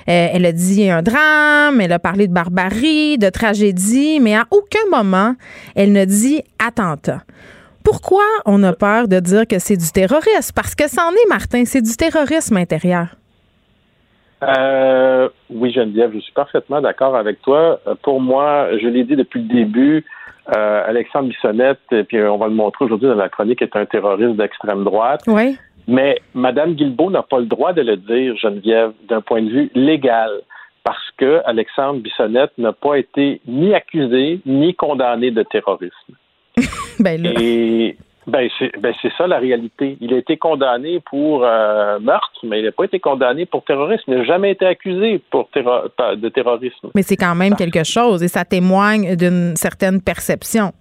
elle 0.06 0.44
a 0.44 0.52
dit 0.52 0.90
un 0.90 1.02
drame, 1.02 1.80
elle 1.80 1.92
a 1.92 2.00
parlé 2.00 2.26
de 2.26 2.32
barbarie, 2.32 3.16
de 3.16 3.30
tragédie, 3.30 4.18
mais 4.20 4.34
à 4.34 4.46
aucun 4.50 4.86
moment 4.90 5.36
elle 5.76 5.92
ne 5.92 6.04
dit 6.04 6.42
attentat. 6.58 7.22
Pourquoi 7.84 8.24
on 8.46 8.62
a 8.62 8.72
peur 8.72 9.08
de 9.08 9.20
dire 9.20 9.46
que 9.46 9.58
c'est 9.58 9.76
du 9.76 9.90
terrorisme? 9.92 10.52
Parce 10.56 10.74
que 10.74 10.88
c'en 10.88 11.10
est, 11.10 11.28
Martin, 11.28 11.64
c'est 11.66 11.82
du 11.82 11.94
terrorisme 11.96 12.56
intérieur. 12.56 13.08
Euh, 14.42 15.28
oui, 15.50 15.70
Geneviève, 15.70 16.12
je 16.14 16.20
suis 16.20 16.32
parfaitement 16.32 16.80
d'accord 16.80 17.14
avec 17.14 17.42
toi. 17.42 17.80
Euh, 17.86 17.94
pour 18.02 18.20
moi, 18.20 18.68
je 18.80 18.88
l'ai 18.88 19.04
dit 19.04 19.16
depuis 19.16 19.42
le 19.42 19.48
début, 19.48 20.04
euh, 20.56 20.82
Alexandre 20.86 21.28
Bissonnette, 21.28 21.80
et 21.92 22.04
puis 22.04 22.22
on 22.22 22.38
va 22.38 22.48
le 22.48 22.54
montrer 22.54 22.86
aujourd'hui 22.86 23.08
dans 23.08 23.14
la 23.14 23.28
chronique, 23.28 23.60
est 23.60 23.76
un 23.76 23.84
terroriste 23.84 24.36
d'extrême 24.36 24.84
droite. 24.84 25.22
Oui. 25.26 25.56
Mais 25.86 26.18
Mme 26.34 26.74
Guilbeault 26.74 27.10
n'a 27.10 27.22
pas 27.22 27.38
le 27.38 27.46
droit 27.46 27.74
de 27.74 27.82
le 27.82 27.98
dire, 27.98 28.34
Geneviève, 28.36 28.92
d'un 29.08 29.20
point 29.20 29.42
de 29.42 29.50
vue 29.50 29.70
légal, 29.74 30.30
parce 30.84 31.10
que 31.18 31.42
Alexandre 31.44 32.00
Bissonnette 32.00 32.52
n'a 32.56 32.72
pas 32.72 32.96
été 32.96 33.42
ni 33.46 33.74
accusé 33.74 34.40
ni 34.46 34.74
condamné 34.74 35.30
de 35.30 35.42
terrorisme. 35.42 36.14
ben 37.00 37.24
Et 37.26 37.96
ben 38.26 38.48
c'est 38.58 38.72
ben 38.80 38.94
ça 39.18 39.26
la 39.26 39.38
réalité. 39.38 39.98
Il 40.00 40.14
a 40.14 40.16
été 40.16 40.36
condamné 40.36 41.00
pour 41.00 41.44
euh, 41.44 41.98
meurtre, 42.00 42.40
mais 42.42 42.60
il 42.60 42.64
n'a 42.64 42.72
pas 42.72 42.84
été 42.84 42.98
condamné 42.98 43.44
pour 43.46 43.64
terrorisme. 43.64 44.04
Il 44.08 44.18
n'a 44.18 44.24
jamais 44.24 44.52
été 44.52 44.64
accusé 44.66 45.20
pour 45.30 45.48
de 45.54 46.28
terrorisme. 46.28 46.90
Mais 46.94 47.02
c'est 47.02 47.16
quand 47.16 47.34
même 47.34 47.54
quelque 47.54 47.84
chose 47.84 48.22
et 48.22 48.28
ça 48.28 48.44
témoigne 48.44 49.16
d'une 49.16 49.56
certaine 49.56 50.00
perception. 50.00 50.72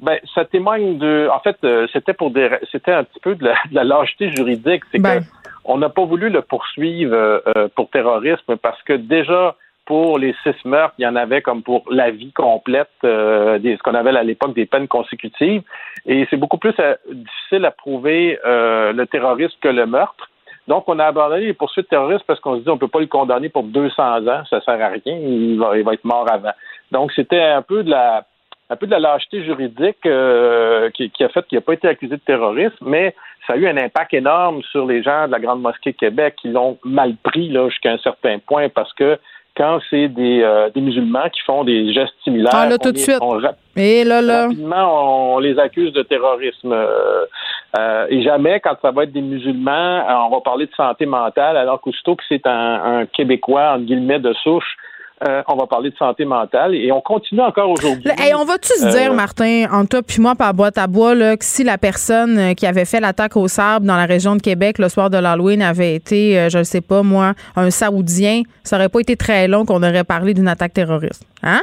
Ben, 0.00 0.18
ça 0.34 0.44
témoigne 0.44 0.98
de. 0.98 1.28
En 1.32 1.40
fait, 1.40 1.56
euh, 1.64 1.86
c'était 1.92 2.12
pour 2.12 2.30
des. 2.30 2.48
C'était 2.70 2.92
un 2.92 3.04
petit 3.04 3.20
peu 3.20 3.34
de 3.34 3.48
la, 3.70 3.84
lâcheté 3.84 4.30
juridique. 4.30 4.82
C'est 4.90 5.00
ben. 5.00 5.22
on 5.64 5.78
n'a 5.78 5.88
pas 5.88 6.04
voulu 6.04 6.28
le 6.28 6.42
poursuivre 6.42 7.14
euh, 7.14 7.68
pour 7.74 7.88
terrorisme 7.90 8.56
parce 8.56 8.82
que 8.82 8.94
déjà 8.94 9.56
pour 9.86 10.18
les 10.18 10.34
six 10.42 10.54
meurtres, 10.64 10.94
il 10.98 11.02
y 11.02 11.06
en 11.06 11.16
avait 11.16 11.42
comme 11.42 11.62
pour 11.62 11.84
la 11.90 12.10
vie 12.10 12.32
complète, 12.32 12.90
euh, 13.04 13.58
des, 13.58 13.76
ce 13.76 13.82
qu'on 13.82 13.94
avait 13.94 14.16
à 14.16 14.22
l'époque 14.22 14.54
des 14.54 14.66
peines 14.66 14.88
consécutives. 14.88 15.62
Et 16.06 16.26
c'est 16.30 16.36
beaucoup 16.36 16.58
plus 16.58 16.74
euh, 16.78 16.94
difficile 17.10 17.64
à 17.64 17.70
prouver 17.70 18.38
euh, 18.44 18.92
le 18.92 19.06
terrorisme 19.06 19.56
que 19.60 19.68
le 19.68 19.86
meurtre. 19.86 20.28
Donc, 20.68 20.84
on 20.86 20.98
a 21.00 21.06
abandonné 21.06 21.46
les 21.46 21.54
poursuites 21.54 21.88
terroristes 21.88 22.24
parce 22.26 22.38
qu'on 22.38 22.56
se 22.56 22.62
dit 22.62 22.70
on 22.70 22.78
peut 22.78 22.88
pas 22.88 23.00
le 23.00 23.06
condamner 23.06 23.48
pour 23.48 23.64
200 23.64 24.28
ans, 24.28 24.44
ça 24.48 24.60
sert 24.60 24.80
à 24.80 24.88
rien, 24.88 25.00
il 25.06 25.58
va, 25.58 25.76
il 25.76 25.84
va 25.84 25.94
être 25.94 26.04
mort 26.04 26.30
avant. 26.30 26.52
Donc, 26.92 27.10
c'était 27.12 27.42
un 27.42 27.62
peu 27.62 27.82
de 27.82 27.90
la 27.90 28.24
un 28.72 28.76
peu 28.76 28.86
de 28.86 28.92
la 28.92 29.00
lâcheté 29.00 29.44
juridique 29.44 30.06
euh, 30.06 30.88
qui, 30.90 31.10
a 31.20 31.28
fait 31.28 31.46
qu'il 31.46 31.58
n'a 31.58 31.62
pas 31.62 31.74
été 31.74 31.88
accusé 31.88 32.16
de 32.16 32.22
terrorisme, 32.22 32.74
mais 32.80 33.14
ça 33.46 33.52
a 33.52 33.56
eu 33.56 33.66
un 33.66 33.76
impact 33.76 34.14
énorme 34.14 34.62
sur 34.62 34.86
les 34.86 35.02
gens 35.02 35.26
de 35.26 35.32
la 35.32 35.40
Grande 35.40 35.60
Mosquée 35.60 35.92
Québec 35.92 36.36
qui 36.40 36.48
l'ont 36.48 36.78
mal 36.82 37.14
pris 37.22 37.52
jusqu'à 37.68 37.92
un 37.92 37.98
certain 37.98 38.38
point 38.38 38.70
parce 38.70 38.92
que 38.94 39.18
quand 39.56 39.80
c'est 39.90 40.08
des, 40.08 40.42
euh, 40.42 40.70
des 40.70 40.80
musulmans 40.80 41.28
qui 41.32 41.40
font 41.42 41.64
des 41.64 41.92
gestes 41.92 42.14
similaires, 42.24 42.52
ah, 42.54 42.68
là, 42.68 42.78
tout 42.78 42.92
de 42.92 42.98
suite. 42.98 43.18
et 43.76 44.04
là, 44.04 44.22
là. 44.22 44.42
rapidement, 44.44 45.34
on, 45.34 45.38
les 45.38 45.58
accuse 45.58 45.92
de 45.92 46.02
terrorisme. 46.02 46.72
Euh, 46.72 48.06
et 48.08 48.22
jamais, 48.22 48.60
quand 48.60 48.76
ça 48.80 48.90
va 48.90 49.04
être 49.04 49.12
des 49.12 49.22
musulmans, 49.22 50.04
on 50.26 50.30
va 50.30 50.40
parler 50.40 50.66
de 50.66 50.74
santé 50.74 51.06
mentale, 51.06 51.56
alors 51.56 51.80
qu'aussitôt 51.80 52.16
que 52.16 52.22
c'est 52.28 52.46
un, 52.46 53.00
un 53.00 53.06
Québécois, 53.06 53.72
entre 53.74 53.84
guillemets, 53.84 54.18
de 54.18 54.32
souche, 54.34 54.76
euh, 55.26 55.42
on 55.48 55.56
va 55.56 55.66
parler 55.66 55.90
de 55.90 55.96
santé 55.96 56.24
mentale 56.24 56.74
et 56.74 56.90
on 56.90 57.00
continue 57.00 57.40
encore 57.40 57.70
aujourd'hui. 57.70 58.10
Et 58.26 58.34
on 58.34 58.44
va-tu 58.44 58.72
se 58.72 58.88
dire, 58.88 59.12
euh, 59.12 59.14
Martin, 59.14 59.66
en 59.70 59.86
toi 59.86 60.02
puis 60.02 60.20
moi, 60.20 60.34
par 60.34 60.52
boîte 60.52 60.78
à 60.78 60.86
bois, 60.86 61.14
là, 61.14 61.36
que 61.36 61.44
si 61.44 61.62
la 61.62 61.78
personne 61.78 62.38
euh, 62.38 62.54
qui 62.54 62.66
avait 62.66 62.84
fait 62.84 63.00
l'attaque 63.00 63.36
au 63.36 63.46
sable 63.46 63.86
dans 63.86 63.96
la 63.96 64.06
région 64.06 64.36
de 64.36 64.42
Québec 64.42 64.78
le 64.78 64.88
soir 64.88 65.10
de 65.10 65.18
l'Halloween 65.18 65.62
avait 65.62 65.94
été, 65.94 66.48
je 66.50 66.58
ne 66.58 66.64
sais 66.64 66.80
pas 66.80 67.02
moi, 67.02 67.34
un 67.56 67.70
Saoudien, 67.70 68.42
ça 68.64 68.76
aurait 68.76 68.88
pas 68.88 69.00
été 69.00 69.16
très 69.16 69.48
long 69.48 69.64
qu'on 69.64 69.82
aurait 69.82 70.04
parlé 70.04 70.34
d'une 70.34 70.48
attaque 70.48 70.72
terroriste. 70.72 71.24
Hein? 71.42 71.62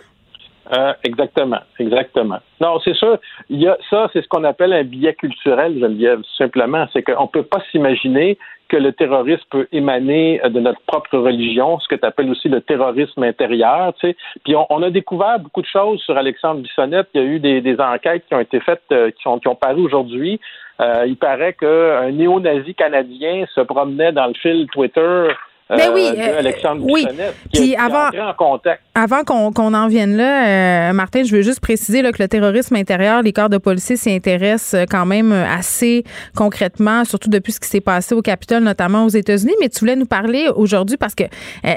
Exactement, 1.03 1.59
exactement. 1.79 2.39
Non, 2.61 2.79
c'est 2.83 2.95
ça. 2.95 3.19
Il 3.49 3.59
y 3.59 3.67
a 3.67 3.77
ça, 3.89 4.09
c'est 4.13 4.21
ce 4.21 4.27
qu'on 4.27 4.43
appelle 4.43 4.73
un 4.73 4.83
biais 4.83 5.13
culturel, 5.13 5.79
Geneviève, 5.79 6.21
simplement. 6.37 6.87
C'est 6.93 7.03
qu'on 7.03 7.23
ne 7.23 7.27
peut 7.27 7.43
pas 7.43 7.61
s'imaginer 7.71 8.37
que 8.69 8.77
le 8.77 8.93
terrorisme 8.93 9.43
peut 9.49 9.67
émaner 9.71 10.39
euh, 10.43 10.49
de 10.49 10.59
notre 10.59 10.79
propre 10.81 11.17
religion, 11.17 11.79
ce 11.79 11.87
que 11.87 11.95
tu 11.95 12.05
appelles 12.05 12.29
aussi 12.29 12.47
le 12.47 12.61
terrorisme 12.61 13.23
intérieur. 13.23 13.93
Tu 13.99 14.07
sais. 14.07 14.15
Puis 14.45 14.55
on, 14.55 14.81
a 14.83 14.89
découvert 14.89 15.39
beaucoup 15.39 15.61
de 15.61 15.67
choses 15.67 15.99
sur 16.01 16.15
Alexandre 16.17 16.61
Bissonnette. 16.61 17.07
Il 17.13 17.21
y 17.21 17.23
a 17.23 17.27
eu 17.27 17.39
des, 17.39 17.79
enquêtes 17.79 18.25
qui 18.27 18.35
ont 18.35 18.39
été 18.39 18.59
faites, 18.59 18.83
euh, 18.91 19.11
qui, 19.11 19.27
ont, 19.27 19.39
qui 19.39 19.47
ont 19.47 19.55
paru 19.55 19.81
aujourd'hui. 19.81 20.39
Euh, 20.79 21.05
il 21.07 21.17
paraît 21.17 21.53
qu'un 21.53 22.11
néo-nazi 22.11 22.73
canadien 22.75 23.45
se 23.53 23.61
promenait 23.61 24.13
dans 24.13 24.27
le 24.27 24.33
fil 24.35 24.67
Twitter 24.71 25.27
mais 25.69 25.87
oui, 25.89 26.07
Alexandre 26.19 26.83
oui. 26.83 27.05
Puis 27.53 27.75
avant, 27.75 28.07
en 28.07 28.33
contact 28.33 28.81
avant 28.99 29.23
qu'on 29.23 29.73
en 29.73 29.87
vienne 29.87 30.17
là, 30.17 30.89
euh, 30.89 30.93
Martin, 30.93 31.23
je 31.23 31.33
veux 31.33 31.41
juste 31.41 31.61
préciser 31.61 32.01
là, 32.01 32.11
que 32.11 32.21
le 32.21 32.27
terrorisme 32.27 32.75
intérieur, 32.75 33.21
les 33.21 33.31
corps 33.31 33.49
de 33.49 33.57
policiers 33.57 33.95
s'y 33.95 34.11
intéressent 34.11 34.73
euh, 34.73 34.85
quand 34.89 35.05
même 35.05 35.31
euh, 35.31 35.45
assez 35.47 36.03
concrètement, 36.35 37.05
surtout 37.05 37.29
depuis 37.29 37.53
ce 37.53 37.61
qui 37.61 37.69
s'est 37.69 37.79
passé 37.79 38.13
au 38.13 38.21
Capitole, 38.21 38.61
notamment 38.61 39.05
aux 39.05 39.09
États-Unis. 39.09 39.53
Mais 39.61 39.69
tu 39.69 39.79
voulais 39.79 39.95
nous 39.95 40.05
parler 40.05 40.49
aujourd'hui 40.53 40.97
parce 40.97 41.15
que 41.15 41.23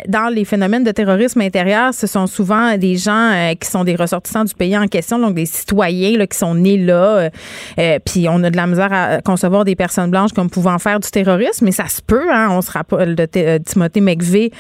dans 0.09 0.29
les 0.33 0.45
phénomènes 0.45 0.83
de 0.83 0.91
terrorisme 0.91 1.41
intérieur, 1.41 1.95
ce 1.95 2.07
sont 2.07 2.27
souvent 2.27 2.77
des 2.77 2.97
gens 2.97 3.53
qui 3.59 3.69
sont 3.69 3.85
des 3.85 3.95
ressortissants 3.95 4.45
du 4.45 4.55
pays 4.55 4.77
en 4.77 4.87
question, 4.87 5.19
donc 5.19 5.35
des 5.35 5.47
citoyens 5.47 6.19
là, 6.19 6.27
qui 6.27 6.37
sont 6.37 6.55
nés 6.55 6.79
là. 6.79 7.31
puis 8.05 8.27
on 8.29 8.43
a 8.43 8.51
de 8.51 8.57
la 8.57 8.67
misère 8.67 8.93
à 8.93 9.21
concevoir 9.23 9.65
des 9.65 9.77
personnes 9.77 10.11
blanches 10.11 10.33
comme 10.33 10.51
pouvant 10.51 10.79
faire 10.79 11.01
du 11.01 11.11
terrorisme, 11.11 11.65
mais 11.65 11.73
ça 11.73 11.89
se 11.89 12.01
peut. 12.03 12.33
Hein, 12.33 12.49
on 12.51 12.63
se 12.63 12.71
rappelle 12.71 13.15
de 13.15 13.59
Timothy 13.59 14.01
McVeigh 14.01 14.51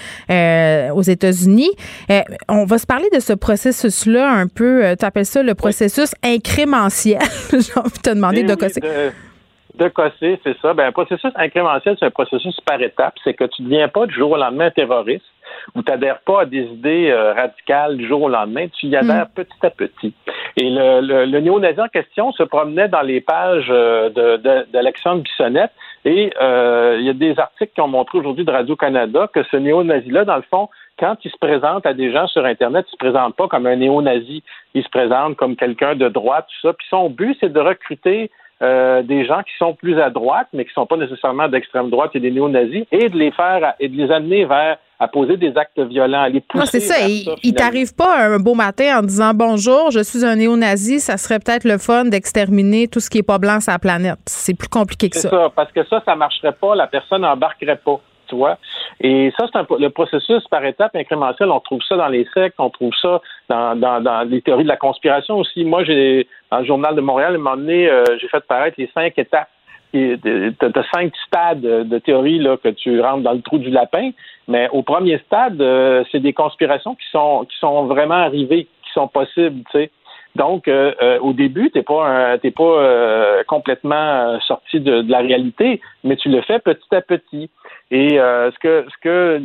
aux 0.92 1.02
États-Unis 1.02 1.70
on 2.52 2.66
va 2.66 2.76
se 2.76 2.86
parler 2.86 3.08
de 3.12 3.18
ce 3.18 3.32
processus-là 3.32 4.30
un 4.30 4.46
peu. 4.46 4.84
Euh, 4.84 4.94
tu 4.94 5.06
appelles 5.06 5.26
ça 5.26 5.42
le 5.42 5.54
processus 5.54 6.14
incrémentiel? 6.22 7.18
J'ai 7.50 7.80
envie 7.80 7.90
de 7.90 8.02
te 8.02 8.10
demander 8.10 8.42
de 8.42 8.54
cosser. 8.54 8.80
De, 9.74 9.88
cosser, 9.88 10.38
c'est 10.44 10.56
ça. 10.60 10.74
Ben, 10.74 10.88
un 10.88 10.92
processus 10.92 11.32
incrémentiel, 11.34 11.96
c'est 11.98 12.04
un 12.04 12.10
processus 12.10 12.54
par 12.66 12.80
étapes. 12.82 13.14
C'est 13.24 13.32
que 13.32 13.44
tu 13.44 13.62
ne 13.62 13.68
deviens 13.68 13.88
pas 13.88 14.04
du 14.04 14.14
jour 14.14 14.32
au 14.32 14.36
lendemain 14.36 14.70
terroriste 14.70 15.24
ou 15.74 15.82
tu 15.82 15.90
n'adhères 15.90 16.20
pas 16.20 16.42
à 16.42 16.44
des 16.44 16.64
idées 16.64 17.10
euh, 17.10 17.32
radicales 17.32 17.96
du 17.96 18.06
jour 18.06 18.20
au 18.20 18.28
lendemain. 18.28 18.66
Tu 18.68 18.88
y 18.88 18.96
adhères 18.96 19.26
hmm. 19.26 19.34
petit 19.34 19.66
à 19.66 19.70
petit. 19.70 20.14
Et 20.58 20.68
le, 20.68 21.00
le, 21.00 21.24
le 21.24 21.40
néo-nazi 21.40 21.80
en 21.80 21.88
question 21.88 22.32
se 22.32 22.42
promenait 22.42 22.88
dans 22.88 23.00
les 23.00 23.22
pages 23.22 23.68
euh, 23.70 24.10
d'Alexandre 24.72 25.18
de, 25.18 25.22
Bissonnette 25.22 25.72
et 26.04 26.32
il 26.34 27.04
y 27.04 27.08
a 27.08 27.12
des 27.14 27.38
articles 27.38 27.72
qui 27.74 27.80
ont 27.80 27.88
montré 27.88 28.18
aujourd'hui 28.18 28.44
de 28.44 28.50
Radio-Canada 28.50 29.30
que 29.32 29.42
ce 29.44 29.56
néo-nazi-là, 29.56 30.24
dans 30.24 30.36
le 30.36 30.44
fond, 30.50 30.68
quand 30.98 31.16
il 31.24 31.30
se 31.30 31.36
présente 31.38 31.86
à 31.86 31.94
des 31.94 32.12
gens 32.12 32.26
sur 32.28 32.44
Internet, 32.44 32.86
il 32.88 32.92
se 32.92 32.96
présente 32.96 33.34
pas 33.36 33.48
comme 33.48 33.66
un 33.66 33.76
néo-nazi, 33.76 34.42
il 34.74 34.84
se 34.84 34.88
présente 34.88 35.36
comme 35.36 35.56
quelqu'un 35.56 35.96
de 35.96 36.08
droite, 36.08 36.46
tout 36.48 36.68
ça. 36.68 36.72
Puis 36.74 36.86
son 36.90 37.10
but, 37.10 37.36
c'est 37.40 37.52
de 37.52 37.60
recruter 37.60 38.30
euh, 38.62 39.02
des 39.02 39.24
gens 39.24 39.42
qui 39.42 39.52
sont 39.58 39.74
plus 39.74 40.00
à 40.00 40.10
droite, 40.10 40.46
mais 40.52 40.64
qui 40.64 40.72
sont 40.72 40.86
pas 40.86 40.96
nécessairement 40.96 41.48
d'extrême 41.48 41.90
droite 41.90 42.12
et 42.14 42.20
des 42.20 42.30
néo-nazis, 42.30 42.84
et 42.92 43.08
de 43.08 43.18
les 43.18 43.32
faire 43.32 43.74
et 43.80 43.88
de 43.88 43.96
les 43.96 44.12
amener 44.12 44.44
vers 44.44 44.78
à 45.00 45.08
poser 45.08 45.36
des 45.36 45.52
actes 45.56 45.80
violents, 45.80 46.22
à 46.22 46.28
les 46.28 46.40
pousser. 46.40 46.58
Non, 46.58 46.66
c'est 46.66 46.78
ça. 46.78 46.94
il, 47.42 47.54
t'arrive 47.54 47.92
pas 47.92 48.24
un 48.24 48.38
beau 48.38 48.54
matin 48.54 49.00
en 49.00 49.02
disant 49.02 49.32
bonjour, 49.34 49.90
je 49.90 49.98
suis 49.98 50.24
un 50.24 50.36
néo-nazi, 50.36 51.00
ça 51.00 51.16
serait 51.16 51.40
peut-être 51.40 51.64
le 51.64 51.78
fun 51.78 52.04
d'exterminer 52.04 52.86
tout 52.86 53.00
ce 53.00 53.10
qui 53.10 53.18
est 53.18 53.26
pas 53.26 53.38
blanc 53.38 53.58
sur 53.58 53.72
la 53.72 53.80
planète. 53.80 54.20
C'est 54.26 54.56
plus 54.56 54.68
compliqué 54.68 55.10
que 55.10 55.16
ça. 55.16 55.28
C'est 55.28 55.34
ça, 55.34 55.50
parce 55.56 55.72
que 55.72 55.84
ça, 55.86 56.00
ça 56.04 56.14
marcherait 56.14 56.52
pas, 56.52 56.76
la 56.76 56.86
personne 56.86 57.22
n'embarquerait 57.22 57.80
pas. 57.84 58.00
Et 59.00 59.32
ça, 59.36 59.46
c'est 59.50 59.58
un, 59.58 59.66
le 59.78 59.88
processus 59.88 60.46
par 60.48 60.64
étapes 60.64 60.94
incrémentiel. 60.94 61.50
On 61.50 61.60
trouve 61.60 61.82
ça 61.82 61.96
dans 61.96 62.08
les 62.08 62.26
sectes, 62.34 62.56
on 62.58 62.70
trouve 62.70 62.92
ça 63.00 63.20
dans, 63.48 64.28
les 64.28 64.42
théories 64.42 64.64
de 64.64 64.68
la 64.68 64.76
conspiration 64.76 65.38
aussi. 65.38 65.64
Moi, 65.64 65.84
j'ai 65.84 66.26
dans 66.50 66.58
le 66.58 66.64
journal 66.64 66.94
de 66.94 67.00
Montréal, 67.00 67.32
à 67.32 67.34
un 67.34 67.38
moment 67.38 67.56
donné, 67.56 67.88
euh, 67.88 68.04
j'ai 68.20 68.28
fait 68.28 68.44
paraître 68.46 68.76
les 68.78 68.90
cinq 68.94 69.18
étapes. 69.18 69.48
Tu 69.92 70.18
as 70.62 70.90
cinq 70.94 71.12
stades 71.26 71.60
de 71.60 71.98
théorie 71.98 72.38
là, 72.38 72.56
que 72.56 72.70
tu 72.70 73.00
rentres 73.00 73.22
dans 73.22 73.32
le 73.32 73.42
trou 73.42 73.58
du 73.58 73.68
lapin, 73.68 74.10
mais 74.48 74.68
au 74.72 74.82
premier 74.82 75.18
stade, 75.26 75.60
euh, 75.60 76.02
c'est 76.10 76.20
des 76.20 76.32
conspirations 76.32 76.94
qui 76.94 77.06
sont 77.10 77.44
qui 77.44 77.58
sont 77.58 77.84
vraiment 77.84 78.14
arrivées, 78.14 78.64
qui 78.64 78.92
sont 78.94 79.08
possibles, 79.08 79.62
tu 79.70 79.78
sais. 79.78 79.90
Donc, 80.34 80.66
euh, 80.66 81.18
au 81.20 81.32
début, 81.32 81.70
t'es 81.70 81.82
pas 81.82 82.38
t'es 82.38 82.50
pas 82.50 83.44
complètement 83.46 84.40
sorti 84.40 84.80
de, 84.80 85.04
la 85.06 85.18
réalité, 85.18 85.80
mais 86.04 86.16
tu 86.16 86.30
le 86.30 86.40
fais 86.42 86.58
petit 86.58 86.94
à 86.94 87.02
petit. 87.02 87.50
Et 87.90 88.18
euh, 88.18 88.50
ce 88.50 88.58
que 88.58 88.86
ce 88.88 88.98
que 89.02 89.08
euh, 89.08 89.40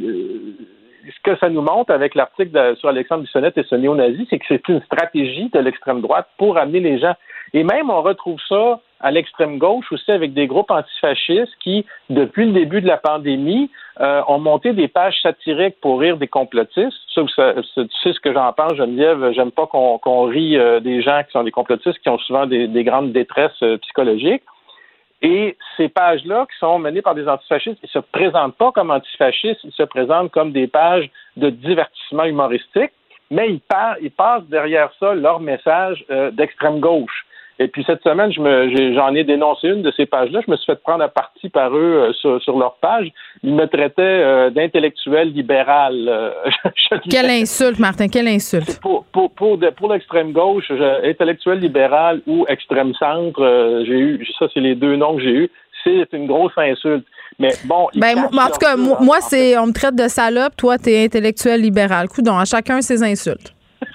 ce 1.06 1.32
que 1.32 1.38
ça 1.40 1.50
nous 1.50 1.62
montre 1.62 1.92
avec 1.94 2.16
l'article 2.16 2.76
sur 2.78 2.90
Alexandre 2.90 3.24
Bissonnette 3.24 3.58
et 3.58 3.64
ce 3.64 3.76
néo-nazi, 3.76 4.28
c'est 4.30 4.40
que 4.40 4.46
c'est 4.48 4.68
une 4.70 4.82
stratégie 4.82 5.50
de 5.50 5.60
l'extrême 5.60 6.02
droite 6.02 6.28
pour 6.38 6.58
amener 6.58 6.80
les 6.80 7.00
gens. 7.00 7.16
Et 7.54 7.64
même, 7.64 7.90
on 7.90 8.02
retrouve 8.02 8.40
ça 8.48 8.82
à 9.00 9.12
l'extrême 9.12 9.58
gauche 9.58 9.92
aussi 9.92 10.12
avec 10.12 10.34
des 10.34 10.48
groupes 10.48 10.72
antifascistes 10.72 11.54
qui, 11.64 11.86
depuis 12.10 12.46
le 12.46 12.54
début 12.54 12.82
de 12.82 12.88
la 12.88 12.98
pandémie, 12.98 13.70
euh, 14.00 14.22
ont 14.28 14.40
monté 14.40 14.74
des 14.74 14.88
pages 14.88 15.20
satiriques 15.22 15.80
pour 15.82 16.00
rire 16.00 16.18
des 16.18 16.28
complotistes. 16.28 16.98
Ça, 17.14 17.24
tu 17.24 17.88
sais 18.04 18.14
ce 18.14 18.20
que 18.20 18.34
j'en 18.34 18.52
pense, 18.54 18.76
Geneviève. 18.76 19.32
J'aime 19.34 19.52
pas 19.52 19.68
qu'on 19.68 20.24
rit 20.26 20.58
des 20.82 21.02
gens 21.02 21.22
qui 21.26 21.32
sont 21.32 21.44
des 21.44 21.52
complotistes 21.52 22.00
qui 22.00 22.10
ont 22.10 22.20
souvent 22.20 22.46
des, 22.46 22.68
des 22.68 22.84
grandes 22.84 23.12
détresses 23.12 23.64
psychologiques. 23.82 24.44
Et 25.22 25.58
ces 25.78 25.90
pages-là, 25.90 26.46
qui 26.52 26.58
sont 26.60 26.78
menées 26.78 27.02
par 27.02 27.16
des 27.16 27.28
antifascistes, 27.28 27.80
ils 27.82 27.90
se 27.90 28.00
présentent 28.00 28.56
pas 28.56 28.72
comme 28.72 28.92
antifascistes, 28.92 29.64
ils 29.64 29.72
se 29.72 29.84
présentent 29.84 30.32
comme 30.32 30.52
des 30.52 30.68
pages 30.68 31.10
de 31.38 31.50
divertissement 31.50 32.26
humoristique, 32.26 32.92
mais 33.32 33.50
ils, 33.50 33.62
ils 34.02 34.12
passent 34.12 34.46
derrière 34.46 34.92
ça 35.00 35.16
leur 35.16 35.40
message 35.40 36.06
euh, 36.12 36.30
d'extrême 36.32 36.80
gauche. 36.80 37.26
Et 37.60 37.68
puis 37.68 37.84
cette 37.88 38.04
semaine, 38.04 38.32
j'en 38.32 39.16
ai, 39.16 39.24
dénoncé 39.24 39.68
une 39.68 39.82
de 39.82 39.92
ces 39.98 40.06
pages-là. 40.06 40.42
Je 40.46 40.52
me 40.52 40.58
suis 40.58 40.66
fait 40.66 40.80
prendre 40.82 41.04
à 41.04 41.08
partie 41.08 41.50
par 41.50 41.76
eux 41.76 42.14
euh, 42.24 42.40
sur, 42.40 42.58
leur 42.58 42.76
page. 42.76 43.08
Ils 43.42 43.54
me 43.54 43.66
traitaient 43.66 44.02
euh, 44.02 44.50
d'intellectuel 44.52 45.32
libéral. 45.32 45.96
Euh, 46.08 46.32
quelle 47.10 47.32
insulte, 47.32 47.80
Martin, 47.80 48.10
quelle 48.10 48.28
insulte. 48.28 48.80
Pour, 48.80 49.06
pour, 49.06 49.32
pour, 49.32 49.60
pour 49.76 49.92
l'extrême 49.92 50.34
gauche, 50.34 50.72
intellectuel 51.04 51.60
libéral 51.60 52.22
ou 52.28 52.46
extrême 52.48 52.94
centre, 52.94 53.84
j'ai 53.88 54.00
eu, 54.00 54.28
ça 54.38 54.46
c'est 54.54 54.60
les 54.60 54.76
deux 54.76 54.96
noms 54.96 55.16
que 55.16 55.24
j'ai 55.24 55.34
eus. 55.34 55.52
C'est 55.84 56.14
une 56.14 56.28
grosse 56.28 56.52
insulte. 56.58 57.06
Mais 57.40 57.54
bon. 57.66 57.88
Ben, 57.96 58.18
en 58.18 58.48
tout 58.50 58.60
cas, 58.60 58.76
moi, 58.76 59.22
c'est, 59.22 59.58
on 59.58 59.68
me 59.68 59.74
traite 59.74 59.96
de 59.96 60.08
salope, 60.08 60.56
toi, 60.58 60.78
tu 60.78 60.90
es 60.90 61.06
intellectuel 61.06 61.62
libéral. 61.62 62.08
Coudon, 62.10 62.38
à 62.38 62.46
chacun 62.46 62.82
ses 62.82 63.04
insultes. 63.04 63.54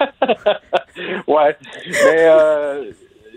ouais. 1.27 1.55
Mais 1.85 2.27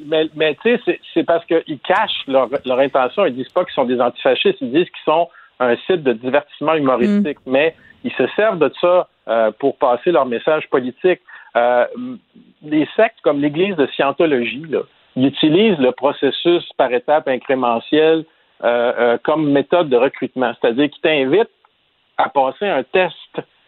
mais, 0.07 0.29
mais 0.35 0.57
tu 0.63 0.79
sais, 0.85 1.01
c'est 1.15 1.25
parce 1.25 1.45
qu'ils 1.47 1.79
cachent 1.81 2.27
leur, 2.27 2.49
leur 2.65 2.79
intention. 2.79 3.27
Ils 3.27 3.35
disent 3.35 3.49
pas 3.49 3.65
qu'ils 3.65 3.75
sont 3.75 3.85
des 3.85 4.01
antifascistes, 4.01 4.59
ils 4.61 4.73
disent 4.73 4.91
qu'ils 4.91 5.05
sont 5.05 5.29
un 5.61 5.77
site 5.87 6.03
de 6.03 6.13
divertissement 6.13 6.75
humoristique. 6.75 7.39
Mm. 7.47 7.51
Mais 7.53 7.75
ils 8.05 8.13
se 8.13 8.27
servent 8.37 8.59
de 8.59 8.71
ça 8.81 9.09
euh, 9.29 9.51
pour 9.59 9.77
passer 9.77 10.13
leur 10.13 10.27
message 10.27 10.69
politique. 10.71 11.21
Euh, 11.57 11.87
des 12.63 12.87
sectes 12.97 13.21
comme 13.23 13.41
l'Église 13.41 13.77
de 13.77 13.87
Scientologie, 13.87 14.65
là, 14.69 14.81
ils 15.17 15.27
utilisent 15.27 15.79
le 15.79 15.93
processus 15.93 16.65
par 16.77 16.93
étapes 16.93 17.27
incrémentiel 17.27 18.25
euh, 18.65 18.93
euh, 18.99 19.19
comme 19.23 19.51
méthode 19.51 19.89
de 19.89 19.97
recrutement. 19.97 20.53
C'est-à-dire 20.61 20.91
qu'ils 20.91 21.03
t'invitent 21.03 21.51
à 22.19 22.29
passer 22.29 22.67
un 22.67 22.83
test 22.83 23.15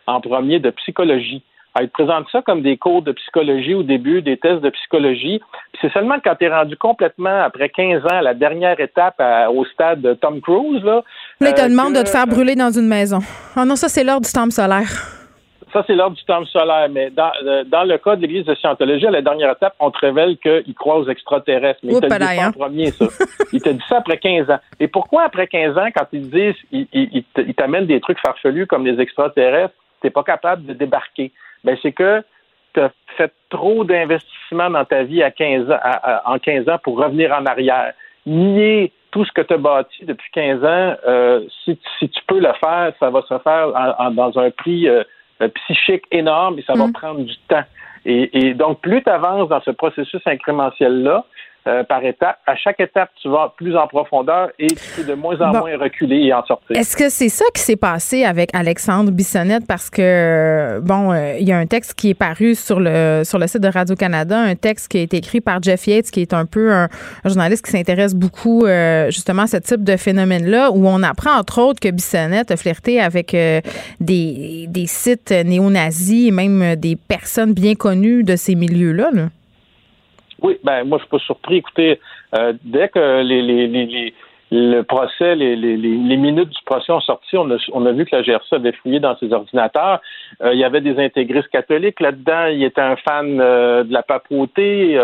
en 0.06 0.20
premier 0.20 0.60
de 0.60 0.70
psychologie. 0.70 1.42
Ah, 1.78 1.84
ils 1.84 1.88
te 1.88 1.92
présentent 1.92 2.26
ça 2.32 2.42
comme 2.42 2.62
des 2.62 2.76
cours 2.76 3.02
de 3.02 3.12
psychologie 3.12 3.72
au 3.72 3.84
début, 3.84 4.20
des 4.20 4.36
tests 4.36 4.62
de 4.62 4.70
psychologie. 4.70 5.40
Puis 5.72 5.80
c'est 5.80 5.92
seulement 5.92 6.16
quand 6.22 6.34
tu 6.34 6.46
es 6.46 6.48
rendu 6.48 6.76
complètement, 6.76 7.40
après 7.40 7.68
15 7.68 8.04
ans, 8.04 8.18
à 8.18 8.22
la 8.22 8.34
dernière 8.34 8.80
étape 8.80 9.22
au 9.50 9.64
stade 9.64 10.00
de 10.00 10.14
Tom 10.14 10.40
Cruise. 10.40 10.82
Là, 10.82 11.04
là 11.40 11.50
ils 11.50 11.54
te 11.54 11.60
euh, 11.60 11.68
demandent 11.68 11.94
de 11.94 12.02
te 12.02 12.08
faire 12.08 12.26
brûler 12.26 12.56
dans 12.56 12.70
une 12.70 12.88
maison. 12.88 13.20
Oh 13.56 13.64
non, 13.64 13.76
ça, 13.76 13.88
c'est 13.88 14.02
l'heure 14.02 14.20
du 14.20 14.32
temple 14.32 14.50
solaire. 14.50 14.88
ça, 15.72 15.84
c'est 15.86 15.94
l'ordre 15.94 16.16
du 16.16 16.24
temps 16.24 16.44
solaire. 16.46 16.88
Mais 16.90 17.10
dans, 17.10 17.30
euh, 17.44 17.62
dans 17.62 17.84
le 17.84 17.96
cas 17.98 18.16
de 18.16 18.22
l'Église 18.22 18.44
de 18.44 18.56
Scientologie, 18.56 19.06
à 19.06 19.12
la 19.12 19.22
dernière 19.22 19.52
étape, 19.52 19.74
on 19.78 19.92
te 19.92 19.98
révèle 19.98 20.36
qu'ils 20.38 20.74
croient 20.74 20.98
aux 20.98 21.08
extraterrestres. 21.08 21.78
Mais 21.84 21.92
il 21.92 22.00
t'a 22.00 22.18
dit 22.18 22.24
ça 22.24 22.32
en 22.32 22.44
hein. 22.46 22.52
premier, 22.52 22.90
ça. 22.90 23.06
il 23.52 23.62
t'a 23.62 23.72
dit 23.72 23.84
ça 23.88 23.98
après 23.98 24.18
15 24.18 24.50
ans. 24.50 24.58
Et 24.80 24.88
pourquoi 24.88 25.22
après 25.22 25.46
15 25.46 25.78
ans, 25.78 25.86
quand 25.94 26.06
ils 26.12 26.28
disent, 26.28 26.56
ils, 26.72 26.88
ils, 26.92 27.54
t'amènent 27.54 27.86
des 27.86 28.00
trucs 28.00 28.18
farfelus 28.18 28.66
comme 28.66 28.84
les 28.84 29.00
extraterrestres, 29.00 29.74
t'es 30.02 30.10
pas 30.10 30.24
capable 30.24 30.66
de 30.66 30.72
débarquer? 30.72 31.30
Ben, 31.64 31.76
c'est 31.82 31.92
que 31.92 32.22
tu 32.74 32.80
as 32.80 32.90
fait 33.16 33.32
trop 33.50 33.84
d'investissements 33.84 34.70
dans 34.70 34.84
ta 34.84 35.02
vie 35.02 35.22
à 35.22 35.30
15 35.30 35.70
ans, 35.70 35.78
en 36.24 36.38
15 36.38 36.68
ans 36.68 36.78
pour 36.82 36.98
revenir 36.98 37.32
en 37.32 37.46
arrière. 37.46 37.92
Nier 38.26 38.92
tout 39.10 39.24
ce 39.24 39.32
que 39.32 39.40
tu 39.40 39.54
as 39.54 39.58
bâti 39.58 40.04
depuis 40.04 40.30
15 40.32 40.64
ans, 40.64 40.96
euh, 41.06 41.40
si, 41.64 41.78
si, 41.98 42.08
tu 42.08 42.20
peux 42.26 42.40
le 42.40 42.52
faire, 42.60 42.92
ça 43.00 43.10
va 43.10 43.22
se 43.22 43.38
faire 43.38 43.72
dans 44.12 44.38
un 44.38 44.50
prix 44.50 44.88
euh, 44.88 45.02
psychique 45.54 46.04
énorme 46.10 46.58
et 46.58 46.62
ça 46.62 46.74
va 46.74 46.86
mm. 46.86 46.92
prendre 46.92 47.20
du 47.20 47.36
temps. 47.48 47.64
Et, 48.04 48.48
et 48.48 48.54
donc, 48.54 48.80
plus 48.80 49.02
tu 49.02 49.10
avances 49.10 49.48
dans 49.48 49.60
ce 49.62 49.70
processus 49.70 50.20
incrémentiel-là, 50.26 51.24
euh, 51.66 51.82
par 51.84 52.02
étape. 52.04 52.38
À 52.46 52.56
chaque 52.56 52.80
étape, 52.80 53.10
tu 53.20 53.28
vas 53.28 53.52
plus 53.56 53.76
en 53.76 53.86
profondeur 53.88 54.50
et 54.58 54.68
tu 54.68 55.04
de 55.04 55.14
moins 55.14 55.38
en 55.40 55.50
moins 55.50 55.76
reculer 55.76 56.26
et 56.26 56.32
en 56.32 56.44
sortir. 56.46 56.76
Est-ce 56.76 56.96
que 56.96 57.08
c'est 57.10 57.28
ça 57.28 57.44
qui 57.54 57.60
s'est 57.60 57.76
passé 57.76 58.24
avec 58.24 58.50
Alexandre 58.54 59.10
Bissonnette? 59.10 59.66
Parce 59.66 59.90
que, 59.90 60.80
bon, 60.80 61.12
euh, 61.12 61.36
il 61.38 61.46
y 61.46 61.52
a 61.52 61.58
un 61.58 61.66
texte 61.66 61.94
qui 61.94 62.10
est 62.10 62.14
paru 62.14 62.54
sur 62.54 62.80
le, 62.80 63.22
sur 63.24 63.38
le 63.38 63.46
site 63.46 63.60
de 63.60 63.68
Radio-Canada, 63.68 64.38
un 64.38 64.54
texte 64.54 64.88
qui 64.88 64.98
a 64.98 65.00
été 65.02 65.18
écrit 65.18 65.40
par 65.40 65.62
Jeff 65.62 65.86
Yates, 65.86 66.10
qui 66.10 66.22
est 66.22 66.32
un 66.32 66.46
peu 66.46 66.72
un, 66.72 66.88
journaliste 67.24 67.64
qui 67.64 67.72
s'intéresse 67.72 68.14
beaucoup 68.14 68.64
euh, 68.64 69.06
justement 69.10 69.42
à 69.42 69.46
ce 69.48 69.58
type 69.58 69.84
de 69.84 69.96
phénomène-là, 69.96 70.70
où 70.70 70.86
on 70.86 71.02
apprend 71.02 71.36
entre 71.38 71.60
autres 71.60 71.80
que 71.80 71.90
Bissonnette 71.90 72.50
a 72.50 72.56
flirté 72.56 73.00
avec 73.00 73.32
des, 74.00 74.66
des 74.68 74.86
sites 74.86 75.32
néo-nazis 75.32 76.28
et 76.28 76.30
même 76.30 76.76
des 76.76 76.96
personnes 76.96 77.52
bien 77.52 77.74
connues 77.74 78.22
de 78.22 78.36
ces 78.36 78.54
milieux-là. 78.54 79.10
là. 79.12 79.28
Oui, 80.42 80.58
ben 80.62 80.84
moi 80.84 80.98
je 80.98 81.04
suis 81.04 81.10
pas 81.10 81.18
surpris. 81.18 81.56
Écoutez, 81.56 82.00
euh, 82.34 82.52
dès 82.62 82.88
que 82.88 83.22
les, 83.22 83.42
les, 83.42 83.66
les, 83.66 84.14
le 84.50 84.82
procès, 84.82 85.34
les, 85.34 85.56
les, 85.56 85.76
les, 85.76 86.16
minutes 86.16 86.48
du 86.48 86.62
procès 86.64 86.92
ont 86.92 87.00
sorti, 87.00 87.36
on 87.36 87.50
a, 87.50 87.56
on 87.72 87.84
a 87.86 87.92
vu 87.92 88.06
que 88.06 88.16
la 88.16 88.22
GRC 88.22 88.54
avait 88.54 88.72
fouillé 88.72 89.00
dans 89.00 89.16
ses 89.18 89.32
ordinateurs. 89.32 90.00
Euh, 90.42 90.54
il 90.54 90.58
y 90.58 90.64
avait 90.64 90.80
des 90.80 90.98
intégristes 90.98 91.48
catholiques 91.48 92.00
là-dedans. 92.00 92.46
Il 92.46 92.62
était 92.62 92.80
un 92.80 92.96
fan 92.96 93.40
euh, 93.40 93.84
de 93.84 93.92
la 93.92 94.02
papauté. 94.02 94.98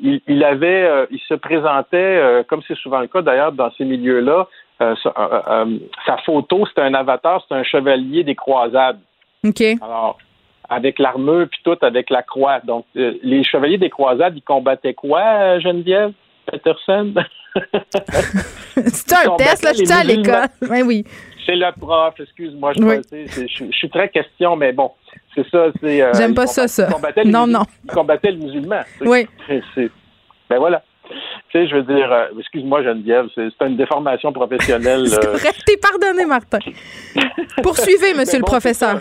il, 0.00 0.20
il, 0.26 0.44
avait, 0.44 1.06
il 1.10 1.20
se 1.20 1.34
présentait, 1.34 2.44
comme 2.48 2.62
c'est 2.68 2.76
souvent 2.76 3.00
le 3.00 3.08
cas 3.08 3.22
d'ailleurs 3.22 3.52
dans 3.52 3.70
ces 3.72 3.84
milieux-là. 3.84 4.46
sa 4.78 6.16
photo, 6.24 6.66
c'était 6.66 6.82
un 6.82 6.94
avatar, 6.94 7.42
c'était 7.42 7.54
un 7.54 7.64
chevalier 7.64 8.24
des 8.24 8.34
croisades. 8.34 9.00
OK. 9.44 9.62
Alors, 9.80 10.18
avec 10.68 10.98
l'armure 10.98 11.46
puis 11.50 11.60
tout 11.64 11.76
avec 11.82 12.10
la 12.10 12.22
croix. 12.22 12.60
Donc 12.60 12.84
euh, 12.96 13.14
les 13.22 13.44
chevaliers 13.44 13.78
des 13.78 13.90
croisades, 13.90 14.34
ils 14.36 14.42
combattaient 14.42 14.94
quoi, 14.94 15.22
euh, 15.22 15.60
Geneviève 15.60 16.12
Peterson? 16.46 17.14
C'est 18.74 19.12
un 19.14 19.36
test 19.36 19.64
là, 19.64 19.72
je 19.72 19.84
suis 19.84 19.92
à 19.92 20.04
l'école. 20.04 20.46
Oui 20.70 20.82
oui. 20.82 21.04
C'est 21.46 21.56
le 21.56 21.70
prof, 21.78 22.14
excuse-moi, 22.18 22.72
je, 22.72 23.70
suis 23.70 23.88
très 23.88 24.08
question, 24.08 24.56
mais 24.56 24.72
bon, 24.72 24.90
c'est 25.32 25.48
ça. 25.48 25.66
c'est... 25.80 26.02
Euh, 26.02 26.12
J'aime 26.14 26.34
pas 26.34 26.48
ça, 26.48 26.66
ça. 26.66 26.88
Non, 27.24 27.46
non. 27.46 27.62
Ils 27.84 27.92
combattaient 27.92 28.32
le 28.32 28.38
musulman. 28.38 28.80
Oui. 29.00 29.28
Ben 30.50 30.58
voilà. 30.58 30.82
Tu 31.08 31.16
sais, 31.52 31.68
je 31.68 31.76
veux 31.76 31.84
dire, 31.84 32.12
excuse-moi 32.36 32.82
Geneviève, 32.82 33.26
c'est 33.36 33.64
une 33.64 33.76
déformation 33.76 34.32
professionnelle. 34.32 35.06
c'est 35.08 35.64
T'es 35.64 35.76
pardonné, 35.76 36.24
Martin. 36.24 36.58
Poursuivez, 37.62 38.14
monsieur 38.14 38.38
le 38.38 38.44
professeur 38.44 39.00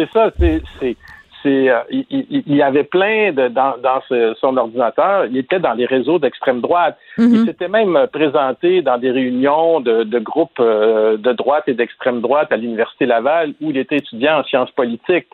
c'est 0.00 0.10
ça, 0.12 0.30
c'est 0.38 0.96
c'est 1.42 1.70
euh, 1.70 1.80
il, 1.90 2.54
y 2.54 2.62
avait 2.62 2.84
plein 2.84 3.32
de 3.32 3.48
dans, 3.48 3.76
dans 3.78 4.00
son 4.40 4.56
ordinateur, 4.56 5.26
il 5.26 5.36
était 5.36 5.58
dans 5.58 5.72
les 5.72 5.86
réseaux 5.86 6.18
d'extrême 6.18 6.60
droite. 6.60 6.98
Il 7.18 7.28
mhm. 7.28 7.46
s'était 7.46 7.68
même 7.68 8.06
présenté 8.12 8.82
dans 8.82 8.98
des 8.98 9.10
réunions 9.10 9.80
de, 9.80 10.04
de 10.04 10.18
groupes 10.18 10.60
euh, 10.60 11.16
de 11.16 11.32
droite 11.32 11.64
et 11.66 11.74
d'extrême 11.74 12.20
droite 12.20 12.52
à 12.52 12.56
l'université 12.56 13.06
Laval 13.06 13.54
où 13.60 13.70
il 13.70 13.78
était 13.78 13.96
étudiant 13.96 14.40
en 14.40 14.44
sciences 14.44 14.70
politiques 14.72 15.28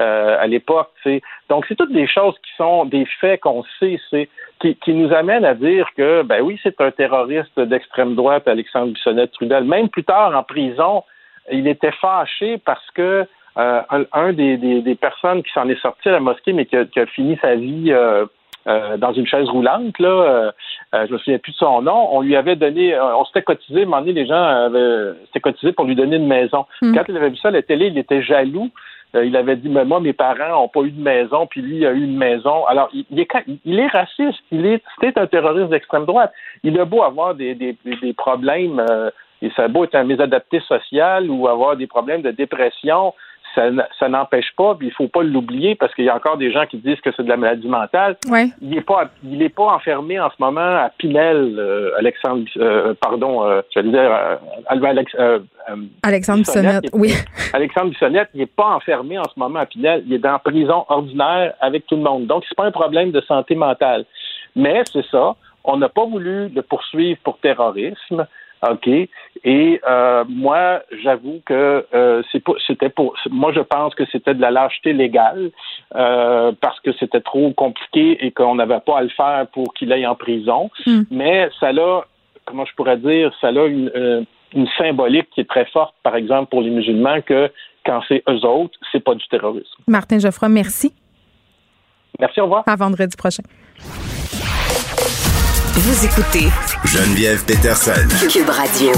euh, 0.00 0.36
à 0.40 0.46
l'époque. 0.46 0.90
Donc 1.48 1.64
c'est 1.68 1.76
toutes 1.76 1.92
des 1.92 2.08
choses 2.08 2.34
qui 2.42 2.50
sont 2.56 2.84
des 2.84 3.06
faits 3.20 3.40
qu'on 3.40 3.62
sait, 3.78 4.00
c'est 4.10 4.28
qui, 4.60 4.74
qui, 4.76 4.94
nous 4.94 5.12
amènent 5.12 5.44
à 5.44 5.54
dire 5.54 5.86
que 5.96 6.22
ben 6.22 6.42
oui 6.42 6.58
c'est 6.62 6.80
un 6.80 6.90
terroriste 6.90 7.58
d'extrême 7.60 8.14
droite 8.14 8.48
Alexandre 8.48 8.92
Bissonnette 8.92 9.32
Trudel. 9.32 9.64
Même 9.64 9.88
plus 9.88 10.04
tard 10.04 10.34
en 10.36 10.42
prison, 10.42 11.04
il 11.50 11.68
était 11.68 11.92
fâché 11.92 12.58
parce 12.58 12.90
que 12.94 13.26
euh, 13.58 13.82
un, 14.12 14.32
des, 14.32 14.56
des, 14.56 14.94
personnes 14.94 15.42
qui 15.42 15.52
s'en 15.52 15.68
est 15.68 15.80
sorti 15.80 16.08
à 16.08 16.12
la 16.12 16.20
mosquée, 16.20 16.54
mais 16.54 16.64
qui 16.64 16.76
a, 16.76 16.86
qui 16.86 16.98
a 16.98 17.06
fini 17.06 17.36
sa 17.42 17.54
vie 17.54 17.92
euh, 17.92 18.24
euh, 18.66 18.96
dans 18.96 19.12
une 19.12 19.26
chaise 19.26 19.48
roulante, 19.48 19.98
là, 19.98 20.52
je 20.94 21.12
me 21.12 21.18
souviens 21.18 21.38
plus 21.38 21.52
de 21.52 21.58
son 21.58 21.82
nom, 21.82 22.08
on 22.12 22.22
lui 22.22 22.34
avait 22.34 22.56
donné, 22.56 22.98
on 22.98 23.24
s'était 23.26 23.42
cotisé, 23.42 23.86
à 23.92 24.00
les 24.00 24.26
gens 24.26 24.42
avaient, 24.42 25.12
s'étaient 25.26 25.40
cotisés 25.40 25.72
pour 25.72 25.84
lui 25.84 25.94
donner 25.94 26.16
une 26.16 26.28
maison. 26.28 26.64
Hmm. 26.80 26.94
Quand 26.94 27.04
il 27.08 27.16
avait 27.16 27.30
vu 27.30 27.36
ça 27.36 27.48
à 27.48 27.50
la 27.50 27.62
télé, 27.62 27.88
il 27.88 27.98
était 27.98 28.22
jaloux. 28.22 28.70
il 29.14 29.36
avait 29.36 29.56
dit, 29.56 29.68
mais 29.68 29.84
moi, 29.84 30.00
mes 30.00 30.14
parents 30.14 30.48
n'ont 30.48 30.68
pas 30.68 30.80
eu 30.80 30.90
de 30.90 31.02
maison, 31.02 31.46
puis 31.46 31.60
lui, 31.60 31.78
il 31.78 31.86
a 31.86 31.92
eu 31.92 32.04
une 32.04 32.16
maison. 32.16 32.64
Alors, 32.66 32.88
il, 32.94 33.20
est, 33.20 33.28
il 33.66 33.78
est 33.78 33.88
raciste, 33.88 34.40
il 34.50 34.64
est, 34.64 34.82
c'est 35.02 35.18
un 35.18 35.26
terroriste 35.26 35.68
d'extrême 35.68 36.06
droite. 36.06 36.32
Il 36.62 36.78
a 36.80 36.86
beau 36.86 37.02
avoir 37.02 37.34
des, 37.34 37.54
des, 37.54 37.76
des 37.84 38.12
problèmes, 38.14 38.82
et 39.42 39.50
ça 39.56 39.64
a 39.64 39.68
beau 39.68 39.84
être 39.84 39.96
un 39.96 40.04
mésadapté 40.04 40.60
social 40.60 41.28
ou 41.28 41.48
avoir 41.48 41.76
des 41.76 41.88
problèmes 41.88 42.22
de 42.22 42.30
dépression, 42.30 43.12
ça, 43.54 44.08
n'empêche 44.08 44.52
pas, 44.56 44.74
puis 44.74 44.88
il 44.88 44.92
faut 44.92 45.08
pas 45.08 45.22
l'oublier 45.22 45.74
parce 45.74 45.94
qu'il 45.94 46.04
y 46.04 46.08
a 46.08 46.16
encore 46.16 46.36
des 46.36 46.52
gens 46.52 46.66
qui 46.66 46.78
disent 46.78 47.00
que 47.00 47.10
c'est 47.16 47.22
de 47.22 47.28
la 47.28 47.36
maladie 47.36 47.68
mentale. 47.68 48.16
Il 48.60 48.70
n'est 48.70 48.80
pas, 48.80 49.10
il 49.24 49.42
est 49.42 49.48
pas 49.48 49.64
enfermé 49.64 50.18
en 50.20 50.30
ce 50.30 50.36
moment 50.38 50.60
à 50.60 50.90
Pinel, 50.98 51.56
euh, 51.58 51.90
Alexandre, 51.98 52.44
euh, 52.56 52.94
pardon, 53.00 53.44
euh, 53.44 53.62
je 53.74 53.80
dire 53.80 54.38
Alex, 54.66 55.16
Alexandre 56.02 56.40
Bissonnette, 56.40 56.90
oui. 56.92 57.14
Alexandre 57.52 57.90
Bissonnette, 57.90 58.28
il 58.34 58.40
n'est 58.40 58.46
pas 58.46 58.70
enfermé 58.74 59.18
en 59.18 59.24
ce 59.24 59.38
moment 59.38 59.60
à 59.60 59.66
Pinel, 59.66 60.02
il 60.06 60.14
est 60.14 60.18
dans 60.18 60.38
prison 60.38 60.84
ordinaire 60.88 61.54
avec 61.60 61.86
tout 61.86 61.96
le 61.96 62.02
monde. 62.02 62.26
Donc 62.26 62.44
c'est 62.48 62.56
pas 62.56 62.66
un 62.66 62.72
problème 62.72 63.10
de 63.10 63.20
santé 63.22 63.54
mentale, 63.54 64.04
mais 64.56 64.82
c'est 64.90 65.06
ça. 65.10 65.36
On 65.64 65.76
n'a 65.76 65.88
pas 65.88 66.04
voulu 66.04 66.48
le 66.48 66.62
poursuivre 66.62 67.20
pour 67.22 67.38
terrorisme. 67.38 68.26
OK. 68.62 68.88
Et 69.44 69.80
euh, 69.88 70.24
moi, 70.28 70.82
j'avoue 71.02 71.40
que 71.44 71.84
euh, 71.94 72.22
c'était 72.66 72.88
pour 72.90 73.14
moi 73.30 73.52
je 73.52 73.60
pense 73.60 73.94
que 73.94 74.04
c'était 74.12 74.34
de 74.34 74.40
la 74.40 74.50
lâcheté 74.50 74.92
légale 74.92 75.50
euh, 75.96 76.52
parce 76.60 76.78
que 76.80 76.92
c'était 76.98 77.20
trop 77.20 77.52
compliqué 77.52 78.24
et 78.24 78.30
qu'on 78.30 78.54
n'avait 78.54 78.80
pas 78.80 78.98
à 78.98 79.02
le 79.02 79.08
faire 79.08 79.46
pour 79.52 79.74
qu'il 79.74 79.92
aille 79.92 80.06
en 80.06 80.14
prison. 80.14 80.70
Hmm. 80.86 81.02
Mais 81.10 81.50
ça 81.58 81.72
l'a, 81.72 82.04
comment 82.44 82.64
je 82.64 82.74
pourrais 82.74 82.98
dire, 82.98 83.32
ça 83.40 83.48
a 83.48 83.66
une, 83.66 83.90
euh, 83.96 84.22
une 84.54 84.68
symbolique 84.78 85.28
qui 85.34 85.40
est 85.40 85.48
très 85.48 85.66
forte, 85.66 85.94
par 86.02 86.14
exemple, 86.14 86.50
pour 86.50 86.60
les 86.62 86.70
musulmans, 86.70 87.20
que 87.20 87.50
quand 87.84 88.00
c'est 88.06 88.22
eux 88.28 88.44
autres, 88.46 88.78
c'est 88.92 89.02
pas 89.02 89.14
du 89.14 89.26
terrorisme. 89.28 89.82
Martin 89.88 90.20
Geoffroy, 90.20 90.48
merci. 90.48 90.94
Merci, 92.20 92.40
au 92.40 92.44
revoir. 92.44 92.62
À 92.66 92.76
vendredi 92.76 93.16
prochain. 93.16 93.42
Vous 95.74 96.04
écoutez 96.04 96.50
Geneviève 96.84 97.46
Peterson. 97.46 98.06
Cube 98.30 98.50
Radio. 98.50 98.92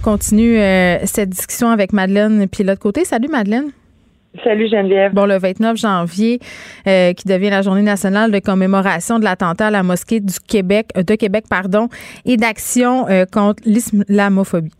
Continue 0.00 0.60
euh, 0.60 0.98
cette 1.06 1.30
discussion 1.30 1.70
avec 1.70 1.92
Madeleine 1.92 2.46
puis 2.46 2.62
l'autre 2.62 2.78
côté. 2.78 3.04
Salut 3.04 3.26
Madeleine. 3.26 3.72
Salut 4.44 4.68
Geneviève. 4.68 5.12
Bon, 5.12 5.26
le 5.26 5.36
29 5.36 5.76
janvier, 5.76 6.38
euh, 6.86 7.12
qui 7.14 7.26
devient 7.26 7.50
la 7.50 7.62
journée 7.62 7.82
nationale 7.82 8.30
de 8.30 8.38
commémoration 8.38 9.18
de 9.18 9.24
l'attentat 9.24 9.66
à 9.66 9.70
la 9.72 9.82
mosquée 9.82 10.20
du 10.20 10.38
Québec, 10.38 10.90
euh, 10.96 11.02
de 11.02 11.16
Québec, 11.16 11.46
pardon, 11.50 11.88
et 12.24 12.36
d'action 12.36 13.06
contre 13.32 13.64
l'islamophobie. 13.66 14.70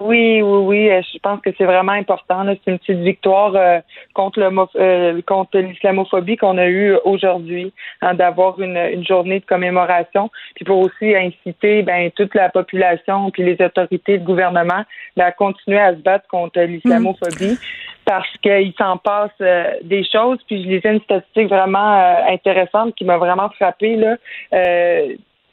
Oui, 0.00 0.42
oui, 0.42 0.58
oui. 0.64 0.90
Euh, 0.90 1.02
je 1.12 1.18
pense 1.18 1.40
que 1.40 1.50
c'est 1.58 1.64
vraiment 1.64 1.92
important. 1.92 2.44
C'est 2.46 2.70
une 2.70 2.78
petite 2.78 2.98
victoire 2.98 3.54
euh, 3.56 3.80
contre 4.14 4.38
le 4.38 4.48
euh, 4.76 5.20
contre 5.26 5.58
l'islamophobie 5.58 6.36
qu'on 6.36 6.56
a 6.56 6.66
eue 6.66 6.94
aujourd'hui, 7.04 7.72
hein, 8.02 8.14
d'avoir 8.14 8.60
une, 8.60 8.76
une, 8.76 9.04
journée 9.04 9.40
de 9.40 9.44
commémoration, 9.44 10.30
puis 10.54 10.64
pour 10.64 10.78
aussi 10.78 11.16
inciter 11.16 11.82
ben, 11.82 12.10
toute 12.12 12.34
la 12.34 12.48
population 12.48 13.30
puis 13.32 13.42
les 13.42 13.64
autorités 13.64 14.18
de 14.18 14.24
gouvernement 14.24 14.84
ben, 15.16 15.24
à 15.24 15.32
continuer 15.32 15.80
à 15.80 15.92
se 15.92 16.00
battre 16.00 16.28
contre 16.28 16.60
l'islamophobie. 16.60 17.58
Parce 18.04 18.30
qu'il 18.38 18.72
s'en 18.78 18.96
passe 18.96 19.36
des 19.82 20.02
choses, 20.10 20.38
puis 20.46 20.62
je 20.62 20.68
lisais 20.68 20.94
une 20.94 21.00
statistique 21.00 21.48
vraiment 21.48 22.24
intéressante 22.26 22.94
qui 22.94 23.04
m'a 23.04 23.18
vraiment 23.18 23.50
frappée 23.50 23.96
là 23.96 24.16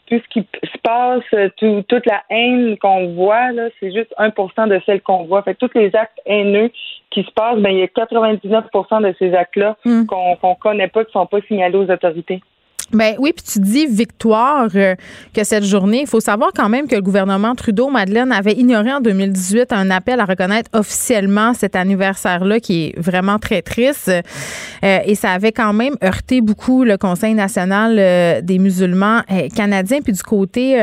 tout 0.07 0.19
ce 0.19 0.27
qui 0.29 0.47
se 0.63 0.77
passe, 0.83 1.23
toute 1.57 2.05
la 2.05 2.23
haine 2.29 2.77
qu'on 2.77 3.13
voit, 3.13 3.51
là, 3.51 3.69
c'est 3.79 3.91
juste 3.91 4.13
1% 4.19 4.67
de 4.67 4.79
celle 4.85 5.01
qu'on 5.01 5.23
voit. 5.23 5.41
Fait 5.41 5.55
tous 5.55 5.71
les 5.73 5.95
actes 5.95 6.19
haineux 6.25 6.71
qui 7.09 7.23
se 7.23 7.31
passent, 7.31 7.59
ben, 7.59 7.71
il 7.71 7.79
y 7.79 7.83
a 7.83 7.87
99% 7.87 9.01
de 9.01 9.15
ces 9.17 9.33
actes-là 9.33 9.77
hmm. 9.83 10.05
qu'on 10.05 10.37
ne 10.41 10.55
connaît 10.55 10.87
pas, 10.87 11.05
qui 11.05 11.11
sont 11.11 11.25
pas 11.25 11.41
signalés 11.41 11.77
aux 11.77 11.89
autorités. 11.89 12.41
Ben 12.91 13.15
oui, 13.17 13.33
puis 13.35 13.43
tu 13.51 13.59
dis 13.59 13.87
victoire 13.87 14.69
euh, 14.75 14.93
que 15.33 15.43
cette 15.43 15.63
journée. 15.63 16.01
Il 16.01 16.07
faut 16.07 16.19
savoir 16.19 16.51
quand 16.55 16.69
même 16.69 16.87
que 16.87 16.95
le 16.95 17.01
gouvernement 17.01 17.55
Trudeau, 17.55 17.89
Madeleine, 17.89 18.31
avait 18.31 18.53
ignoré 18.53 18.93
en 18.93 19.01
2018 19.01 19.73
un 19.73 19.89
appel 19.89 20.19
à 20.19 20.25
reconnaître 20.25 20.69
officiellement 20.71 21.55
cet 21.55 21.75
anniversaire-là 21.75 22.59
qui 22.59 22.85
est 22.85 22.99
vraiment 22.99 23.39
très 23.39 23.63
triste. 23.63 24.09
Euh, 24.09 24.99
et 25.03 25.15
ça 25.15 25.31
avait 25.31 25.51
quand 25.51 25.73
même 25.73 25.95
heurté 26.03 26.41
beaucoup 26.41 26.83
le 26.83 26.97
Conseil 26.97 27.33
national 27.33 27.95
euh, 27.97 28.41
des 28.41 28.59
musulmans 28.59 29.21
canadiens. 29.55 30.01
Puis 30.03 30.13
du 30.13 30.21
côté 30.21 30.75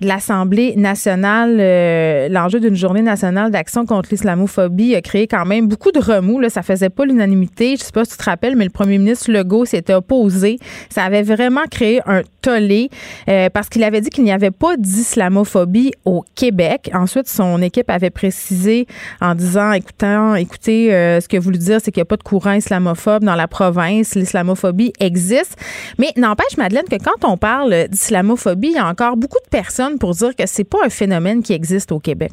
de 0.00 0.06
l'Assemblée 0.06 0.74
nationale, 0.76 2.28
l'enjeu 2.30 2.58
d'une 2.58 2.74
journée 2.74 3.02
nationale 3.02 3.52
d'action 3.52 3.86
contre 3.86 4.08
l'islamophobie 4.10 4.96
a 4.96 5.00
créé 5.00 5.28
quand 5.28 5.44
même 5.46 5.68
beaucoup 5.68 5.92
de 5.92 6.00
remous. 6.00 6.40
Là. 6.40 6.50
Ça 6.50 6.62
faisait 6.62 6.90
pas 6.90 7.04
l'unanimité. 7.04 7.76
Je 7.76 7.84
sais 7.84 7.92
pas 7.92 8.04
si 8.04 8.12
tu 8.12 8.16
te 8.16 8.24
rappelles, 8.24 8.56
mais 8.56 8.64
le 8.64 8.70
premier 8.70 8.98
ministre 8.98 9.30
Legault 9.30 9.64
s'était 9.64 9.94
opposé. 9.94 10.58
Ça 10.90 11.04
avait 11.04 11.22
vraiment 11.22 11.35
créé 11.70 12.00
un 12.06 12.22
tollé 12.42 12.90
euh, 13.28 13.48
parce 13.50 13.68
qu'il 13.68 13.82
avait 13.84 14.00
dit 14.00 14.10
qu'il 14.10 14.24
n'y 14.24 14.32
avait 14.32 14.50
pas 14.50 14.76
d'islamophobie 14.76 15.92
au 16.04 16.24
Québec. 16.34 16.90
Ensuite, 16.94 17.28
son 17.28 17.60
équipe 17.62 17.90
avait 17.90 18.10
précisé 18.10 18.86
en 19.20 19.34
disant, 19.34 19.72
écoutant, 19.72 20.34
écoutez, 20.34 20.94
euh, 20.94 21.20
ce 21.20 21.28
que 21.28 21.36
voulu 21.36 21.58
dire, 21.58 21.80
c'est 21.82 21.90
qu'il 21.90 22.00
n'y 22.00 22.06
a 22.06 22.06
pas 22.06 22.16
de 22.16 22.22
courant 22.22 22.52
islamophobe 22.52 23.24
dans 23.24 23.34
la 23.34 23.48
province. 23.48 24.14
L'islamophobie 24.14 24.92
existe. 25.00 25.56
Mais 25.98 26.12
n'empêche, 26.16 26.56
Madeleine, 26.56 26.86
que 26.90 26.96
quand 26.96 27.28
on 27.28 27.36
parle 27.36 27.88
d'islamophobie, 27.88 28.68
il 28.68 28.74
y 28.74 28.78
a 28.78 28.86
encore 28.86 29.16
beaucoup 29.16 29.38
de 29.44 29.50
personnes 29.50 29.98
pour 29.98 30.12
dire 30.12 30.34
que 30.34 30.46
c'est 30.46 30.64
pas 30.64 30.78
un 30.84 30.90
phénomène 30.90 31.42
qui 31.42 31.52
existe 31.52 31.92
au 31.92 31.98
Québec. 31.98 32.32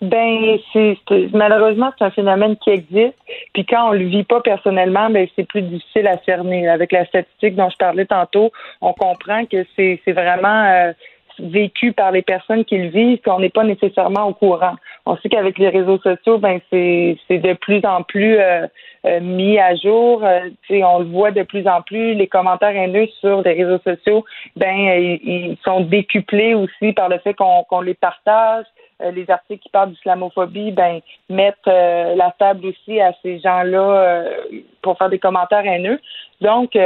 Ben, 0.00 0.58
c'est 0.72 0.96
malheureusement 1.32 1.90
c'est 1.98 2.04
un 2.04 2.10
phénomène 2.10 2.56
qui 2.56 2.70
existe. 2.70 3.16
Puis 3.52 3.64
quand 3.64 3.88
on 3.88 3.92
le 3.92 4.04
vit 4.04 4.22
pas 4.22 4.40
personnellement, 4.40 5.10
ben 5.10 5.26
c'est 5.34 5.46
plus 5.46 5.62
difficile 5.62 6.06
à 6.06 6.18
cerner. 6.18 6.68
Avec 6.68 6.92
la 6.92 7.04
statistique 7.06 7.56
dont 7.56 7.68
je 7.68 7.76
parlais 7.76 8.06
tantôt, 8.06 8.52
on 8.80 8.92
comprend 8.92 9.44
que 9.46 9.66
c'est 9.74 10.00
vraiment 10.06 10.64
euh, 10.66 10.92
vécu 11.40 11.92
par 11.92 12.12
les 12.12 12.22
personnes 12.22 12.64
qui 12.64 12.78
le 12.78 12.88
vivent, 12.88 13.20
qu'on 13.24 13.40
n'est 13.40 13.48
pas 13.48 13.64
nécessairement 13.64 14.26
au 14.26 14.34
courant. 14.34 14.76
On 15.04 15.16
sait 15.16 15.28
qu'avec 15.28 15.58
les 15.58 15.68
réseaux 15.68 15.98
sociaux, 15.98 16.38
ben 16.38 16.60
c'est 16.70 17.18
de 17.30 17.52
plus 17.54 17.84
en 17.84 18.02
plus 18.04 18.38
euh, 18.38 18.68
euh, 19.04 19.20
mis 19.20 19.58
à 19.58 19.74
jour. 19.74 20.22
on 20.22 20.98
le 21.00 21.06
voit 21.06 21.32
de 21.32 21.42
plus 21.42 21.66
en 21.66 21.82
plus. 21.82 22.14
Les 22.14 22.28
commentaires 22.28 22.76
haineux 22.76 23.08
sur 23.20 23.42
les 23.42 23.64
réseaux 23.64 23.80
sociaux, 23.82 24.24
ben 24.54 24.76
ils, 25.24 25.56
sont 25.64 25.80
décuplés 25.80 26.54
aussi 26.54 26.92
par 26.92 27.08
le 27.08 27.18
fait 27.18 27.34
qu'on 27.34 27.80
les 27.80 27.94
partage. 27.94 28.66
Euh, 29.00 29.12
les 29.12 29.30
articles 29.30 29.62
qui 29.62 29.68
parlent 29.68 29.90
d'islamophobie, 29.90 30.72
ben 30.72 31.00
mettent 31.28 31.54
euh, 31.68 32.16
la 32.16 32.34
table 32.36 32.66
aussi 32.66 33.00
à 33.00 33.12
ces 33.22 33.38
gens-là 33.38 33.78
euh, 33.78 34.40
pour 34.82 34.98
faire 34.98 35.08
des 35.08 35.20
commentaires 35.20 35.64
haineux. 35.64 36.00
Donc, 36.40 36.76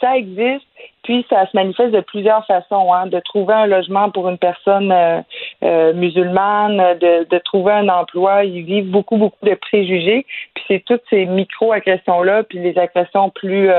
ça 0.00 0.16
existe, 0.16 0.66
puis 1.08 1.24
ça 1.30 1.46
se 1.46 1.56
manifeste 1.56 1.92
de 1.92 2.02
plusieurs 2.02 2.44
façons, 2.44 2.92
hein, 2.92 3.06
de 3.06 3.18
trouver 3.20 3.54
un 3.54 3.64
logement 3.66 4.10
pour 4.10 4.28
une 4.28 4.36
personne 4.36 4.94
musulmane, 5.94 6.76
de, 6.98 7.24
de, 7.24 7.38
trouver 7.38 7.72
un 7.72 7.88
emploi. 7.88 8.44
Ils 8.44 8.62
vivent 8.62 8.90
beaucoup, 8.90 9.16
beaucoup 9.16 9.46
de 9.46 9.54
préjugés. 9.54 10.26
Puis 10.54 10.64
c'est 10.68 10.84
toutes 10.84 11.00
ces 11.08 11.24
micro-agressions-là, 11.24 12.42
puis 12.42 12.58
les 12.58 12.76
agressions 12.76 13.30
plus 13.30 13.70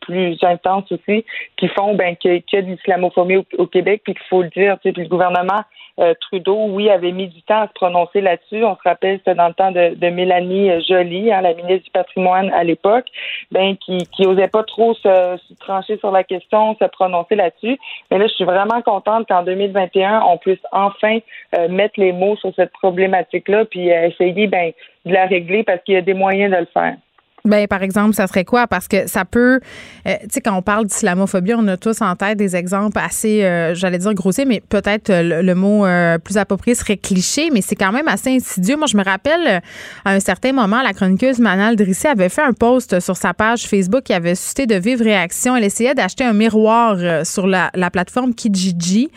plus 0.00 0.38
intenses 0.42 0.90
aussi, 0.90 1.26
qui 1.58 1.68
font 1.68 1.94
ben, 1.94 2.16
qu'il 2.16 2.42
y 2.50 2.56
a 2.56 2.62
de 2.62 2.66
l'islamophobie 2.68 3.44
au, 3.58 3.66
Québec, 3.66 4.00
puis 4.04 4.14
qu'il 4.14 4.26
faut 4.30 4.42
le 4.42 4.48
dire, 4.48 4.78
puis 4.78 4.92
le 4.92 5.08
gouvernement 5.08 5.60
euh, 6.00 6.14
Trudeau, 6.20 6.66
oui, 6.68 6.90
avait 6.90 7.10
mis 7.10 7.26
du 7.26 7.42
temps 7.42 7.62
à 7.62 7.66
se 7.66 7.72
prononcer 7.72 8.20
là-dessus. 8.20 8.64
On 8.64 8.76
se 8.76 8.82
rappelle, 8.84 9.18
c'était 9.18 9.34
dans 9.34 9.48
le 9.48 9.54
temps 9.54 9.72
de, 9.72 10.10
Mélanie 10.10 10.70
Joly, 10.86 11.32
hein, 11.32 11.40
la 11.40 11.54
ministre 11.54 11.84
du 11.84 11.90
patrimoine 11.90 12.50
à 12.52 12.62
l'époque, 12.62 13.06
ben 13.50 13.76
qui, 13.76 13.98
qui 14.12 14.26
osait 14.26 14.48
pas 14.48 14.62
trop 14.62 14.94
se, 14.94 15.36
trancher 15.56 15.98
sur 15.98 16.12
la 16.12 16.22
question, 16.22 16.76
se 16.78 16.84
prononcer 16.84 17.34
là-dessus. 17.34 17.78
Mais 18.10 18.18
là, 18.18 18.26
je 18.26 18.34
suis 18.34 18.44
vraiment 18.44 18.80
contente 18.82 19.26
qu'en 19.28 19.42
2021, 19.42 20.22
on 20.22 20.36
puisse 20.38 20.58
enfin 20.72 21.18
euh, 21.56 21.68
mettre 21.68 21.98
les 21.98 22.12
mots 22.12 22.36
sur 22.36 22.52
cette 22.54 22.72
problématique-là, 22.72 23.64
puis 23.64 23.92
euh, 23.92 24.08
essayer 24.08 24.46
ben, 24.46 24.72
de 25.04 25.12
la 25.12 25.26
régler 25.26 25.64
parce 25.64 25.82
qu'il 25.82 25.94
y 25.94 25.98
a 25.98 26.02
des 26.02 26.14
moyens 26.14 26.52
de 26.52 26.58
le 26.58 26.66
faire. 26.66 26.96
Ben, 27.44 27.68
par 27.68 27.82
exemple, 27.82 28.14
ça 28.14 28.26
serait 28.26 28.44
quoi? 28.44 28.66
Parce 28.66 28.88
que 28.88 29.06
ça 29.06 29.24
peut, 29.24 29.60
euh, 30.06 30.14
tu 30.22 30.28
sais, 30.32 30.40
quand 30.40 30.56
on 30.56 30.62
parle 30.62 30.86
d'islamophobie, 30.86 31.54
on 31.54 31.66
a 31.68 31.76
tous 31.76 32.02
en 32.02 32.16
tête 32.16 32.36
des 32.36 32.56
exemples 32.56 32.98
assez, 32.98 33.44
euh, 33.44 33.74
j'allais 33.74 33.98
dire 33.98 34.12
grossiers, 34.12 34.44
mais 34.44 34.60
peut-être 34.68 35.10
euh, 35.10 35.42
le, 35.42 35.54
mot 35.54 35.86
plus 36.22 36.36
approprié 36.36 36.74
serait 36.74 36.96
cliché, 36.96 37.50
mais 37.52 37.62
c'est 37.62 37.76
quand 37.76 37.92
même 37.92 38.08
assez 38.08 38.30
insidieux. 38.30 38.76
Moi, 38.76 38.86
je 38.86 38.96
me 38.96 39.04
rappelle, 39.04 39.62
à 40.04 40.12
un 40.12 40.20
certain 40.20 40.52
moment, 40.52 40.82
la 40.82 40.92
chroniqueuse 40.92 41.38
Manal 41.38 41.76
Drissi 41.76 42.06
avait 42.06 42.28
fait 42.28 42.42
un 42.42 42.52
post 42.52 43.00
sur 43.00 43.16
sa 43.16 43.34
page 43.34 43.66
Facebook 43.66 44.02
qui 44.02 44.12
avait 44.12 44.34
suscité 44.34 44.66
de 44.66 44.74
vives 44.74 45.02
réactions. 45.02 45.56
Elle 45.56 45.64
essayait 45.64 45.94
d'acheter 45.94 46.24
un 46.24 46.32
miroir 46.32 47.24
sur 47.24 47.46
la, 47.46 47.70
plateforme 47.90 48.34
Kijiji. 48.34 49.10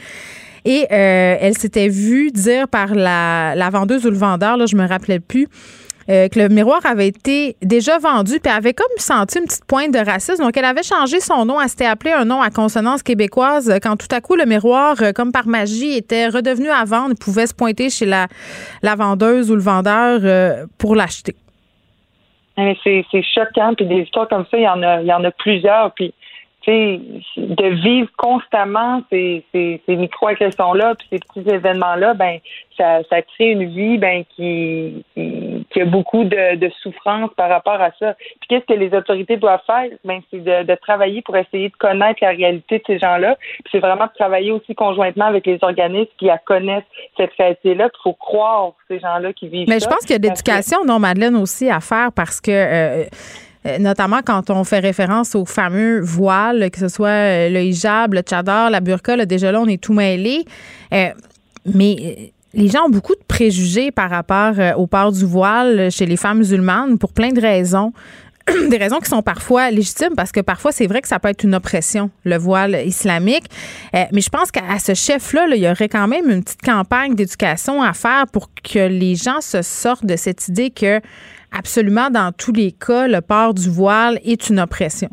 Et 0.64 0.88
elle 0.90 1.58
s'était 1.58 1.90
vue 1.90 2.32
dire 2.32 2.68
par 2.68 2.96
la, 2.96 3.56
la 3.56 3.70
vendeuse 3.70 4.06
ou 4.06 4.10
le 4.10 4.18
vendeur, 4.18 4.58
là, 4.58 4.66
je 4.68 4.76
me 4.76 4.88
rappelais 4.88 5.20
plus, 5.20 5.48
euh, 6.12 6.28
que 6.28 6.38
le 6.38 6.50
miroir 6.50 6.86
avait 6.86 7.08
été 7.08 7.56
déjà 7.62 7.98
vendu, 7.98 8.42
puis 8.42 8.52
avait 8.52 8.74
comme 8.74 8.86
senti 8.98 9.40
une 9.40 9.46
petite 9.46 9.64
pointe 9.64 9.94
de 9.94 10.00
racisme. 10.00 10.44
Donc, 10.44 10.58
elle 10.58 10.66
avait 10.66 10.84
changé 10.84 11.22
son 11.22 11.46
nom. 11.46 11.62
Elle 11.62 11.70
s'était 11.70 11.86
appelé 11.86 12.12
un 12.12 12.26
nom 12.26 12.42
à 12.42 12.50
consonance 12.50 13.02
québécoise 13.02 13.80
quand 13.82 13.96
tout 13.96 14.14
à 14.14 14.20
coup, 14.20 14.36
le 14.36 14.46
miroir, 14.46 14.98
euh, 15.02 15.14
comme 15.14 15.32
par 15.32 15.48
magie, 15.48 15.96
était 15.96 16.28
redevenu 16.28 16.70
à 16.70 16.84
vendre. 16.84 17.16
Pouvait 17.18 17.48
se 17.48 17.56
pointer 17.56 17.90
chez 17.90 18.06
la, 18.06 18.28
vendeuse 18.84 19.52
ou 19.52 19.56
le 19.56 19.62
vendeur 19.62 20.20
euh, 20.24 20.66
pour 20.78 20.96
l'acheter. 20.96 21.36
C'est 22.58 23.24
choquant. 23.34 23.74
Puis 23.76 23.86
des 23.86 24.02
histoires 24.02 24.28
comme 24.28 24.46
ça, 24.52 24.58
il 24.58 24.64
y 24.64 24.68
en 25.14 25.24
a, 25.24 25.32
plusieurs. 25.32 25.94
De 26.68 27.68
vivre 27.82 28.10
constamment 28.18 29.02
ces, 29.10 29.44
ces, 29.52 29.82
ces 29.86 29.96
micro-agressions-là, 29.96 30.96
puis 30.96 31.08
ces 31.12 31.20
petits 31.20 31.50
événements-là, 31.50 32.14
ben 32.14 32.40
ça, 32.78 33.00
ça 33.10 33.22
crée 33.22 33.52
une 33.52 33.70
vie 33.70 33.98
ben 33.98 34.24
qui, 34.36 35.04
qui, 35.16 35.82
a 35.82 35.86
beaucoup 35.86 36.24
de, 36.24 36.56
de 36.56 36.70
souffrance 36.82 37.32
par 37.36 37.50
rapport 37.50 37.82
à 37.82 37.92
ça. 38.00 38.14
Puis 38.14 38.48
qu'est-ce 38.50 38.66
que 38.66 38.80
les 38.80 38.96
autorités 38.96 39.38
doivent 39.38 39.62
faire? 39.66 39.90
Ben 40.06 40.22
c'est 40.30 40.44
de, 40.44 40.64
de, 40.64 40.76
travailler 40.76 41.22
pour 41.22 41.36
essayer 41.36 41.70
de 41.70 41.76
connaître 41.76 42.20
la 42.22 42.30
réalité 42.30 42.80
de 42.80 42.84
ces 42.86 43.00
gens-là. 43.00 43.38
Puis 43.40 43.72
c'est 43.72 43.80
vraiment 43.80 44.06
de 44.06 44.14
travailler 44.14 44.52
aussi 44.52 44.76
conjointement 44.76 45.26
avec 45.26 45.46
les 45.48 45.58
organismes 45.62 46.12
qui 46.18 46.30
connaissent 46.46 46.84
cette 47.18 47.34
réalité-là. 47.38 47.90
Il 47.94 48.02
faut 48.04 48.14
croire 48.14 48.74
ces 48.88 49.00
gens-là 49.00 49.34
qui 49.34 49.48
vivent 49.48 49.68
Mais 49.68 49.80
je 49.80 49.88
pense 49.88 50.00
qu'il 50.02 50.12
y 50.12 50.16
a 50.16 50.20
d'éducation, 50.20 50.86
non, 50.86 51.00
Madeleine, 51.00 51.36
aussi 51.36 51.70
à 51.70 51.80
faire 51.80 52.12
parce 52.16 52.40
que 52.40 52.52
euh, 52.52 53.04
notamment 53.80 54.22
quand 54.26 54.50
on 54.50 54.64
fait 54.64 54.80
référence 54.80 55.36
aux 55.36 55.46
fameux 55.46 56.02
voiles, 56.02 56.72
que 56.72 56.80
ce 56.80 56.88
soit 56.88 57.10
euh, 57.10 57.50
le 57.50 57.62
hijab, 57.62 58.14
le 58.14 58.22
tchadar, 58.22 58.70
la 58.70 58.80
burqa, 58.80 59.16
là, 59.16 59.26
déjà 59.26 59.52
là, 59.52 59.62
on 59.62 59.68
est 59.68 59.82
tout 59.82 59.94
mêlé. 59.94 60.46
Euh, 60.94 61.10
mais 61.66 62.34
les 62.54 62.68
gens 62.70 62.86
ont 62.86 62.90
beaucoup 62.90 63.14
de 63.14 63.24
préjugés 63.28 63.92
par 63.92 64.10
rapport 64.10 64.54
au 64.78 64.88
port 64.88 65.12
du 65.12 65.26
voile 65.26 65.92
chez 65.92 66.06
les 66.06 66.18
femmes 66.18 66.40
musulmanes 66.40 66.98
pour 66.98 67.14
plein 67.14 67.30
de 67.30 67.40
raisons. 67.40 67.94
Des 68.70 68.78
raisons 68.78 68.98
qui 68.98 69.08
sont 69.08 69.22
parfois 69.22 69.70
légitimes 69.70 70.16
parce 70.18 70.32
que 70.32 70.40
parfois 70.40 70.72
c'est 70.72 70.88
vrai 70.88 71.02
que 71.02 71.08
ça 71.08 71.20
peut 71.20 71.30
être 71.30 71.44
une 71.44 71.54
oppression, 71.54 72.10
le 72.24 72.38
voile 72.38 72.82
islamique. 72.84 73.46
mais 73.94 74.20
je 74.20 74.30
pense 74.30 74.52
qu'à 74.52 74.80
ce 74.80 74.96
chef-là, 74.96 75.46
il 75.52 75.62
y 75.62 75.70
aurait 75.70 75.88
quand 75.88 76.08
même 76.08 76.30
une 76.30 76.44
petite 76.44 76.64
campagne 76.64 77.14
d'éducation 77.14 77.84
à 77.84 77.94
faire 77.94 78.26
pour 78.34 78.50
que 78.64 78.88
les 78.88 79.16
gens 79.16 79.40
se 79.40 79.62
sortent 79.62 80.06
de 80.06 80.16
cette 80.16 80.48
idée 80.48 80.72
que 80.72 81.00
absolument 81.52 82.10
dans 82.10 82.32
tous 82.32 82.54
les 82.54 82.72
cas, 82.72 83.08
le 83.08 83.22
port 83.22 83.54
du 83.54 83.70
voile 83.70 84.20
est 84.24 84.50
une 84.50 84.60
oppression. 84.60 85.10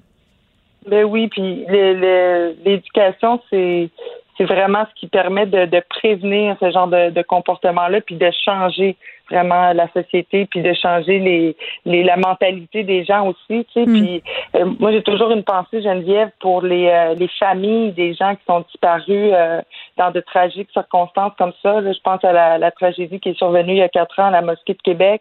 Ben 0.86 1.04
oui, 1.04 1.28
puis 1.28 1.66
l'éducation, 1.68 3.40
c'est 3.50 3.90
c'est 4.38 4.44
vraiment 4.44 4.86
ce 4.88 5.00
qui 5.00 5.08
permet 5.08 5.46
de, 5.46 5.66
de 5.66 5.82
prévenir 5.90 6.56
ce 6.60 6.70
genre 6.70 6.86
de, 6.86 7.10
de 7.10 7.22
comportement-là, 7.22 8.00
puis 8.00 8.14
de 8.14 8.30
changer 8.44 8.96
vraiment 9.28 9.72
la 9.72 9.88
société, 9.92 10.46
puis 10.46 10.62
de 10.62 10.72
changer 10.74 11.18
les, 11.18 11.56
les 11.84 12.04
la 12.04 12.16
mentalité 12.16 12.84
des 12.84 13.04
gens 13.04 13.26
aussi, 13.26 13.66
tu 13.66 13.72
sais. 13.74 13.84
Mm. 13.84 14.00
Puis 14.00 14.22
euh, 14.54 14.64
moi, 14.78 14.92
j'ai 14.92 15.02
toujours 15.02 15.32
une 15.32 15.42
pensée, 15.42 15.82
Geneviève, 15.82 16.30
pour 16.40 16.62
les, 16.62 16.86
euh, 16.86 17.14
les 17.14 17.28
familles 17.38 17.92
des 17.92 18.14
gens 18.14 18.36
qui 18.36 18.44
sont 18.46 18.60
disparus 18.60 19.32
euh, 19.34 19.60
dans 19.96 20.12
de 20.12 20.20
tragiques 20.20 20.70
circonstances 20.72 21.32
comme 21.36 21.52
ça. 21.62 21.82
je 21.82 22.00
pense 22.02 22.24
à 22.24 22.32
la, 22.32 22.58
la 22.58 22.70
tragédie 22.70 23.18
qui 23.20 23.30
est 23.30 23.38
survenue 23.38 23.72
il 23.72 23.78
y 23.78 23.82
a 23.82 23.88
quatre 23.88 24.18
ans 24.20 24.26
à 24.26 24.30
la 24.30 24.42
mosquée 24.42 24.74
de 24.74 24.82
Québec 24.82 25.20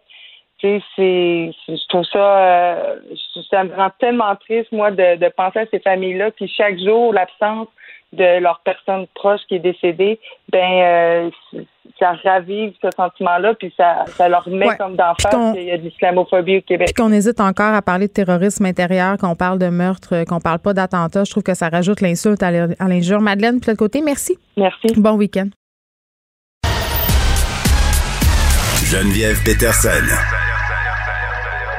c'est, 0.61 1.51
je 1.67 1.87
trouve 1.87 2.05
ça, 2.05 2.19
euh, 2.19 2.95
ça 3.49 3.63
me 3.63 3.75
rend 3.75 3.91
tellement 3.99 4.35
triste, 4.35 4.71
moi, 4.71 4.91
de, 4.91 5.17
de 5.17 5.29
penser 5.29 5.59
à 5.59 5.65
ces 5.71 5.79
familles-là, 5.79 6.31
puis 6.31 6.47
chaque 6.47 6.79
jour, 6.79 7.13
l'absence 7.13 7.67
de 8.13 8.39
leur 8.39 8.61
personne 8.63 9.05
proche 9.15 9.41
qui 9.47 9.55
est 9.55 9.59
décédée, 9.59 10.19
ben, 10.49 11.29
euh, 11.53 11.61
ça 11.99 12.13
ravive 12.23 12.73
ce 12.81 12.89
sentiment-là, 12.95 13.53
puis 13.55 13.73
ça, 13.75 14.05
ça 14.07 14.29
leur 14.29 14.47
met 14.49 14.75
comme 14.77 14.95
d'en 14.95 15.13
face 15.21 15.53
qu'il 15.53 15.63
y 15.63 15.71
a 15.71 15.77
de 15.77 15.83
l'islamophobie 15.83 16.57
au 16.57 16.61
Québec. 16.61 16.87
Puis 16.93 17.03
qu'on 17.03 17.11
hésite 17.11 17.39
encore 17.39 17.73
à 17.73 17.81
parler 17.81 18.07
de 18.07 18.13
terrorisme 18.13 18.65
intérieur, 18.65 19.17
qu'on 19.17 19.35
parle 19.35 19.59
de 19.59 19.67
meurtre, 19.67 20.23
qu'on 20.25 20.39
parle 20.39 20.59
pas 20.59 20.73
d'attentat. 20.73 21.23
Je 21.23 21.31
trouve 21.31 21.43
que 21.43 21.55
ça 21.55 21.69
rajoute 21.69 22.01
l'insulte 22.01 22.43
à 22.43 22.51
l'injure. 22.51 23.19
Madeleine, 23.19 23.59
de 23.59 23.65
l'autre 23.67 23.79
côté, 23.79 24.01
merci. 24.01 24.37
Merci. 24.55 24.87
Bon 24.95 25.15
week-end. 25.15 25.49
Geneviève 28.89 29.43
Peterson 29.43 30.36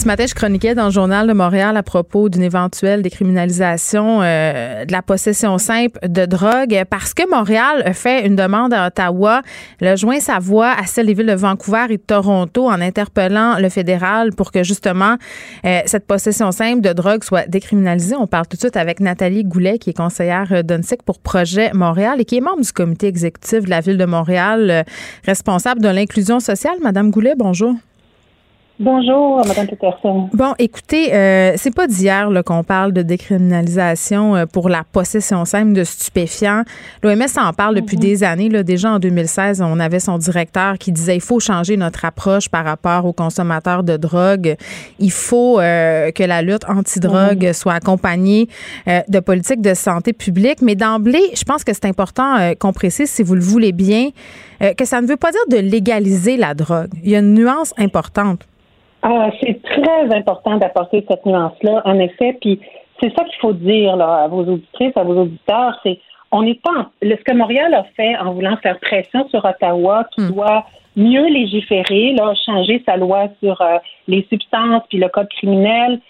Ce 0.00 0.06
matin, 0.06 0.24
je 0.26 0.34
chroniquais 0.34 0.74
dans 0.74 0.86
le 0.86 0.90
journal 0.90 1.26
de 1.26 1.34
Montréal 1.34 1.76
à 1.76 1.82
propos 1.82 2.30
d'une 2.30 2.42
éventuelle 2.42 3.02
décriminalisation 3.02 4.22
euh, 4.22 4.86
de 4.86 4.92
la 4.92 5.02
possession 5.02 5.58
simple 5.58 5.98
de 6.08 6.24
drogue 6.24 6.84
parce 6.88 7.12
que 7.12 7.28
Montréal 7.30 7.92
fait 7.92 8.26
une 8.26 8.34
demande 8.34 8.72
à 8.72 8.86
Ottawa, 8.86 9.42
le 9.82 9.96
joint 9.96 10.18
sa 10.18 10.38
voix 10.38 10.70
à 10.70 10.86
celle 10.86 11.04
des 11.04 11.12
villes 11.12 11.26
de 11.26 11.34
Vancouver 11.34 11.84
et 11.90 11.98
de 11.98 12.02
Toronto 12.02 12.66
en 12.66 12.80
interpellant 12.80 13.58
le 13.58 13.68
fédéral 13.68 14.32
pour 14.32 14.52
que 14.52 14.62
justement 14.62 15.16
euh, 15.66 15.80
cette 15.84 16.06
possession 16.06 16.50
simple 16.50 16.80
de 16.80 16.94
drogue 16.94 17.22
soit 17.22 17.46
décriminalisée. 17.46 18.16
On 18.16 18.26
parle 18.26 18.46
tout 18.46 18.56
de 18.56 18.62
suite 18.62 18.78
avec 18.78 19.00
Nathalie 19.00 19.44
Goulet 19.44 19.76
qui 19.76 19.90
est 19.90 19.98
conseillère 19.98 20.64
d'UNSIC 20.64 21.02
pour 21.02 21.18
Projet 21.18 21.72
Montréal 21.74 22.22
et 22.22 22.24
qui 22.24 22.38
est 22.38 22.40
membre 22.40 22.62
du 22.62 22.72
comité 22.72 23.06
exécutif 23.06 23.64
de 23.64 23.70
la 23.70 23.80
ville 23.80 23.98
de 23.98 24.06
Montréal, 24.06 24.70
euh, 24.70 24.82
responsable 25.26 25.82
de 25.82 25.88
l'inclusion 25.88 26.40
sociale. 26.40 26.76
Madame 26.80 27.10
Goulet, 27.10 27.34
bonjour. 27.36 27.74
Bonjour, 28.82 29.46
Mme 29.46 29.66
Peterson. 29.66 30.30
Bon, 30.32 30.54
écoutez, 30.58 31.12
euh, 31.12 31.52
c'est 31.58 31.74
pas 31.74 31.86
d'hier 31.86 32.30
qu'on 32.46 32.64
parle 32.64 32.94
de 32.94 33.02
décriminalisation 33.02 34.34
euh, 34.34 34.46
pour 34.46 34.70
la 34.70 34.84
possession 34.90 35.44
simple 35.44 35.74
de 35.74 35.84
stupéfiants. 35.84 36.62
L'OMS 37.02 37.26
en 37.36 37.52
parle 37.52 37.74
depuis 37.74 37.98
mhm. 37.98 38.02
des 38.02 38.24
années. 38.24 38.48
Là. 38.48 38.62
Déjà 38.62 38.92
en 38.92 38.98
2016, 38.98 39.60
on 39.60 39.78
avait 39.80 40.00
son 40.00 40.16
directeur 40.16 40.78
qui 40.78 40.92
disait 40.92 41.14
il 41.14 41.20
faut 41.20 41.40
changer 41.40 41.76
notre 41.76 42.06
approche 42.06 42.48
par 42.48 42.64
rapport 42.64 43.04
aux 43.04 43.12
consommateurs 43.12 43.82
de 43.82 43.98
drogue. 43.98 44.56
Il 44.98 45.12
faut 45.12 45.60
euh, 45.60 46.10
que 46.10 46.22
la 46.22 46.40
lutte 46.40 46.64
anti-drogue 46.66 47.52
soit 47.52 47.74
accompagnée 47.74 48.48
euh, 48.88 49.02
de 49.08 49.20
politiques 49.20 49.60
de 49.60 49.74
santé 49.74 50.14
publique. 50.14 50.62
Mais 50.62 50.74
d'emblée, 50.74 51.20
je 51.34 51.44
pense 51.44 51.64
que 51.64 51.74
c'est 51.74 51.84
important 51.84 52.54
qu'on 52.58 52.72
précise, 52.72 53.10
si 53.10 53.22
vous 53.22 53.34
le 53.34 53.42
voulez 53.42 53.72
bien, 53.72 54.08
que 54.78 54.86
ça 54.86 55.02
ne 55.02 55.06
veut 55.06 55.18
pas 55.18 55.32
dire 55.32 55.40
de 55.50 55.58
légaliser 55.58 56.38
la 56.38 56.54
drogue. 56.54 56.90
Il 57.04 57.10
y 57.10 57.16
a 57.16 57.18
une 57.18 57.34
nuance 57.34 57.74
importante. 57.76 58.46
Ah, 59.02 59.30
c'est 59.40 59.62
très 59.62 60.14
important 60.14 60.56
d'apporter 60.56 61.04
cette 61.08 61.24
nuance-là, 61.24 61.82
en 61.84 61.98
effet. 61.98 62.36
Puis 62.40 62.60
c'est 63.00 63.14
ça 63.16 63.24
qu'il 63.24 63.40
faut 63.40 63.52
dire 63.52 63.96
là, 63.96 64.24
à 64.24 64.28
vos 64.28 64.44
auditrices, 64.44 64.96
à 64.96 65.04
vos 65.04 65.22
auditeurs, 65.22 65.78
c'est 65.82 65.98
on 66.32 66.42
n'est 66.42 66.60
pas 66.62 66.90
ce 67.02 67.24
que 67.24 67.34
Montréal 67.34 67.74
a 67.74 67.84
fait 67.96 68.16
en 68.18 68.32
voulant 68.32 68.56
faire 68.58 68.78
pression 68.78 69.28
sur 69.30 69.44
Ottawa, 69.44 70.06
qui 70.14 70.22
hmm. 70.22 70.32
doit 70.32 70.64
mieux 70.96 71.26
légiférer, 71.26 72.12
là, 72.12 72.34
changer 72.46 72.82
sa 72.86 72.96
loi 72.96 73.28
sur 73.42 73.60
euh, 73.60 73.78
les 74.06 74.26
substances 74.28 74.82
puis 74.88 74.98
le 74.98 75.08
code 75.08 75.28
criminel. 75.28 76.00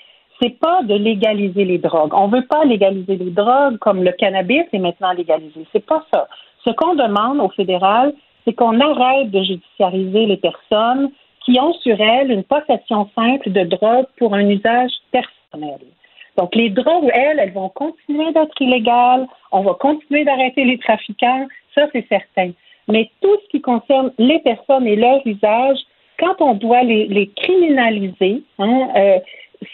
C'est 0.43 0.59
pas 0.59 0.83
de 0.83 0.95
légaliser 0.95 1.65
les 1.65 1.79
drogues. 1.79 2.15
On 2.15 2.29
veut 2.29 2.47
pas 2.47 2.65
légaliser 2.65 3.17
les 3.17 3.31
drogues 3.31 3.79
comme 3.79 4.03
le 4.03 4.13
cannabis 4.13 4.65
est 4.73 4.79
maintenant 4.79 5.13
légalisé. 5.13 5.67
C'est 5.73 5.85
pas 5.85 6.03
ça. 6.13 6.29
Ce 6.65 6.71
qu'on 6.71 6.95
demande 6.95 7.41
au 7.41 7.51
fédéral, 7.51 8.15
c'est 8.45 8.55
qu'on 8.55 8.81
arrête 8.81 9.31
de 9.31 9.43
judiciariser 9.43 10.27
les 10.27 10.39
personnes 10.39 11.11
qui 11.45 11.59
ont 11.59 11.73
sur 11.75 12.01
elles 12.01 12.31
une 12.31 12.45
possession 12.45 13.09
simple 13.15 13.51
de 13.51 13.65
drogue 13.65 14.07
pour 14.19 14.35
un 14.35 14.49
usage 14.49 14.93
personnel. 15.11 15.81
Donc, 16.37 16.55
les 16.55 16.71
drogues, 16.71 17.11
elles, 17.13 17.39
elles 17.39 17.53
vont 17.53 17.69
continuer 17.69 18.33
d'être 18.33 18.61
illégales. 18.61 19.27
On 19.53 19.63
va 19.63 19.75
continuer 19.75 20.25
d'arrêter 20.25 20.65
les 20.65 20.79
trafiquants. 20.79 21.47
Ça, 21.75 21.87
c'est 21.93 22.07
certain. 22.09 22.53
Mais 22.89 23.11
tout 23.21 23.37
ce 23.45 23.49
qui 23.51 23.61
concerne 23.61 24.13
les 24.19 24.39
personnes 24.41 24.87
et 24.87 24.97
leur 24.97 25.27
usage, 25.27 25.79
quand 26.19 26.41
on 26.41 26.55
doit 26.55 26.83
les, 26.83 27.31
criminaliser, 27.37 28.43
hein, 28.59 28.89
euh, 28.97 29.19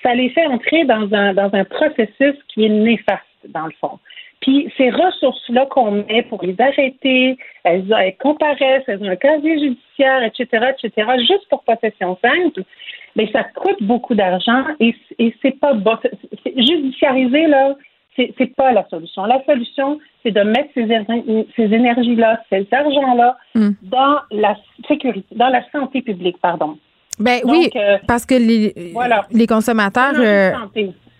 ça 0.03 0.15
les 0.15 0.31
fait 0.31 0.47
entrer 0.47 0.85
dans 0.85 1.13
un, 1.13 1.35
dans 1.35 1.51
un 1.53 1.65
processus 1.65 2.37
qui 2.49 2.65
est 2.65 2.71
néfaste, 2.71 3.23
dans 3.49 3.67
le 3.67 3.73
fond. 3.81 3.99
Puis 4.47 4.73
ces 4.77 4.91
ressources-là 4.91 5.67
qu'on 5.67 5.91
met 5.91 6.23
pour 6.23 6.41
les 6.45 6.55
arrêter, 6.61 7.37
elles, 7.65 7.93
comparaissent, 8.21 8.85
elles 8.87 9.03
ont 9.03 9.11
un 9.11 9.17
casier 9.17 9.59
judiciaire, 9.59 10.23
etc., 10.23 10.67
etc., 10.71 11.11
juste 11.19 11.49
pour 11.51 11.65
possession 11.65 12.17
simple, 12.23 12.63
mais 13.17 13.29
ça 13.33 13.43
coûte 13.43 13.83
beaucoup 13.83 14.15
d'argent 14.15 14.63
et, 14.79 14.95
et 15.19 15.35
c'est 15.43 15.59
pas 15.59 15.75
bon. 15.75 15.97
Judiciariser, 16.45 17.49
là, 17.49 17.75
c'est, 18.15 18.55
pas 18.55 18.71
la 18.71 18.89
solution. 18.89 19.25
La 19.25 19.45
solution, 19.45 19.99
c'est 20.23 20.31
de 20.31 20.43
mettre 20.43 20.71
ces, 20.75 20.87
ces 21.57 21.75
énergies-là, 21.75 22.41
cet 22.49 22.73
argent-là, 22.73 23.37
hmm. 23.57 23.71
dans 23.83 24.21
la 24.31 24.57
sécurité, 24.87 25.27
dans 25.35 25.49
la 25.49 25.69
santé 25.73 26.03
publique, 26.03 26.39
pardon. 26.41 26.79
Ben 27.19 27.41
oui, 27.45 27.69
euh, 27.75 27.99
parce 28.07 28.25
que 28.25 28.35
les, 28.35 28.93
voilà. 28.93 29.27
les 29.33 29.49
consommateurs. 29.49 30.15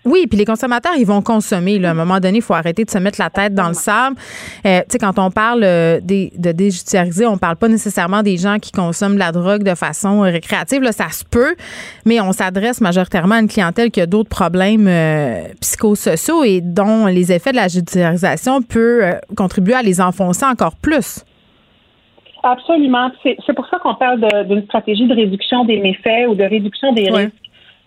Oui, 0.07 0.29
puis 0.29 0.39
les 0.39 0.45
consommateurs, 0.45 0.93
ils 0.97 1.05
vont 1.05 1.21
consommer. 1.21 1.85
À 1.85 1.91
un 1.91 1.95
moment 1.95 2.21
donné, 2.21 2.39
il 2.39 2.43
faut 2.43 2.55
arrêter 2.55 2.85
de 2.85 2.91
se 2.91 2.99
mettre 2.99 3.21
la 3.21 3.29
tête 3.29 3.55
dans 3.55 3.67
le 3.67 3.75
sable. 3.75 4.17
Euh, 4.65 4.81
tu 4.83 4.93
sais, 4.93 4.99
quand 4.99 5.19
on 5.19 5.33
parle 5.33 5.65
euh, 5.65 6.01
de 6.01 6.53
déjudiciariser, 6.53 7.27
on 7.27 7.39
parle 7.39 7.57
pas 7.57 7.67
nécessairement 7.67 8.23
des 8.23 8.37
gens 8.37 8.59
qui 8.61 8.71
consomment 8.71 9.15
de 9.15 9.19
la 9.19 9.33
drogue 9.33 9.65
de 9.65 9.75
façon 9.75 10.21
récréative. 10.21 10.81
Là, 10.81 10.93
ça 10.93 11.11
se 11.11 11.25
peut, 11.25 11.57
mais 12.05 12.21
on 12.21 12.31
s'adresse 12.31 12.81
majoritairement 12.81 13.35
à 13.35 13.41
une 13.41 13.49
clientèle 13.49 13.91
qui 13.91 14.01
a 14.01 14.07
d'autres 14.07 14.29
problèmes 14.29 14.87
euh, 14.87 15.43
psychosociaux 15.61 16.45
et 16.45 16.61
dont 16.61 17.07
les 17.07 17.33
effets 17.33 17.51
de 17.51 17.57
la 17.57 17.67
judiciarisation 17.67 18.63
peuvent 18.63 19.19
contribuer 19.37 19.75
à 19.75 19.83
les 19.83 20.01
enfoncer 20.01 20.47
encore 20.47 20.77
plus. 20.77 21.25
Absolument. 22.45 23.11
C'est 23.25 23.55
pour 23.55 23.67
ça 23.67 23.79
qu'on 23.81 23.97
parle 23.97 24.21
d'une 24.47 24.63
stratégie 24.67 25.09
de 25.09 25.15
réduction 25.15 25.65
des 25.65 25.79
méfaits 25.79 26.29
ou 26.29 26.37
de 26.37 26.45
réduction 26.45 26.93
des 26.93 27.11
risques 27.11 27.33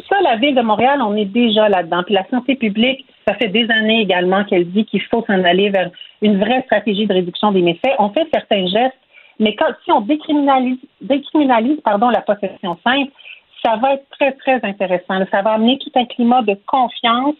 ça, 0.07 0.21
la 0.21 0.37
ville 0.37 0.55
de 0.55 0.61
Montréal, 0.61 1.01
on 1.01 1.15
est 1.15 1.25
déjà 1.25 1.67
là-dedans. 1.67 2.03
Puis 2.03 2.13
la 2.13 2.27
santé 2.29 2.55
publique, 2.55 3.05
ça 3.27 3.33
fait 3.35 3.49
des 3.49 3.69
années 3.69 4.01
également 4.01 4.43
qu'elle 4.43 4.69
dit 4.69 4.85
qu'il 4.85 5.01
faut 5.03 5.23
s'en 5.27 5.43
aller 5.43 5.69
vers 5.69 5.89
une 6.21 6.39
vraie 6.39 6.61
stratégie 6.63 7.05
de 7.05 7.13
réduction 7.13 7.51
des 7.51 7.61
méfaits. 7.61 7.95
On 7.99 8.09
fait 8.09 8.27
certains 8.33 8.65
gestes, 8.67 8.97
mais 9.39 9.55
quand, 9.55 9.71
si 9.83 9.91
on 9.91 10.01
décriminalise, 10.01 10.79
décriminalise 11.01 11.79
pardon, 11.81 12.09
la 12.09 12.21
possession 12.21 12.77
simple, 12.83 13.11
ça 13.63 13.75
va 13.77 13.95
être 13.95 14.05
très, 14.11 14.31
très 14.33 14.59
intéressant. 14.63 15.19
Ça 15.31 15.41
va 15.41 15.51
amener 15.51 15.77
tout 15.79 15.91
un 15.95 16.05
climat 16.05 16.41
de 16.43 16.57
confiance 16.65 17.35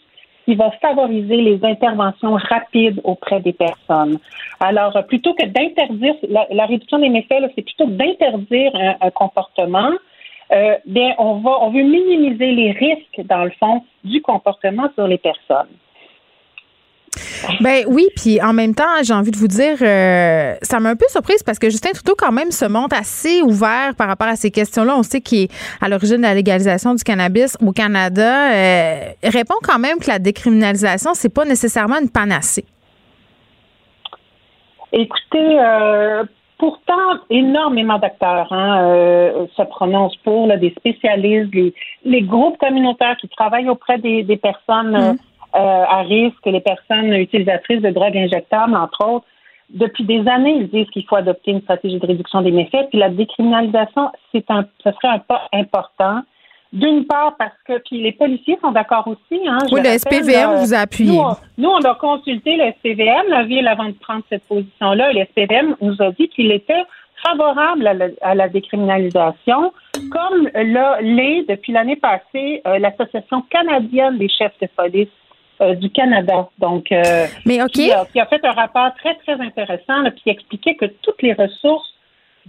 qui 0.45 0.56
va 0.56 0.72
favoriser 0.81 1.38
les 1.38 1.64
interventions 1.64 2.34
rapides 2.34 2.99
auprès 3.03 3.40
des 3.40 3.53
personnes. 3.53 4.18
Alors, 4.60 4.98
plutôt 5.07 5.34
que 5.34 5.45
d'interdire, 5.45 6.15
la, 6.27 6.65
réduction 6.65 6.98
des 6.98 7.10
méfaits, 7.10 7.52
c'est 7.56 7.61
plutôt 7.61 7.86
d'interdire 7.86 8.72
un 8.99 9.11
comportement, 9.11 9.91
euh, 10.52 10.76
bien, 10.86 11.14
on 11.18 11.40
va, 11.40 11.52
on 11.62 11.72
veut 11.72 11.84
minimiser 11.84 12.52
les 12.52 12.72
risques, 12.72 13.28
dans 13.28 13.44
le 13.44 13.52
fond, 13.60 13.84
du 14.04 14.22
comportement 14.22 14.90
sur 14.96 15.08
les 15.08 15.18
personnes. 15.18 15.68
Ben 17.62 17.86
oui, 17.88 18.08
puis 18.16 18.42
en 18.42 18.54
même 18.54 18.76
temps, 18.76 19.04
j'ai 19.04 19.14
envie 19.14 19.32
de 19.32 19.38
vous 19.38 19.48
dire, 19.48 19.78
euh, 19.82 20.56
ça 20.62 20.80
m'a 20.80 20.90
un 20.90 20.96
peu 20.96 21.06
surprise 21.10 21.44
parce 21.44 21.60
que 21.60 21.70
Justin 21.70 21.92
Trudeau 21.92 22.16
quand 22.18 22.32
même 22.32 22.52
se 22.52 22.66
montre 22.66 22.96
assez 22.96 23.42
ouvert 23.42 23.96
par 23.98 24.08
rapport 24.08 24.28
à 24.28 24.36
ces 24.36 24.52
questions-là. 24.52 24.96
On 24.98 25.04
sait 25.04 25.22
qu'il 25.22 25.44
est 25.44 25.52
à 25.82 25.90
l'origine 25.90 26.18
de 26.18 26.22
la 26.22 26.34
légalisation 26.34 26.94
du 26.94 27.04
cannabis 27.04 27.58
au 27.66 27.72
Canada. 27.72 28.52
Euh, 28.52 29.12
répond 29.24 29.56
quand 29.64 29.80
même 29.80 30.00
que 30.00 30.08
la 30.08 30.20
décriminalisation, 30.20 31.14
c'est 31.14 31.34
pas 31.34 31.46
nécessairement 31.46 32.00
une 32.00 32.10
panacée. 32.10 32.66
Écoutez, 34.92 35.60
euh, 35.60 36.24
Pourtant, 36.60 37.19
énormément 37.30 37.99
d'acteurs 37.99 38.52
hein, 38.52 38.84
euh, 38.84 39.48
se 39.56 39.64
prononcent 39.64 40.18
pour, 40.18 40.45
des 40.57 40.72
spécialistes, 40.77 41.53
les, 42.03 42.22
groupes 42.22 42.57
communautaires 42.57 43.15
qui 43.15 43.30
travaillent 43.30 43.69
auprès 43.69 43.98
des, 43.98 44.38
personnes 44.38 44.91
mm. 44.91 45.18
euh, 45.56 45.86
à 45.88 46.02
risque, 46.02 46.45
les 46.45 46.60
personnes 46.60 47.14
utilisatrices 47.14 47.81
de 47.81 47.91
drogues 47.91 48.18
injectables, 48.18 48.76
entre 48.76 49.07
autres. 49.07 49.26
Depuis 49.69 50.03
des 50.03 50.27
années, 50.27 50.57
ils 50.57 50.69
disent 50.69 50.90
qu'il 50.90 51.06
faut 51.06 51.15
adopter 51.15 51.52
une 51.52 51.61
stratégie 51.61 51.98
de 51.98 52.06
réduction 52.06 52.41
des 52.41 52.52
méfaits. 52.52 52.90
Puis 52.90 52.99
la 52.99 53.10
décriminalisation, 53.10 54.11
c'est 54.34 54.52
un, 54.52 54.65
ce 54.84 54.91
serait 54.91 55.14
un 55.14 55.19
pas 55.19 55.48
important. 55.53 56.23
D'une 56.72 57.06
part, 57.06 57.36
parce 57.38 57.56
que 57.66 57.80
puis 57.80 58.02
les 58.02 58.12
policiers 58.12 58.60
sont 58.62 58.72
d'accord 58.72 59.08
aussi. 59.08 59.41
Hein, 59.48 59.58
oui, 59.72 59.82
le 59.84 59.98
SPVM 59.98 60.58
vous 60.58 60.74
a 60.76 60.80
appuyé. 60.80 61.20
Nous, 61.58 61.70
on 61.70 61.82
a 61.82 61.96
consulté 61.96 62.58
le 62.58 62.72
SPVM, 62.74 63.28
la 63.28 63.44
ville, 63.44 63.68
avant 63.68 63.86
de 63.86 63.94
prendre 63.94 64.24
cette 64.30 64.44
position-là. 64.44 65.12
Le 65.12 65.26
SPVM 65.26 65.76
nous 65.82 66.00
a 66.00 66.12
dit 66.12 66.30
qu'il 66.30 66.52
était 66.52 66.84
favorable 67.26 67.88
à 68.22 68.36
la, 68.36 68.50
décriminalisation, 68.50 69.74
comme 70.12 70.50
l'est 70.54 71.44
depuis 71.50 71.74
l'année 71.74 71.96
passée 71.96 72.62
euh, 72.68 72.78
l'Association 72.80 73.41
canadienne 73.50 74.18
des 74.18 74.30
chefs 74.30 74.58
de 74.62 74.68
police 74.68 75.10
euh, 75.62 75.76
du 75.76 75.90
Canada. 75.90 76.50
Donc, 76.60 76.91
euh, 76.91 77.26
Mais. 77.46 77.60
Qui 77.74 77.91
a, 77.91 78.06
qui, 78.06 78.20
a, 78.20 78.26
fait 78.28 78.44
un 78.46 78.52
rapport 78.52 78.94
très, 78.96 79.16
très 79.16 79.34
intéressant, 79.34 80.02
là, 80.04 80.12
qui 80.12 80.30
expliquait 80.30 80.76
que 80.76 80.86
toutes 81.02 81.22
les 81.22 81.34
ressources 81.34 81.94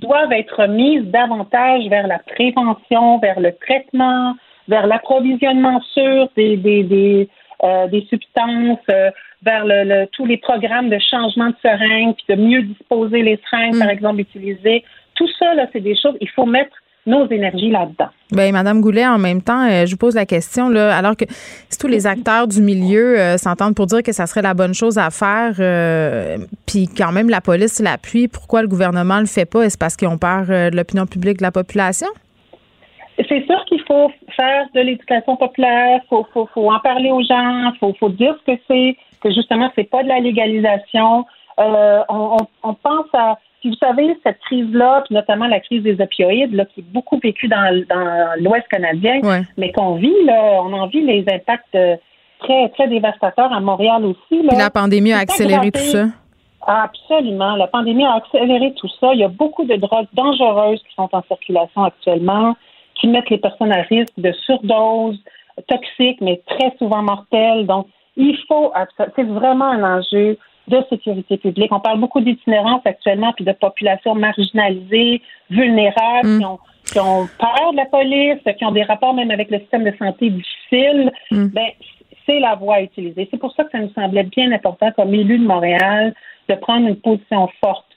doivent 0.01 0.33
être 0.33 0.67
mises 0.67 1.05
davantage 1.05 1.89
vers 1.89 2.07
la 2.07 2.19
prévention, 2.19 3.19
vers 3.19 3.41
le 3.41 3.53
traitement, 3.57 4.35
vers 4.69 4.87
l'approvisionnement 4.87 5.81
sûr 5.93 6.29
des, 6.37 6.57
des, 6.57 6.83
des, 6.85 7.29
euh, 7.65 7.87
des 7.89 8.07
substances, 8.09 8.79
euh, 8.91 9.11
vers 9.43 9.65
le, 9.65 10.07
tous 10.07 10.27
les 10.27 10.37
programmes 10.37 10.91
de 10.91 10.99
changement 10.99 11.49
de 11.49 11.57
seringues, 11.63 12.15
puis 12.15 12.37
de 12.37 12.41
mieux 12.41 12.63
disposer 12.63 13.23
les 13.23 13.41
seringues, 13.49 13.79
par 13.79 13.89
mm. 13.89 13.93
exemple, 13.93 14.21
utilisées. 14.21 14.85
Tout 15.15 15.29
ça, 15.39 15.55
là, 15.55 15.67
c'est 15.73 15.81
des 15.81 15.97
choses, 15.97 16.17
il 16.21 16.29
faut 16.31 16.47
mettre 16.47 16.77
nos 17.07 17.29
énergies 17.29 17.71
là-dedans. 17.71 18.09
Bien, 18.31 18.53
Madame 18.53 18.81
Goulet, 18.81 19.07
en 19.07 19.19
même 19.19 19.43
temps, 19.43 19.67
euh, 19.67 19.87
je 19.87 19.93
vous 19.93 19.97
pose 19.97 20.15
la 20.15 20.27
question, 20.27 20.69
là, 20.69 20.97
alors 20.97 21.17
que 21.17 21.25
si 21.29 21.79
tous 21.79 21.89
les 21.89 22.07
acteurs 22.07 22.47
du 22.47 22.61
milieu 22.61 23.19
euh, 23.19 23.37
s'entendent 23.39 23.75
pour 23.75 23.87
dire 23.87 24.03
que 24.03 24.13
ça 24.13 24.27
serait 24.27 24.43
la 24.43 24.55
bonne 24.55 24.75
chose 24.75 24.99
à 24.99 25.11
faire, 25.11 25.55
euh, 25.59 26.37
puis 26.67 26.87
quand 26.87 27.13
même 27.13 27.29
la 27.29 27.41
police 27.41 27.81
l'appuie, 27.81 28.29
pourquoi 28.29 28.63
le 28.63 28.69
gouvernement 28.69 29.19
le 29.19 29.27
fait 29.27 29.47
pas? 29.47 29.63
Est-ce 29.63 29.79
parce 29.79 29.97
qu'ils 29.97 30.09
ont 30.09 30.19
peur 30.19 30.47
de 30.47 30.77
l'opinion 30.77 31.07
publique 31.07 31.39
de 31.39 31.43
la 31.43 31.53
population? 31.53 32.09
C'est 33.29 33.45
sûr 33.47 33.65
qu'il 33.67 33.83
faut 33.87 34.11
faire 34.35 34.67
de 34.75 34.81
l'éducation 34.81 35.37
populaire, 35.37 36.01
faut, 36.09 36.27
faut, 36.33 36.49
faut, 36.55 36.71
en 36.71 36.81
parler 36.81 37.11
aux 37.11 37.23
gens, 37.23 37.73
faut, 37.79 37.95
faut 37.99 38.09
dire 38.09 38.35
ce 38.41 38.53
que 38.53 38.61
c'est, 38.67 38.97
que 39.21 39.31
justement, 39.31 39.71
c'est 39.75 39.91
pas 39.91 40.03
de 40.03 40.09
la 40.09 40.21
légalisation. 40.21 41.27
on, 41.59 42.05
on, 42.09 42.47
on 42.63 42.75
pense 42.75 43.07
à 43.13 43.37
puis 43.61 43.71
vous 43.71 43.77
savez, 43.77 44.17
cette 44.23 44.39
crise-là, 44.41 45.03
puis 45.05 45.15
notamment 45.15 45.47
la 45.47 45.61
crise 45.61 45.83
des 45.83 46.01
opioïdes, 46.01 46.55
là, 46.55 46.65
qui 46.65 46.81
est 46.81 46.93
beaucoup 46.93 47.19
vécue 47.23 47.47
dans, 47.47 47.85
dans 47.89 48.43
l'Ouest 48.43 48.67
canadien, 48.69 49.21
mais 49.59 49.71
qu'on 49.73 49.97
vit, 49.97 50.15
là, 50.25 50.61
on 50.63 50.73
en 50.73 50.87
vit 50.87 51.03
les 51.03 51.25
impacts 51.31 51.75
euh, 51.75 51.97
très, 52.41 52.71
très 52.71 52.89
dévastateurs 52.89 53.53
à 53.53 53.61
Montréal 53.61 54.05
aussi. 54.05 54.43
Là. 54.43 54.49
Puis 54.49 54.59
la 54.59 54.71
pandémie 54.71 55.13
a 55.13 55.19
accéléré 55.19 55.71
tout 55.71 55.81
ça. 55.81 56.07
Absolument. 56.67 57.57
La 57.57 57.67
pandémie 57.67 58.05
a 58.05 58.15
accéléré 58.15 58.73
tout 58.75 58.89
ça. 59.01 59.13
Il 59.13 59.21
y 59.21 59.25
a 59.25 59.29
beaucoup 59.29 59.65
de 59.65 59.77
drogues 59.77 60.09
dangereuses 60.15 60.83
qui 60.89 60.95
sont 60.95 61.09
en 61.13 61.23
circulation 61.23 61.85
actuellement, 61.85 62.57
qui 62.95 63.09
mettent 63.09 63.31
les 63.31 63.39
personnes 63.39 63.73
à 63.73 63.83
risque 63.83 64.19
de 64.19 64.33
surdose, 64.47 65.19
toxiques, 65.69 66.21
mais 66.21 66.41
très 66.47 66.75
souvent 66.79 67.03
mortelles. 67.03 67.67
Donc, 67.67 67.87
il 68.17 68.37
faut, 68.49 68.73
c'est 69.17 69.25
vraiment 69.25 69.67
un 69.67 69.99
enjeu 69.99 70.39
de 70.69 70.83
sécurité 70.89 71.37
publique. 71.37 71.73
On 71.73 71.81
parle 71.81 72.01
beaucoup 72.01 72.21
d'itinérance 72.21 72.83
actuellement, 72.85 73.33
puis 73.33 73.45
de 73.45 73.53
populations 73.53 74.15
marginalisées, 74.15 75.23
vulnérables, 75.51 76.29
mm. 76.29 76.39
qui, 76.87 76.99
ont, 77.01 77.29
peur 77.39 77.73
de 77.73 77.77
la 77.77 77.87
police, 77.87 78.57
qui 78.57 78.65
ont 78.65 78.73
des 78.73 78.85
rapports 78.85 79.15
même 79.15 79.31
avec 79.31 79.51
le 79.51 79.59
système 79.61 79.85
de 79.85 79.93
santé 79.99 80.31
difficiles. 80.31 81.13
Mm. 81.31 81.47
Ben, 81.47 81.69
c'est 82.27 82.41
la 82.41 82.55
voie 82.55 82.77
à 82.77 82.83
utiliser. 82.83 83.29
C'est 83.31 83.39
pour 83.39 83.53
ça 83.55 83.65
que 83.65 83.71
ça 83.71 83.79
nous 83.79 83.93
semblait 83.93 84.25
bien 84.25 84.53
important, 84.53 84.91
comme 84.93 85.15
élu 85.15 85.39
de 85.39 85.45
Montréal, 85.45 86.15
de 86.49 86.55
prendre 86.55 86.87
une 86.87 86.97
position 86.97 87.49
forte 87.61 87.90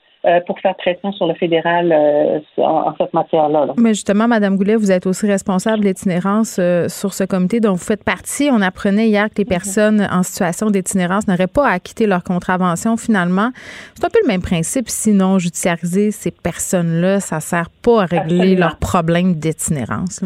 pour 0.46 0.58
faire 0.60 0.74
pression 0.76 1.12
sur 1.12 1.26
le 1.26 1.34
fédéral 1.34 1.92
euh, 1.92 2.40
en, 2.56 2.94
cette 2.98 3.12
matière-là. 3.12 3.66
Mais 3.76 3.90
justement, 3.90 4.26
Mme 4.26 4.56
Goulet, 4.56 4.76
vous 4.76 4.90
êtes 4.90 5.06
aussi 5.06 5.26
responsable 5.26 5.84
d'itinérance 5.84 6.56
euh, 6.58 6.88
sur 6.88 7.12
ce 7.12 7.24
comité 7.24 7.60
dont 7.60 7.72
vous 7.72 7.84
faites 7.84 8.04
partie. 8.04 8.48
On 8.50 8.62
apprenait 8.62 9.08
hier 9.08 9.28
que 9.28 9.38
les 9.38 9.44
mhm. 9.44 9.48
personnes 9.48 10.08
en 10.10 10.22
situation 10.22 10.70
d'itinérance 10.70 11.28
n'auraient 11.28 11.46
pas 11.46 11.68
à 11.68 11.78
quitter 11.78 12.06
leur 12.06 12.22
contravention 12.24 12.96
finalement. 12.96 13.50
C'est 13.94 14.04
un 14.04 14.10
peu 14.10 14.20
le 14.22 14.28
même 14.28 14.42
principe. 14.42 14.88
Sinon, 14.88 15.38
judiciariser 15.38 16.10
ces 16.10 16.30
personnes-là, 16.30 17.20
ça 17.20 17.36
ne 17.36 17.40
sert 17.40 17.68
pas 17.82 18.02
à 18.02 18.06
régler 18.06 18.56
leurs 18.56 18.78
problèmes 18.78 19.34
d'itinérance. 19.34 20.24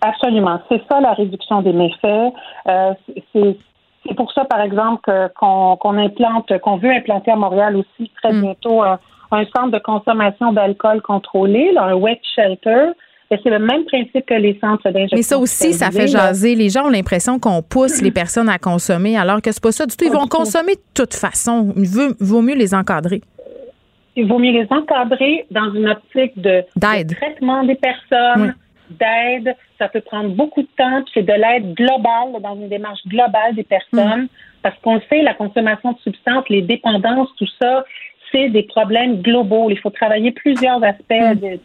Absolument. 0.00 0.60
C'est 0.68 0.82
ça 0.90 1.00
la 1.00 1.12
réduction 1.12 1.62
des 1.62 1.72
méfaits. 1.72 2.32
c'est 3.32 3.56
c'est 4.06 4.14
pour 4.14 4.32
ça, 4.32 4.44
par 4.44 4.60
exemple, 4.60 5.10
qu'on 5.38 5.98
implante, 5.98 6.58
qu'on 6.60 6.76
veut 6.76 6.90
implanter 6.90 7.30
à 7.30 7.36
Montréal 7.36 7.76
aussi 7.76 8.10
très 8.22 8.32
mm. 8.32 8.40
bientôt 8.40 8.82
un, 8.82 8.98
centre 9.56 9.70
de 9.70 9.78
consommation 9.78 10.52
d'alcool 10.52 11.02
contrôlé, 11.02 11.74
un 11.76 11.94
wet 11.94 12.20
shelter. 12.36 12.92
C'est 13.30 13.50
le 13.50 13.58
même 13.58 13.84
principe 13.86 14.24
que 14.26 14.34
les 14.34 14.56
centres 14.60 14.88
d'injection. 14.90 15.16
Mais 15.16 15.22
ça 15.22 15.38
aussi, 15.38 15.72
ça 15.72 15.90
fait 15.90 16.06
jaser. 16.06 16.54
Les 16.54 16.68
gens 16.68 16.86
ont 16.86 16.90
l'impression 16.90 17.40
qu'on 17.40 17.62
pousse 17.62 18.00
les 18.00 18.10
personnes 18.12 18.48
à 18.48 18.58
consommer, 18.58 19.16
alors 19.16 19.42
que 19.42 19.50
c'est 19.50 19.62
pas 19.62 19.72
ça 19.72 19.86
du 19.86 19.96
tout. 19.96 20.04
Ils 20.04 20.12
vont 20.12 20.28
consommer 20.28 20.74
de 20.74 20.80
toute 20.94 21.14
façon. 21.14 21.72
Il 21.76 21.88
vaut, 22.20 22.42
mieux 22.42 22.54
les 22.54 22.74
encadrer. 22.74 23.22
Il 24.14 24.28
vaut 24.28 24.38
mieux 24.38 24.52
les 24.52 24.68
encadrer 24.70 25.46
dans 25.50 25.72
une 25.74 25.88
optique 25.88 26.40
de, 26.40 26.62
traitement 26.78 27.64
des 27.64 27.74
personnes, 27.74 28.54
d'aide. 28.90 29.56
Ça 29.78 29.88
peut 29.88 30.00
prendre 30.00 30.30
beaucoup 30.30 30.62
de 30.62 30.68
temps. 30.76 31.04
C'est 31.12 31.22
de 31.22 31.32
l'aide 31.32 31.74
globale, 31.74 32.40
dans 32.40 32.54
une 32.54 32.68
démarche 32.68 33.04
globale 33.06 33.54
des 33.54 33.64
personnes. 33.64 34.22
Mm. 34.22 34.28
Parce 34.62 34.78
qu'on 34.80 35.00
sait, 35.10 35.22
la 35.22 35.34
consommation 35.34 35.92
de 35.92 35.98
substances, 35.98 36.48
les 36.48 36.62
dépendances, 36.62 37.28
tout 37.36 37.48
ça, 37.60 37.84
c'est 38.30 38.48
des 38.48 38.62
problèmes 38.64 39.22
globaux. 39.22 39.70
Il 39.70 39.78
faut 39.78 39.90
travailler 39.90 40.32
plusieurs 40.32 40.82
aspects 40.82 41.40
de, 41.40 41.58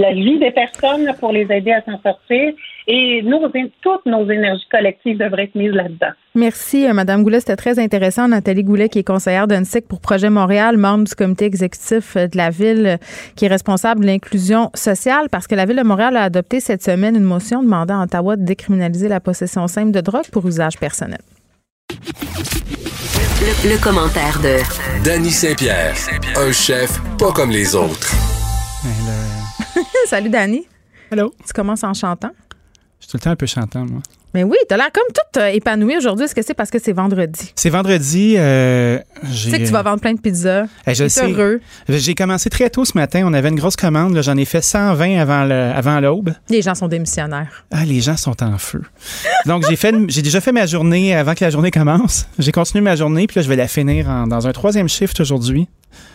la 0.00 0.12
vie 0.12 0.38
des 0.38 0.50
personnes 0.50 1.12
pour 1.18 1.32
les 1.32 1.46
aider 1.50 1.72
à 1.72 1.82
s'en 1.82 2.00
sortir. 2.00 2.52
Et 2.86 3.22
nous, 3.22 3.40
toutes 3.80 4.04
nos 4.06 4.30
énergies 4.30 4.66
collectives 4.70 5.18
devraient 5.18 5.44
être 5.44 5.54
mises 5.54 5.72
là-dedans. 5.72 6.12
Merci, 6.34 6.86
euh, 6.86 6.92
Madame 6.92 7.22
Goulet. 7.22 7.40
C'était 7.40 7.56
très 7.56 7.78
intéressant. 7.78 8.28
Nathalie 8.28 8.62
Goulet, 8.62 8.88
qui 8.88 8.98
est 8.98 9.04
conseillère 9.04 9.48
d'UNSIC 9.48 9.88
pour 9.88 10.00
Projet 10.00 10.28
Montréal, 10.28 10.76
membre 10.76 11.04
du 11.04 11.14
comité 11.14 11.46
exécutif 11.46 12.16
euh, 12.16 12.26
de 12.26 12.36
la 12.36 12.50
ville, 12.50 12.86
euh, 12.86 12.96
qui 13.36 13.46
est 13.46 13.48
responsable 13.48 14.02
de 14.02 14.06
l'inclusion 14.06 14.70
sociale, 14.74 15.28
parce 15.30 15.46
que 15.46 15.54
la 15.54 15.64
ville 15.64 15.76
de 15.76 15.82
Montréal 15.82 16.16
a 16.16 16.24
adopté 16.24 16.60
cette 16.60 16.82
semaine 16.82 17.16
une 17.16 17.24
motion 17.24 17.62
demandant 17.62 18.00
à 18.00 18.04
Ottawa 18.04 18.36
de 18.36 18.44
décriminaliser 18.44 19.08
la 19.08 19.20
possession 19.20 19.66
simple 19.66 19.92
de 19.92 20.00
drogue 20.00 20.28
pour 20.30 20.46
usage 20.46 20.78
personnel. 20.78 21.20
Le, 23.46 23.76
commentaire 23.76 24.40
de 24.40 24.56
Danny 25.04 25.30
Saint-Pierre, 25.30 25.94
un 26.34 26.50
chef 26.50 26.98
pas 27.18 27.30
comme 27.30 27.50
les 27.50 27.74
autres. 27.74 28.10
Salut, 30.06 30.30
Danny. 30.30 30.66
Hello. 31.10 31.30
Tu 31.46 31.52
commences 31.52 31.84
en 31.84 31.92
chantant? 31.92 32.30
Je 33.04 33.08
suis 33.10 33.10
tout 33.10 33.16
le 33.18 33.22
temps 33.22 33.32
un 33.32 33.36
peu 33.36 33.44
chantant, 33.44 33.84
moi. 33.84 34.00
Mais 34.32 34.44
oui, 34.44 34.56
t'as 34.66 34.78
l'air 34.78 34.90
comme 34.90 35.04
toute 35.08 35.42
euh, 35.42 35.48
épanouie 35.48 35.98
aujourd'hui. 35.98 36.24
Est-ce 36.24 36.34
que 36.34 36.40
c'est 36.40 36.54
parce 36.54 36.70
que 36.70 36.78
c'est 36.82 36.94
vendredi? 36.94 37.52
C'est 37.54 37.68
vendredi. 37.68 38.34
Euh, 38.38 38.98
tu 39.30 39.50
sais 39.50 39.60
que 39.60 39.66
tu 39.66 39.72
vas 39.72 39.82
vendre 39.82 40.00
plein 40.00 40.14
de 40.14 40.20
pizzas. 40.20 40.64
Eh, 40.86 40.94
je 40.94 41.06
sais. 41.06 41.30
heureux. 41.30 41.60
J'ai 41.86 42.14
commencé 42.14 42.48
très 42.48 42.70
tôt 42.70 42.86
ce 42.86 42.96
matin. 42.96 43.24
On 43.26 43.34
avait 43.34 43.50
une 43.50 43.56
grosse 43.56 43.76
commande. 43.76 44.18
J'en 44.22 44.38
ai 44.38 44.46
fait 44.46 44.62
120 44.62 45.20
avant 45.20 45.44
le, 45.44 45.54
avant 45.54 46.00
l'aube. 46.00 46.32
Les 46.48 46.62
gens 46.62 46.74
sont 46.74 46.88
démissionnaires. 46.88 47.66
Ah, 47.70 47.84
les 47.84 48.00
gens 48.00 48.16
sont 48.16 48.42
en 48.42 48.56
feu. 48.56 48.80
Donc, 49.44 49.66
j'ai 49.68 49.76
fait, 49.76 49.94
j'ai 50.08 50.22
déjà 50.22 50.40
fait 50.40 50.52
ma 50.52 50.64
journée 50.64 51.14
avant 51.14 51.34
que 51.34 51.44
la 51.44 51.50
journée 51.50 51.70
commence. 51.70 52.26
J'ai 52.38 52.52
continué 52.52 52.80
ma 52.80 52.96
journée, 52.96 53.26
puis 53.26 53.36
là, 53.36 53.42
je 53.42 53.48
vais 53.50 53.56
la 53.56 53.68
finir 53.68 54.06
dans 54.26 54.46
un 54.46 54.52
troisième 54.52 54.88
shift 54.88 55.20
aujourd'hui. 55.20 55.68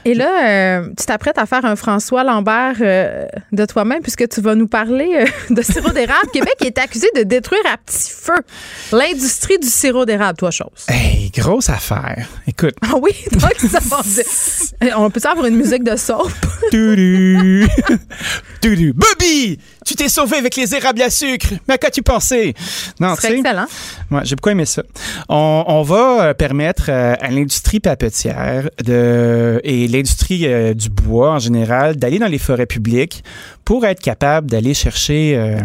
Et 0.06 0.14
là, 0.14 0.48
euh, 0.48 0.88
tu 0.98 1.06
t'apprêtes 1.06 1.38
à 1.38 1.46
faire 1.46 1.66
un 1.66 1.76
François 1.76 2.24
Lambert 2.24 2.76
euh, 2.82 3.28
de 3.52 3.66
toi-même 3.66 4.02
puisque 4.02 4.28
tu 4.30 4.42
vas 4.42 4.56
nous 4.56 4.68
parler 4.68 5.10
euh, 5.16 5.26
de 5.54 5.62
sirop 5.62 5.92
d'érable. 5.92 6.30
Québec 6.32 6.56
est 6.62 6.78
accusé 6.78 7.08
de 7.16 7.24
détruire 7.24 7.62
à 7.72 7.78
petit 7.78 8.12
feu 8.12 8.38
l'industrie 8.92 9.60
du 9.60 9.68
sirop 9.68 10.06
d'érable, 10.06 10.38
toi 10.38 10.52
chose. 10.52 10.86
Hey, 10.88 11.32
grosse 11.32 11.70
affaire. 11.70 12.28
Écoute. 12.48 12.76
Ah 12.82 12.96
oui, 13.02 13.12
donc 13.32 13.54
ça 13.58 13.80
On 14.98 15.10
peut 15.10 15.20
avoir 15.24 15.46
une 15.46 15.56
musique 15.56 15.84
de 15.84 15.96
soap? 15.96 16.32
Tudu. 16.72 17.68
Tudu. 18.62 18.94
Bobby, 18.94 19.60
tu 19.90 19.96
t'es 19.96 20.08
sauvé 20.08 20.38
avec 20.38 20.56
les 20.56 20.76
érables 20.76 21.02
à 21.02 21.10
sucre. 21.10 21.48
Mais 21.68 21.74
à 21.74 21.78
quoi 21.80 21.90
tu 21.90 22.04
pensais? 22.04 22.54
Non, 23.00 23.16
c'est 23.20 23.36
excellent. 23.38 23.66
Moi, 24.12 24.22
j'ai 24.24 24.36
beaucoup 24.36 24.50
aimé 24.50 24.66
ça. 24.66 24.84
On, 25.30 25.64
on 25.66 25.82
va 25.82 26.36
permettre 26.36 26.92
à 26.92 27.30
l'industrie 27.32 27.80
papetière 27.80 28.70
de 28.84 29.60
et 29.64 29.88
l'industrie 29.88 30.46
euh, 30.46 30.76
du 30.76 30.90
bois 30.90 31.32
en 31.32 31.40
général 31.40 31.96
d'aller 31.96 32.20
dans 32.20 32.28
les 32.28 32.38
forêts 32.38 32.68
publiques 32.68 33.24
pour 33.66 33.84
être 33.86 34.00
capable 34.00 34.50
d'aller 34.52 34.76
chercher 34.76 35.36
euh, 35.36 35.60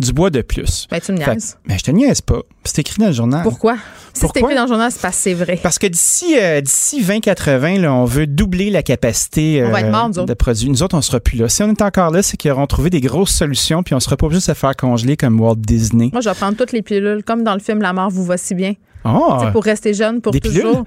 du 0.00 0.12
bois 0.12 0.30
de 0.30 0.42
plus. 0.42 0.86
Ben, 0.90 1.00
tu 1.00 1.12
me 1.12 1.18
niaises. 1.18 1.56
Mais 1.66 1.78
je 1.78 1.84
te 1.84 1.90
niaise 1.90 2.20
pas. 2.20 2.40
C'est 2.64 2.80
écrit 2.80 3.00
dans 3.00 3.06
le 3.06 3.12
journal. 3.12 3.42
Pourquoi? 3.42 3.76
Si 4.12 4.26
c'est 4.26 4.40
écrit 4.40 4.54
dans 4.54 4.62
le 4.62 4.68
journal, 4.68 4.90
c'est 4.90 5.00
parce 5.00 5.16
que 5.16 5.22
c'est 5.22 5.34
vrai. 5.34 5.58
Parce 5.62 5.78
que 5.78 5.86
d'ici 5.86 6.36
euh, 6.38 6.60
d'ici 6.60 7.04
2080, 7.04 7.84
on 7.84 8.04
veut 8.04 8.26
doubler 8.26 8.70
la 8.70 8.82
capacité 8.82 9.60
de 9.60 10.34
produits. 10.34 10.68
Nous 10.68 10.82
autres, 10.82 10.96
on 10.96 11.02
sera 11.02 11.20
plus 11.20 11.38
là. 11.38 11.48
Si 11.48 11.62
on 11.62 11.68
est 11.68 11.82
encore 11.82 12.10
là, 12.10 12.22
c'est 12.22 12.36
qu'ils 12.36 12.50
auront 12.50 12.66
trouvé 12.66 12.90
des 12.90 13.00
grosses 13.00 13.30
solutions, 13.30 13.82
puis 13.82 13.94
on 13.94 14.00
sera 14.00 14.16
pas 14.16 14.26
obligé 14.26 14.40
de 14.40 14.44
se 14.44 14.54
faire 14.54 14.74
congeler 14.74 15.16
comme 15.16 15.40
Walt 15.40 15.56
Disney. 15.56 16.10
Moi, 16.12 16.20
je 16.20 16.28
vais 16.28 16.34
prendre 16.34 16.56
toutes 16.56 16.72
les 16.72 16.82
pilules, 16.82 17.22
comme 17.24 17.44
dans 17.44 17.54
le 17.54 17.60
film 17.60 17.80
La 17.80 17.92
mort 17.92 18.10
vous 18.10 18.24
voit 18.24 18.36
si 18.38 18.54
bien. 18.54 18.74
Oh, 19.04 19.38
pour 19.52 19.64
rester 19.64 19.94
jeune 19.94 20.20
pour 20.20 20.32
toujours. 20.38 20.84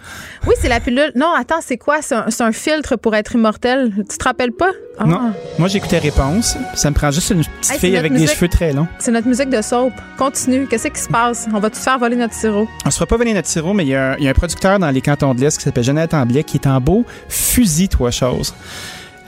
Oui, 0.48 0.54
c'est 0.60 0.70
la 0.70 0.80
pilule. 0.80 1.12
Non, 1.16 1.34
attends, 1.36 1.62
c'est 1.62 1.78
quoi? 1.78 2.00
C'est 2.02 2.42
un, 2.42 2.52
filtre 2.52 2.96
pour 2.96 3.16
être 3.16 3.36
immortel. 3.36 3.92
Tu 4.10 4.18
te 4.18 4.24
rappelles 4.24 4.52
pas? 4.52 4.72
Ah. 5.00 5.06
Non. 5.06 5.34
Moi, 5.58 5.68
j'écoutais 5.68 5.98
Réponse. 5.98 6.56
Ça 6.76 6.90
me 6.90 6.96
prend 6.96 7.10
juste 7.10 7.32
une 7.32 7.44
petite 7.44 7.80
fille 7.80 7.98
avec 7.98 8.14
des 8.14 8.28
cheveux 8.28 8.48
très 8.48 8.74
longs. 8.74 8.88
C'est 9.00 9.12
notre 9.12 9.28
musique 9.28 9.50
de 9.50 9.62
soap. 9.62 9.94
Continue. 10.18 10.68
Qu'est-ce 10.68 10.88
qui 10.90 11.00
se 11.00 11.10
passe? 11.10 11.48
On 11.54 11.60
va 11.60 11.70
te 11.70 11.78
faire 11.78 11.98
voler 11.98 12.16
notre 12.16 12.34
sirop? 12.34 12.68
On 12.86 12.92
se 12.92 12.98
fera 12.98 13.08
pas 13.08 13.18
voler 13.18 13.34
notre 13.34 13.48
sirop, 13.48 13.74
mais 13.74 13.86
il 13.86 13.90
y, 13.90 13.96
a 13.96 14.16
un, 14.20 14.34
producteur 14.34 14.78
dans 14.78 14.90
les 14.90 15.02
cantons 15.02 15.34
de 15.34 15.42
l'Est 15.42 15.58
qui 15.58 15.64
s'appelle 15.64 15.84
Jonathan 15.84 16.22
Amblais 16.22 16.44
qui 16.44 16.58
est 16.58 16.68
en 16.68 16.80
beau 16.80 17.06
fusil, 17.28 17.90
toi, 17.90 18.12
chose. 18.12 18.54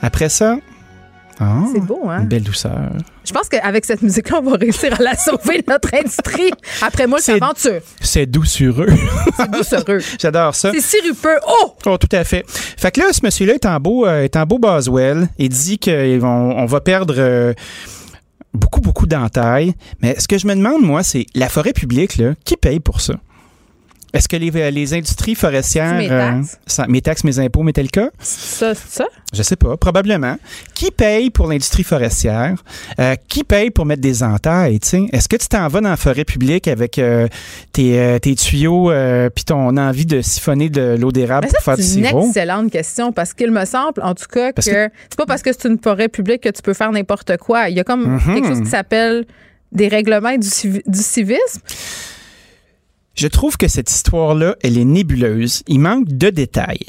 Après 0.02 0.28
ça, 0.28 0.58
ah, 1.38 1.64
c'est 1.72 1.80
beau, 1.80 2.08
hein? 2.08 2.20
Une 2.22 2.28
belle 2.28 2.42
douceur. 2.42 2.92
Je 3.24 3.32
pense 3.32 3.48
qu'avec 3.48 3.84
cette 3.84 4.02
musique-là, 4.02 4.40
on 4.42 4.50
va 4.50 4.56
réussir 4.56 4.98
à 4.98 5.02
la 5.02 5.16
sauver, 5.16 5.62
notre 5.68 5.94
industrie. 5.94 6.50
Après 6.80 7.06
moi, 7.06 7.18
c'est 7.20 7.42
aventure. 7.42 7.80
C'est 8.00 8.26
doucereux. 8.26 8.88
c'est 9.36 9.50
doucereux. 9.50 9.98
J'adore 10.18 10.54
ça. 10.54 10.72
C'est 10.72 10.80
sirupeux. 10.80 11.38
Oh! 11.46 11.74
Oh, 11.84 11.98
tout 11.98 12.08
à 12.12 12.24
fait. 12.24 12.44
Fait 12.48 12.90
que 12.90 13.00
là, 13.00 13.06
ce 13.12 13.20
monsieur-là 13.22 13.54
est 13.54 13.66
en 13.66 13.78
beau, 13.80 14.06
euh, 14.06 14.22
est 14.22 14.36
en 14.36 14.44
beau 14.44 14.58
Boswell. 14.58 15.28
Il 15.38 15.50
dit 15.50 15.78
qu'on 15.78 16.24
on 16.24 16.66
va 16.66 16.80
perdre. 16.80 17.14
Euh, 17.18 17.52
beaucoup, 18.54 18.80
beaucoup 18.80 19.06
d'entailles. 19.06 19.74
Mais 20.00 20.18
ce 20.18 20.26
que 20.26 20.38
je 20.38 20.46
me 20.46 20.54
demande, 20.54 20.82
moi, 20.82 21.02
c'est 21.02 21.26
la 21.34 21.48
forêt 21.48 21.74
publique, 21.74 22.16
là, 22.16 22.32
qui 22.44 22.56
paye 22.56 22.80
pour 22.80 23.02
ça? 23.02 23.14
Est-ce 24.16 24.28
que 24.28 24.36
les, 24.36 24.70
les 24.70 24.94
industries 24.94 25.34
forestières. 25.34 25.94
Mes 25.94 26.08
taxes. 26.08 26.58
Euh, 26.78 26.84
mes 26.88 27.00
taxes, 27.02 27.24
mes 27.24 27.38
impôts, 27.38 27.62
mettaient 27.62 27.82
le 27.82 27.88
cas? 27.88 28.10
Ça, 28.18 28.74
ça? 28.74 29.04
Je 29.32 29.42
sais 29.42 29.56
pas, 29.56 29.76
probablement. 29.76 30.36
Qui 30.74 30.90
paye 30.90 31.30
pour 31.30 31.48
l'industrie 31.48 31.82
forestière? 31.82 32.54
Euh, 32.98 33.16
qui 33.28 33.44
paye 33.44 33.70
pour 33.70 33.84
mettre 33.84 34.00
des 34.00 34.22
entailles? 34.22 34.76
Est-ce 34.76 35.28
que 35.28 35.36
tu 35.36 35.48
t'en 35.48 35.68
vas 35.68 35.80
dans 35.80 35.90
la 35.90 35.96
forêt 35.96 36.24
publique 36.24 36.68
avec 36.68 36.98
euh, 36.98 37.28
tes, 37.72 37.98
euh, 37.98 38.18
tes, 38.18 38.34
tuyaux 38.34 38.90
puis 39.34 39.44
ton 39.44 39.76
envie 39.76 40.06
de 40.06 40.22
siphonner 40.22 40.68
de 40.68 40.96
l'eau 40.98 41.12
d'érable 41.12 41.48
pour 41.48 41.62
faire 41.62 41.76
du 41.76 41.82
sirop? 41.82 42.06
C'est 42.06 42.16
une 42.16 42.28
excellente 42.28 42.70
question 42.70 43.12
parce 43.12 43.34
qu'il 43.34 43.50
me 43.50 43.64
semble, 43.64 44.00
en 44.02 44.14
tout 44.14 44.26
cas, 44.30 44.52
que 44.52 44.62
c'est 44.62 44.90
pas 45.16 45.26
parce 45.26 45.42
que 45.42 45.50
c'est 45.52 45.68
une 45.68 45.78
forêt 45.78 46.08
publique 46.08 46.42
que 46.42 46.48
tu 46.48 46.62
peux 46.62 46.74
faire 46.74 46.92
n'importe 46.92 47.36
quoi. 47.36 47.68
Il 47.68 47.76
y 47.76 47.80
a 47.80 47.84
comme 47.84 48.16
mm-hmm. 48.16 48.34
quelque 48.34 48.48
chose 48.48 48.60
qui 48.60 48.70
s'appelle 48.70 49.26
des 49.72 49.88
règlements 49.88 50.36
du, 50.36 50.82
du 50.86 50.98
civisme. 50.98 51.60
Je 53.16 53.28
trouve 53.28 53.56
que 53.56 53.66
cette 53.66 53.90
histoire-là, 53.90 54.56
elle 54.62 54.76
est 54.76 54.84
nébuleuse. 54.84 55.62
Il 55.68 55.80
manque 55.80 56.08
de 56.08 56.28
détails. 56.28 56.86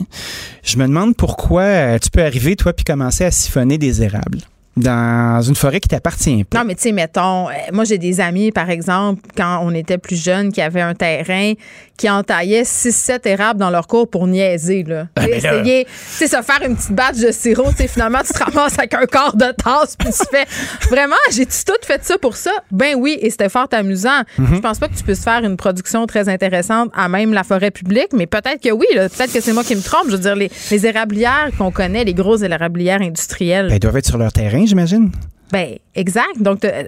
Je 0.61 0.77
me 0.77 0.85
demande 0.85 1.15
pourquoi 1.15 1.61
euh, 1.61 1.99
tu 1.99 2.09
peux 2.09 2.23
arriver, 2.23 2.57
toi, 2.57 2.73
puis 2.73 2.83
commencer 2.83 3.23
à 3.23 3.31
siphonner 3.31 3.77
des 3.77 4.03
érables 4.03 4.41
dans 4.77 5.41
une 5.41 5.55
forêt 5.55 5.79
qui 5.79 5.89
t'appartient 5.89 6.43
pas. 6.43 6.59
Non, 6.59 6.65
mais 6.65 6.75
tu 6.75 6.83
sais, 6.83 6.91
mettons, 6.91 7.49
euh, 7.49 7.51
moi 7.73 7.83
j'ai 7.83 7.97
des 7.97 8.21
amis, 8.21 8.51
par 8.51 8.69
exemple, 8.69 9.21
quand 9.35 9.59
on 9.63 9.73
était 9.73 9.97
plus 9.97 10.21
jeunes, 10.21 10.51
qui 10.51 10.61
avaient 10.61 10.81
un 10.81 10.93
terrain, 10.93 11.53
qui 11.97 12.09
entaillaient 12.09 12.63
6-7 12.63 13.27
érables 13.27 13.59
dans 13.59 13.69
leur 13.69 13.87
cours 13.87 14.09
pour 14.09 14.27
niaiser, 14.27 14.83
là. 14.83 15.07
Ah, 15.15 15.27
essayer, 15.27 15.85
tu 15.85 15.91
sais, 15.93 16.27
se 16.27 16.41
faire 16.41 16.61
une 16.65 16.75
petite 16.75 16.93
batch 16.93 17.17
de 17.17 17.31
sirop, 17.31 17.71
tu 17.71 17.77
sais, 17.77 17.87
finalement, 17.87 18.19
tu 18.25 18.33
te 18.33 18.43
ramasses 18.43 18.77
avec 18.77 18.93
un 18.93 19.05
quart 19.05 19.35
de 19.35 19.51
tasse, 19.51 19.95
puis 19.97 20.09
tu 20.09 20.23
fais, 20.29 20.45
vraiment, 20.89 21.15
j'ai-tu 21.31 21.65
tout 21.65 21.73
fait 21.83 22.03
ça 22.03 22.17
pour 22.17 22.35
ça? 22.35 22.51
Ben 22.71 22.95
oui, 22.97 23.17
et 23.21 23.29
c'était 23.29 23.49
fort 23.49 23.67
amusant. 23.71 24.21
Mhm. 24.37 24.55
Je 24.55 24.59
pense 24.59 24.79
pas 24.79 24.87
que 24.87 24.95
tu 24.95 25.03
puisses 25.03 25.23
faire 25.23 25.43
une 25.43 25.57
production 25.57 26.05
très 26.05 26.29
intéressante 26.29 26.91
à 26.95 27.09
même 27.09 27.33
la 27.33 27.43
forêt 27.43 27.71
publique, 27.71 28.09
mais 28.13 28.27
peut-être 28.27 28.61
que 28.61 28.71
oui, 28.71 28.85
peut-être 28.93 29.33
que 29.33 29.41
c'est 29.41 29.53
moi 29.53 29.63
qui 29.63 29.75
me 29.75 29.81
trompe. 29.81 30.05
Je 30.07 30.11
veux 30.11 30.21
dire, 30.21 30.35
les, 30.35 30.51
les 30.71 30.85
érablières 30.85 31.49
qu'on 31.57 31.71
connaît, 31.71 32.03
les 32.03 32.13
grosses 32.13 32.43
érablières 32.43 33.01
industrielles. 33.01 33.69
Ben, 33.69 33.79
doivent 33.79 33.97
être 33.97 34.05
sur 34.05 34.17
leur 34.17 34.31
terrain, 34.31 34.65
j'imagine. 34.67 35.11
Ben, 35.51 35.77
exact. 35.95 36.39
Donc, 36.39 36.63
euh, 36.65 36.83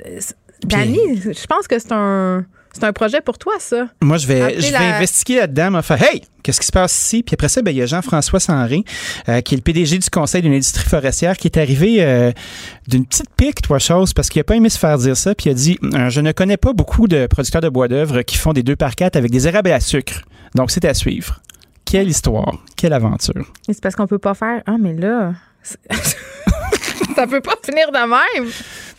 Danny, 0.63 0.99
je 1.23 1.45
pense 1.47 1.67
que 1.67 1.79
c'est 1.79 1.91
un. 1.91 2.45
C'est 2.71 2.83
un 2.83 2.93
projet 2.93 3.19
pour 3.19 3.39
toi, 3.39 3.53
ça. 3.57 3.87
Moi, 3.99 4.17
je 4.17 4.27
vais, 4.27 4.61
je 4.61 4.69
vais 4.69 4.75
investiguer 4.77 5.37
là-dedans, 5.37 5.71
me 5.71 5.81
faire 5.81 6.03
Hey, 6.03 6.21
qu'est-ce 6.43 6.59
qui 6.59 6.67
se 6.67 6.71
passe 6.71 6.95
ici? 6.95 7.23
Puis 7.23 7.33
après 7.33 7.49
ça, 7.49 7.63
ben, 7.63 7.71
il 7.71 7.77
y 7.77 7.81
a 7.81 7.87
Jean-François 7.87 8.39
Sanré, 8.39 8.83
euh, 9.27 9.41
qui 9.41 9.55
est 9.55 9.57
le 9.57 9.63
PDG 9.63 9.97
du 9.97 10.07
Conseil 10.11 10.43
d'une 10.43 10.53
industrie 10.53 10.87
forestière, 10.87 11.35
qui 11.35 11.47
est 11.47 11.57
arrivé 11.57 11.97
euh, 12.03 12.31
d'une 12.87 13.07
petite 13.07 13.29
pique, 13.35 13.63
toi, 13.63 13.79
chose, 13.79 14.13
parce 14.13 14.29
qu'il 14.29 14.39
n'a 14.39 14.43
pas 14.43 14.55
aimé 14.55 14.69
se 14.69 14.77
faire 14.77 14.99
dire 14.99 15.17
ça. 15.17 15.33
Puis 15.33 15.49
il 15.49 15.51
a 15.51 15.55
dit 15.55 15.79
Je 15.81 16.21
ne 16.21 16.31
connais 16.31 16.57
pas 16.57 16.73
beaucoup 16.73 17.07
de 17.07 17.25
producteurs 17.25 17.61
de 17.61 17.69
bois 17.69 17.87
d'œuvre 17.87 18.21
qui 18.21 18.37
font 18.37 18.53
des 18.53 18.61
2 18.61 18.75
par 18.75 18.95
4 18.95 19.15
avec 19.15 19.31
des 19.31 19.47
érables 19.47 19.71
à 19.71 19.79
sucre. 19.79 20.21
Donc, 20.53 20.69
c'est 20.69 20.85
à 20.85 20.93
suivre. 20.93 21.41
Quelle 21.85 22.07
histoire, 22.07 22.53
quelle 22.77 22.93
aventure. 22.93 23.51
C'est 23.65 23.81
parce 23.81 23.95
qu'on 23.95 24.05
peut 24.05 24.19
pas 24.19 24.35
faire 24.35 24.61
Ah, 24.67 24.75
mais 24.79 24.93
là. 24.93 25.33
Ça 27.19 27.27
peut 27.27 27.41
pas 27.41 27.55
finir 27.61 27.91
de 27.91 27.97
même. 27.97 28.49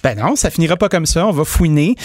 Ben 0.02 0.18
non, 0.18 0.36
ça 0.36 0.50
finira 0.50 0.76
pas 0.76 0.88
comme 0.88 1.06
ça. 1.06 1.26
On 1.26 1.32
va 1.32 1.44
fouiner. 1.44 1.94
Tu 1.96 2.04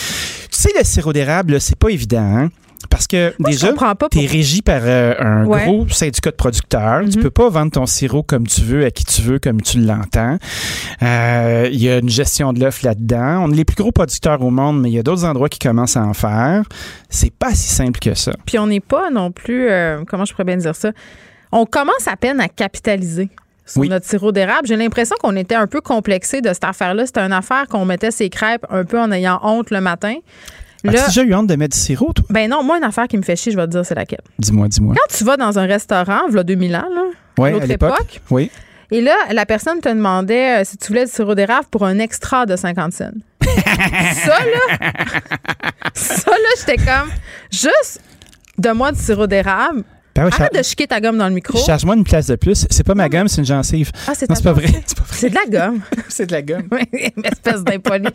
sais, 0.52 0.72
le 0.78 0.84
sirop 0.84 1.14
d'érable, 1.14 1.60
c'est 1.60 1.78
pas 1.78 1.90
évident. 1.90 2.20
Hein? 2.20 2.50
Parce 2.90 3.08
que 3.08 3.34
déjà, 3.40 3.74
tu 4.12 4.20
es 4.20 4.26
régi 4.26 4.62
par 4.62 4.82
euh, 4.84 5.14
un 5.20 5.44
gros 5.46 5.88
syndicat 5.90 6.32
de 6.32 6.36
producteurs. 6.36 7.02
Tu 7.04 7.10
Tu 7.12 7.18
mhm. 7.18 7.24
peux 7.24 7.32
pas 7.32 7.50
vendre 7.50 7.72
ton 7.72 7.86
sirop 7.86 8.24
comme 8.24 8.48
tu 8.48 8.62
veux, 8.62 8.86
à 8.86 8.92
qui 8.92 9.04
tu 9.04 9.22
veux, 9.22 9.40
comme 9.40 9.62
tu 9.62 9.80
l'entends. 9.80 10.38
Euh, 11.02 11.68
il 11.72 11.82
y 11.82 11.90
a 11.90 11.98
une 11.98 12.10
gestion 12.10 12.54
de 12.54 12.60
l'œuf 12.60 12.84
là-dedans. 12.84 13.44
On 13.44 13.52
est 13.52 13.56
les 13.56 13.66
plus 13.66 13.76
gros 13.76 13.92
producteurs 13.92 14.42
au 14.42 14.52
monde, 14.52 14.82
mais 14.82 14.90
il 14.90 14.94
y 14.94 15.00
a 15.00 15.04
d'autres 15.04 15.26
endroits 15.26 15.50
qui 15.50 15.60
commencent 15.60 15.98
à 15.98 16.04
en 16.04 16.14
faire. 16.14 16.64
C'est 17.10 17.34
pas 17.34 17.54
si 17.54 17.68
simple 17.68 18.00
que 18.00 18.14
ça. 18.14 18.34
Puis 18.46 18.60
on 18.60 18.68
n'est 18.68 18.80
pas 18.80 19.10
non 19.10 19.32
plus, 19.32 19.68
euh, 19.70 20.04
comment 20.08 20.26
je 20.26 20.34
pourrais 20.34 20.46
bien 20.46 20.58
dire 20.58 20.76
ça, 20.76 20.92
on 21.52 21.66
commence 21.66 22.08
à 22.08 22.16
peine 22.16 22.40
à 22.40 22.48
capitaliser 22.48 23.30
sur 23.66 23.84
notre 23.86 24.06
sirop 24.06 24.32
d'érable. 24.32 24.68
J'ai 24.68 24.76
l'impression 24.76 25.16
qu'on 25.20 25.36
était 25.36 25.56
un 25.56 25.68
peu 25.68 25.82
complexé 25.82 26.42
de 26.42 26.50
cette 26.50 26.64
affaire-là. 26.64 27.06
C'était 27.06 27.22
une 27.22 27.34
affaire 27.34 27.68
qu'on 27.68 27.86
mettait 27.86 28.12
ses 28.12 28.30
crêpes 28.30 28.66
un 28.70 28.86
peu 28.86 29.00
en 29.00 29.12
ayant 29.12 29.40
honte 29.44 29.72
le 29.72 29.82
matin. 29.82 30.16
As-tu 30.88 31.06
déjà 31.08 31.24
eu 31.24 31.34
honte 31.34 31.48
de 31.48 31.56
mettre 31.56 31.76
du 31.76 31.82
sirop, 31.82 32.14
toi? 32.14 32.26
Ben 32.30 32.50
non, 32.50 32.64
moi, 32.64 32.78
une 32.78 32.84
affaire 32.84 33.08
qui 33.08 33.18
me 33.18 33.24
fait 33.24 33.36
chier, 33.36 33.52
je 33.52 33.58
vais 33.58 33.66
te 33.66 33.72
dire, 33.72 33.86
c'est 33.86 33.96
laquelle. 33.96 34.22
Dis-moi, 34.38 34.68
dis-moi. 34.68 34.94
Quand 34.96 35.18
tu 35.18 35.24
vas 35.24 35.36
dans 35.38 35.58
un 35.58 35.66
restaurant, 35.66 36.22
voilà 36.28 36.44
2000 36.44 36.76
ans, 36.76 36.86
là, 36.94 37.04
ouais, 37.40 37.52
l'autre 37.52 37.70
époque, 37.70 38.22
oui. 38.30 38.52
Et 38.92 39.02
là, 39.02 39.16
la 39.32 39.48
personne 39.48 39.82
te 39.82 39.90
demandait 39.90 40.62
euh, 40.62 40.64
si 40.64 40.78
tu 40.78 40.90
voulais 40.90 41.06
du 41.06 41.12
sirop 41.12 41.34
d'érable 41.34 41.66
pour 41.72 41.86
un 41.86 41.98
extra 41.98 42.46
de 42.46 42.56
50 42.56 42.94
cents. 42.94 43.10
ça, 43.42 44.40
là, 44.40 44.90
ça, 45.94 46.32
là, 46.32 46.50
j'étais 46.60 46.78
comme, 46.78 47.10
juste, 47.52 48.02
donne-moi 48.58 48.92
du 48.92 49.00
sirop 49.00 49.26
d'érable, 49.26 49.84
ben 50.16 50.30
Arrête 50.32 50.54
de 50.54 50.64
chiquer 50.64 50.88
ta 50.88 51.02
gomme 51.02 51.18
dans 51.18 51.28
le 51.28 51.34
micro. 51.34 51.58
Charge-moi 51.58 51.96
une 51.96 52.06
place 52.06 52.28
de 52.28 52.36
plus. 52.36 52.66
C'est 52.70 52.86
pas 52.86 52.96
ma 52.96 53.10
gomme, 53.10 53.28
c'est 53.28 53.42
une 53.42 53.46
gencive. 53.46 53.92
Ah, 54.08 54.14
c'est 54.16 54.28
pas 54.28 54.54
vrai. 54.54 54.68
C'est 55.12 55.30
de 55.30 55.36
la 55.36 55.46
gomme. 55.46 55.82
c'est 56.08 56.26
de 56.26 56.32
la 56.32 56.42
gomme. 56.42 56.68
espèce 57.24 57.64
d'impoli. 57.64 58.08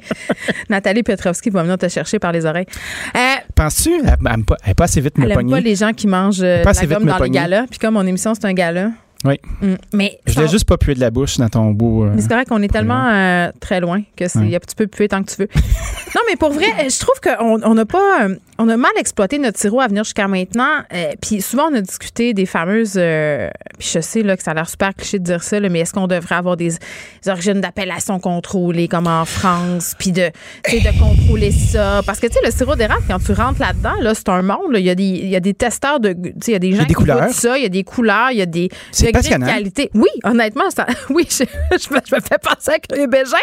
Nathalie 0.69 1.03
Petrovski 1.03 1.51
va 1.51 1.63
venir 1.63 1.77
te 1.77 1.89
chercher 1.89 2.19
par 2.19 2.33
les 2.33 2.47
oreilles. 2.47 2.67
Euh, 3.15 3.19
Penses-tu? 3.55 3.93
Elle 3.99 4.17
n'aime 4.21 4.45
pas, 4.45 4.57
pas, 4.77 4.85
assez 4.85 5.01
vite 5.01 5.19
me 5.19 5.25
Elle 5.25 5.37
n'aime 5.37 5.51
pas 5.51 5.61
les 5.61 5.75
gens 5.77 5.93
qui 5.93 6.07
mangent 6.07 6.43
euh, 6.43 6.65
la 6.65 6.87
gomme 6.87 7.05
dans 7.05 7.19
les 7.19 7.31
galas. 7.31 7.67
Puis 7.69 7.79
comme 7.79 7.95
mon 7.95 8.07
émission, 8.07 8.35
c'est 8.35 8.47
un 8.47 8.55
gala. 8.55 8.91
Oui. 9.25 9.39
Mm, 9.61 9.75
mais 9.93 10.19
je 10.27 10.33
voulais 10.33 10.49
juste 10.49 10.65
pas 10.65 10.79
puer 10.79 10.95
de 10.95 11.01
la 11.01 11.11
bouche 11.11 11.37
dans 11.37 11.49
ton 11.49 11.71
beau. 11.73 12.05
Euh, 12.05 12.13
mais 12.15 12.23
c'est 12.23 12.33
vrai 12.33 12.47
qu'on 12.47 12.63
est 12.63 12.73
tellement 12.73 13.09
euh, 13.09 13.51
très 13.61 13.81
loin 13.81 14.03
que 14.17 14.29
c'est, 14.29 14.41
tu 14.41 14.75
peux 14.77 14.87
puer 14.87 15.09
tant 15.09 15.23
que 15.23 15.31
tu 15.31 15.43
veux. 15.43 15.49
non, 16.15 16.23
mais 16.29 16.37
pour 16.37 16.53
vrai, 16.53 16.89
je 16.89 16.99
trouve 16.99 17.21
qu'on 17.23 17.61
on 17.63 17.75
n'a 17.75 17.85
pas. 17.85 18.29
On 18.59 18.69
a 18.69 18.77
mal 18.77 18.91
exploité 18.99 19.39
notre 19.39 19.59
sirop 19.59 19.81
à 19.81 19.89
venir 19.89 20.05
jusqu'à 20.05 20.29
maintenant. 20.29 20.81
Euh, 20.93 21.13
puis 21.21 21.41
souvent, 21.41 21.71
on 21.71 21.75
a 21.75 21.81
discuté 21.81 22.35
des 22.35 22.45
fameuses. 22.45 22.95
puis 23.79 23.89
je 23.93 24.01
sais 24.01 24.23
là, 24.23 24.37
que 24.37 24.43
ça 24.43 24.51
a 24.51 24.55
l'air 24.55 24.69
super 24.69 24.95
cliché 24.95 25.19
de 25.19 25.25
dire 25.25 25.43
ça, 25.43 25.61
mais 25.61 25.81
est-ce 25.81 25.95
qu'on 25.95 26.07
devrait 26.07 26.35
avoir 26.35 26.57
des, 26.57 26.75
origines 27.27 27.61
d'appellation 27.61 28.21
contrôlées 28.21 28.89
comme 28.89 29.07
en 29.07 29.25
France? 29.25 29.95
Puis 29.99 30.13
de, 30.13 30.31
de 30.67 30.99
contrôler 30.99 31.53
ça? 31.53 32.03
Parce 32.05 32.21
que 32.21 32.27
tu 32.27 32.35
sais, 32.35 32.41
le 32.45 32.51
sirop 32.51 32.75
d'érable, 32.75 33.03
quand 33.07 33.19
tu 33.19 33.33
rentres 33.33 33.61
là-dedans, 33.61 33.95
là, 34.01 34.15
c'est 34.15 34.29
un 34.29 34.43
monde. 34.43 34.75
Il 34.75 34.85
y, 34.85 34.91
a 34.91 34.95
des, 34.95 35.05
y 35.05 35.37
a 35.37 35.41
des 35.41 35.55
testeurs 35.55 36.01
de. 36.01 36.15
Il 36.47 36.53
y 36.53 36.55
a 36.55 36.59
des 36.59 36.73
gens 36.73 36.85
qui 36.85 36.95
couleurs. 36.95 37.31
ça, 37.31 37.57
il 37.59 37.63
y 37.63 37.67
a 37.67 37.71
des 37.71 37.85
couleurs, 37.85 38.31
il 38.31 38.39
y 38.39 38.43
a 38.43 38.47
des 38.47 38.71
qualité. 39.13 39.91
Oui, 39.95 40.09
honnêtement, 40.25 40.71
ça, 40.71 40.87
oui, 41.11 41.27
je, 41.31 41.45
me, 41.95 42.21
fais 42.21 42.39
penser 42.43 42.73
à 42.73 42.97
les 42.97 43.07
Bégin. 43.07 43.37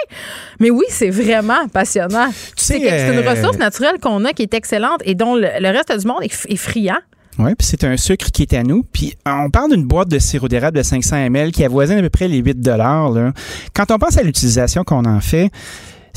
Mais 0.59 0.69
oui, 0.69 0.85
c'est 0.89 1.09
vraiment 1.09 1.67
passionnant. 1.67 2.29
C'est 2.55 2.79
une 2.79 3.19
euh, 3.19 3.29
ressource 3.29 3.57
naturelle 3.57 3.99
qu'on 4.01 4.23
a 4.25 4.33
qui 4.33 4.43
est 4.43 4.53
excellente 4.53 5.01
et 5.05 5.15
dont 5.15 5.35
le, 5.35 5.71
reste 5.71 5.97
du 5.97 6.07
monde 6.07 6.23
est, 6.23 6.55
friand. 6.55 6.97
Oui, 7.39 7.53
puis 7.55 7.67
c'est 7.67 7.83
un 7.83 7.97
sucre 7.97 8.31
qui 8.31 8.43
est 8.43 8.53
à 8.53 8.63
nous. 8.63 8.83
Puis 8.83 9.15
on 9.25 9.49
parle 9.51 9.71
d'une 9.71 9.85
boîte 9.85 10.09
de 10.09 10.17
sirop 10.17 10.47
d'érable 10.47 10.77
de 10.77 10.83
500 10.83 11.17
ml 11.17 11.51
qui 11.51 11.63
avoisine 11.63 11.99
à 11.99 12.01
peu 12.01 12.09
près 12.09 12.27
les 12.27 12.37
8 12.37 12.65
là. 12.65 13.31
Quand 13.73 13.91
on 13.91 13.99
pense 13.99 14.17
à 14.17 14.23
l'utilisation 14.23 14.83
qu'on 14.83 15.05
en 15.05 15.19
fait, 15.19 15.51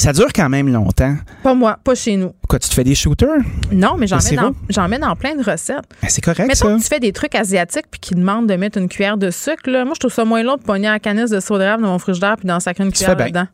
ça 0.01 0.13
dure 0.13 0.33
quand 0.35 0.49
même 0.49 0.73
longtemps. 0.73 1.17
Pas 1.43 1.55
moi, 1.55 1.79
pas 1.83 1.95
chez 1.95 2.17
nous. 2.17 2.33
Quoi, 2.49 2.59
tu 2.59 2.69
te 2.69 2.75
fais 2.75 2.85
des 2.85 2.95
shooters? 2.95 3.41
Non, 3.71 3.97
mais 3.99 4.07
j'en 4.07 4.19
mets, 4.19 4.37
dans, 4.37 4.53
j'en 4.69 4.89
mets 4.89 4.99
dans 4.99 5.15
plein 5.17 5.35
de 5.37 5.43
recettes. 5.43 5.85
Ben, 6.03 6.09
c'est 6.09 6.21
correct, 6.21 6.47
Mettons 6.49 6.77
que 6.77 6.83
tu 6.83 6.89
fais 6.89 7.01
des 7.01 7.13
trucs 7.13 7.35
asiatiques 7.35 7.87
puis 7.91 8.01
qui 8.01 8.15
demandent 8.15 8.49
de 8.49 8.57
mettre 8.57 8.79
une 8.79 8.89
cuillère 8.89 9.17
de 9.17 9.31
sucre. 9.31 9.71
Là. 9.71 9.85
Moi, 9.85 9.95
je 9.95 10.01
trouve 10.01 10.13
ça 10.13 10.25
moins 10.25 10.43
long 10.43 10.57
de 10.57 10.63
pogner 10.63 10.89
un 10.89 10.99
canisse 10.99 11.31
de 11.31 11.41
soda 11.41 11.77
dans 11.77 11.89
mon 11.89 11.99
frigidaire 11.99 12.37
puis 12.37 12.47
d'en 12.47 12.61
sacrer 12.61 12.85
une 12.85 12.93
cuillère 12.93 13.17
dedans. 13.17 13.47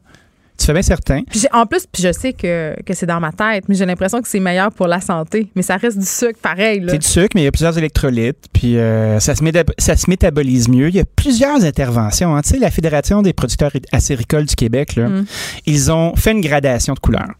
Tu 0.59 0.66
fais 0.66 0.73
bien 0.73 0.83
certain. 0.83 1.23
en 1.53 1.66
plus, 1.66 1.87
puis 1.91 2.03
je 2.03 2.12
sais 2.12 2.33
que, 2.33 2.74
que 2.85 2.95
c'est 2.95 3.07
dans 3.07 3.20
ma 3.20 3.33
tête, 3.33 3.65
mais 3.69 3.74
j'ai 3.74 3.87
l'impression 3.87 4.20
que 4.20 4.28
c'est 4.28 4.41
meilleur 4.41 4.73
pour 4.73 4.87
la 4.87 5.01
santé. 5.01 5.51
Mais 5.55 5.62
ça 5.62 5.77
reste 5.77 5.99
du 5.99 6.07
sucre 6.07 6.39
pareil. 6.41 6.85
C'est 6.89 6.99
du 6.99 7.07
sucre, 7.07 7.31
mais 7.35 7.43
il 7.43 7.45
y 7.45 7.49
a 7.49 7.53
plusieurs 7.53 7.77
électrolytes, 7.77 8.47
puis 8.53 8.78
euh, 8.78 9.20
ça, 9.20 9.35
se 9.35 9.43
ça 9.78 9.97
se 9.97 10.09
métabolise 10.09 10.69
mieux. 10.69 10.89
Il 10.89 10.97
y 10.97 11.01
a 11.01 11.05
plusieurs 11.05 11.65
interventions. 11.65 12.35
Hein. 12.35 12.43
Tu 12.43 12.51
sais, 12.51 12.59
la 12.59 12.70
Fédération 12.70 13.23
des 13.23 13.33
producteurs 13.33 13.73
acéricoles 13.93 14.47
du 14.47 14.55
Québec, 14.55 14.97
là, 14.97 15.09
mm. 15.09 15.27
ils 15.66 15.93
ont 15.93 16.15
fait 16.16 16.33
une 16.33 16.41
gradation 16.41 16.95
de 16.95 17.01
couleurs. 17.01 17.35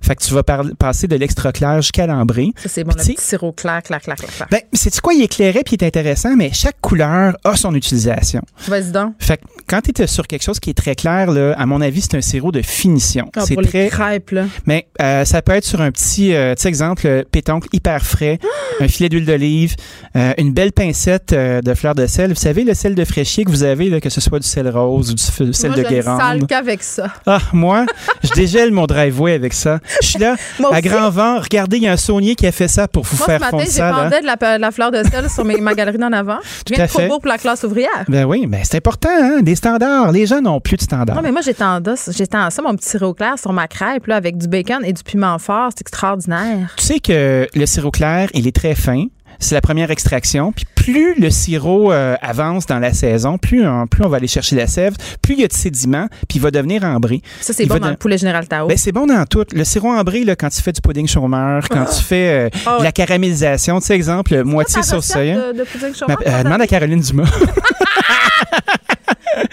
Fait 0.00 0.14
que 0.14 0.22
tu 0.22 0.32
vas 0.34 0.42
passer 0.42 1.08
de 1.08 1.16
l'extra 1.16 1.52
clair 1.52 1.80
jusqu'à 1.82 2.06
l'ambré. 2.06 2.52
Ça, 2.56 2.68
c'est 2.68 2.84
bon, 2.84 2.92
le 2.96 3.02
petit 3.02 3.16
sirop 3.18 3.52
clair, 3.52 3.82
clair, 3.82 4.00
clair, 4.00 4.16
clair. 4.16 4.48
Ben, 4.50 4.60
c'est 4.72 5.00
quoi, 5.00 5.14
il 5.14 5.22
éclairait 5.22 5.62
puis 5.64 5.76
il 5.76 5.84
est 5.84 5.86
intéressant, 5.86 6.36
mais 6.36 6.50
chaque 6.52 6.80
couleur 6.80 7.36
a 7.44 7.56
son 7.56 7.74
utilisation. 7.74 8.42
Vas-y 8.68 8.92
donc. 8.92 9.14
Fait 9.18 9.38
que 9.38 9.42
quand 9.66 9.80
tu 9.80 10.02
es 10.02 10.06
sur 10.06 10.26
quelque 10.26 10.42
chose 10.42 10.60
qui 10.60 10.70
est 10.70 10.74
très 10.74 10.94
clair, 10.94 11.30
là, 11.30 11.54
à 11.56 11.66
mon 11.66 11.80
avis, 11.80 12.02
c'est 12.02 12.16
un 12.16 12.20
sirop 12.20 12.51
de 12.52 12.62
finition. 12.62 13.30
Ah, 13.36 13.42
c'est 13.46 13.56
très. 13.56 13.88
Crêpes, 13.88 14.30
là. 14.30 14.44
Mais 14.66 14.86
euh, 15.00 15.24
ça 15.24 15.42
peut 15.42 15.52
être 15.52 15.64
sur 15.64 15.80
un 15.80 15.90
petit, 15.90 16.34
euh, 16.34 16.54
exemple, 16.64 17.24
pétoncle 17.30 17.68
hyper 17.72 18.04
frais, 18.04 18.38
un 18.80 18.88
filet 18.88 19.08
d'huile 19.08 19.26
d'olive, 19.26 19.76
euh, 20.16 20.32
une 20.38 20.52
belle 20.52 20.72
pincette 20.72 21.34
de 21.34 21.74
fleur 21.74 21.94
de 21.94 22.06
sel. 22.06 22.30
Vous 22.30 22.36
savez, 22.36 22.64
le 22.64 22.74
sel 22.74 22.94
de 22.94 23.04
fraîchier 23.04 23.44
que 23.44 23.50
vous 23.50 23.62
avez, 23.62 23.90
là, 23.90 24.00
que 24.00 24.10
ce 24.10 24.20
soit 24.20 24.38
du 24.38 24.46
sel 24.46 24.68
rose 24.68 25.10
ou 25.10 25.44
du 25.44 25.52
sel 25.52 25.72
de 25.72 25.82
Guérande. 25.82 26.20
Moi, 26.20 26.36
je 26.40 26.44
qu'avec 26.44 26.82
ça. 26.82 27.08
Ah, 27.26 27.40
moi, 27.52 27.86
je 28.22 28.30
dégèle 28.34 28.70
mon 28.70 28.86
driveway 28.86 29.34
avec 29.34 29.52
ça. 29.52 29.80
Je 30.00 30.06
suis 30.06 30.18
là, 30.18 30.36
à 30.72 30.80
grand 30.80 31.10
vent. 31.10 31.40
Regardez, 31.40 31.78
il 31.78 31.84
y 31.84 31.88
a 31.88 31.92
un 31.92 31.96
saunier 31.96 32.34
qui 32.34 32.46
a 32.46 32.52
fait 32.52 32.68
ça 32.68 32.88
pour 32.88 33.04
vous 33.04 33.16
faire 33.16 33.40
fondre 33.40 33.64
ça. 33.64 33.90
Moi, 33.90 33.98
ce 33.98 34.04
matin, 34.04 34.16
j'ai 34.16 34.56
de 34.56 34.60
la, 34.60 34.70
fleur 34.70 34.90
de 34.90 35.02
sel 35.02 35.28
sur 35.30 35.44
ma 35.44 35.74
galerie 35.74 35.98
d'en 35.98 36.12
avant. 36.12 36.38
Je 36.68 36.74
viens 36.74 36.86
de 36.86 37.08
pour 37.08 37.26
la 37.26 37.38
classe 37.38 37.64
ouvrière. 37.64 38.04
Ben 38.08 38.24
oui, 38.24 38.46
mais 38.48 38.62
c'est 38.64 38.76
important, 38.76 39.10
hein, 39.10 39.42
des 39.42 39.54
standards. 39.54 40.12
Les 40.12 40.26
gens 40.26 40.40
n'ont 40.40 40.60
plus 40.60 40.76
de 40.76 40.82
standards. 40.82 41.16
Non, 41.16 41.22
mais 41.22 41.32
moi, 41.32 41.40
j'ai 41.42 41.54
tendance, 41.54 42.10
j'ai 42.16 42.26
tendance 42.26 42.41
ça, 42.50 42.62
mon 42.62 42.74
petit 42.76 42.88
sirop 42.88 43.14
clair 43.14 43.38
sur 43.38 43.52
ma 43.52 43.68
crêpe, 43.68 44.06
là, 44.06 44.16
avec 44.16 44.36
du 44.38 44.48
bacon 44.48 44.84
et 44.84 44.92
du 44.92 45.02
piment 45.02 45.38
fort. 45.38 45.70
C'est 45.74 45.80
extraordinaire. 45.82 46.74
Tu 46.76 46.84
sais 46.84 47.00
que 47.00 47.46
le 47.54 47.66
sirop 47.66 47.90
clair, 47.90 48.28
il 48.34 48.46
est 48.46 48.54
très 48.54 48.74
fin. 48.74 49.06
c'est 49.38 49.54
la 49.54 49.60
première 49.60 49.90
extraction. 49.90 50.52
Puis 50.52 50.64
plus 50.74 51.14
le 51.18 51.30
sirop 51.30 51.92
euh, 51.92 52.16
avance 52.20 52.66
dans 52.66 52.78
la 52.80 52.92
saison, 52.92 53.38
plus 53.38 53.66
on, 53.66 53.86
plus 53.86 54.04
on 54.04 54.08
va 54.08 54.16
aller 54.18 54.26
chercher 54.26 54.56
la 54.56 54.66
sève, 54.66 54.94
plus 55.22 55.34
il 55.34 55.40
y 55.40 55.44
a 55.44 55.48
de 55.48 55.52
sédiments, 55.52 56.08
puis 56.28 56.38
il 56.38 56.40
va 56.42 56.50
devenir 56.50 56.82
ambré. 56.84 57.22
Ça, 57.40 57.52
c'est 57.52 57.66
bon 57.66 57.78
dans 57.78 57.90
le 57.90 57.96
poulet 57.96 58.18
général 58.18 58.46
Tao. 58.48 58.66
Ben, 58.68 58.76
c'est 58.76 58.92
bon 58.92 59.06
dans 59.06 59.24
tout. 59.26 59.44
Le 59.54 59.64
sirop 59.64 59.90
ambré, 59.92 60.24
là, 60.24 60.34
quand 60.36 60.48
tu 60.48 60.60
fais 60.60 60.72
du 60.72 60.80
pudding 60.80 61.06
chômeur, 61.08 61.68
quand 61.68 61.84
tu 61.86 62.02
fais 62.02 62.46
euh, 62.46 62.58
Ah 62.66 62.78
la 62.82 62.90
caramélisation, 62.92 63.78
tu 63.80 63.86
sais, 63.86 63.94
exemple, 63.94 64.42
moitié 64.44 64.82
sauce 64.82 65.06
soya. 65.06 65.52
de- 65.52 65.58
de 65.58 65.64
pudding 65.64 65.94
chômeur, 65.94 66.18
euh, 66.26 66.42
demande 66.42 66.60
à 66.62 66.66
Caroline 66.66 67.00
Dumas. 67.00 67.30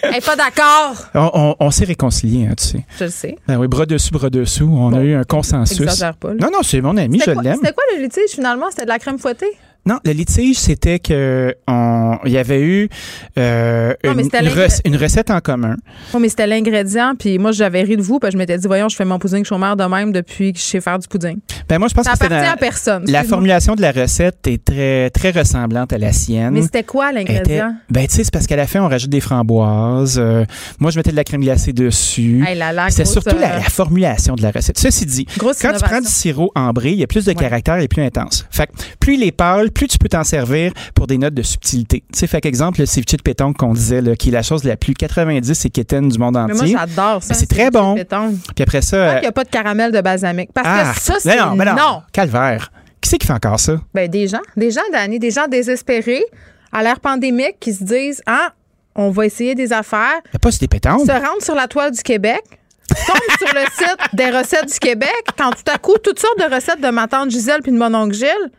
Elle 0.03 0.15
est 0.15 0.25
pas 0.25 0.35
d'accord. 0.35 0.95
on 1.13 1.29
on- 1.33 1.55
on 1.59 1.71
s'est 1.71 1.85
réconciliés, 1.85 2.47
hein, 2.49 2.55
tu 2.57 2.63
sais. 2.65 2.85
Je 2.99 3.03
le 3.05 3.09
sais. 3.09 3.37
Ben 3.47 3.57
oui, 3.57 3.67
bras 3.67 3.85
dessus, 3.85 4.11
bras 4.11 4.29
dessous. 4.29 4.69
On 4.71 4.93
a 4.93 5.01
eu 5.01 5.13
un 5.15 5.23
consensus. 5.23 5.77
Pas. 6.19 6.33
Non, 6.39 6.49
non, 6.51 6.59
c'est 6.63 6.81
mon 6.81 6.95
ami, 6.97 7.19
je 7.25 7.31
l'aime. 7.31 7.55
C'était 7.61 7.73
quoi 7.73 7.83
le 7.95 8.01
litige 8.03 8.31
finalement? 8.31 8.67
C'était 8.69 8.83
de 8.83 8.89
la 8.89 8.99
crème 8.99 9.17
fouettée? 9.19 9.57
Non, 9.85 9.97
le 10.05 10.11
litige, 10.11 10.57
c'était 10.57 10.99
que 10.99 11.55
on- 11.67 12.17
il 12.25 12.31
y 12.31 12.37
avait 12.37 12.61
eu 12.61 12.89
euh, 13.37 13.93
Non, 14.03 14.13
une, 14.13 14.23
c'était 14.23 14.39
une 14.39 14.45
l'ingr- 14.49 14.55
rec- 14.63 14.81
une 14.85 14.95
recette 14.97 15.31
en 15.31 15.39
commun. 15.39 15.75
Oui, 16.13 16.21
mais 16.21 16.29
c'était 16.29 16.45
l'ingrédient. 16.47 17.13
Puis 17.17 17.39
moi, 17.39 17.51
j'avais 17.51 17.81
ri 17.83 17.97
de 17.97 18.01
vous. 18.01 18.19
Puis 18.19 18.29
je 18.31 18.37
m'étais 18.37 18.57
dit, 18.57 18.67
voyons, 18.67 18.89
je 18.89 18.95
fais 18.95 19.05
mon 19.05 19.17
pudding 19.19 19.43
chômeur 19.45 19.75
de 19.75 19.83
même 19.85 20.11
depuis 20.11 20.53
que 20.53 20.59
je 20.59 20.63
sais 20.63 20.81
faire 20.81 20.99
du 20.99 21.07
pudding. 21.07 21.37
Ben 21.67 21.79
moi, 21.79 21.87
je 21.87 21.93
pense 21.93 22.05
Ça 22.05 22.11
que 22.13 22.17
c'était 22.21 22.35
à 22.35 22.55
personne. 22.57 23.05
La 23.09 23.23
formulation 23.23 23.75
de 23.75 23.81
la 23.81 23.91
recette 23.91 24.45
est 24.47 24.63
très 24.63 25.09
très 25.11 25.31
ressemblante 25.31 25.93
à 25.93 25.97
la 25.97 26.11
sienne. 26.11 26.53
Mais 26.53 26.61
c'était 26.61 26.83
quoi 26.83 27.11
l'ingrédient? 27.11 27.75
Ben 27.89 28.05
tu 28.07 28.15
sais, 28.15 28.23
c'est 28.25 28.33
parce 28.33 28.47
qu'à 28.47 28.55
la 28.57 28.67
fin, 28.67 28.81
on 28.81 28.89
rajoute 28.89 29.09
des 29.09 29.21
framboises. 29.21 30.17
Euh, 30.19 30.45
moi, 30.79 30.91
je 30.91 30.97
mettais 30.97 31.11
de 31.11 31.15
la 31.15 31.23
crème 31.23 31.41
glacée 31.41 31.73
dessus. 31.73 32.43
Hey 32.47 32.57
grosse, 32.59 33.11
surtout 33.11 33.37
la, 33.39 33.53
euh, 33.55 33.57
la 33.57 33.63
formulation 33.69 34.35
de 34.35 34.41
la 34.41 34.51
recette. 34.51 34.77
Ceci 34.77 35.05
dit, 35.05 35.25
Grosse 35.37 35.59
quand 35.61 35.73
tu 35.73 35.83
prends 35.83 36.01
du 36.01 36.07
sirop 36.07 36.51
ambré, 36.55 36.91
il 36.91 36.97
y 36.99 37.03
a 37.03 37.07
plus 37.07 37.25
de 37.25 37.33
caractère 37.33 37.77
et 37.79 37.87
plus 37.87 38.03
intense. 38.03 38.45
Fait 38.51 38.67
que 38.67 38.71
plus 38.99 39.15
il 39.15 39.23
est 39.23 39.31
plus 39.69 39.87
tu 39.87 39.97
peux 39.97 40.09
t'en 40.09 40.23
servir 40.23 40.71
pour 40.95 41.07
des 41.07 41.17
notes 41.17 41.33
de 41.33 41.41
subtilité. 41.43 42.03
Tu 42.11 42.19
sais, 42.19 42.27
fait 42.27 42.41
qu'exemple, 42.41 42.79
le 42.79 42.85
ceviche 42.85 43.17
de 43.17 43.21
pétanque 43.21 43.57
qu'on 43.57 43.73
disait, 43.73 44.01
là, 44.01 44.15
qui 44.15 44.29
est 44.29 44.31
la 44.31 44.43
chose 44.43 44.63
la 44.63 44.77
plus 44.77 44.93
90 44.93 45.65
et 45.65 45.69
quétaine 45.69 46.09
du 46.09 46.17
monde 46.17 46.37
Mais 46.47 46.53
moi, 46.53 46.63
entier. 46.63 46.75
j'adore 46.77 47.23
ça. 47.23 47.33
Ben, 47.33 47.39
c'est 47.39 47.49
très 47.49 47.71
bon. 47.71 47.95
Puis 47.95 48.63
après 48.63 48.81
ça... 48.81 48.97
Euh, 48.97 49.21
n'y 49.21 49.27
a 49.27 49.31
pas 49.31 49.43
de 49.43 49.49
caramel 49.49 49.91
de 49.91 50.01
balsamique? 50.01 50.51
Parce 50.53 50.67
ah, 50.69 50.93
que 50.93 51.01
ça, 51.01 51.15
c'est 51.19 51.37
non, 51.37 51.55
non. 51.55 51.75
non. 51.75 52.01
Calvaire. 52.11 52.71
Qui 53.01 53.09
c'est 53.09 53.17
qui 53.17 53.27
fait 53.27 53.33
encore 53.33 53.59
ça? 53.59 53.77
Ben, 53.93 54.09
des 54.09 54.27
gens, 54.27 54.41
des 54.57 54.71
gens, 54.71 54.81
Dani, 54.91 55.19
des 55.19 55.31
gens 55.31 55.47
désespérés 55.47 56.23
à 56.71 56.83
l'ère 56.83 56.99
pandémique 56.99 57.55
qui 57.59 57.73
se 57.73 57.83
disent 57.83 58.21
Ah, 58.25 58.53
on 58.95 59.09
va 59.09 59.25
essayer 59.25 59.55
des 59.55 59.71
affaires, 59.71 60.19
Il 60.25 60.31
n'y 60.33 60.35
a 60.35 60.39
pas 60.39 60.49
des 60.51 60.67
pétanques. 60.67 61.05
se 61.05 61.11
rendent 61.11 61.41
sur 61.41 61.55
la 61.55 61.67
toile 61.67 61.91
du 61.91 62.01
Québec, 62.01 62.41
tombent 62.89 63.37
sur 63.37 63.53
le 63.53 63.65
site 63.71 63.97
des 64.13 64.29
recettes 64.29 64.71
du 64.71 64.79
Québec, 64.79 65.23
quand 65.37 65.51
tout 65.51 65.71
à 65.73 65.77
coup, 65.77 65.97
toutes 66.03 66.19
sortes 66.19 66.39
de 66.39 66.53
recettes 66.53 66.81
de 66.81 66.89
ma 66.89 67.07
tante 67.07 67.29
Gisèle 67.29 67.61
puis 67.61 67.71
de 67.71 67.77
mon 67.77 67.93
oncle 67.95 68.13
Gilles, 68.13 68.51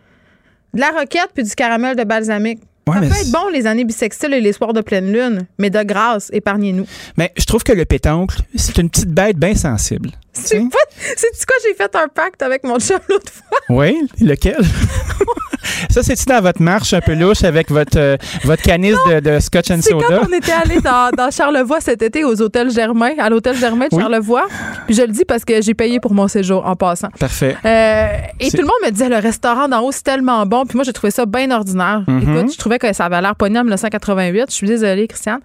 de 0.74 0.80
la 0.80 0.90
roquette 0.90 1.30
puis 1.34 1.44
du 1.44 1.54
caramel 1.54 1.96
de 1.96 2.04
balsamique. 2.04 2.62
Ouais, 2.90 2.96
ça 2.96 3.00
mais 3.00 3.08
peut 3.08 3.14
c'est- 3.14 3.22
être 3.22 3.32
bon, 3.32 3.48
les 3.52 3.66
années 3.66 3.84
bissextiles 3.84 4.34
et 4.34 4.40
les 4.40 4.52
soirs 4.52 4.72
de 4.72 4.80
pleine 4.80 5.12
lune, 5.12 5.46
mais 5.58 5.70
de 5.70 5.82
grâce, 5.82 6.28
épargnez-nous. 6.32 6.86
Mais 7.16 7.32
je 7.36 7.44
trouve 7.44 7.62
que 7.62 7.72
le 7.72 7.84
pétanque, 7.84 8.32
c'est 8.54 8.78
une 8.78 8.90
petite 8.90 9.10
bête 9.10 9.36
bien 9.36 9.54
sensible. 9.54 10.10
C'est 10.32 10.58
pas. 10.60 10.78
C'est 11.16 11.44
quoi, 11.46 11.56
j'ai 11.66 11.74
fait 11.74 11.94
un 11.96 12.06
pacte 12.08 12.40
avec 12.42 12.62
mon 12.64 12.78
chum 12.78 12.98
l'autre 13.08 13.32
fois? 13.32 13.58
Oui, 13.68 13.96
lequel? 14.20 14.56
ça, 15.90 16.02
c'est-tu 16.02 16.24
dans 16.24 16.40
votre 16.40 16.62
marche 16.62 16.92
un 16.92 17.00
peu 17.00 17.14
louche 17.14 17.44
avec 17.44 17.70
votre, 17.70 17.98
euh, 17.98 18.16
votre 18.44 18.62
canisse 18.62 18.96
de, 19.08 19.20
de 19.20 19.38
scotch 19.40 19.70
and 19.70 19.78
C'est 19.82 19.90
soda? 19.90 20.06
quand 20.08 20.26
on 20.30 20.32
était 20.36 20.52
allé 20.52 20.80
dans, 20.80 21.10
dans 21.16 21.30
Charlevoix 21.30 21.80
cet 21.80 22.02
été 22.02 22.24
aux 22.24 22.40
hôtels 22.40 22.70
Germain, 22.70 23.12
à 23.18 23.28
l'hôtel 23.28 23.56
Germain 23.56 23.86
de 23.90 23.94
Oui. 23.94 24.00
Charlevoix. 24.02 24.46
Puis 24.86 24.94
je 24.96 25.02
le 25.02 25.08
dis 25.08 25.24
parce 25.24 25.44
que 25.44 25.60
j'ai 25.62 25.74
payé 25.74 26.00
pour 26.00 26.14
mon 26.14 26.26
séjour 26.28 26.66
en 26.66 26.74
passant. 26.76 27.08
Parfait. 27.18 27.56
Euh, 27.64 28.06
et 28.40 28.50
C'est- 28.50 28.56
tout 28.56 28.62
le 28.62 28.66
monde 28.68 28.76
me 28.84 28.90
disait 28.90 29.08
le 29.08 29.16
restaurant 29.18 29.68
d'en 29.68 29.82
haut 29.82 29.92
c'est 29.92 30.02
tellement 30.02 30.44
bon. 30.46 30.64
Puis 30.64 30.76
moi 30.76 30.84
j'ai 30.84 30.92
trouvé 30.92 31.10
ça 31.10 31.26
bien 31.26 31.50
ordinaire. 31.50 32.02
Mhm. 32.06 32.22
Écoute, 32.38 32.52
je 32.52 32.58
trouvais 32.58 32.78
que 32.80 32.92
ça 32.92 33.04
avait 33.06 33.20
l'air 33.20 33.36
pogné 33.36 33.58
en 33.58 33.62
1988. 33.62 34.46
Je 34.48 34.54
suis 34.54 34.66
désolée, 34.66 35.06
Christiane. 35.06 35.40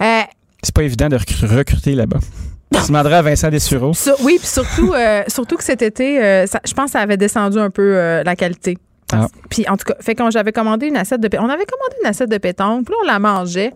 Euh, 0.00 0.20
C'est 0.62 0.74
pas 0.74 0.82
évident 0.82 1.08
de 1.08 1.16
recru- 1.16 1.46
recruter 1.56 1.92
là-bas. 1.94 2.18
Tu 2.72 2.80
demanderas 2.88 3.18
à 3.18 3.22
Vincent 3.22 3.48
Dessureau. 3.50 3.92
sur- 3.94 4.16
oui, 4.24 4.36
puis 4.38 4.46
surtout, 4.48 4.92
euh, 4.94 5.22
surtout 5.28 5.56
que 5.56 5.64
cet 5.64 5.82
été, 5.82 6.22
euh, 6.22 6.46
ça- 6.46 6.60
je 6.66 6.72
pense 6.72 6.86
que 6.86 6.90
ça 6.92 7.00
avait 7.00 7.16
descendu 7.16 7.58
un 7.58 7.70
peu 7.70 7.96
euh, 7.96 8.22
la 8.24 8.36
qualité. 8.36 8.78
Ah. 9.12 9.26
Puis 9.50 9.64
en 9.68 9.76
tout 9.76 9.84
cas, 9.86 9.94
fait 10.00 10.14
quand 10.14 10.30
j'avais 10.30 10.52
commandé 10.52 10.86
une 10.86 10.96
assiette 10.96 11.20
de 11.20 11.28
on 11.38 11.48
avait 11.48 11.64
commandé 11.64 11.96
une 12.02 12.08
assiette 12.10 12.30
de 12.30 12.36
pétanque, 12.38 12.84
puis 12.84 12.92
là 12.94 12.98
on 13.04 13.06
la 13.06 13.18
mangeait. 13.18 13.72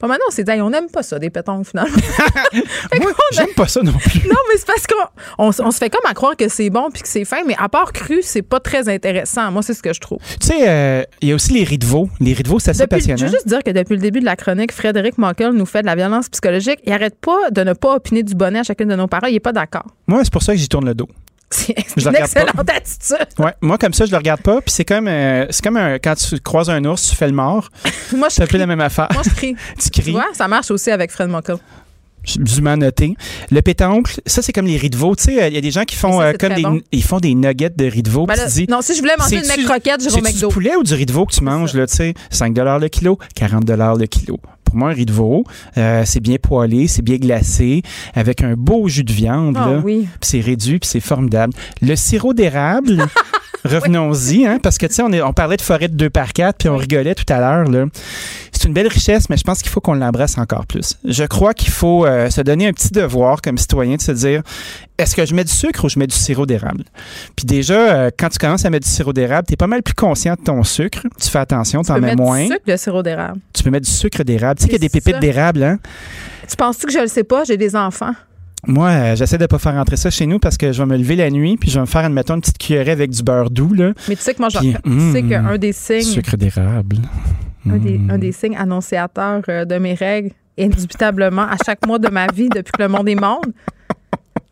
Puis 0.00 0.08
maintenant 0.08 0.24
on 0.28 0.30
s'est 0.32 0.44
dit 0.44 0.50
Hey, 0.50 0.60
on 0.60 0.70
n'aime 0.70 0.88
pas 0.90 1.02
ça 1.02 1.18
des 1.18 1.30
pétanques 1.30 1.66
finalement. 1.66 1.96
Moi, 3.00 3.12
j'aime 3.32 3.52
pas 3.56 3.66
ça 3.68 3.82
non 3.82 3.92
plus. 3.92 4.20
non, 4.28 4.36
mais 4.48 4.56
c'est 4.56 4.66
parce 4.66 4.86
qu'on 4.86 5.44
on, 5.66 5.70
se 5.70 5.78
fait 5.78 5.90
comme 5.90 6.08
à 6.08 6.14
croire 6.14 6.36
que 6.36 6.48
c'est 6.48 6.70
bon 6.70 6.88
puis 6.92 7.02
que 7.02 7.08
c'est 7.08 7.24
fin, 7.24 7.42
mais 7.46 7.54
à 7.58 7.68
part 7.68 7.92
cru, 7.92 8.20
c'est 8.22 8.42
pas 8.42 8.60
très 8.60 8.88
intéressant. 8.88 9.50
Moi, 9.50 9.62
c'est 9.62 9.74
ce 9.74 9.82
que 9.82 9.92
je 9.92 10.00
trouve. 10.00 10.18
Tu 10.40 10.46
sais, 10.46 10.68
euh, 10.68 11.02
il 11.20 11.28
y 11.28 11.32
a 11.32 11.34
aussi 11.34 11.52
les 11.52 11.64
riz 11.64 11.78
de 11.78 11.86
veau. 11.86 12.08
Les 12.20 12.32
riz 12.32 12.42
de 12.42 12.48
veau, 12.48 12.58
c'est 12.58 12.70
assez 12.70 12.82
Depuis- 12.86 13.00
je 13.00 13.08
passionnant. 13.08 13.30
veux 13.30 13.36
juste 13.36 13.48
dire 13.48 13.62
que 13.62 13.70
depuis 13.70 13.94
le 13.94 14.00
début 14.00 14.20
de 14.20 14.24
la 14.24 14.36
chronique, 14.36 14.72
Frédéric 14.72 15.18
Mockel 15.18 15.52
nous 15.52 15.66
fait 15.66 15.82
de 15.82 15.86
la 15.86 15.94
violence 15.96 16.28
psychologique. 16.28 16.80
Il 16.84 16.92
arrête 16.92 17.16
pas 17.20 17.50
de 17.50 17.62
ne 17.62 17.72
pas 17.72 17.94
opiner 17.96 18.22
du 18.22 18.34
bonnet 18.34 18.60
à 18.60 18.62
chacune 18.62 18.88
de 18.88 18.94
nos 18.96 19.06
paroles. 19.08 19.30
Il 19.30 19.36
est 19.36 19.40
pas 19.40 19.52
d'accord. 19.52 19.86
Moi, 20.06 20.20
c'est 20.24 20.32
pour 20.32 20.42
ça 20.42 20.52
que 20.52 20.58
j'y 20.58 20.68
tourne 20.68 20.86
le 20.86 20.94
dos. 20.94 21.08
C'est 21.50 21.74
Je 21.96 22.08
une 22.08 22.14
excellente 22.16 22.70
attitude. 22.70 23.26
Ouais, 23.38 23.54
moi, 23.62 23.78
comme 23.78 23.94
ça, 23.94 24.04
je 24.04 24.10
le 24.10 24.16
regarde 24.18 24.42
pas. 24.42 24.60
Puis 24.60 24.70
c'est 24.72 24.84
comme, 24.84 25.08
euh, 25.08 25.46
c'est 25.50 25.62
comme 25.64 25.76
un- 25.78 25.98
quand 25.98 26.14
tu 26.14 26.38
croises 26.40 26.68
un 26.68 26.84
ours, 26.84 27.08
tu 27.10 27.16
fais 27.16 27.26
le 27.26 27.32
mort. 27.32 27.68
Moi, 28.16 28.28
je 28.28 28.44
peu 28.44 28.58
la 28.58 28.66
même 28.66 28.80
affaire. 28.80 29.08
Moi, 29.12 29.22
je 29.24 29.30
crie. 29.30 29.56
tu 29.80 29.90
Tu 29.90 30.00
cries. 30.02 30.12
vois, 30.12 30.26
ça 30.34 30.46
marche 30.48 30.70
aussi 30.70 30.90
avec 30.90 31.10
Fred 31.10 31.28
Mockel. 31.28 31.56
J'ai 32.24 32.40
dûment 32.40 32.76
noté. 32.76 33.14
Le 33.50 33.62
pétanque, 33.62 34.08
ça, 34.26 34.42
c'est 34.42 34.52
comme 34.52 34.66
les 34.66 34.76
riz 34.76 34.90
de 34.90 34.96
veau. 34.96 35.14
Tu 35.16 35.24
sais, 35.24 35.42
euh, 35.42 35.48
il 35.48 35.54
y 35.54 35.56
a 35.56 35.60
des 35.62 35.70
gens 35.70 35.84
qui 35.84 35.96
font, 35.96 36.18
ça, 36.18 36.26
euh, 36.26 36.32
comme 36.38 36.52
des, 36.52 36.62
bon. 36.62 36.80
ils 36.92 37.02
font 37.04 37.20
des 37.20 37.34
nuggets 37.34 37.70
de 37.70 37.84
riz 37.86 38.02
de 38.02 38.10
veau. 38.10 38.26
Ben 38.26 38.34
là, 38.34 38.46
dis, 38.46 38.66
non, 38.68 38.82
si 38.82 38.94
je 38.94 39.00
voulais 39.00 39.14
manger 39.18 39.36
une 39.36 39.46
mec 39.46 39.64
croquette, 39.64 40.00
j'irai 40.02 40.20
au 40.20 40.24
c'est-tu 40.24 40.34
McDo. 40.34 40.48
du 40.48 40.52
poulet 40.54 40.76
ou 40.76 40.82
du 40.82 40.92
riz 40.94 41.06
de 41.06 41.12
veau 41.12 41.24
que 41.24 41.32
tu 41.34 41.42
manges, 41.44 41.72
là, 41.74 41.86
tu 41.86 41.94
sais? 41.94 42.14
5 42.30 42.54
le 42.56 42.88
kilo, 42.88 43.18
40 43.34 43.64
le 43.98 44.06
kilo. 44.06 44.38
Pour 44.68 44.76
moi, 44.76 44.90
un 44.90 44.92
riz 44.92 45.06
de 45.06 45.12
veau, 45.12 45.44
euh, 45.78 46.02
c'est 46.04 46.20
bien 46.20 46.36
poêlé, 46.36 46.88
c'est 46.88 47.00
bien 47.00 47.16
glacé, 47.16 47.80
avec 48.14 48.42
un 48.42 48.52
beau 48.54 48.86
jus 48.86 49.02
de 49.04 49.12
viande, 49.12 49.56
Ah 49.58 49.70
là. 49.70 49.80
oui. 49.82 50.06
Puis 50.20 50.30
c'est 50.30 50.40
réduit, 50.40 50.78
puis 50.78 50.88
c'est 50.88 51.00
formidable. 51.00 51.54
Le 51.80 51.96
sirop 51.96 52.34
d'érable, 52.34 53.06
revenons-y, 53.64 54.46
hein, 54.46 54.58
parce 54.62 54.76
que, 54.78 54.86
tu 54.86 54.94
sais, 54.94 55.02
on, 55.02 55.12
est- 55.12 55.22
on 55.22 55.32
parlait 55.32 55.56
de 55.56 55.62
forêt 55.62 55.88
de 55.88 55.94
2 55.94 56.10
par 56.10 56.32
4, 56.32 56.56
puis 56.58 56.68
on 56.68 56.76
rigolait 56.76 57.14
tout 57.14 57.24
à 57.32 57.38
l'heure, 57.40 57.64
là. 57.68 57.86
C'est 58.52 58.66
une 58.66 58.74
belle 58.74 58.88
richesse, 58.88 59.30
mais 59.30 59.36
je 59.36 59.44
pense 59.44 59.62
qu'il 59.62 59.70
faut 59.70 59.80
qu'on 59.80 59.94
l'embrasse 59.94 60.36
encore 60.36 60.66
plus. 60.66 60.96
Je 61.04 61.24
crois 61.24 61.54
qu'il 61.54 61.70
faut 61.70 62.04
euh, 62.04 62.28
se 62.28 62.40
donner 62.40 62.66
un 62.66 62.72
petit 62.72 62.90
devoir 62.92 63.40
comme 63.40 63.56
citoyen 63.56 63.96
de 63.96 64.02
se 64.02 64.10
dire 64.12 64.42
est-ce 64.98 65.14
que 65.16 65.24
je 65.24 65.34
mets 65.34 65.44
du 65.44 65.52
sucre 65.52 65.84
ou 65.84 65.88
je 65.88 65.98
mets 65.98 66.06
du 66.06 66.14
sirop 66.14 66.44
d'érable? 66.46 66.84
Puis 67.36 67.46
déjà, 67.46 67.74
euh, 67.74 68.10
quand 68.18 68.28
tu 68.28 68.38
commences 68.38 68.64
à 68.64 68.70
mettre 68.70 68.86
du 68.86 68.92
sirop 68.92 69.12
d'érable, 69.12 69.46
tu 69.46 69.54
es 69.54 69.56
pas 69.56 69.66
mal 69.68 69.82
plus 69.82 69.94
conscient 69.94 70.34
de 70.34 70.42
ton 70.42 70.62
sucre. 70.64 71.06
Tu 71.20 71.28
fais 71.28 71.38
attention, 71.38 71.80
tu 71.82 71.86
Tu 71.86 71.92
en 71.92 71.94
peux 71.96 72.00
mets 72.00 72.06
mettre 72.08 72.22
moins. 72.22 72.40
du 72.40 72.46
sucre 72.48 72.64
de 72.66 72.76
sirop 72.76 73.02
d'érable. 73.02 73.40
Tu 73.52 73.62
peux 73.62 73.70
mettre 73.70 73.86
du 73.86 73.92
sucre 73.92 74.22
d'érable. 74.24 74.58
Tu 74.58 74.64
sais 74.64 74.68
qu'il 74.68 74.82
y 74.82 74.84
a 74.84 74.88
des 74.88 75.00
pépites 75.00 75.20
d'érable, 75.20 75.62
hein? 75.62 75.78
Tu 76.48 76.56
penses-tu 76.56 76.86
que 76.86 76.92
je 76.92 76.98
le 76.98 77.06
sais 77.06 77.24
pas? 77.24 77.44
J'ai 77.44 77.56
des 77.56 77.76
enfants. 77.76 78.12
Moi, 78.66 78.88
euh, 78.88 79.16
j'essaie 79.16 79.38
de 79.38 79.46
pas 79.46 79.58
faire 79.58 79.74
rentrer 79.74 79.96
ça 79.96 80.10
chez 80.10 80.26
nous 80.26 80.40
parce 80.40 80.56
que 80.56 80.72
je 80.72 80.82
vais 80.82 80.86
me 80.88 80.96
lever 80.96 81.14
la 81.14 81.30
nuit 81.30 81.56
puis 81.56 81.70
je 81.70 81.74
vais 81.76 81.82
me 81.82 81.86
faire, 81.86 82.04
admettons, 82.04 82.34
une 82.34 82.40
petite 82.40 82.58
cuillerée 82.58 82.90
avec 82.90 83.10
du 83.10 83.22
beurre 83.22 83.50
doux, 83.50 83.72
là. 83.72 83.92
Mais 84.08 84.16
tu 84.16 84.22
sais 84.22 84.34
que 84.34 84.40
moi, 84.40 84.48
je- 84.48 84.58
Puis, 84.58 84.74
tu 84.84 85.12
sais 85.12 85.22
mm, 85.22 85.28
qu'un 85.28 85.58
des 85.58 85.72
signes. 85.72 86.02
Sucre 86.02 86.36
d'érable. 86.36 86.96
un 87.70 87.76
des, 87.76 87.98
Mm. 87.98 88.10
un 88.10 88.18
des 88.18 88.32
signes 88.32 88.56
annonciateurs 88.56 89.42
euh, 89.48 89.64
de 89.64 89.76
mes 89.76 89.94
règles, 89.94 90.30
indubitablement, 90.58 91.42
à 91.42 91.56
chaque 91.64 91.86
mois 91.86 91.98
de 91.98 92.08
ma 92.08 92.26
vie 92.26 92.48
depuis 92.48 92.72
que 92.76 92.82
le 92.82 92.88
monde 92.88 93.08
est 93.08 93.14
monde, 93.14 93.52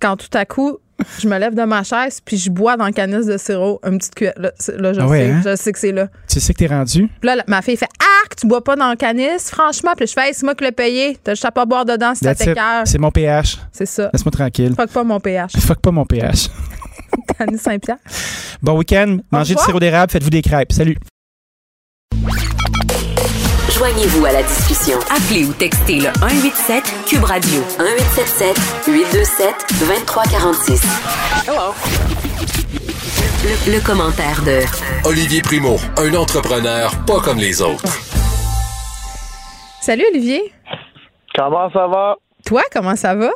quand 0.07 0.17
tout 0.17 0.39
à 0.39 0.45
coup, 0.45 0.79
je 1.21 1.29
me 1.29 1.37
lève 1.39 1.55
de 1.55 1.63
ma 1.65 1.83
chaise 1.83 2.21
puis 2.25 2.37
je 2.37 2.49
bois 2.51 2.77
dans 2.77 2.87
le 2.87 2.93
canis 2.93 3.27
de 3.27 3.37
sirop 3.37 3.81
une 3.85 3.99
petite 3.99 4.15
cuillère. 4.15 4.35
Là, 4.39 4.53
je, 4.93 5.01
Ah 5.01 5.07
ouais, 5.09 5.27
sais, 5.27 5.31
hein? 5.33 5.43
je 5.45 5.57
sais 5.57 5.73
que 5.73 5.79
c'est 5.79 5.93
là. 5.93 6.09
Tu 6.29 6.39
sais 6.41 6.53
que 6.55 6.59
t'es 6.59 6.67
rendu? 6.69 7.09
Puis 7.21 7.27
là, 7.29 7.43
ma 7.49 7.61
fille 7.61 7.77
fait 7.77 7.89
Arc, 8.23 8.37
tu 8.37 8.47
bois 8.47 8.63
pas 8.63 8.77
dans 8.77 8.91
le 8.91 8.97
canis, 8.97 9.27
franchement. 9.51 9.93
Puis 9.97 10.07
je 10.07 10.13
fais 10.13 10.29
Hey, 10.29 10.35
c'est 10.35 10.45
moi 10.45 10.55
qui 10.55 10.63
l'ai 10.65 10.71
payé. 10.73 11.19
T'as 11.23 11.33
juste 11.33 11.45
à 11.45 11.51
pas 11.51 11.67
boire 11.67 11.85
dedans 11.85 12.15
si 12.15 12.21
That's 12.23 12.41
it. 12.41 12.47
t'écœure. 12.47 12.83
C'est 12.87 12.99
mon 12.99 13.11
pH. 13.11 13.59
C'est 13.73 13.87
ça. 13.87 14.11
Laisse-moi 14.13 14.31
tranquille. 14.31 14.75
Fuck 14.77 14.91
pas 14.91 15.03
mon 15.05 15.19
pH. 15.21 15.53
Fuck 15.59 15.81
pas 15.81 15.91
mon 15.91 16.05
pH. 16.07 16.49
Canis 17.37 17.59
Saint-Pierre. 17.63 17.99
Bon 18.63 18.79
week-end. 18.79 19.19
Mangez 19.33 19.55
du 19.57 19.63
sirop 19.63 19.81
d'érable, 19.81 20.13
faites-vous 20.13 20.31
des 20.31 20.43
crêpes. 20.43 20.73
Salut. 20.73 20.97
Joignez-vous 23.87 24.27
à 24.27 24.33
la 24.33 24.43
discussion. 24.43 24.99
Appelez 25.15 25.47
ou 25.47 25.53
textez 25.55 26.03
le 26.03 26.11
187 26.19 27.07
Cube 27.07 27.23
Radio 27.23 27.63
1877 27.79 28.83
827 28.91 29.47
2346. 29.79 30.83
Le, 33.47 33.55
le 33.71 33.79
commentaire 33.87 34.43
de 34.43 34.67
Olivier 35.07 35.39
Primo, 35.41 35.79
un 36.03 36.11
entrepreneur 36.19 36.91
pas 37.07 37.23
comme 37.23 37.39
les 37.39 37.63
autres. 37.63 37.87
Salut 39.81 40.03
Olivier. 40.11 40.51
Comment 41.37 41.71
ça 41.71 41.87
va? 41.87 42.17
Toi, 42.45 42.63
comment 42.73 42.97
ça 42.97 43.15
va? 43.15 43.31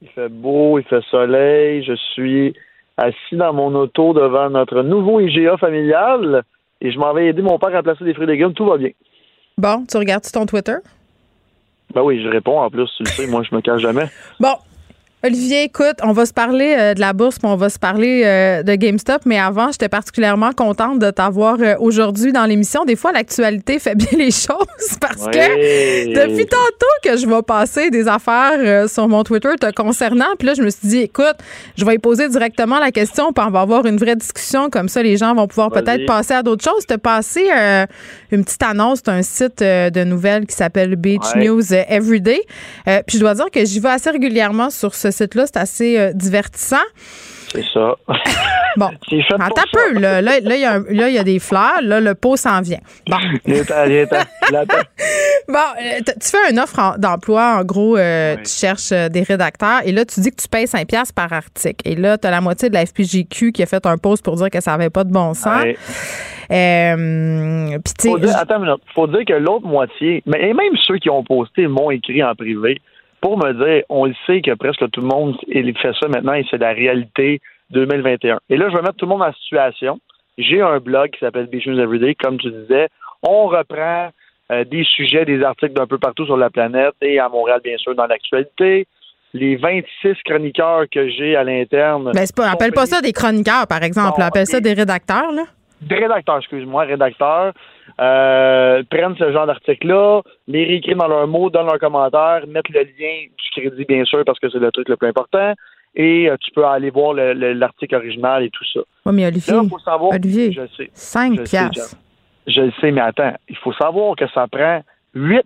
Il 0.00 0.08
fait 0.08 0.30
beau, 0.30 0.78
il 0.78 0.84
fait 0.86 1.04
soleil. 1.10 1.84
Je 1.84 1.92
suis 2.14 2.54
assis 2.96 3.36
dans 3.36 3.52
mon 3.52 3.74
auto 3.74 4.14
devant 4.14 4.48
notre 4.48 4.80
nouveau 4.80 5.20
IGA 5.20 5.58
familial 5.58 6.42
et 6.80 6.90
je 6.90 6.98
m'en 6.98 7.12
vais 7.12 7.26
aider 7.26 7.42
mon 7.42 7.58
père 7.58 7.76
à 7.76 7.82
placer 7.82 8.04
des 8.04 8.14
fruits 8.14 8.24
et 8.24 8.32
légumes. 8.32 8.54
Tout 8.54 8.64
va 8.64 8.78
bien. 8.78 8.92
Bon, 9.58 9.84
tu 9.90 9.96
regardes 9.96 10.22
ton 10.30 10.46
Twitter? 10.46 10.76
Ben 11.92 12.02
oui, 12.02 12.22
je 12.22 12.28
réponds 12.28 12.60
en 12.60 12.70
plus, 12.70 12.88
tu 12.96 13.02
le 13.02 13.08
sais, 13.08 13.26
moi 13.26 13.42
je 13.42 13.54
me 13.54 13.60
cache 13.60 13.82
jamais. 13.82 14.08
Bon, 14.38 14.54
Olivier, 15.24 15.64
écoute, 15.64 15.96
on 16.04 16.12
va 16.12 16.26
se 16.26 16.32
parler 16.32 16.76
euh, 16.78 16.94
de 16.94 17.00
la 17.00 17.12
bourse, 17.12 17.40
puis 17.40 17.48
on 17.48 17.56
va 17.56 17.70
se 17.70 17.78
parler 17.80 18.22
euh, 18.24 18.62
de 18.62 18.76
GameStop, 18.76 19.22
mais 19.26 19.36
avant, 19.36 19.72
j'étais 19.72 19.88
particulièrement 19.88 20.52
contente 20.52 21.00
de 21.00 21.10
t'avoir 21.10 21.56
euh, 21.58 21.74
aujourd'hui 21.80 22.32
dans 22.32 22.44
l'émission. 22.44 22.84
Des 22.84 22.94
fois, 22.94 23.10
l'actualité 23.10 23.80
fait 23.80 23.96
bien 23.96 24.16
les 24.16 24.30
choses 24.30 24.96
parce 25.00 25.26
que 25.26 26.14
depuis 26.14 26.46
tantôt 26.46 26.86
que 27.02 27.16
je 27.16 27.26
vais 27.26 27.42
passer 27.42 27.90
des 27.90 28.06
affaires 28.06 28.88
sur 28.88 29.08
mon 29.08 29.24
Twitter 29.24 29.48
te 29.60 29.72
concernant, 29.72 30.36
puis 30.38 30.46
là, 30.46 30.54
je 30.54 30.62
me 30.62 30.70
suis 30.70 30.86
dit, 30.86 30.98
écoute, 30.98 31.34
je 31.76 31.84
vais 31.84 31.96
y 31.96 31.98
poser 31.98 32.28
directement 32.28 32.78
la 32.78 32.92
question, 32.92 33.32
puis 33.32 33.44
on 33.44 33.50
va 33.50 33.62
avoir 33.62 33.86
une 33.86 33.96
vraie 33.96 34.14
discussion, 34.14 34.70
comme 34.70 34.88
ça, 34.88 35.02
les 35.02 35.16
gens 35.16 35.34
vont 35.34 35.48
pouvoir 35.48 35.70
peut-être 35.70 36.06
passer 36.06 36.34
à 36.34 36.44
d'autres 36.44 36.64
choses. 36.64 36.86
Te 36.86 36.94
passer 36.94 37.48
une 38.30 38.44
petite 38.44 38.62
annonce 38.62 39.02
d'un 39.02 39.22
site 39.22 39.58
de 39.58 40.04
nouvelles 40.04 40.46
qui 40.46 40.54
s'appelle 40.54 40.94
Beach 40.94 41.34
News 41.34 41.74
Everyday. 41.74 42.42
puis 42.84 43.18
je 43.18 43.18
dois 43.18 43.34
dire 43.34 43.50
que 43.52 43.64
j'y 43.64 43.80
vais 43.80 43.88
assez 43.88 44.10
régulièrement 44.10 44.70
sur 44.70 44.94
ce 44.94 45.07
site-là. 45.10 45.46
C'est 45.46 45.58
assez 45.58 45.98
euh, 45.98 46.12
divertissant. 46.12 46.76
C'est 47.48 47.64
ça. 47.72 47.94
Bon. 48.76 48.90
Attends 49.40 49.62
un 49.62 49.64
peu. 49.72 49.98
Là, 49.98 50.20
là, 50.20 50.38
il 50.38 51.12
y, 51.14 51.18
a 51.18 51.24
des 51.24 51.40
fleurs. 51.40 51.80
Là, 51.82 52.00
le 52.00 52.14
pot 52.14 52.36
s'en 52.36 52.60
vient. 52.60 52.78
Bon. 53.08 53.16
bon, 55.48 55.58
euh, 55.82 56.00
tu 56.06 56.28
fais 56.28 56.52
une 56.52 56.60
offre 56.60 56.96
d'emploi. 56.96 57.56
En 57.58 57.64
gros, 57.64 57.96
euh, 57.96 58.36
tu 58.36 58.50
cherches 58.50 58.90
des 58.90 59.22
rédacteurs 59.22 59.80
et 59.84 59.90
là, 59.90 60.04
tu 60.04 60.20
dis 60.20 60.30
que 60.30 60.40
tu 60.40 60.46
payes 60.46 60.66
5$ 60.66 61.12
par 61.12 61.32
article. 61.32 61.88
Et 61.88 61.96
là, 61.96 62.18
tu 62.18 62.28
as 62.28 62.30
la 62.30 62.40
moitié 62.40 62.68
de 62.68 62.74
la 62.74 62.86
FPJQ 62.86 63.50
qui 63.50 63.62
a 63.64 63.66
fait 63.66 63.84
un 63.84 63.98
post 63.98 64.24
pour 64.24 64.36
dire 64.36 64.50
que 64.50 64.60
ça 64.60 64.72
n'avait 64.72 64.90
pas 64.90 65.02
de 65.02 65.10
bon 65.10 65.34
sens. 65.34 65.64
Euh, 66.50 67.78
faut 68.00 68.18
dire, 68.18 68.36
attends 68.36 68.56
une 68.56 68.64
minute. 68.64 68.82
faut 68.94 69.06
dire 69.06 69.24
que 69.26 69.34
l'autre 69.34 69.66
moitié, 69.66 70.22
mais 70.24 70.48
et 70.48 70.54
même 70.54 70.76
ceux 70.82 70.96
qui 70.98 71.10
ont 71.10 71.22
posté 71.22 71.66
m'ont 71.66 71.90
écrit 71.90 72.22
en 72.22 72.34
privé 72.34 72.80
pour 73.20 73.38
me 73.38 73.52
dire, 73.52 73.84
on 73.88 74.06
le 74.06 74.14
sait 74.26 74.40
que 74.40 74.54
presque 74.54 74.90
tout 74.90 75.00
le 75.00 75.06
monde 75.06 75.36
fait 75.46 75.92
ça 76.00 76.08
maintenant 76.08 76.34
et 76.34 76.44
c'est 76.50 76.58
la 76.58 76.72
réalité 76.72 77.40
2021. 77.70 78.38
Et 78.48 78.56
là, 78.56 78.68
je 78.70 78.76
vais 78.76 78.82
mettre 78.82 78.96
tout 78.96 79.06
le 79.06 79.10
monde 79.10 79.22
en 79.22 79.32
situation. 79.32 80.00
J'ai 80.36 80.60
un 80.60 80.78
blog 80.78 81.10
qui 81.10 81.18
s'appelle 81.18 81.46
Beach 81.46 81.66
News 81.66 81.80
Everyday, 81.80 82.14
comme 82.14 82.38
tu 82.38 82.50
disais. 82.50 82.88
On 83.22 83.46
reprend 83.48 84.10
euh, 84.52 84.64
des 84.64 84.84
sujets, 84.84 85.24
des 85.24 85.42
articles 85.42 85.74
d'un 85.74 85.86
peu 85.86 85.98
partout 85.98 86.24
sur 86.24 86.36
la 86.36 86.48
planète 86.48 86.94
et 87.02 87.18
à 87.18 87.28
Montréal, 87.28 87.60
bien 87.62 87.76
sûr, 87.76 87.94
dans 87.94 88.06
l'actualité. 88.06 88.86
Les 89.34 89.56
26 89.56 90.14
chroniqueurs 90.24 90.84
que 90.90 91.08
j'ai 91.10 91.36
à 91.36 91.44
l'interne. 91.44 92.12
Mais 92.14 92.24
ben, 92.34 92.44
appelle 92.44 92.72
pas 92.72 92.86
ça 92.86 93.02
des 93.02 93.12
chroniqueurs, 93.12 93.66
par 93.66 93.82
exemple. 93.82 94.22
appelle 94.22 94.46
ça 94.46 94.60
des 94.60 94.72
rédacteurs, 94.72 95.32
là. 95.32 95.42
Des 95.82 95.96
rédacteurs, 95.96 96.38
excuse-moi, 96.38 96.84
rédacteurs. 96.84 97.52
Euh, 98.00 98.82
prennent 98.88 99.16
ce 99.18 99.32
genre 99.32 99.46
d'article-là, 99.46 100.22
les 100.46 100.64
réécrivent 100.64 100.98
dans 100.98 101.08
leurs 101.08 101.26
mots, 101.26 101.50
dans 101.50 101.64
leurs 101.64 101.80
commentaires, 101.80 102.44
mettent 102.46 102.68
le 102.68 102.82
lien 102.82 103.26
du 103.26 103.50
crédit, 103.60 103.84
bien 103.86 104.04
sûr, 104.04 104.22
parce 104.24 104.38
que 104.38 104.48
c'est 104.48 104.60
le 104.60 104.70
truc 104.70 104.88
le 104.88 104.96
plus 104.96 105.08
important, 105.08 105.52
et 105.96 106.30
euh, 106.30 106.36
tu 106.40 106.52
peux 106.52 106.64
aller 106.64 106.90
voir 106.90 107.14
l'article 107.14 107.96
original 107.96 108.44
et 108.44 108.50
tout 108.50 108.64
ça. 108.72 108.80
Oui, 109.06 109.14
mais 109.14 109.26
Olivier, 109.26 109.54
faut 109.68 109.78
savoir, 109.80 110.12
Olivier, 110.12 110.52
je 110.52 110.66
sais, 110.76 110.90
5 110.92 111.42
piastres. 111.42 111.96
Je 112.46 112.60
le 112.62 112.72
sais, 112.80 112.92
mais 112.92 113.00
attends, 113.00 113.34
il 113.48 113.56
faut 113.56 113.72
savoir 113.72 114.14
que 114.14 114.26
ça 114.28 114.46
prend 114.46 114.80
8, 115.14 115.42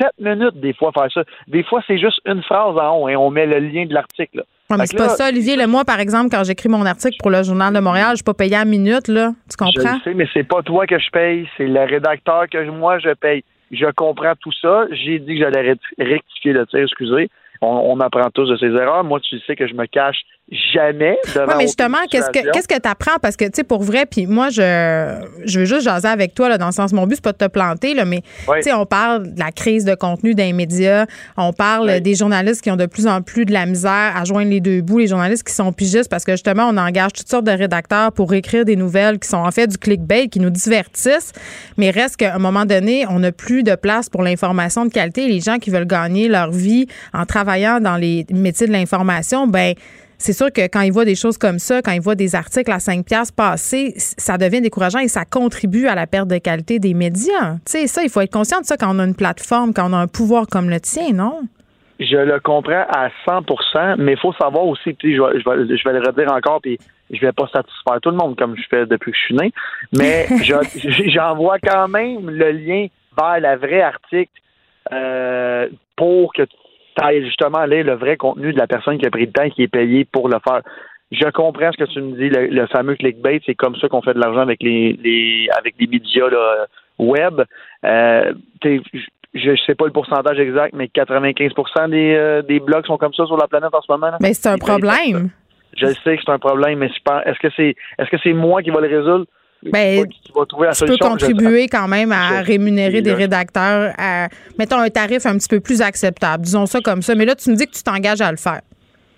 7 0.00 0.08
minutes 0.18 0.60
des 0.60 0.72
fois 0.72 0.90
faire 0.92 1.10
ça. 1.12 1.22
Des 1.46 1.62
fois, 1.62 1.82
c'est 1.86 1.98
juste 1.98 2.20
une 2.26 2.42
phrase 2.42 2.76
en 2.76 2.98
haut 2.98 3.08
et 3.08 3.16
on 3.16 3.30
met 3.30 3.46
le 3.46 3.60
lien 3.60 3.86
de 3.86 3.94
l'article 3.94 4.44
c'est 4.84 4.96
pas 4.96 5.10
ça, 5.10 5.28
Olivier. 5.28 5.56
Le 5.56 5.66
moi, 5.66 5.84
par 5.84 6.00
exemple, 6.00 6.28
quand 6.30 6.44
j'écris 6.44 6.68
mon 6.68 6.84
article 6.86 7.16
pour 7.20 7.30
le 7.30 7.42
Journal 7.42 7.72
de 7.72 7.80
Montréal, 7.80 8.10
je 8.12 8.16
suis 8.16 8.24
pas 8.24 8.34
payé 8.34 8.56
à 8.56 8.64
minute, 8.64 9.08
là. 9.08 9.32
Tu 9.50 9.56
comprends? 9.56 9.98
Je 9.98 10.04
sais, 10.04 10.14
mais 10.14 10.26
c'est 10.32 10.44
pas 10.44 10.62
toi 10.62 10.86
que 10.86 10.98
je 10.98 11.10
paye, 11.10 11.48
c'est 11.56 11.66
le 11.66 11.84
rédacteur 11.84 12.48
que 12.50 12.70
moi 12.70 12.98
je 12.98 13.14
paye. 13.14 13.44
Je 13.70 13.86
comprends 13.92 14.34
tout 14.40 14.52
ça. 14.60 14.86
J'ai 14.90 15.18
dit 15.18 15.38
que 15.38 15.40
j'allais 15.40 15.76
rectifier 15.98 16.52
le 16.52 16.66
tir, 16.66 16.80
excusez. 16.80 17.30
On, 17.62 17.94
on, 17.96 18.00
apprend 18.00 18.28
tous 18.34 18.48
de 18.48 18.56
ses 18.56 18.66
erreurs. 18.66 19.04
Moi, 19.04 19.20
tu 19.20 19.38
sais 19.40 19.54
que 19.54 19.68
je 19.68 19.74
me 19.74 19.86
cache 19.86 20.20
jamais 20.74 21.18
devant. 21.34 21.46
Oui, 21.48 21.54
mais 21.58 21.66
justement, 21.66 21.98
qu'est-ce 22.10 22.30
que 22.30 22.50
qu'est-ce 22.52 22.68
que 22.68 22.78
tu 22.78 22.88
apprends 22.88 23.18
parce 23.20 23.36
que 23.36 23.44
tu 23.44 23.52
sais 23.54 23.64
pour 23.64 23.82
vrai 23.82 24.06
puis 24.06 24.26
moi 24.26 24.50
je 24.50 25.20
je 25.44 25.60
veux 25.60 25.64
juste 25.64 25.82
jaser 25.82 26.08
avec 26.08 26.34
toi 26.34 26.48
là 26.48 26.58
dans 26.58 26.66
le 26.66 26.72
sens 26.72 26.92
mon 26.92 27.06
but 27.06 27.16
c'est 27.16 27.24
pas 27.24 27.32
de 27.32 27.38
te 27.38 27.46
planter 27.46 27.94
là 27.94 28.04
mais 28.04 28.22
tu 28.56 28.62
sais 28.62 28.72
on 28.72 28.86
parle 28.86 29.34
de 29.34 29.38
la 29.38 29.50
crise 29.50 29.84
de 29.84 29.94
contenu 29.94 30.34
des 30.34 30.52
médias, 30.52 31.06
on 31.36 31.52
parle 31.52 32.00
des 32.00 32.14
journalistes 32.14 32.62
qui 32.62 32.70
ont 32.70 32.76
de 32.76 32.86
plus 32.86 33.06
en 33.06 33.22
plus 33.22 33.44
de 33.44 33.52
la 33.52 33.66
misère 33.66 34.12
à 34.16 34.24
joindre 34.24 34.50
les 34.50 34.60
deux 34.60 34.82
bouts, 34.82 34.98
les 34.98 35.06
journalistes 35.06 35.46
qui 35.46 35.54
sont 35.54 35.72
pigistes 35.72 36.10
parce 36.10 36.24
que 36.24 36.32
justement 36.32 36.68
on 36.68 36.76
engage 36.76 37.12
toutes 37.12 37.28
sortes 37.28 37.44
de 37.44 37.52
rédacteurs 37.52 38.12
pour 38.12 38.32
écrire 38.34 38.64
des 38.64 38.76
nouvelles 38.76 39.18
qui 39.18 39.28
sont 39.28 39.38
en 39.38 39.50
fait 39.50 39.66
du 39.66 39.78
clickbait 39.78 40.28
qui 40.28 40.40
nous 40.40 40.50
divertissent, 40.50 41.32
mais 41.76 41.90
reste 41.90 42.16
qu'à 42.16 42.34
un 42.34 42.38
moment 42.38 42.64
donné, 42.64 43.06
on 43.08 43.20
n'a 43.20 43.32
plus 43.32 43.62
de 43.62 43.74
place 43.74 44.08
pour 44.08 44.22
l'information 44.22 44.84
de 44.84 44.90
qualité, 44.90 45.26
les 45.28 45.40
gens 45.40 45.58
qui 45.58 45.70
veulent 45.70 45.86
gagner 45.86 46.28
leur 46.28 46.50
vie 46.50 46.86
en 47.12 47.24
travaillant 47.24 47.80
dans 47.80 47.96
les 47.96 48.26
métiers 48.30 48.66
de 48.66 48.72
l'information, 48.72 49.46
ben 49.46 49.74
c'est 50.22 50.32
sûr 50.32 50.52
que 50.52 50.62
quand 50.62 50.82
ils 50.82 50.92
voient 50.92 51.04
des 51.04 51.16
choses 51.16 51.36
comme 51.36 51.58
ça, 51.58 51.82
quand 51.82 51.90
ils 51.90 52.00
voient 52.00 52.14
des 52.14 52.34
articles 52.36 52.70
à 52.70 52.78
5 52.78 53.04
piastres 53.04 53.34
passer, 53.34 53.94
ça 53.96 54.38
devient 54.38 54.60
décourageant 54.60 55.00
et 55.00 55.08
ça 55.08 55.24
contribue 55.24 55.88
à 55.88 55.96
la 55.96 56.06
perte 56.06 56.28
de 56.28 56.38
qualité 56.38 56.78
des 56.78 56.94
médias. 56.94 57.56
Tu 57.66 57.72
sais, 57.72 57.86
ça, 57.88 58.02
il 58.04 58.08
faut 58.08 58.20
être 58.20 58.32
conscient 58.32 58.60
de 58.60 58.64
ça 58.64 58.76
quand 58.76 58.94
on 58.94 59.00
a 59.00 59.04
une 59.04 59.16
plateforme, 59.16 59.74
quand 59.74 59.90
on 59.90 59.92
a 59.92 59.98
un 59.98 60.06
pouvoir 60.06 60.46
comme 60.46 60.70
le 60.70 60.78
tien, 60.78 61.12
non? 61.12 61.40
Je 61.98 62.16
le 62.16 62.40
comprends 62.40 62.84
à 62.88 63.08
100% 63.26 63.96
mais 63.98 64.12
il 64.12 64.18
faut 64.18 64.32
savoir 64.34 64.64
aussi, 64.66 64.92
puis 64.92 65.16
je 65.16 65.22
vais, 65.22 65.38
je, 65.40 65.88
vais, 65.88 65.98
le 65.98 66.06
redire 66.06 66.32
encore, 66.32 66.60
puis 66.60 66.78
je 67.10 67.20
vais 67.20 67.32
pas 67.32 67.48
satisfaire 67.52 68.00
tout 68.00 68.10
le 68.10 68.16
monde 68.16 68.36
comme 68.36 68.56
je 68.56 68.62
fais 68.70 68.86
depuis 68.86 69.12
que 69.12 69.18
je 69.18 69.22
suis 69.24 69.36
né, 69.36 69.52
mais 69.96 70.26
j'envoie 71.10 71.58
quand 71.58 71.88
même 71.88 72.30
le 72.30 72.50
lien 72.52 72.86
vers 73.16 73.40
la 73.40 73.56
vraie 73.56 73.82
article 73.82 74.32
euh, 74.92 75.68
pour 75.96 76.32
que 76.32 76.42
tu 76.42 76.56
justement 77.22 77.58
aller 77.58 77.82
le 77.82 77.94
vrai 77.94 78.16
contenu 78.16 78.52
de 78.52 78.58
la 78.58 78.66
personne 78.66 78.98
qui 78.98 79.06
a 79.06 79.10
pris 79.10 79.26
le 79.26 79.32
temps 79.32 79.42
et 79.42 79.50
qui 79.50 79.62
est 79.62 79.68
payée 79.68 80.04
pour 80.04 80.28
le 80.28 80.38
faire. 80.42 80.62
Je 81.10 81.28
comprends 81.30 81.70
ce 81.72 81.84
que 81.84 81.90
tu 81.90 82.00
me 82.00 82.16
dis, 82.16 82.30
le, 82.30 82.66
fameux 82.68 82.94
clickbait, 82.96 83.40
c'est 83.44 83.54
comme 83.54 83.76
ça 83.76 83.88
qu'on 83.88 84.00
fait 84.00 84.14
de 84.14 84.20
l'argent 84.20 84.40
avec 84.40 84.62
les, 84.62 84.98
les 85.02 85.48
avec 85.58 85.74
les 85.78 85.86
médias 85.86 86.28
web. 86.98 87.42
Euh, 87.84 88.32
je 89.34 89.50
ne 89.50 89.56
sais 89.66 89.74
pas 89.74 89.86
le 89.86 89.92
pourcentage 89.92 90.38
exact, 90.38 90.74
mais 90.74 90.88
95 90.88 91.52
des, 91.90 92.14
euh, 92.14 92.42
des 92.42 92.60
blogs 92.60 92.86
sont 92.86 92.98
comme 92.98 93.14
ça 93.14 93.26
sur 93.26 93.36
la 93.36 93.46
planète 93.46 93.74
en 93.74 93.80
ce 93.80 93.92
moment. 93.92 94.10
Mais 94.20 94.34
c'est 94.34 94.48
un 94.48 94.58
problème. 94.58 95.30
Je 95.76 95.86
sais 95.86 96.16
que 96.16 96.22
c'est 96.24 96.32
un 96.32 96.38
problème, 96.38 96.78
mais 96.78 96.86
est-ce 96.86 97.38
que 97.38 97.48
c'est 97.56 97.74
est-ce 97.98 98.10
que 98.10 98.18
c'est 98.22 98.34
moi 98.34 98.62
qui 98.62 98.70
va 98.70 98.80
le 98.80 98.88
résoudre? 98.88 99.26
Ben, 99.70 100.06
tu, 100.08 100.32
peux 100.86 100.96
contribuer 100.98 101.68
quand 101.68 101.86
même 101.86 102.10
à 102.10 102.40
rémunérer 102.42 103.00
des 103.00 103.14
rédacteurs 103.14 103.92
à, 103.96 104.28
mettons, 104.58 104.78
un 104.78 104.88
tarif 104.90 105.24
un 105.24 105.36
petit 105.38 105.48
peu 105.48 105.60
plus 105.60 105.82
acceptable. 105.82 106.44
Disons 106.44 106.66
ça 106.66 106.80
comme 106.80 107.02
ça. 107.02 107.14
Mais 107.14 107.24
là, 107.24 107.36
tu 107.36 107.50
me 107.50 107.54
dis 107.54 107.66
que 107.66 107.72
tu 107.72 107.82
t'engages 107.82 108.20
à 108.20 108.30
le 108.30 108.38
faire. 108.38 108.60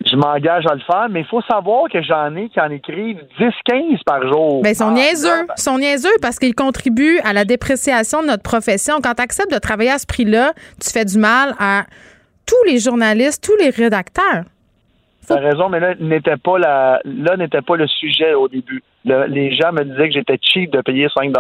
Je 0.04 0.16
m'engage 0.16 0.64
à 0.68 0.74
le 0.74 0.80
faire, 0.80 1.06
mais 1.10 1.20
il 1.20 1.26
faut 1.26 1.40
savoir 1.42 1.88
que 1.90 2.02
j'en 2.02 2.36
ai 2.36 2.50
qui 2.50 2.60
en 2.60 2.70
écrivent 2.70 3.22
10-15 3.40 4.00
par 4.04 4.22
jour. 4.30 4.60
Bien, 4.60 4.72
ils 4.72 4.76
sont 4.76 4.88
ah, 4.88 4.92
niaiseux. 4.92 5.46
Ils 5.56 5.62
sont 5.62 5.78
niaiseux 5.78 6.12
parce 6.20 6.38
qu'ils 6.38 6.54
contribuent 6.54 7.20
à 7.24 7.32
la 7.32 7.46
dépréciation 7.46 8.20
de 8.20 8.26
notre 8.26 8.42
profession. 8.42 8.96
Quand 9.02 9.14
tu 9.14 9.22
acceptes 9.22 9.52
de 9.52 9.58
travailler 9.58 9.92
à 9.92 9.98
ce 9.98 10.06
prix-là, 10.06 10.52
tu 10.78 10.90
fais 10.90 11.06
du 11.06 11.16
mal 11.16 11.54
à 11.58 11.84
tous 12.44 12.62
les 12.66 12.78
journalistes, 12.78 13.42
tous 13.42 13.56
les 13.56 13.70
rédacteurs. 13.70 14.44
T'as 15.26 15.40
raison, 15.40 15.68
mais 15.68 15.80
là 15.80 15.94
n'était 15.98 16.36
pas 16.36 16.58
la 16.58 17.00
là 17.04 17.36
n'était 17.36 17.62
pas 17.62 17.76
le 17.76 17.86
sujet 17.86 18.34
au 18.34 18.48
début. 18.48 18.82
les 19.04 19.54
gens 19.54 19.72
me 19.72 19.84
disaient 19.84 20.08
que 20.08 20.14
j'étais 20.14 20.38
cheap 20.40 20.70
de 20.70 20.80
payer 20.80 21.08
5 21.14 21.32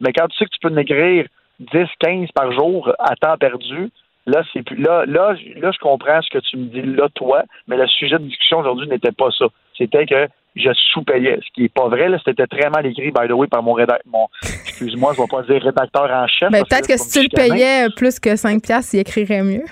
mais 0.00 0.12
quand 0.12 0.28
tu 0.28 0.38
sais 0.38 0.44
que 0.44 0.50
tu 0.50 0.60
peux 0.60 0.70
m'écrire 0.70 1.26
10, 1.60 1.86
15 2.00 2.28
par 2.34 2.52
jour 2.52 2.92
à 2.98 3.16
temps 3.16 3.36
perdu, 3.38 3.90
là 4.26 4.42
c'est 4.52 4.62
plus 4.62 4.76
là, 4.76 5.04
là, 5.06 5.34
là, 5.56 5.70
je 5.72 5.78
comprends 5.78 6.20
ce 6.22 6.30
que 6.30 6.38
tu 6.38 6.56
me 6.56 6.66
dis 6.66 6.82
là, 6.82 7.08
toi, 7.14 7.42
mais 7.66 7.76
le 7.76 7.86
sujet 7.86 8.18
de 8.18 8.24
discussion 8.24 8.58
aujourd'hui 8.58 8.88
n'était 8.88 9.12
pas 9.12 9.30
ça. 9.36 9.46
C'était 9.76 10.06
que 10.06 10.28
je 10.56 10.70
sous-payais. 10.92 11.38
Ce 11.46 11.52
qui 11.54 11.62
n'est 11.62 11.68
pas 11.68 11.88
vrai, 11.88 12.08
c'était 12.24 12.46
très 12.46 12.70
mal 12.70 12.86
écrit, 12.86 13.10
by 13.10 13.28
the 13.28 13.32
way, 13.32 13.46
par 13.46 13.62
mon 13.62 13.74
rédacteur. 13.74 14.10
Mon, 14.10 14.26
excuse-moi, 14.42 15.12
je 15.14 15.20
ne 15.20 15.26
vais 15.26 15.30
pas 15.30 15.42
dire 15.42 15.62
rédacteur 15.62 16.10
en 16.10 16.26
chef. 16.26 16.50
Mais 16.50 16.62
peut-être 16.62 16.88
que, 16.88 16.96
si 16.96 17.10
tu 17.10 17.22
le 17.24 17.28
payais 17.28 17.88
plus 17.94 18.18
que 18.18 18.36
5 18.36 18.62
il 18.92 18.98
écrirait 19.00 19.42
mieux. 19.42 19.64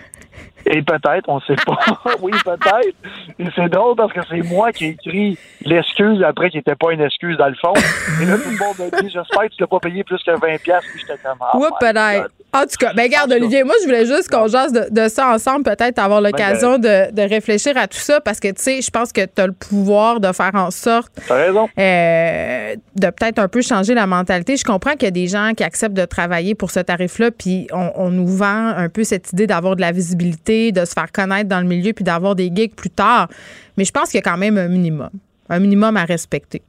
Et 0.67 0.83
peut-être, 0.83 1.29
on 1.29 1.37
ne 1.37 1.41
sait 1.43 1.63
pas. 1.65 1.79
oui, 2.23 2.33
peut-être. 2.45 2.95
Et 3.39 3.47
c'est 3.55 3.69
drôle 3.69 3.97
parce 3.97 4.13
que 4.13 4.21
c'est 4.29 4.43
moi 4.43 4.73
qui 4.73 4.87
ai 4.87 4.89
écrit 4.91 5.39
l'excuse 5.63 6.23
après 6.23 6.51
qui 6.51 6.57
n'était 6.57 6.75
pas 6.75 6.93
une 6.93 7.03
excuse 7.03 7.37
dans 7.37 7.49
le 7.49 7.55
fond. 7.55 7.75
Et 8.23 8.25
là, 8.25 8.37
tout 8.37 8.51
le 8.51 8.59
monde 8.59 8.79
m'a 8.79 9.01
dit 9.01 9.11
J'espère 9.11 9.43
que 9.43 9.55
tu 9.55 9.61
l'as 9.61 9.67
pas 9.67 9.81
payé 9.81 10.05
plus 10.05 10.23
que 10.23 10.31
20$. 10.31 10.59
Puis 10.59 10.73
j'étais 11.01 11.19
comme 11.23 11.39
ah, 11.41 11.59
peut-être. 11.81 12.31
En 12.55 12.63
tout 12.63 12.77
cas, 12.79 12.93
ben 12.95 13.09
garde, 13.09 13.33
Olivier, 13.33 13.65
moi, 13.65 13.75
je 13.81 13.87
voulais 13.87 14.07
juste 14.07 14.31
qu'on 14.31 14.47
jase 14.47 14.73
de, 14.73 15.09
ça 15.09 15.29
ensemble, 15.35 15.65
peut-être 15.65 15.99
avoir 15.99 16.23
ben, 16.23 16.31
l'occasion 16.31 16.79
de, 16.79 17.11
de, 17.11 17.23
réfléchir 17.23 17.77
à 17.77 17.89
tout 17.89 17.99
ça 17.99 18.21
parce 18.21 18.39
que, 18.39 18.47
tu 18.49 18.63
sais, 18.63 18.81
je 18.81 18.91
pense 18.91 19.13
que 19.13 19.23
tu 19.23 19.43
as 19.43 19.49
le 19.49 19.53
pouvoir 19.53 20.21
de 20.21 20.31
faire 20.31 20.53
en 20.55 20.71
sorte. 20.71 21.11
raison. 21.29 21.69
Euh, 21.77 22.77
de 22.95 23.07
peut-être 23.11 23.41
un 23.41 23.49
peu 23.49 23.61
changer 23.61 23.95
la 23.95 24.07
mentalité. 24.07 24.57
Je 24.57 24.65
comprends 24.65 24.93
qu'il 24.93 25.03
y 25.03 25.07
a 25.09 25.11
des 25.11 25.27
gens 25.27 25.51
qui 25.57 25.65
acceptent 25.65 25.97
de 25.97 26.05
travailler 26.05 26.55
pour 26.55 26.71
ce 26.71 26.79
tarif-là, 26.79 27.33
puis 27.33 27.67
on, 27.73 27.91
on 27.97 28.11
nous 28.11 28.29
vend 28.29 28.69
un 28.69 28.89
peu 28.89 29.03
cette 29.03 29.33
idée 29.33 29.49
d'avoir 29.49 29.75
de 29.75 29.81
la 29.81 29.91
visibilité 29.91 30.54
de 30.73 30.85
se 30.85 30.93
faire 30.93 31.11
connaître 31.13 31.49
dans 31.49 31.61
le 31.61 31.67
milieu 31.67 31.93
puis 31.93 32.05
d'avoir 32.05 32.35
des 32.35 32.51
gigs 32.55 32.75
plus 32.75 32.91
tard. 32.91 33.29
Mais 33.77 33.85
je 33.85 33.93
pense 33.93 34.11
qu'il 34.11 34.19
y 34.19 34.23
a 34.23 34.31
quand 34.31 34.39
même 34.39 34.59
un 34.59 34.69
minimum, 34.69 35.11
un 35.49 35.59
minimum 35.59 35.97
à 35.97 36.05
respecter. 36.05 36.63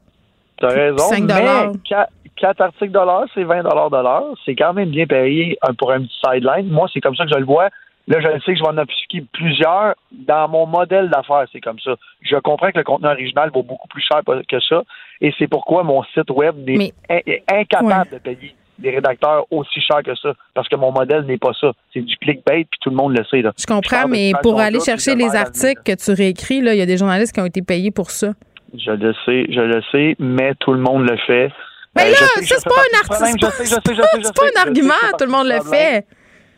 Tu 0.58 0.66
as 0.66 0.70
raison. 0.70 0.98
5 0.98 1.24
mais 1.24 2.08
4, 2.38 2.62
articles 2.62 2.92
de 2.92 3.00
l'heure, 3.00 3.26
c'est 3.34 3.44
20 3.44 3.64
de 3.64 4.04
l'heure. 4.04 4.34
C'est 4.46 4.56
quand 4.56 4.74
même 4.74 4.90
bien 4.90 5.06
payé 5.06 5.58
pour 5.78 5.92
un 5.92 6.02
petit 6.02 6.20
sideline. 6.24 6.68
Moi, 6.70 6.88
c'est 6.94 7.00
comme 7.00 7.16
ça 7.16 7.24
que 7.24 7.32
je 7.32 7.40
le 7.40 7.46
vois. 7.46 7.70
Là, 8.08 8.20
je 8.20 8.40
sais 8.44 8.54
que 8.54 8.58
je 8.58 8.64
vais 8.64 8.70
en 8.70 8.78
appliquer 8.78 9.24
plusieurs. 9.34 9.96
Dans 10.12 10.48
mon 10.48 10.68
modèle 10.68 11.10
d'affaires, 11.10 11.46
c'est 11.52 11.62
comme 11.62 11.80
ça. 11.80 11.96
Je 12.22 12.36
comprends 12.38 12.72
que 12.72 12.78
le 12.78 12.84
contenu 12.84 13.08
original 13.08 13.50
vaut 13.54 13.64
beaucoup 13.64 13.88
plus 13.88 14.02
cher 14.02 14.22
que 14.48 14.60
ça, 14.60 14.84
et 15.22 15.34
c'est 15.40 15.48
pourquoi 15.48 15.84
mon 15.84 16.04
site 16.14 16.30
web 16.30 16.56
est, 16.68 17.44
incapable 17.50 18.12
de 18.12 18.18
payer 18.20 18.56
des 18.80 18.92
rédacteurs 18.92 19.46
aussi 19.52 19.82
cher 19.82 20.02
que 20.04 20.16
ça, 20.16 20.34
parce 20.54 20.68
que 20.68 20.76
mon 20.76 20.92
modèle 20.92 21.26
n'est 21.26 21.38
pas 21.38 21.52
ça. 21.60 21.72
C'est 21.94 22.02
du 22.02 22.18
clickbait, 22.18 22.66
puis 22.70 22.80
tout 22.82 22.90
le 22.90 22.96
monde 22.96 23.18
le 23.18 23.24
sait. 23.26 23.42
Là. 23.42 23.52
Je 23.58 23.66
comprends, 23.66 24.08
mais 24.08 24.34
pour 24.42 24.60
aller 24.60 24.80
chercher 24.80 25.16
les 25.16 25.36
articles 25.36 25.82
que 25.84 25.96
tu 25.96 26.12
réécris, 26.12 26.58
il 26.58 26.76
y 26.76 26.82
a 26.82 26.86
des 26.86 26.98
journalistes 26.98 27.34
qui 27.34 27.42
ont 27.42 27.46
été 27.46 27.62
payés 27.62 27.92
pour 27.92 28.12
ça. 28.12 28.34
Je 28.78 28.92
le 28.92 29.14
sais, 29.26 29.46
je 29.50 29.62
le 29.62 29.82
sais, 29.92 30.16
mais 30.20 30.54
tout 30.60 30.74
le 30.74 30.80
monde 30.80 31.10
le 31.10 31.18
fait. 31.26 31.52
Mais 31.96 32.10
là, 32.10 32.18
ça, 32.18 32.42
c'est 32.42 32.64
pas 32.66 32.76
un 32.76 33.00
artiste. 33.00 33.46
C'est 33.64 34.36
pas 34.36 34.46
un 34.54 34.68
argument, 34.68 34.94
tout 35.18 35.26
le 35.26 35.32
monde 35.32 35.48
le 35.48 35.62
fait. 35.62 36.06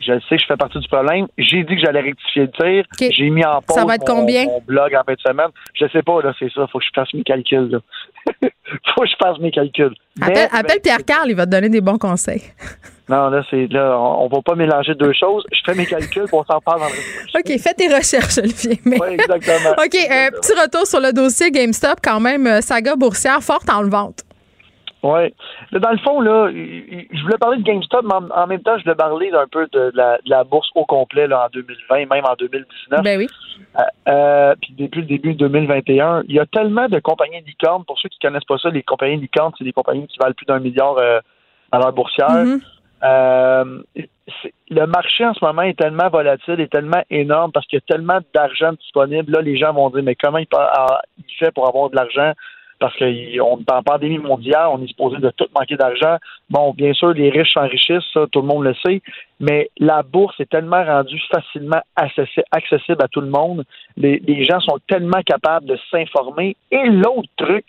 Je 0.08 0.14
sais 0.30 0.38
que 0.38 0.42
je 0.42 0.46
fais 0.48 0.56
partie 0.56 0.80
du 0.80 0.88
problème. 0.88 1.28
J'ai 1.38 1.64
dit 1.64 1.76
que 1.76 1.82
j'allais 1.82 2.02
rectifier 2.02 2.44
le 2.44 2.52
tir. 2.52 3.12
J'ai 3.12 3.30
mis 3.30 3.46
en 3.46 3.62
pause 3.62 3.76
ça 3.76 3.86
va 3.86 3.96
être 3.96 4.08
mon, 4.08 4.22
combien? 4.22 4.46
mon 4.46 4.62
blog 4.62 4.96
en 4.96 5.04
fin 5.04 5.14
de 5.14 5.20
semaine. 5.20 5.50
Je 5.74 5.86
sais 5.90 6.02
pas, 6.02 6.22
là, 6.22 6.34
c'est 6.40 6.52
ça. 6.54 6.66
Faut 6.68 6.80
que 6.80 6.86
je 6.86 6.92
fasse 6.96 7.14
mes 7.14 7.24
calculs, 7.24 7.70
là. 7.70 7.80
Faut 8.96 9.02
que 9.02 9.08
je 9.08 9.16
fasse 9.22 9.38
mes 9.40 9.52
calculs. 9.52 9.94
Appelle, 10.22 10.50
appelle 10.52 10.82
Pierre 10.82 11.06
Carl, 11.06 11.30
il 11.30 11.36
va 11.36 11.46
te 11.46 11.52
donner 11.52 11.70
des 11.70 11.82
bons 11.82 11.98
conseils. 11.98 12.44
Non, 13.10 13.30
là, 13.30 13.42
c'est 13.50 13.68
là, 13.68 13.98
on, 13.98 14.28
va 14.28 14.42
pas 14.42 14.56
mélanger 14.56 14.94
deux 14.94 15.14
choses. 15.14 15.46
Je 15.54 15.60
fais 15.66 15.78
mes 15.78 15.86
calculs, 15.86 16.26
pour 16.30 16.40
on 16.40 16.44
s'en 16.44 16.60
parle 16.60 16.82
dans 16.82 16.88
le 16.88 17.40
OK, 17.40 17.58
fais 17.58 17.74
tes 17.74 17.88
recherches, 17.88 18.38
Olivier. 18.44 18.82
Oui, 18.86 18.98
exactement. 19.12 19.72
OK, 19.78 19.96
euh, 19.96 20.30
petit 20.32 20.52
retour 20.62 20.86
sur 20.86 21.00
le 21.00 21.14
dossier 21.14 21.50
GameStop, 21.50 22.00
quand 22.04 22.20
même, 22.20 22.46
euh, 22.48 22.60
saga 22.60 22.98
boursière 22.98 23.42
forte 23.42 23.70
en 23.70 23.88
vente. 23.88 24.27
Oui. 25.08 25.34
Dans 25.72 25.92
le 25.92 25.98
fond, 26.00 26.20
là, 26.20 26.50
je 26.52 27.22
voulais 27.22 27.38
parler 27.38 27.58
de 27.60 27.64
GameStop, 27.64 28.04
mais 28.04 28.14
en, 28.14 28.48
même 28.48 28.62
temps, 28.62 28.78
je 28.78 28.84
voulais 28.84 28.96
parler 28.96 29.32
un 29.32 29.48
peu 29.48 29.66
de 29.72 29.92
la, 29.96 30.44
bourse 30.44 30.70
au 30.76 30.84
complet 30.84 31.28
là, 31.28 31.46
en 31.46 31.50
2020, 31.54 32.14
même 32.14 32.26
en 32.26 32.36
2019. 32.38 33.04
Ben 33.04 33.18
oui. 33.18 33.28
Euh, 33.80 33.84
euh, 34.10 34.56
puis 34.62 34.74
depuis 34.78 35.02
le 35.02 35.08
début 35.08 35.34
de 35.34 35.48
2021, 35.48 36.24
il 36.28 36.36
y 36.36 36.40
a 36.40 36.46
tellement 36.46 36.90
de 36.90 37.00
compagnies 37.00 37.42
licornes. 37.46 37.86
Pour 37.86 37.98
ceux 38.00 38.10
qui 38.10 38.20
connaissent 38.20 38.44
pas 38.44 38.58
ça, 38.58 38.70
les 38.70 38.84
compagnies 38.84 39.16
licornes, 39.22 39.54
c'est 39.58 39.64
des 39.64 39.72
compagnies 39.72 40.08
qui 40.08 40.18
valent 40.20 40.34
plus 40.34 40.46
d'un 40.46 40.60
milliard 40.60 40.98
euh, 40.98 41.22
à 41.72 41.80
leur 41.80 41.94
boursière. 41.94 42.28
Mm-hmm. 42.28 43.84
Le 44.70 44.86
marché 44.88 45.26
en 45.26 45.34
ce 45.34 45.46
moment 45.46 45.62
est 45.62 45.80
tellement 45.80 46.10
volatile, 46.10 46.60
est 46.60 46.72
tellement 46.72 47.04
énorme 47.10 47.54
parce 47.54 47.66
qu'il 47.68 47.78
y 47.78 47.82
a 47.82 47.94
tellement 47.96 48.20
d'argent 48.34 48.74
disponible. 48.74 49.32
Là, 49.32 49.42
les 49.42 49.58
gens 49.58 49.72
vont 49.72 49.90
dire, 49.90 50.04
mais 50.04 50.16
comment 50.16 50.40
il, 50.40 50.48
ah, 50.54 51.00
il 51.18 51.34
fait 51.40 51.52
pour 51.54 51.66
avoir 51.66 51.90
de 51.90 51.96
l'argent? 51.96 52.34
Parce 52.80 52.96
qu'on 52.98 53.06
est 53.06 53.40
en 53.40 53.84
pandémie 53.84 54.18
mondiale, 54.18 54.68
on 54.72 54.82
est 54.82 54.88
supposé 54.88 55.18
de 55.18 55.30
tout 55.32 55.48
manquer 55.56 55.76
d'argent. 55.76 56.18
Bon, 56.50 56.74
bien 56.74 56.94
sûr, 56.94 57.10
les 57.10 57.30
riches 57.30 57.54
s'enrichissent, 57.54 58.04
ça, 58.14 58.26
tout 58.32 58.42
le 58.42 58.48
monde 58.48 58.64
le 58.64 58.76
sait, 58.86 59.02
mais 59.40 59.70
la 59.78 60.04
bourse 60.04 60.40
est 60.40 60.50
tellement 60.50 60.84
rendue 60.84 61.22
facilement 61.32 61.82
accessible 61.96 63.04
à 63.04 63.08
tout 63.08 63.22
le 63.22 63.30
monde. 63.30 63.64
Les, 63.96 64.46
gens 64.46 64.60
sont 64.60 64.80
tellement 64.88 65.22
capables 65.26 65.66
de 65.66 65.78
s'informer. 65.92 66.56
Et 66.72 66.86
l'autre 66.86 67.30
truc, 67.38 67.66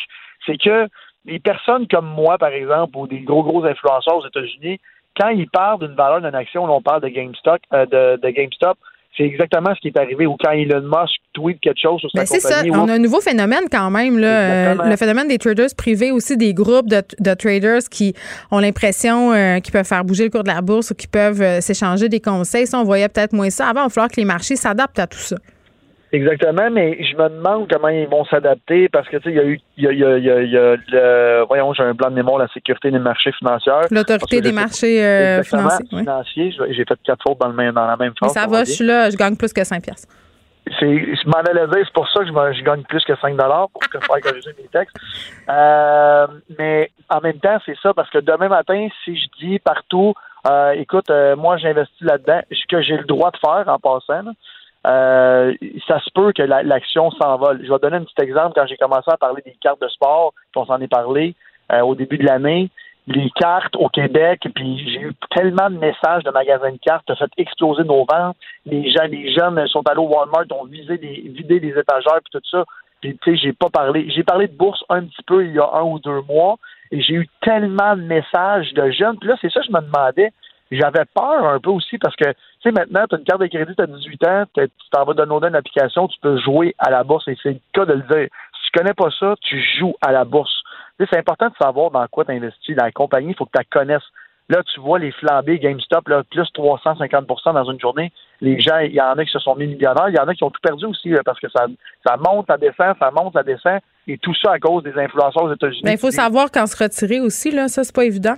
c'est 0.47 0.59
que 0.59 0.89
les 1.25 1.39
personnes 1.39 1.87
comme 1.89 2.07
moi, 2.07 2.39
par 2.39 2.51
exemple, 2.51 2.97
ou 2.97 3.07
des 3.07 3.21
gros, 3.21 3.43
gros 3.43 3.65
influenceurs 3.65 4.19
aux 4.19 4.27
États-Unis, 4.27 4.79
quand 5.19 5.31
ils 5.31 5.49
parlent 5.49 5.81
d'une 5.81 5.97
valeur 5.97 6.21
d'une 6.21 6.35
action, 6.35 6.65
on 6.65 6.83
parle 6.83 7.03
de 7.03 7.09
GameStop, 7.09 7.61
euh, 7.73 7.87
de, 7.87 8.21
de 8.21 8.29
GameStop, 8.31 8.79
c'est 9.19 9.25
exactement 9.25 9.75
ce 9.75 9.81
qui 9.81 9.89
est 9.89 9.99
arrivé. 9.99 10.27
Ou 10.27 10.37
quand 10.43 10.53
Elon 10.53 10.83
Musk 10.83 11.17
tweet 11.35 11.61
quelque 11.61 11.81
chose 11.81 12.01
sur 12.01 12.11
sa 12.11 12.21
ben, 12.21 12.27
compagnie. 12.27 12.41
C'est 12.41 12.49
ça. 12.49 12.63
On 12.73 12.89
a 12.89 12.95
un 12.95 12.99
nouveau 12.99 13.21
phénomène 13.21 13.65
quand 13.71 13.91
même. 13.91 14.19
Là, 14.19 14.75
le 14.75 14.97
phénomène 14.97 15.29
des 15.29 15.39
traders 15.39 15.75
privés, 15.77 16.13
aussi 16.13 16.37
des 16.37 16.55
groupes 16.55 16.89
de, 16.89 17.35
traders 17.35 17.83
qui 17.91 18.15
ont 18.51 18.61
l'impression 18.61 19.33
euh, 19.33 19.59
qu'ils 19.61 19.73
peuvent 19.73 19.87
faire 19.87 20.05
bouger 20.05 20.25
le 20.25 20.31
cours 20.31 20.45
de 20.45 20.49
la 20.49 20.63
bourse 20.63 20.93
ou 20.93 20.95
qui 20.95 21.09
peuvent 21.09 21.43
euh, 21.43 21.61
s'échanger 21.61 22.09
des 22.09 22.21
conseils. 22.21 22.67
Ça, 22.67 22.79
on 22.79 22.85
voyait 22.85 23.09
peut-être 23.09 23.33
moins 23.33 23.51
ça. 23.51 23.69
Avant, 23.69 23.83
il 23.83 23.85
va 23.85 23.91
falloir 23.91 24.11
que 24.11 24.17
les 24.17 24.25
marchés 24.25 24.57
s'adaptent 24.57 24.99
à 24.99 25.07
tout 25.07 25.19
ça. 25.19 25.37
Exactement, 26.11 26.71
mais 26.71 27.03
je 27.05 27.17
me 27.17 27.29
demande 27.29 27.71
comment 27.71 27.89
ils 27.89 28.09
vont 28.09 28.25
s'adapter 28.25 28.89
parce 28.89 29.07
que 29.09 29.19
tu 29.19 29.25
sais, 29.25 29.31
il 29.31 29.37
y 29.37 29.41
a 29.41 29.45
eu 29.45 29.61
il 29.77 29.85
y 29.85 29.87
a, 29.87 29.93
il 29.93 29.99
y 29.99 30.31
a, 30.31 30.41
il 30.41 30.51
y 30.51 30.57
a, 30.57 30.77
le 30.77 31.45
voyons, 31.47 31.75
j'ai 31.75 31.83
un 31.83 31.93
blanc 31.93 32.09
de 32.11 32.15
mémoire, 32.15 32.39
la 32.39 32.49
sécurité 32.49 32.91
des 32.91 32.99
marchés 32.99 33.33
financiers. 33.33 33.73
L'autorité 33.91 34.41
des 34.41 34.53
marchés 34.53 35.05
euh, 35.05 35.43
financiers. 35.43 35.87
financiers. 35.89 36.55
J'ai 36.71 36.85
fait 36.85 36.99
quatre 37.05 37.23
fautes 37.23 37.39
dans, 37.39 37.49
le 37.49 37.73
dans 37.73 37.87
la 37.87 37.97
même 37.97 38.13
phrase. 38.17 38.33
Ça 38.33 38.47
va, 38.47 38.65
je 38.65 38.71
suis 38.71 38.87
là, 38.87 39.11
je 39.11 39.17
gagne 39.17 39.37
plus 39.37 39.53
que 39.53 39.63
5 39.63 39.83
piastres. 39.83 40.09
C'est, 40.79 40.87
je 41.15 41.27
m'en 41.27 41.39
allais 41.39 41.67
dire, 41.67 41.85
c'est 41.85 41.93
pour 41.95 42.09
ça 42.09 42.21
que 42.21 42.27
je, 42.27 42.63
gagne 42.63 42.83
plus 42.83 43.05
que 43.05 43.17
5 43.17 43.37
dollars 43.37 43.69
pour 43.71 43.81
que 43.89 43.99
faire 43.99 44.21
corriger 44.21 44.51
mes 44.59 44.69
textes. 44.69 44.97
Euh, 45.51 46.27
mais 46.59 46.91
en 47.09 47.23
même 47.23 47.39
temps, 47.39 47.57
c'est 47.65 47.77
ça 47.83 47.95
parce 47.95 48.11
que 48.11 48.19
demain 48.19 48.49
matin, 48.49 48.87
si 49.03 49.17
je 49.17 49.27
dis 49.41 49.59
partout, 49.59 50.13
euh, 50.47 50.73
écoute, 50.73 51.09
euh, 51.09 51.37
moi 51.37 51.57
j'investis 51.57 52.03
là-dedans, 52.03 52.43
ce 52.51 52.67
que 52.69 52.83
j'ai 52.83 52.99
le 52.99 53.05
droit 53.05 53.31
de 53.31 53.39
faire 53.39 53.65
en 53.67 53.79
passant. 53.79 54.23
Là, 54.23 54.33
euh, 54.87 55.55
ça 55.87 56.01
se 56.01 56.11
peut 56.15 56.33
que 56.33 56.43
l'action 56.43 57.11
s'envole. 57.11 57.61
Je 57.65 57.73
vais 57.73 57.79
donner 57.81 57.97
un 57.97 58.05
petit 58.05 58.23
exemple. 58.23 58.53
Quand 58.55 58.67
j'ai 58.67 58.77
commencé 58.77 59.11
à 59.11 59.17
parler 59.17 59.43
des 59.45 59.57
cartes 59.61 59.81
de 59.81 59.89
sport, 59.89 60.33
puis 60.53 60.61
on 60.61 60.67
s'en 60.67 60.81
est 60.81 60.89
parlé 60.89 61.35
euh, 61.73 61.81
au 61.81 61.95
début 61.95 62.19
de 62.19 62.25
l'année, 62.25 62.71
les 63.09 63.31
cartes 63.31 63.75
au 63.77 63.89
Québec, 63.89 64.47
puis 64.55 64.79
j'ai 64.93 65.01
eu 65.01 65.13
tellement 65.35 65.71
de 65.71 65.79
messages 65.79 66.25
de 66.25 66.31
magasins 66.31 66.73
de 66.73 66.79
cartes, 66.79 67.05
ça 67.09 67.17
fait 67.17 67.31
exploser 67.39 67.83
nos 67.85 68.07
ventes. 68.11 68.37
Les 68.67 68.91
gens, 68.91 69.05
les 69.09 69.33
jeunes 69.33 69.67
sont 69.69 69.87
allés 69.89 70.01
au 70.01 70.09
Walmart, 70.09 70.45
ont 70.51 70.67
visé 70.67 70.99
des, 70.99 71.23
vidé 71.35 71.59
des 71.59 71.71
étagères, 71.71 72.21
puis 72.23 72.33
tout 72.33 72.41
ça. 72.51 72.65
Puis 73.01 73.17
tu 73.23 73.31
sais, 73.31 73.37
j'ai 73.37 73.53
pas 73.53 73.71
parlé. 73.71 74.11
J'ai 74.11 74.25
parlé 74.25 74.47
de 74.47 74.57
bourse 74.57 74.85
un 74.91 75.05
petit 75.05 75.23
peu 75.27 75.45
il 75.45 75.55
y 75.55 75.59
a 75.59 75.71
un 75.75 75.83
ou 75.83 75.99
deux 75.99 76.21
mois, 76.23 76.57
et 76.91 77.01
j'ai 77.01 77.15
eu 77.15 77.29
tellement 77.41 77.97
de 77.97 78.03
messages 78.03 78.73
de 78.75 78.91
jeunes. 78.91 79.19
Puis 79.19 79.29
là, 79.29 79.37
c'est 79.41 79.51
ça 79.51 79.61
que 79.61 79.67
je 79.67 79.73
me 79.73 79.81
demandais 79.81 80.33
j'avais 80.77 81.05
peur 81.15 81.47
un 81.47 81.61
peu 81.61 81.71
aussi 81.71 81.99
parce 81.99 82.15
que, 82.17 82.31
tu 82.31 82.37
sais, 82.63 82.73
maintenant, 82.73 83.05
tu 83.09 83.15
as 83.15 83.19
une 83.19 83.25
carte 83.25 83.41
de 83.41 83.47
crédit, 83.47 83.75
tu 83.75 83.83
as 83.83 83.87
18 83.87 84.27
ans, 84.27 84.45
tu 84.55 84.69
t'en 84.93 85.05
vas 85.05 85.15
downloader 85.15 85.49
une 85.49 85.57
application, 85.57 86.09
tu 86.09 86.19
peux 86.21 86.39
jouer 86.39 86.75
à 86.79 86.91
la 86.91 87.05
bourse 87.05 87.27
et 87.29 87.37
c'est 87.43 87.53
le 87.53 87.61
cas 87.73 87.87
de 87.87 87.95
le 87.95 88.03
dire. 88.03 88.29
Si 88.53 88.71
tu 88.71 88.79
connais 88.79 88.95
pas 88.95 89.09
ça, 89.19 89.35
tu 89.41 89.63
joues 89.79 89.95
à 90.03 90.13
la 90.13 90.25
bourse. 90.25 90.63
c'est 90.99 91.19
important 91.19 91.49
de 91.49 91.55
savoir 91.61 91.91
dans 91.91 92.07
quoi 92.09 92.25
tu 92.25 92.33
investis. 92.33 92.77
Dans 92.77 92.85
la 92.85 92.93
compagnie, 92.93 93.31
il 93.31 93.37
faut 93.37 93.47
que 93.47 93.53
tu 93.57 93.59
la 93.59 93.81
connaisses. 93.81 94.07
Là, 94.51 94.63
tu 94.63 94.81
vois 94.81 94.99
les 94.99 95.13
flambées 95.13 95.59
GameStop, 95.59 96.09
là, 96.09 96.23
plus 96.31 96.49
350% 96.55 97.53
dans 97.53 97.71
une 97.71 97.79
journée. 97.79 98.11
Les 98.41 98.59
gens, 98.59 98.79
il 98.79 98.93
y 98.93 99.01
en 99.01 99.13
a 99.13 99.25
qui 99.25 99.31
se 99.31 99.39
sont 99.41 99.55
mis 99.57 99.67
millionnaires, 99.67 100.09
il 100.09 100.17
y 100.17 100.19
en 100.19 100.27
a 100.27 100.35
qui 100.35 100.43
ont 100.43 100.51
tout 100.51 100.61
perdu 100.63 100.87
aussi 100.87 101.13
parce 101.23 101.39
que 101.39 101.51
ça, 101.51 101.67
ça 102.07 102.17
monte, 102.17 102.47
ça 102.47 102.57
descend, 102.57 102.95
ça 102.99 103.11
monte, 103.11 103.35
ça 103.35 103.43
descend. 103.43 103.79
Et 104.07 104.17
tout 104.17 104.35
ça 104.35 104.53
à 104.53 104.59
cause 104.59 104.83
des 104.85 104.99
influenceurs 104.99 105.45
aux 105.45 105.53
États-Unis. 105.53 105.83
Mais 105.85 105.93
il 105.93 105.99
faut 105.99 106.11
savoir 106.11 106.51
quand 106.51 106.67
se 106.67 106.83
retirer 106.83 107.21
aussi, 107.21 107.51
là, 107.51 107.69
ça, 107.69 107.85
c'est 107.85 107.95
pas 107.95 108.07
évident. 108.07 108.37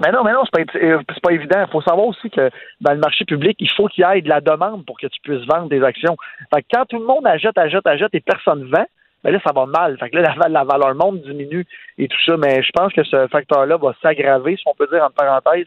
Mais 0.00 0.10
non, 0.10 0.24
mais 0.24 0.32
non, 0.32 0.42
c'est 0.44 0.64
pas, 0.64 0.78
euh, 0.78 1.30
évident. 1.30 1.64
Il 1.66 1.70
faut 1.70 1.82
savoir 1.82 2.06
aussi 2.06 2.30
que 2.30 2.50
dans 2.80 2.92
le 2.92 2.98
marché 2.98 3.24
public, 3.24 3.56
il 3.60 3.70
faut 3.70 3.88
qu'il 3.88 4.04
y 4.04 4.18
ait 4.18 4.22
de 4.22 4.28
la 4.28 4.40
demande 4.40 4.84
pour 4.86 4.98
que 4.98 5.06
tu 5.06 5.20
puisses 5.20 5.46
vendre 5.46 5.68
des 5.68 5.82
actions. 5.82 6.16
Fait 6.52 6.62
que 6.62 6.66
quand 6.72 6.86
tout 6.86 6.98
le 6.98 7.06
monde 7.06 7.26
achète, 7.26 7.58
achète, 7.58 7.86
achète 7.86 8.14
et 8.14 8.20
personne 8.20 8.64
vend, 8.70 8.86
ben 9.22 9.32
là, 9.32 9.38
ça 9.44 9.52
va 9.52 9.66
mal. 9.66 9.98
Fait 9.98 10.10
que 10.10 10.16
là, 10.16 10.34
la, 10.48 10.64
valeur 10.64 10.94
monde 10.94 11.20
diminue 11.22 11.66
et 11.98 12.08
tout 12.08 12.20
ça. 12.24 12.36
Mais 12.36 12.62
je 12.62 12.70
pense 12.72 12.92
que 12.92 13.04
ce 13.04 13.26
facteur-là 13.28 13.76
va 13.76 13.92
s'aggraver, 14.02 14.56
si 14.56 14.62
on 14.66 14.74
peut 14.74 14.88
dire 14.90 15.04
en 15.04 15.10
parenthèse, 15.10 15.66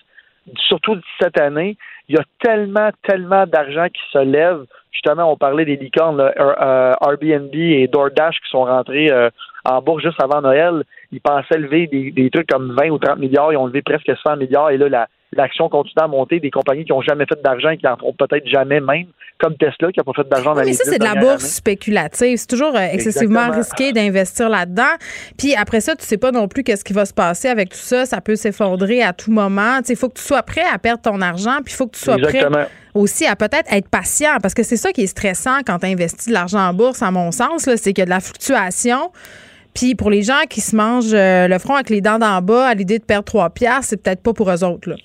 surtout 0.68 1.00
cette 1.20 1.40
année. 1.40 1.78
Il 2.08 2.16
y 2.16 2.20
a 2.20 2.24
tellement, 2.42 2.90
tellement 3.04 3.46
d'argent 3.46 3.88
qui 3.88 4.02
se 4.12 4.20
lève. 4.20 4.66
Justement, 4.92 5.32
on 5.32 5.38
parlait 5.38 5.66
des 5.66 5.76
licornes, 5.76 6.22
euh, 6.22 6.94
Airbnb 7.02 7.54
et 7.54 7.88
DoorDash 7.88 8.40
qui 8.40 8.50
sont 8.50 8.64
rentrés 8.64 9.12
euh, 9.12 9.30
en 9.66 9.82
bourse 9.82 10.04
juste 10.04 10.22
avant 10.22 10.42
Noël 10.42 10.84
ils 11.16 11.22
pensaient 11.22 11.58
lever 11.58 11.88
des, 11.88 12.30
trucs 12.30 12.48
comme 12.48 12.76
20 12.78 12.90
ou 12.90 12.98
30 12.98 13.20
milliards, 13.20 13.54
ils 13.54 13.58
ont 13.58 13.68
levé 13.68 13.82
presque 13.82 14.12
100 14.22 14.36
milliards, 14.36 14.70
et 14.70 14.78
là, 14.78 15.08
l'action 15.32 15.70
continue 15.70 16.04
à 16.04 16.08
monter. 16.08 16.40
Des 16.40 16.52
compagnies 16.52 16.84
qui 16.84 16.92
n'ont 16.92 17.02
jamais 17.02 17.26
fait 17.26 17.42
d'argent 17.42 17.70
et 17.70 17.78
qui 17.78 17.88
en 17.88 17.96
feront 17.96 18.14
peut-être 18.14 18.48
jamais 18.48 18.80
même, 18.80 19.08
comme 19.40 19.56
Tesla, 19.56 19.92
qui 19.92 20.00
n'a 20.00 20.04
pas 20.04 20.14
fait 20.14 20.28
d'argent 20.28 20.54
dans 20.54 20.64
Mais 20.64 20.74
ça, 20.74 20.84
c'est 20.86 21.00
de 21.00 21.04
la 21.04 21.16
bourse 21.16 21.46
spéculative. 21.46 22.38
C'est 22.38 22.48
toujours 22.48 22.76
euh, 22.76 22.88
excessivement 22.92 23.52
risqué 23.52 23.94
d'investir 23.94 24.50
là-dedans. 24.50 24.84
Puis 25.38 25.56
après 25.56 25.82
ça, 25.82 25.96
tu 25.96 26.06
sais 26.06 26.18
pas 26.18 26.32
non 26.32 26.48
plus 26.48 26.64
qu'est-ce 26.64 26.84
qui 26.84 26.94
va 26.94 27.06
se 27.06 27.14
passer 27.14 27.48
avec 27.48 27.70
tout 27.70 27.78
ça. 27.78 28.06
Ça 28.06 28.22
peut 28.22 28.36
s'effondrer 28.36 29.02
à 29.02 29.14
tout 29.14 29.32
moment. 29.32 29.80
Il 29.88 29.96
faut 29.96 30.10
que 30.10 30.18
tu 30.18 30.24
sois 30.24 30.44
prêt 30.44 30.66
à 30.72 30.78
perdre 30.78 31.02
ton 31.02 31.22
argent, 31.22 31.58
puis 31.64 31.74
il 31.74 31.78
faut 31.78 31.88
que 31.88 31.96
tu 31.98 32.04
sois 32.04 32.18
prêt 32.18 32.46
aussi 32.94 33.26
à 33.26 33.36
peut-être 33.36 33.72
être 33.74 33.90
patient, 33.90 34.38
parce 34.42 34.54
que 34.54 34.64
c'est 34.64 34.78
ça 34.78 34.94
qui 34.94 35.02
est 35.02 35.08
stressant 35.08 35.60
quand 35.68 35.80
tu 35.80 35.86
investis 35.86 36.28
de 36.30 36.34
l'argent 36.34 36.60
en 36.60 36.74
bourse, 36.74 37.02
à 37.02 37.12
mon 37.12 37.32
sens, 37.32 37.64
c'est 37.64 37.92
qu'il 37.92 38.00
y 38.00 38.02
a 38.04 38.06
de 38.06 38.10
la 38.10 38.22
fluctuation. 38.22 39.12
Puis 39.76 39.94
pour 39.94 40.10
les 40.10 40.24
gens 40.24 40.44
qui 40.50 40.62
se 40.62 40.76
mangent 40.76 41.14
euh, 41.14 41.48
le 41.48 41.60
front 41.60 41.76
avec 41.76 41.90
les 41.90 42.02
dents 42.02 42.18
d'en 42.18 42.42
bas 42.42 42.68
à 42.68 42.74
l'idée 42.74 42.98
de 42.98 43.04
perdre 43.04 43.26
trois 43.26 43.50
piastres, 43.50 43.90
c'est 43.90 44.02
peut-être 44.02 44.24
pas 44.24 44.34
pour 44.34 44.50
eux 44.50 44.64
autres. 44.64 44.90
Là. 44.90 44.96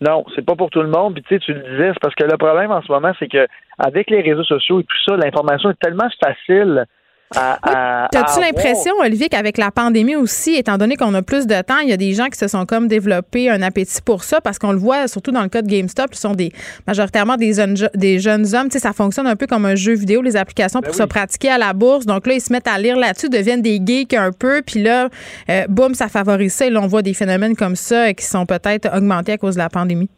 Non, 0.00 0.24
c'est 0.34 0.44
pas 0.44 0.54
pour 0.54 0.70
tout 0.70 0.82
le 0.82 0.88
monde. 0.88 1.14
Puis 1.14 1.22
tu 1.22 1.34
sais, 1.34 1.40
tu 1.40 1.52
le 1.52 1.60
disais, 1.60 1.90
c'est 1.92 2.00
parce 2.00 2.14
que 2.14 2.24
le 2.24 2.36
problème 2.36 2.70
en 2.70 2.82
ce 2.82 2.92
moment, 2.92 3.12
c'est 3.18 3.28
que 3.28 3.46
avec 3.78 4.10
les 4.10 4.20
réseaux 4.20 4.44
sociaux 4.44 4.80
et 4.80 4.84
tout 4.84 4.96
ça, 5.08 5.16
l'information 5.16 5.70
est 5.70 5.80
tellement 5.80 6.08
facile 6.22 6.86
T'as-tu 7.32 8.40
l'impression, 8.40 8.92
Olivier, 9.00 9.28
qu'avec 9.28 9.56
la 9.56 9.70
pandémie 9.70 10.16
aussi, 10.16 10.56
étant 10.56 10.78
donné 10.78 10.96
qu'on 10.96 11.14
a 11.14 11.22
plus 11.22 11.46
de 11.46 11.62
temps, 11.62 11.78
il 11.78 11.88
y 11.88 11.92
a 11.92 11.96
des 11.96 12.12
gens 12.12 12.26
qui 12.26 12.36
se 12.36 12.48
sont 12.48 12.66
comme 12.66 12.88
développés 12.88 13.48
un 13.48 13.62
appétit 13.62 14.02
pour 14.02 14.24
ça? 14.24 14.40
Parce 14.40 14.58
qu'on 14.58 14.72
le 14.72 14.78
voit 14.78 15.06
surtout 15.06 15.30
dans 15.30 15.42
le 15.42 15.48
cas 15.48 15.62
de 15.62 15.68
GameStop, 15.68 16.14
ce 16.14 16.20
sont 16.20 16.34
des 16.34 16.52
majoritairement 16.88 17.36
des 17.36 17.52
jeunes, 17.52 17.76
des 17.94 18.18
jeunes 18.18 18.52
hommes. 18.54 18.68
Tu 18.68 18.72
sais, 18.72 18.78
ça 18.80 18.92
fonctionne 18.92 19.28
un 19.28 19.36
peu 19.36 19.46
comme 19.46 19.64
un 19.64 19.76
jeu 19.76 19.94
vidéo, 19.94 20.22
les 20.22 20.36
applications 20.36 20.80
pour 20.80 20.92
ben 20.92 20.98
se 20.98 21.04
pratiquer 21.04 21.50
à 21.50 21.58
la 21.58 21.72
bourse. 21.72 22.04
Donc 22.04 22.26
là, 22.26 22.34
ils 22.34 22.40
se 22.40 22.52
mettent 22.52 22.68
à 22.68 22.78
lire 22.78 22.96
là-dessus, 22.96 23.28
deviennent 23.28 23.62
des 23.62 23.80
geeks 23.84 24.14
un 24.14 24.32
peu, 24.32 24.62
puis 24.66 24.82
là, 24.82 25.08
euh, 25.48 25.66
boum, 25.68 25.94
ça 25.94 26.08
favorise 26.08 26.54
ça. 26.54 26.66
Et 26.66 26.70
là, 26.70 26.80
on 26.82 26.88
voit 26.88 27.02
des 27.02 27.14
phénomènes 27.14 27.54
comme 27.54 27.76
ça 27.76 28.12
qui 28.12 28.24
sont 28.24 28.44
peut-être 28.44 28.88
augmentés 28.96 29.32
à 29.32 29.38
cause 29.38 29.54
de 29.54 29.60
la 29.60 29.68
pandémie. 29.68 30.10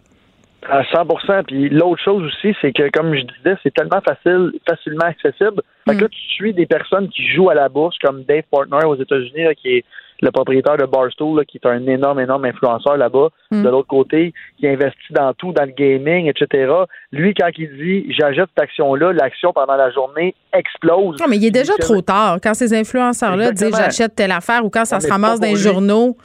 À 0.68 0.82
100% 0.82 1.44
Puis 1.44 1.68
l'autre 1.70 2.02
chose 2.02 2.24
aussi, 2.24 2.54
c'est 2.60 2.72
que, 2.72 2.88
comme 2.90 3.14
je 3.14 3.22
disais, 3.22 3.56
c'est 3.62 3.74
tellement 3.74 4.00
facile, 4.00 4.52
facilement 4.68 5.06
accessible. 5.06 5.62
Fait 5.88 5.96
que 5.96 6.02
là, 6.02 6.08
tu 6.08 6.20
suis 6.20 6.54
des 6.54 6.66
personnes 6.66 7.08
qui 7.08 7.26
jouent 7.28 7.50
à 7.50 7.54
la 7.54 7.68
bourse, 7.68 7.96
comme 7.98 8.22
Dave 8.22 8.44
Portnoy 8.50 8.84
aux 8.86 8.96
États-Unis, 8.96 9.54
qui 9.60 9.78
est 9.78 9.84
le 10.22 10.30
propriétaire 10.30 10.76
de 10.76 10.86
Barstool, 10.86 11.44
qui 11.46 11.58
est 11.58 11.66
un 11.66 11.84
énorme, 11.86 12.20
énorme 12.20 12.44
influenceur 12.44 12.96
là-bas. 12.96 13.28
De 13.50 13.68
l'autre 13.68 13.88
côté, 13.88 14.32
qui 14.58 14.68
investit 14.68 15.12
dans 15.12 15.34
tout, 15.34 15.52
dans 15.52 15.64
le 15.64 15.72
gaming, 15.72 16.30
etc. 16.30 16.72
Lui, 17.10 17.34
quand 17.34 17.50
il 17.58 17.76
dit 17.76 18.12
j'achète 18.12 18.48
cette 18.54 18.62
action-là, 18.62 19.12
l'action 19.12 19.52
pendant 19.52 19.74
la 19.74 19.90
journée 19.90 20.34
explose. 20.56 21.20
Non, 21.20 21.26
mais 21.28 21.36
il 21.36 21.46
est 21.46 21.50
déjà 21.50 21.74
trop 21.74 22.00
tard. 22.00 22.38
Quand 22.42 22.54
ces 22.54 22.72
influenceurs-là 22.72 23.50
disent 23.50 23.76
j'achète 23.76 24.14
telle 24.14 24.30
affaire 24.30 24.64
ou 24.64 24.70
quand 24.70 24.84
ça 24.84 25.00
se 25.00 25.08
ramasse 25.08 25.40
dans 25.40 25.48
les 25.48 25.56
journaux. 25.56 26.16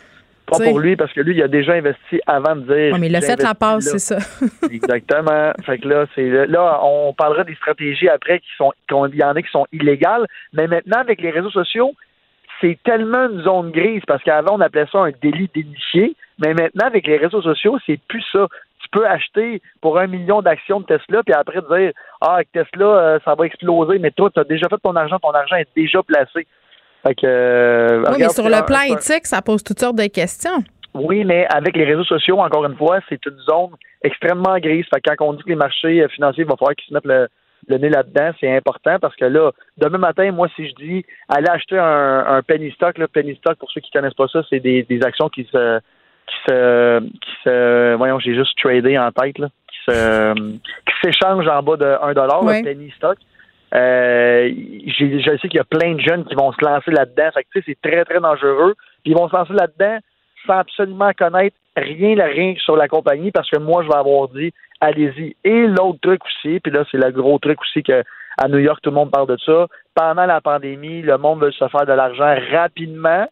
Pas 0.48 0.64
pour 0.64 0.80
lui, 0.80 0.96
parce 0.96 1.12
que 1.12 1.20
lui, 1.20 1.36
il 1.36 1.44
a 1.44 1.50
déjà 1.50 1.74
investi 1.74 2.22
avant 2.26 2.56
de 2.56 2.62
dire. 2.62 2.94
Oui, 2.94 3.00
mais 3.02 3.08
il 3.08 3.16
a 3.16 3.22
fait 3.22 3.42
la 3.42 3.54
passe, 3.54 3.84
c'est 3.84 4.00
ça. 4.00 4.18
Exactement. 4.72 5.52
Fait 5.66 5.78
que 5.78 5.88
là, 5.88 6.06
c'est 6.16 6.48
là, 6.48 6.80
on 6.84 7.14
parlera 7.14 7.44
des 7.44 7.56
stratégies 7.56 8.08
après 8.08 8.40
qui 8.40 8.48
sont, 8.58 8.72
il 9.12 9.16
y 9.16 9.24
en 9.24 9.36
a 9.36 9.42
qui 9.42 9.52
sont 9.52 9.66
illégales. 9.74 10.26
Mais 10.54 10.68
maintenant, 10.68 11.00
avec 11.00 11.22
les 11.22 11.32
réseaux 11.32 11.50
sociaux, 11.50 11.94
c'est 12.62 12.78
tellement 12.86 13.30
une 13.30 13.42
zone 13.44 13.72
grise 13.72 14.02
parce 14.08 14.24
qu'avant, 14.24 14.56
on 14.56 14.62
appelait 14.62 14.88
ça 14.90 15.00
un 15.00 15.12
délit 15.22 15.50
d'initié. 15.54 16.16
Mais 16.40 16.54
maintenant, 16.54 16.88
avec 16.88 17.08
les 17.08 17.18
réseaux 17.18 17.42
sociaux, 17.42 17.78
c'est 17.86 18.00
plus 18.08 18.24
ça. 18.32 18.48
Tu 18.82 18.88
peux 18.90 19.06
acheter 19.06 19.62
pour 19.82 20.00
un 20.00 20.08
million 20.08 20.42
d'actions 20.42 20.80
de 20.80 20.86
Tesla, 20.86 21.24
puis 21.24 21.34
après 21.34 21.60
dire 21.62 21.92
Ah, 22.22 22.36
avec 22.36 22.52
Tesla, 22.54 22.86
euh, 22.86 23.20
ça 23.26 23.36
va 23.36 23.46
exploser, 23.46 24.00
mais 24.00 24.12
toi, 24.12 24.30
tu 24.34 24.40
as 24.40 24.46
déjà 24.46 24.70
fait 24.70 24.78
ton 24.82 24.96
argent, 24.96 25.20
ton 25.20 25.32
argent 25.32 25.58
est 25.58 25.68
déjà 25.76 26.02
placé. 26.04 26.48
Euh, 27.24 28.04
oui, 28.10 28.16
mais 28.20 28.30
sur 28.30 28.46
le 28.50 28.66
plan 28.66 28.82
éthique, 28.82 29.26
ça 29.26 29.42
pose 29.42 29.64
toutes 29.64 29.80
sortes 29.80 29.96
de 29.96 30.08
questions. 30.08 30.64
Oui, 30.94 31.24
mais 31.26 31.46
avec 31.50 31.76
les 31.76 31.86
réseaux 31.86 32.04
sociaux, 32.04 32.40
encore 32.40 32.66
une 32.66 32.76
fois, 32.76 33.00
c'est 33.08 33.24
une 33.26 33.38
zone 33.40 33.72
extrêmement 34.04 34.58
grise. 34.58 34.86
Fait 34.94 35.02
quand 35.02 35.26
on 35.26 35.34
dit 35.34 35.44
que 35.44 35.50
les 35.50 35.56
marchés 35.56 36.02
euh, 36.02 36.08
financiers, 36.10 36.44
il 36.44 36.50
va 36.50 36.56
falloir 36.56 36.76
qu'ils 36.76 36.90
se 36.90 36.94
mettent 36.94 37.06
le, 37.06 37.78
nez 37.78 37.90
là-dedans, 37.90 38.32
c'est 38.40 38.56
important 38.56 38.98
parce 39.00 39.16
que 39.16 39.26
là, 39.26 39.52
demain 39.78 39.98
matin, 39.98 40.32
moi, 40.32 40.48
si 40.56 40.68
je 40.68 40.76
dis 40.76 41.06
allez 41.28 41.50
acheter 41.50 41.78
un, 41.78 42.42
penny 42.48 42.72
stock, 42.72 42.98
là, 42.98 43.08
penny 43.08 43.36
stock, 43.36 43.58
pour 43.58 43.70
ceux 43.72 43.82
qui 43.82 43.92
connaissent 43.92 44.14
pas 44.14 44.28
ça, 44.28 44.42
c'est 44.50 44.60
des, 44.60 45.00
actions 45.04 45.30
qui 45.30 45.44
se 45.52 45.80
qui 46.28 46.36
se 46.48 47.00
qui 47.00 47.32
se 47.44 47.96
voyons, 47.96 48.20
j'ai 48.20 48.36
juste 48.36 48.58
tradé 48.58 48.98
en 48.98 49.12
tête 49.12 49.38
là, 49.38 49.50
qui 49.70 49.78
se 49.92 50.34
qui 50.34 50.94
s'échangent 51.04 51.48
en 51.48 51.62
bas 51.62 51.78
de 51.78 51.98
1 52.02 52.14
dollar, 52.14 52.42
penny 52.64 52.92
stock. 52.96 53.18
Euh, 53.74 54.50
je 54.88 55.38
sais 55.42 55.48
qu'il 55.50 55.58
y 55.58 55.60
a 55.60 55.64
plein 55.64 55.96
de 55.96 56.00
jeunes 56.00 56.26
qui 56.26 56.36
vont 56.36 56.52
se 56.52 56.64
lancer 56.64 56.92
là-dedans. 56.92 57.30
Fait 57.34 57.44
que, 57.44 57.60
c'est 57.66 57.82
très, 57.82 58.06
très 58.06 58.20
dangereux. 58.20 58.76
Puis 59.04 59.12
ils 59.12 59.18
vont 59.18 59.28
se 59.28 59.36
lancer 59.36 59.54
là-dedans 59.54 60.00
sans 60.46 60.60
absolument 60.60 61.12
connaître 61.18 61.56
rien, 61.76 62.16
rien 62.24 62.56
sur 62.58 62.78
la 62.78 62.88
compagnie 62.88 63.32
parce 63.32 63.50
que 63.50 63.60
moi, 63.60 63.84
je 63.84 63.90
vais 63.90 63.98
avoir 63.98 64.30
dit, 64.30 64.54
allez-y. 64.80 65.36
Et 65.44 65.68
l'autre 65.68 66.00
truc 66.02 66.22
aussi, 66.26 66.60
puis 66.60 66.72
là, 66.72 66.86
c'est 66.92 66.98
le 66.98 67.12
gros 67.12 67.38
truc 67.40 67.60
aussi 67.62 67.84
que 67.84 68.04
à 68.38 68.48
New 68.48 68.60
York, 68.60 68.80
tout 68.84 68.92
le 68.92 68.96
monde 68.96 69.12
parle 69.12 69.28
de 69.28 69.38
ça. 69.44 69.68
Pendant 69.96 70.26
la 70.26 70.42
pandémie, 70.42 71.02
le 71.02 71.18
monde 71.18 71.42
veut 71.42 71.52
se 71.52 71.68
faire 71.68 71.86
de 71.86 71.94
l'argent 71.94 72.36
rapidement 72.52 73.28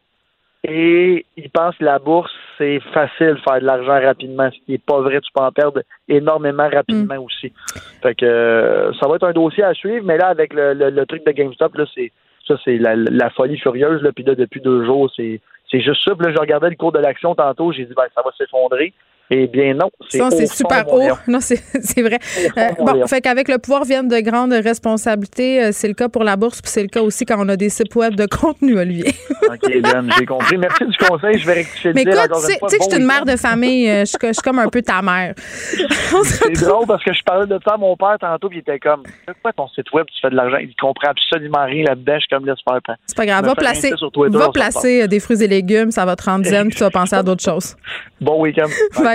et 0.68 1.26
ils 1.38 1.50
pensent 1.50 1.76
que 1.78 1.84
la 1.84 2.00
bourse, 2.00 2.32
c'est 2.58 2.80
facile 2.94 3.36
de 3.36 3.42
faire 3.42 3.60
de 3.60 3.66
l'argent 3.66 4.00
rapidement. 4.06 4.50
Ce 4.52 4.58
qui 4.66 4.72
n'est 4.72 4.78
pas 4.78 5.00
vrai, 5.02 5.22
tu 5.22 5.32
peux 5.34 5.44
en 5.44 5.52
perdre 5.52 5.82
énormément 6.08 6.68
rapidement 6.70 7.16
mm. 7.16 7.20
aussi. 7.20 7.54
Fait 8.02 8.16
que 8.16 8.26
euh, 8.26 8.94
ça 8.94 9.08
va 9.08 9.16
être 9.16 9.28
un 9.28 9.34
dossier 9.34 9.64
à 9.64 9.74
suivre, 9.74 10.06
mais 10.06 10.18
là, 10.18 10.28
avec 10.28 10.54
le, 10.54 11.04
truc 11.06 11.26
de 11.26 11.32
GameStop, 11.32 11.76
là, 11.76 11.86
c'est 11.94 12.12
ça, 12.48 12.56
c'est 12.64 12.78
la, 12.78 13.30
folie 13.32 13.58
furieuse. 13.58 14.02
Là, 14.02 14.12
puis 14.12 14.24
là, 14.24 14.36
depuis 14.36 14.62
deux 14.62 14.86
jours, 14.86 15.12
c'est 15.16 15.40
c'est 15.72 15.82
juste 15.82 16.04
ça. 16.04 16.16
Puis 16.16 16.26
là, 16.26 16.34
je 16.34 16.40
regardais 16.40 16.70
le 16.70 16.76
cours 16.76 16.92
de 16.92 17.00
l'action 17.00 17.36
tantôt, 17.36 17.72
j'ai 17.72 17.86
dit 17.86 17.94
ben, 17.96 18.06
ça 18.14 18.22
va 18.24 18.32
s'effondrer. 18.38 18.94
Eh 19.32 19.48
bien 19.48 19.74
non, 19.74 19.90
c'est 20.10 20.46
super 20.48 20.86
haut. 20.94 21.02
Non, 21.28 21.40
c'est 21.42 22.02
vrai. 22.02 22.20
Euh, 22.58 22.70
bon, 22.80 23.08
fait 23.08 23.22
qu'avec 23.22 23.48
le 23.48 23.58
pouvoir 23.58 23.84
viennent 23.84 24.08
de 24.08 24.20
grandes 24.20 24.54
responsabilités. 24.54 25.64
Euh, 25.64 25.70
c'est 25.72 25.88
le 25.88 25.94
cas 25.94 26.10
pour 26.10 26.24
la 26.24 26.36
bourse, 26.36 26.62
puis 26.62 26.70
c'est 26.70 26.84
le 26.84 26.88
cas 26.88 27.02
aussi 27.02 27.26
quand 27.26 27.38
on 27.40 27.50
a 27.50 27.56
des 27.56 27.70
sites 27.70 27.96
web 27.96 28.16
de 28.16 28.28
contenu, 28.28 28.78
Olivier. 28.78 29.14
OK, 29.48 29.70
Hélène, 29.70 30.12
j'ai 30.18 30.26
compris. 30.26 30.58
Merci 30.58 30.86
du 30.86 30.98
conseil. 30.98 31.40
Je 31.40 31.46
vais 31.46 31.54
rectifier 31.54 31.94
Mais 31.94 32.04
écoute, 32.04 32.16
tu 32.16 32.40
sais 32.42 32.58
que 32.60 32.84
je 32.84 32.90
suis 32.90 33.00
une 33.00 33.08
mère 33.08 33.26
de 33.26 33.36
famille. 33.36 33.90
Euh, 33.90 34.06
je 34.06 34.34
suis 34.34 34.42
comme 34.44 34.60
un 34.60 34.68
peu 34.68 34.82
ta 34.82 35.02
mère. 35.02 35.34
c'est 35.38 36.54
drôle 36.54 36.86
parce 36.88 37.04
que 37.04 37.14
je 37.14 37.24
parlais 37.24 37.48
de 37.48 37.60
ça 37.66 37.74
à 37.74 37.78
mon 37.78 37.96
père 37.96 38.18
tantôt, 38.20 38.50
puis 38.50 38.60
il 38.60 38.62
était 38.62 38.80
comme 38.80 39.04
Pourquoi 39.26 39.54
ton 39.54 39.68
site 39.70 39.92
web, 39.92 40.06
tu 40.14 40.20
fais 40.22 40.30
de 40.30 40.36
l'argent? 40.36 40.58
Il 40.58 40.76
comprend 40.76 41.10
absolument 41.10 41.66
rien 41.66 41.86
là-dedans. 41.86 42.16
Je 42.16 42.20
suis 42.20 42.30
comme 42.30 42.46
laisse 42.46 42.60
faire. 42.64 42.96
C'est 43.06 43.18
pas 43.18 43.26
grave. 43.26 43.46
Va 43.46 43.56
placer, 43.56 43.92
va 44.30 44.50
placer 44.52 45.08
des 45.08 45.20
fruits 45.20 45.44
et 45.44 45.48
légumes, 45.48 45.92
ça 45.92 46.06
va 46.06 46.16
te 46.16 46.24
rendre 46.24 46.46
zen, 46.46 46.68
puis 46.68 46.78
tu 46.78 46.84
vas 46.84 46.92
penser 46.92 47.16
à 47.16 47.24
d'autres 47.24 47.44
choses. 47.44 47.76
Bon 48.22 48.42
week-end. 48.42 48.68
bye. 48.98 49.15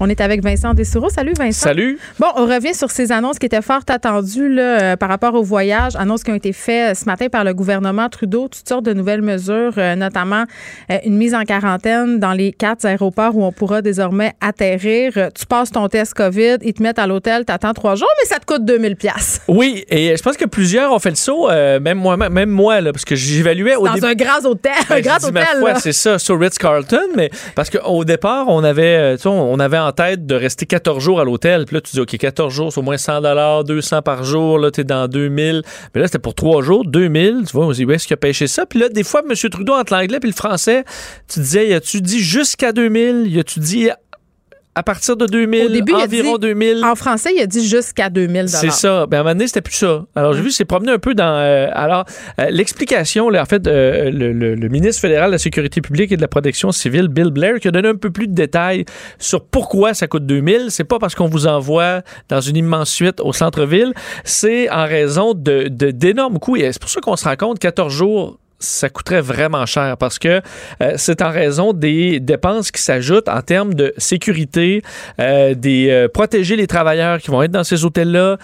On 0.00 0.08
est 0.08 0.20
avec 0.20 0.42
Vincent 0.42 0.74
Dessoureau. 0.74 1.08
Salut 1.08 1.34
Vincent. 1.38 1.68
Salut. 1.68 2.00
Bon, 2.18 2.26
on 2.34 2.46
revient 2.46 2.74
sur 2.74 2.90
ces 2.90 3.12
annonces 3.12 3.38
qui 3.38 3.46
étaient 3.46 3.62
fort 3.62 3.82
attendues 3.88 4.52
là, 4.52 4.80
euh, 4.80 4.96
par 4.96 5.08
rapport 5.08 5.34
au 5.34 5.44
voyage, 5.44 5.94
annonces 5.94 6.24
qui 6.24 6.32
ont 6.32 6.34
été 6.34 6.52
faites 6.52 6.96
ce 6.96 7.04
matin 7.04 7.28
par 7.28 7.44
le 7.44 7.54
gouvernement 7.54 8.08
Trudeau, 8.08 8.48
toutes 8.48 8.68
sortes 8.68 8.84
de 8.84 8.92
nouvelles 8.92 9.22
mesures, 9.22 9.74
euh, 9.78 9.94
notamment 9.94 10.44
euh, 10.90 10.98
une 11.04 11.16
mise 11.16 11.32
en 11.32 11.44
quarantaine 11.44 12.18
dans 12.18 12.32
les 12.32 12.50
quatre 12.50 12.84
aéroports 12.84 13.36
où 13.36 13.44
on 13.44 13.52
pourra 13.52 13.82
désormais 13.82 14.32
atterrir. 14.40 15.12
Tu 15.32 15.46
passes 15.46 15.70
ton 15.70 15.86
test 15.88 16.14
COVID, 16.14 16.56
ils 16.62 16.74
te 16.74 16.82
mettent 16.82 16.98
à 16.98 17.06
l'hôtel, 17.06 17.44
t'attends 17.44 17.72
trois 17.72 17.94
jours, 17.94 18.10
mais 18.20 18.28
ça 18.28 18.40
te 18.40 18.46
coûte 18.46 18.64
2000 18.64 18.96
pièces. 18.96 19.42
Oui, 19.46 19.84
et 19.88 20.16
je 20.16 20.22
pense 20.22 20.36
que 20.36 20.44
plusieurs 20.44 20.92
ont 20.92 20.98
fait 20.98 21.10
le 21.10 21.16
saut, 21.16 21.48
même 21.48 21.98
moi, 21.98 22.16
même 22.16 22.50
moi 22.50 22.80
là, 22.80 22.92
parce 22.92 23.04
que 23.04 23.14
j'évaluais 23.14 23.76
au 23.76 23.86
dans 23.86 24.04
un 24.04 24.14
grand 24.14 24.44
hôtel, 24.44 24.72
un 24.90 24.94
ben, 24.94 25.02
grand 25.02 25.24
hôtel. 25.24 25.76
C'est 25.78 25.92
ça, 25.92 26.18
sur 26.18 26.38
Ritz 26.40 26.58
Carlton, 26.58 27.08
mais 27.14 27.30
parce 27.54 27.70
qu'au 27.70 28.04
départ, 28.04 28.48
on 28.48 28.64
avait, 28.64 29.16
on 29.24 29.60
avait 29.60 29.83
en 29.86 29.92
tête 29.92 30.26
de 30.26 30.34
rester 30.34 30.66
14 30.66 31.02
jours 31.02 31.20
à 31.20 31.24
l'hôtel. 31.24 31.64
Puis 31.64 31.74
là, 31.74 31.80
tu 31.80 31.92
dis, 31.92 32.00
OK, 32.00 32.16
14 32.16 32.52
jours, 32.52 32.72
c'est 32.72 32.80
au 32.80 32.82
moins 32.82 32.96
100 32.96 33.64
200 33.64 34.02
par 34.02 34.24
jour. 34.24 34.58
Là, 34.58 34.70
tu 34.70 34.80
es 34.80 34.84
dans 34.84 35.08
2000. 35.08 35.62
Mais 35.94 36.00
là, 36.00 36.06
c'était 36.06 36.18
pour 36.18 36.34
3 36.34 36.62
jours, 36.62 36.84
2000. 36.84 37.44
Tu 37.46 37.52
vois, 37.52 37.66
on 37.66 37.72
se 37.72 37.76
dit, 37.76 37.84
où 37.84 37.92
est-ce 37.92 38.06
qu'il 38.06 38.14
a 38.14 38.18
pêché 38.18 38.46
ça? 38.46 38.66
Puis 38.66 38.78
là, 38.78 38.88
des 38.88 39.04
fois, 39.04 39.22
M. 39.28 39.34
Trudeau, 39.50 39.74
entre 39.74 39.92
l'anglais 39.92 40.20
puis 40.20 40.30
le 40.30 40.36
français, 40.36 40.84
tu 41.32 41.40
disais, 41.40 41.68
y 41.68 41.74
a-tu 41.74 42.00
dit 42.00 42.20
jusqu'à 42.20 42.72
2000? 42.72 43.26
Y 43.28 43.40
a-tu 43.40 43.60
dit 43.60 43.90
à 44.74 44.82
partir 44.82 45.16
de 45.16 45.26
2000, 45.26 45.66
Au 45.66 45.68
début, 45.68 45.92
environ 45.92 46.36
2000. 46.36 46.84
En 46.84 46.94
français, 46.94 47.30
il 47.36 47.40
a 47.40 47.46
dit 47.46 47.66
jusqu'à 47.66 48.10
2000 48.10 48.48
C'est 48.48 48.70
ça. 48.70 49.06
Ben, 49.06 49.18
à 49.18 49.20
un 49.20 49.22
moment 49.22 49.34
donné, 49.34 49.46
c'était 49.46 49.60
plus 49.60 49.74
ça. 49.74 50.04
Alors, 50.16 50.34
j'ai 50.34 50.42
vu, 50.42 50.50
c'est 50.50 50.64
promené 50.64 50.92
un 50.92 50.98
peu 50.98 51.14
dans... 51.14 51.24
Euh, 51.24 51.68
alors, 51.72 52.04
euh, 52.40 52.50
l'explication, 52.50 53.28
en 53.28 53.44
fait, 53.44 53.66
euh, 53.66 54.10
le, 54.10 54.32
le, 54.32 54.68
ministre 54.68 55.00
fédéral 55.00 55.28
de 55.28 55.32
la 55.32 55.38
Sécurité 55.38 55.80
publique 55.80 56.10
et 56.10 56.16
de 56.16 56.20
la 56.20 56.28
protection 56.28 56.72
civile, 56.72 57.08
Bill 57.08 57.30
Blair, 57.30 57.60
qui 57.60 57.68
a 57.68 57.70
donné 57.70 57.88
un 57.88 57.94
peu 57.94 58.10
plus 58.10 58.26
de 58.26 58.34
détails 58.34 58.84
sur 59.18 59.44
pourquoi 59.44 59.94
ça 59.94 60.08
coûte 60.08 60.26
2000. 60.26 60.66
C'est 60.70 60.84
pas 60.84 60.98
parce 60.98 61.14
qu'on 61.14 61.28
vous 61.28 61.46
envoie 61.46 62.02
dans 62.28 62.40
une 62.40 62.56
immense 62.56 62.90
suite 62.90 63.20
au 63.20 63.32
centre-ville. 63.32 63.92
C'est 64.24 64.68
en 64.70 64.86
raison 64.86 65.34
de, 65.34 65.68
d'énormes 65.68 66.40
coûts. 66.40 66.56
Et 66.56 66.72
c'est 66.72 66.80
pour 66.80 66.90
ça 66.90 67.00
qu'on 67.00 67.16
se 67.16 67.24
rend 67.24 67.36
compte, 67.36 67.58
14 67.60 67.92
jours 67.92 68.38
ça 68.58 68.88
coûterait 68.88 69.20
vraiment 69.20 69.66
cher 69.66 69.96
parce 69.96 70.18
que 70.18 70.40
euh, 70.80 70.94
c'est 70.96 71.22
en 71.22 71.30
raison 71.30 71.72
des 71.72 72.20
dépenses 72.20 72.70
qui 72.70 72.80
s'ajoutent 72.80 73.28
en 73.28 73.42
termes 73.42 73.74
de 73.74 73.92
sécurité, 73.98 74.82
euh, 75.20 75.54
des 75.54 75.90
euh, 75.90 76.08
protéger 76.08 76.56
les 76.56 76.66
travailleurs 76.66 77.20
qui 77.20 77.30
vont 77.30 77.42
être 77.42 77.50
dans 77.50 77.64
ces 77.64 77.84
hôtels-là. 77.84 78.38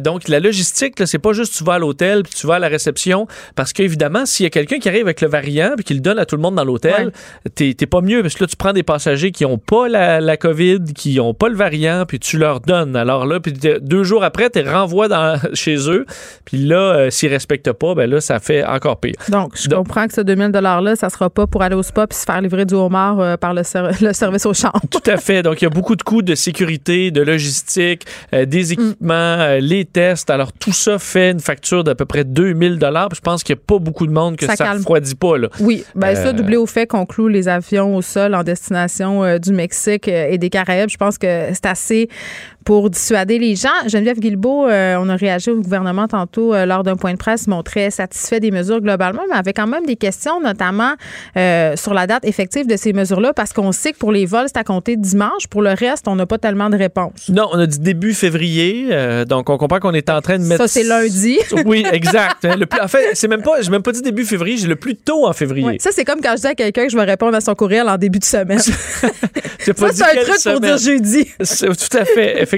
donc 0.00 0.28
la 0.28 0.40
logistique, 0.40 0.94
c'est 1.06 1.18
pas 1.18 1.32
juste 1.32 1.54
tu 1.56 1.64
vas 1.64 1.74
à 1.74 1.78
l'hôtel 1.78 2.22
puis 2.22 2.32
tu 2.34 2.46
vas 2.46 2.54
à 2.54 2.58
la 2.58 2.68
réception 2.68 3.26
parce 3.54 3.72
qu'évidemment 3.72 4.26
s'il 4.26 4.44
y 4.44 4.46
a 4.46 4.50
quelqu'un 4.50 4.78
qui 4.78 4.88
arrive 4.88 5.02
avec 5.02 5.20
le 5.20 5.28
variant 5.28 5.72
puis 5.76 5.84
qui 5.84 5.94
le 5.94 6.00
donne 6.00 6.18
à 6.18 6.26
tout 6.26 6.36
le 6.36 6.42
monde 6.42 6.54
dans 6.54 6.64
l'hôtel, 6.64 7.12
t'es 7.54 7.74
pas 7.86 8.00
mieux 8.00 8.22
parce 8.22 8.34
que 8.34 8.44
là 8.44 8.48
tu 8.48 8.56
prends 8.56 8.72
des 8.72 8.82
passagers 8.82 9.32
qui 9.32 9.44
ont 9.44 9.58
pas 9.58 9.88
la, 9.88 10.20
la 10.20 10.36
COVID, 10.36 10.80
qui 10.94 11.20
ont 11.20 11.34
pas 11.34 11.48
le 11.48 11.56
variant 11.56 12.04
puis 12.06 12.18
tu 12.18 12.38
leur 12.38 12.60
donnes. 12.60 12.96
Alors 12.96 13.26
là 13.26 13.40
puis 13.40 13.52
deux 13.52 14.04
jours 14.04 14.24
après 14.24 14.50
tu 14.50 14.60
renvoies 14.60 15.08
dans, 15.08 15.38
chez 15.54 15.90
eux 15.90 16.06
puis 16.44 16.58
là 16.58 17.10
s'ils 17.10 17.30
respectent 17.30 17.72
pas 17.72 17.94
ben 17.94 18.08
là 18.08 18.20
ça 18.20 18.38
fait 18.40 18.64
encore 18.64 19.00
pire. 19.00 19.14
Donc 19.28 19.53
je 19.54 19.68
comprends 19.68 20.06
que 20.06 20.14
ce 20.14 20.20
2000 20.20 20.48
$-là, 20.48 20.96
ça 20.96 21.08
sera 21.10 21.30
pas 21.30 21.46
pour 21.46 21.62
aller 21.62 21.74
au 21.74 21.82
spa 21.82 22.06
puis 22.06 22.18
se 22.18 22.24
faire 22.24 22.40
livrer 22.40 22.64
du 22.64 22.74
homard 22.74 23.20
euh, 23.20 23.36
par 23.36 23.54
le, 23.54 23.62
le, 24.00 24.12
service 24.12 24.46
au 24.46 24.54
champ. 24.54 24.72
Tout 24.90 25.02
à 25.06 25.16
fait. 25.16 25.42
Donc, 25.42 25.60
il 25.62 25.64
y 25.64 25.66
a 25.66 25.70
beaucoup 25.70 25.96
de 25.96 26.02
coûts 26.02 26.22
de 26.22 26.34
sécurité, 26.34 27.10
de 27.10 27.22
logistique, 27.22 28.06
euh, 28.32 28.44
des 28.44 28.64
mm. 28.64 28.72
équipements, 28.72 29.14
euh, 29.14 29.58
les 29.60 29.84
tests. 29.84 30.30
Alors, 30.30 30.52
tout 30.52 30.72
ça 30.72 30.98
fait 30.98 31.30
une 31.30 31.40
facture 31.40 31.84
d'à 31.84 31.94
peu 31.94 32.04
près 32.04 32.24
2000 32.24 32.78
Je 32.80 33.20
pense 33.20 33.42
qu'il 33.42 33.54
n'y 33.54 33.60
a 33.60 33.64
pas 33.66 33.78
beaucoup 33.78 34.06
de 34.06 34.12
monde 34.12 34.36
que 34.36 34.46
ça, 34.46 34.72
ne 34.72 34.78
refroidit 34.78 35.14
pas. 35.14 35.38
Là. 35.38 35.48
Oui. 35.60 35.84
Ben, 35.94 36.14
ça, 36.14 36.32
doublé 36.32 36.56
au 36.56 36.66
fait 36.66 36.86
qu'on 36.86 37.06
cloue 37.06 37.28
les 37.28 37.48
avions 37.48 37.96
au 37.96 38.02
sol 38.02 38.34
en 38.34 38.42
destination 38.42 39.38
du 39.38 39.52
Mexique 39.52 40.08
et 40.08 40.38
des 40.38 40.50
Caraïbes, 40.50 40.90
je 40.90 40.96
pense 40.96 41.18
que 41.18 41.26
c'est 41.52 41.66
assez 41.66 42.08
pour 42.64 42.90
dissuader 42.90 43.38
les 43.38 43.56
gens. 43.56 43.68
Geneviève 43.86 44.18
Guilbeault, 44.18 44.68
euh, 44.68 44.96
on 44.98 45.08
a 45.08 45.16
réagi 45.16 45.50
au 45.50 45.60
gouvernement 45.60 46.08
tantôt 46.08 46.54
lors 46.64 46.82
d'un 46.82 46.96
point 46.96 47.12
de 47.12 47.18
presse, 47.18 47.46
montrait 47.46 47.90
satisfait 47.90 48.40
des 48.40 48.50
mesures 48.50 48.80
globalement, 48.80 49.22
mais 49.28 49.36
avait 49.36 49.52
quand 49.52 49.66
même 49.66 49.86
des 49.86 49.96
questions, 49.96 50.40
notamment 50.40 50.94
sur 51.76 51.94
la 51.94 52.06
date 52.06 52.24
effective 52.24 52.66
de 52.66 52.76
ces 52.76 52.92
mesures-là, 52.92 53.32
parce 53.32 53.52
qu'on 53.52 53.72
sait 53.72 53.92
que 53.92 53.98
pour 53.98 54.12
les 54.12 54.26
vols, 54.26 54.46
c'est 54.46 54.58
à 54.58 54.64
compter 54.64 54.96
dimanche. 54.96 55.46
Pour 55.48 55.62
le 55.62 55.70
reste, 55.70 56.08
on 56.08 56.16
n'a 56.16 56.26
pas 56.26 56.38
tellement 56.38 56.70
de 56.70 56.76
réponses. 56.76 57.28
Non, 57.28 57.48
on 57.52 57.58
a 57.58 57.66
dit 57.66 57.78
début 57.78 58.14
février, 58.14 59.24
donc 59.26 59.50
on 59.50 59.58
comprend 59.58 59.80
qu'on 59.80 59.94
est 59.94 60.10
en 60.10 60.20
train 60.20 60.38
de 60.38 60.44
mettre... 60.44 60.62
Ça, 60.62 60.68
c'est 60.68 60.84
lundi. 60.84 61.38
oui, 61.66 61.84
exact. 61.92 62.44
Hein. 62.44 62.56
le 62.56 62.66
plus... 62.66 62.80
En 62.80 62.88
fait, 62.88 63.10
c'est 63.14 63.28
même 63.28 63.42
pas, 63.42 63.60
j'ai 63.60 63.70
même 63.70 63.82
pas 63.82 63.92
dit 63.92 64.02
début 64.02 64.24
février, 64.24 64.56
j'ai 64.56 64.68
le 64.68 64.76
plus 64.76 64.96
tôt 64.96 65.26
en 65.26 65.32
février. 65.32 65.78
ça, 65.78 65.90
c'est 65.92 66.04
comme 66.04 66.20
quand 66.20 66.34
je 66.36 66.42
dis 66.42 66.46
à 66.46 66.54
quelqu'un 66.54 66.84
que 66.86 66.92
je 66.92 66.96
vais 66.96 67.04
répondre 67.04 67.36
à 67.36 67.40
son 67.40 67.54
courriel 67.54 67.88
en 67.88 67.96
début 67.96 68.18
de 68.18 68.24
semaine. 68.24 68.58
ça, 68.58 68.72
c'est 69.58 69.82
un 69.82 70.22
truc 70.22 70.42
pour 70.44 70.60
dire 70.60 70.78
jeudi. 70.78 71.26
tout 71.36 71.98
à 71.98 72.04
fait, 72.04 72.42
effectivement. 72.42 72.53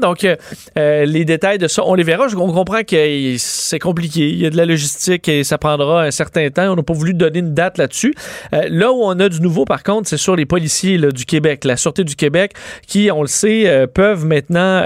Donc, 0.00 0.24
euh, 0.24 1.04
les 1.04 1.24
détails 1.24 1.58
de 1.58 1.68
ça, 1.68 1.82
on 1.84 1.94
les 1.94 2.02
verra. 2.02 2.26
On 2.36 2.52
comprend 2.52 2.82
que 2.82 3.36
c'est 3.38 3.78
compliqué. 3.78 4.28
Il 4.28 4.38
y 4.38 4.46
a 4.46 4.50
de 4.50 4.56
la 4.56 4.66
logistique 4.66 5.28
et 5.28 5.44
ça 5.44 5.58
prendra 5.58 6.04
un 6.04 6.10
certain 6.10 6.48
temps. 6.50 6.72
On 6.72 6.76
n'a 6.76 6.82
pas 6.82 6.92
voulu 6.92 7.14
donner 7.14 7.40
une 7.40 7.54
date 7.54 7.78
là-dessus. 7.78 8.14
Euh, 8.52 8.62
là 8.68 8.92
où 8.92 9.02
on 9.02 9.18
a 9.18 9.28
du 9.28 9.40
nouveau, 9.40 9.64
par 9.64 9.82
contre, 9.82 10.08
c'est 10.08 10.16
sur 10.16 10.36
les 10.36 10.46
policiers 10.46 10.98
du 10.98 11.24
Québec, 11.24 11.64
la 11.64 11.76
Sûreté 11.76 12.04
du 12.04 12.16
Québec, 12.16 12.52
qui, 12.86 13.10
on 13.10 13.22
le 13.22 13.28
sait, 13.28 13.68
euh, 13.68 13.86
peuvent 13.86 14.24
maintenant, 14.24 14.82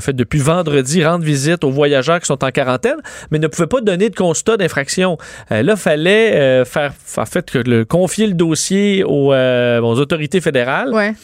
fait, 0.00 0.12
depuis 0.12 0.40
vendredi, 0.40 1.04
rendre 1.04 1.24
visite 1.24 1.64
aux 1.64 1.70
voyageurs 1.70 2.20
qui 2.20 2.26
sont 2.26 2.44
en 2.44 2.50
quarantaine, 2.50 2.96
mais 3.30 3.38
ne 3.38 3.46
pouvaient 3.46 3.66
pas 3.66 3.80
donner 3.80 4.10
de 4.10 4.14
constat 4.14 4.56
d'infraction. 4.56 5.16
là, 5.50 5.76
fallait 5.76 6.64
faire, 6.64 6.92
en 7.16 7.26
fait, 7.26 7.50
que 7.50 7.58
le, 7.58 7.84
confier 7.84 8.26
le 8.26 8.34
dossier 8.34 9.04
aux, 9.04 9.32
aux 9.32 10.00
autorités 10.00 10.40
fédérales. 10.40 10.92
Ouais. 10.92 11.14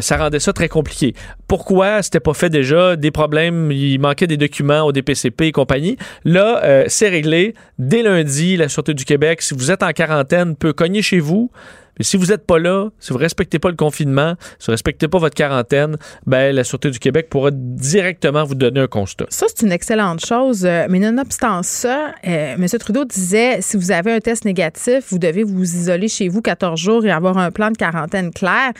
ça 0.00 0.16
rendait 0.16 0.40
ça 0.40 0.52
très 0.52 0.68
compliqué. 0.68 1.14
Pourquoi? 1.48 2.02
C'était 2.02 2.20
pas 2.20 2.33
fait 2.34 2.50
déjà? 2.50 2.96
Des 2.96 3.10
problèmes, 3.10 3.70
il 3.72 3.98
manquait 3.98 4.26
des 4.26 4.36
documents 4.36 4.82
au 4.82 4.92
DPCP 4.92 5.46
et 5.46 5.52
compagnie. 5.52 5.96
Là, 6.24 6.62
euh, 6.64 6.84
c'est 6.88 7.08
réglé. 7.08 7.54
Dès 7.78 8.02
lundi, 8.02 8.56
la 8.56 8.68
Sûreté 8.68 8.94
du 8.94 9.04
Québec, 9.04 9.42
si 9.42 9.54
vous 9.54 9.70
êtes 9.70 9.82
en 9.82 9.90
quarantaine, 9.92 10.56
peut 10.56 10.72
cogner 10.72 11.02
chez 11.02 11.20
vous. 11.20 11.50
Mais 11.98 12.04
si 12.04 12.16
vous 12.16 12.26
n'êtes 12.26 12.46
pas 12.46 12.58
là, 12.58 12.88
si 12.98 13.12
vous 13.12 13.18
respectez 13.18 13.58
pas 13.58 13.70
le 13.70 13.76
confinement, 13.76 14.34
si 14.58 14.66
vous 14.66 14.72
respectez 14.72 15.08
pas 15.08 15.18
votre 15.18 15.34
quarantaine, 15.34 15.96
ben 16.26 16.54
la 16.54 16.64
Sûreté 16.64 16.90
du 16.90 16.98
Québec 16.98 17.28
pourra 17.30 17.50
directement 17.52 18.44
vous 18.44 18.54
donner 18.54 18.80
un 18.80 18.86
constat. 18.86 19.26
Ça, 19.28 19.46
c'est 19.54 19.64
une 19.64 19.72
excellente 19.72 20.24
chose. 20.24 20.64
Euh, 20.64 20.86
mais 20.88 20.98
nonobstant 20.98 21.62
ça, 21.62 22.12
euh, 22.26 22.54
M. 22.54 22.66
Trudeau 22.78 23.04
disait 23.04 23.58
si 23.60 23.76
vous 23.76 23.92
avez 23.92 24.12
un 24.12 24.20
test 24.20 24.44
négatif, 24.44 25.04
vous 25.10 25.18
devez 25.18 25.44
vous 25.44 25.62
isoler 25.62 26.08
chez 26.08 26.28
vous 26.28 26.42
14 26.42 26.80
jours 26.80 27.06
et 27.06 27.10
avoir 27.10 27.38
un 27.38 27.50
plan 27.50 27.70
de 27.70 27.76
quarantaine 27.76 28.32
clair 28.32 28.72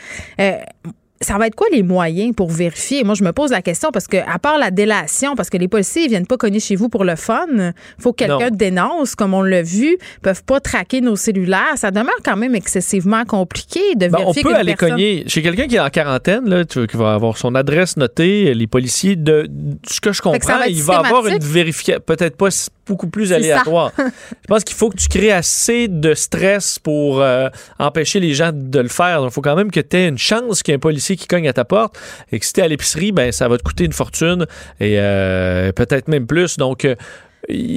ça 1.21 1.37
va 1.37 1.47
être 1.47 1.55
quoi 1.55 1.67
les 1.71 1.83
moyens 1.83 2.35
pour 2.35 2.51
vérifier? 2.51 3.03
Moi, 3.03 3.15
je 3.15 3.23
me 3.23 3.31
pose 3.31 3.51
la 3.51 3.61
question 3.61 3.89
parce 3.91 4.07
que, 4.07 4.17
à 4.17 4.37
part 4.37 4.57
la 4.57 4.69
délation, 4.69 5.35
parce 5.35 5.49
que 5.49 5.57
les 5.57 5.67
policiers 5.67 6.03
ne 6.03 6.09
viennent 6.09 6.27
pas 6.27 6.37
cogner 6.37 6.59
chez 6.59 6.75
vous 6.75 6.89
pour 6.89 7.05
le 7.05 7.15
fun, 7.15 7.47
faut 7.97 8.11
que 8.11 8.25
quelqu'un 8.25 8.49
dénonce, 8.51 9.15
comme 9.15 9.33
on 9.33 9.41
l'a 9.41 9.61
vu, 9.61 9.97
peuvent 10.21 10.43
pas 10.43 10.59
traquer 10.59 10.99
nos 10.99 11.15
cellulaires. 11.15 11.77
Ça 11.77 11.91
demeure 11.91 12.19
quand 12.23 12.35
même 12.35 12.53
excessivement 12.53 13.23
compliqué 13.23 13.79
de 13.95 14.07
ben, 14.07 14.19
vérifier. 14.19 14.43
on 14.45 14.49
peut 14.49 14.55
aller 14.55 14.73
cogner 14.75 15.23
chez 15.27 15.41
quelqu'un 15.41 15.67
qui 15.67 15.77
est 15.77 15.79
en 15.79 15.89
quarantaine, 15.89 16.49
là, 16.49 16.65
qui 16.65 16.97
va 16.97 17.13
avoir 17.13 17.37
son 17.37 17.55
adresse 17.55 17.95
notée, 17.95 18.53
les 18.53 18.67
policiers, 18.67 19.15
de, 19.15 19.49
ce 19.87 20.01
que 20.01 20.11
je 20.11 20.21
comprends, 20.21 20.63
il 20.67 20.83
va 20.83 20.99
avoir 20.99 21.27
une 21.27 21.39
vérification, 21.39 22.01
peut-être 22.05 22.35
pas 22.35 22.49
beaucoup 22.85 23.07
plus 23.07 23.33
aléatoire. 23.33 23.91
je 23.97 24.47
pense 24.47 24.63
qu'il 24.63 24.75
faut 24.75 24.89
que 24.89 24.97
tu 24.97 25.07
crées 25.07 25.31
assez 25.31 25.87
de 25.87 26.13
stress 26.13 26.77
pour 26.77 27.21
euh, 27.21 27.49
empêcher 27.79 28.19
les 28.19 28.33
gens 28.33 28.51
de 28.53 28.79
le 28.79 28.89
faire. 28.89 29.21
Il 29.23 29.31
faut 29.31 29.41
quand 29.41 29.55
même 29.55 29.71
que 29.71 29.79
tu 29.79 29.97
aies 29.97 30.07
une 30.07 30.17
chance 30.17 30.61
qu'il 30.61 30.71
y 30.71 30.73
ait 30.73 30.77
un 30.77 30.79
policier 30.79 31.04
qui 31.13 31.27
cogne 31.27 31.47
à 31.47 31.53
ta 31.53 31.65
porte 31.65 31.97
et 32.31 32.39
que 32.39 32.45
si 32.45 32.53
tu 32.53 32.59
es 32.59 32.63
à 32.63 32.67
l'épicerie, 32.67 33.11
ben, 33.11 33.31
ça 33.31 33.47
va 33.47 33.57
te 33.57 33.63
coûter 33.63 33.85
une 33.85 33.93
fortune 33.93 34.45
et 34.79 34.99
euh, 34.99 35.71
peut-être 35.71 36.07
même 36.07 36.27
plus. 36.27 36.57
Donc, 36.57 36.85
euh, 36.85 36.95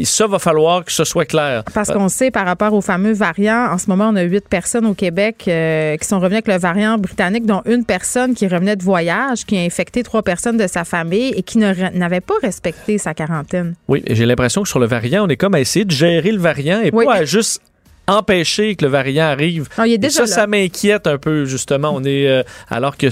ça 0.04 0.26
va 0.26 0.38
falloir 0.38 0.84
que 0.84 0.92
ce 0.92 1.04
soit 1.04 1.24
clair. 1.24 1.62
Parce 1.74 1.90
qu'on 1.90 2.08
sait 2.08 2.30
par 2.30 2.46
rapport 2.46 2.72
aux 2.72 2.80
fameux 2.80 3.12
variants, 3.12 3.70
en 3.70 3.78
ce 3.78 3.88
moment, 3.88 4.08
on 4.08 4.16
a 4.16 4.22
huit 4.22 4.48
personnes 4.48 4.86
au 4.86 4.94
Québec 4.94 5.44
euh, 5.48 5.96
qui 5.96 6.06
sont 6.06 6.18
revenues 6.18 6.36
avec 6.36 6.48
le 6.48 6.58
variant 6.58 6.98
britannique, 6.98 7.46
dont 7.46 7.62
une 7.66 7.84
personne 7.84 8.34
qui 8.34 8.46
revenait 8.46 8.76
de 8.76 8.82
voyage, 8.82 9.44
qui 9.44 9.58
a 9.58 9.60
infecté 9.60 10.02
trois 10.02 10.22
personnes 10.22 10.56
de 10.56 10.66
sa 10.66 10.84
famille 10.84 11.32
et 11.36 11.42
qui 11.42 11.58
n'avait 11.58 12.20
pas 12.20 12.34
respecté 12.42 12.98
sa 12.98 13.14
quarantaine. 13.14 13.74
Oui, 13.88 14.02
j'ai 14.08 14.26
l'impression 14.26 14.62
que 14.62 14.68
sur 14.68 14.78
le 14.78 14.86
variant, 14.86 15.26
on 15.26 15.28
est 15.28 15.36
comme 15.36 15.54
à 15.54 15.60
essayer 15.60 15.84
de 15.84 15.90
gérer 15.90 16.32
le 16.32 16.40
variant 16.40 16.80
et 16.80 16.90
pas 16.90 17.14
à 17.14 17.24
juste 17.24 17.60
empêcher 18.08 18.74
que 18.74 18.84
le 18.84 18.90
variant 18.90 19.26
arrive. 19.26 19.68
Ah, 19.76 19.84
ça, 20.08 20.26
ça 20.26 20.46
m'inquiète 20.46 21.06
un 21.06 21.18
peu, 21.18 21.44
justement. 21.44 21.92
On 21.94 22.02
est, 22.02 22.26
euh, 22.26 22.42
alors 22.68 22.96
que 22.96 23.06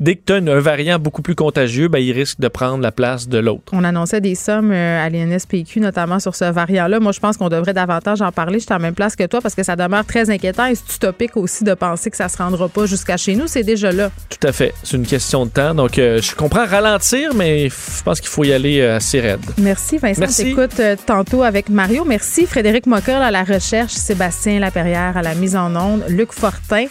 dès 0.00 0.16
que 0.16 0.22
tu 0.26 0.32
as 0.32 0.36
un 0.36 0.60
variant 0.60 0.98
beaucoup 0.98 1.22
plus 1.22 1.36
contagieux, 1.36 1.88
ben, 1.88 2.00
il 2.00 2.12
risque 2.12 2.40
de 2.40 2.48
prendre 2.48 2.82
la 2.82 2.92
place 2.92 3.28
de 3.28 3.38
l'autre. 3.38 3.72
On 3.72 3.84
annonçait 3.84 4.20
des 4.20 4.34
sommes 4.34 4.72
euh, 4.72 5.04
à 5.04 5.08
l'INSPQ, 5.08 5.80
notamment 5.80 6.18
sur 6.18 6.34
ce 6.34 6.44
variant-là. 6.44 7.00
Moi, 7.00 7.12
je 7.12 7.20
pense 7.20 7.36
qu'on 7.36 7.48
devrait 7.48 7.72
davantage 7.72 8.20
en 8.20 8.32
parler. 8.32 8.58
Je 8.58 8.64
suis 8.64 8.74
en 8.74 8.80
même 8.80 8.94
place 8.94 9.14
que 9.14 9.24
toi 9.24 9.40
parce 9.40 9.54
que 9.54 9.62
ça 9.62 9.76
demeure 9.76 10.04
très 10.04 10.28
inquiétant 10.30 10.66
et 10.66 10.74
c'est 10.74 10.96
utopique 10.96 11.36
aussi 11.36 11.62
de 11.62 11.74
penser 11.74 12.10
que 12.10 12.16
ça 12.16 12.28
se 12.28 12.36
rendra 12.36 12.68
pas 12.68 12.86
jusqu'à 12.86 13.16
chez 13.16 13.36
nous. 13.36 13.46
C'est 13.46 13.62
déjà 13.62 13.92
là. 13.92 14.10
Tout 14.28 14.46
à 14.46 14.52
fait. 14.52 14.74
C'est 14.82 14.96
une 14.96 15.06
question 15.06 15.46
de 15.46 15.50
temps. 15.50 15.74
Donc, 15.74 15.98
euh, 15.98 16.20
je 16.20 16.34
comprends 16.34 16.66
ralentir, 16.66 17.34
mais 17.34 17.68
je 17.68 18.02
pense 18.02 18.20
qu'il 18.20 18.30
faut 18.30 18.44
y 18.44 18.52
aller 18.52 18.82
assez 18.82 19.20
raide. 19.20 19.40
Merci, 19.58 19.98
Vincent. 19.98 20.20
Merci. 20.20 20.48
Écoute 20.48 20.80
tantôt 21.06 21.42
avec 21.42 21.68
Mario. 21.68 22.04
Merci, 22.04 22.46
Frédéric 22.46 22.86
Mocker 22.86 23.20
à 23.20 23.30
la 23.30 23.44
recherche. 23.44 23.92
Sébastien 23.92 24.23
Sébastien 24.30 24.58
Laperrière 24.58 25.18
à 25.18 25.22
la 25.22 25.34
mise 25.34 25.54
en 25.54 25.76
onde, 25.76 26.02
Luc 26.08 26.32
Fortin, 26.32 26.86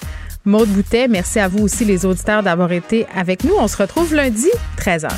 Maude 0.45 0.69
Boutet. 0.69 1.07
Merci 1.07 1.39
à 1.39 1.47
vous 1.47 1.64
aussi, 1.64 1.84
les 1.84 2.05
auditeurs, 2.05 2.43
d'avoir 2.43 2.72
été 2.72 3.07
avec 3.15 3.43
nous. 3.43 3.55
On 3.57 3.68
se 3.68 3.76
retrouve 3.76 4.14
lundi, 4.14 4.49
13h. 4.77 5.10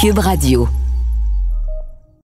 Cube 0.00 0.18
Radio. 0.18 0.68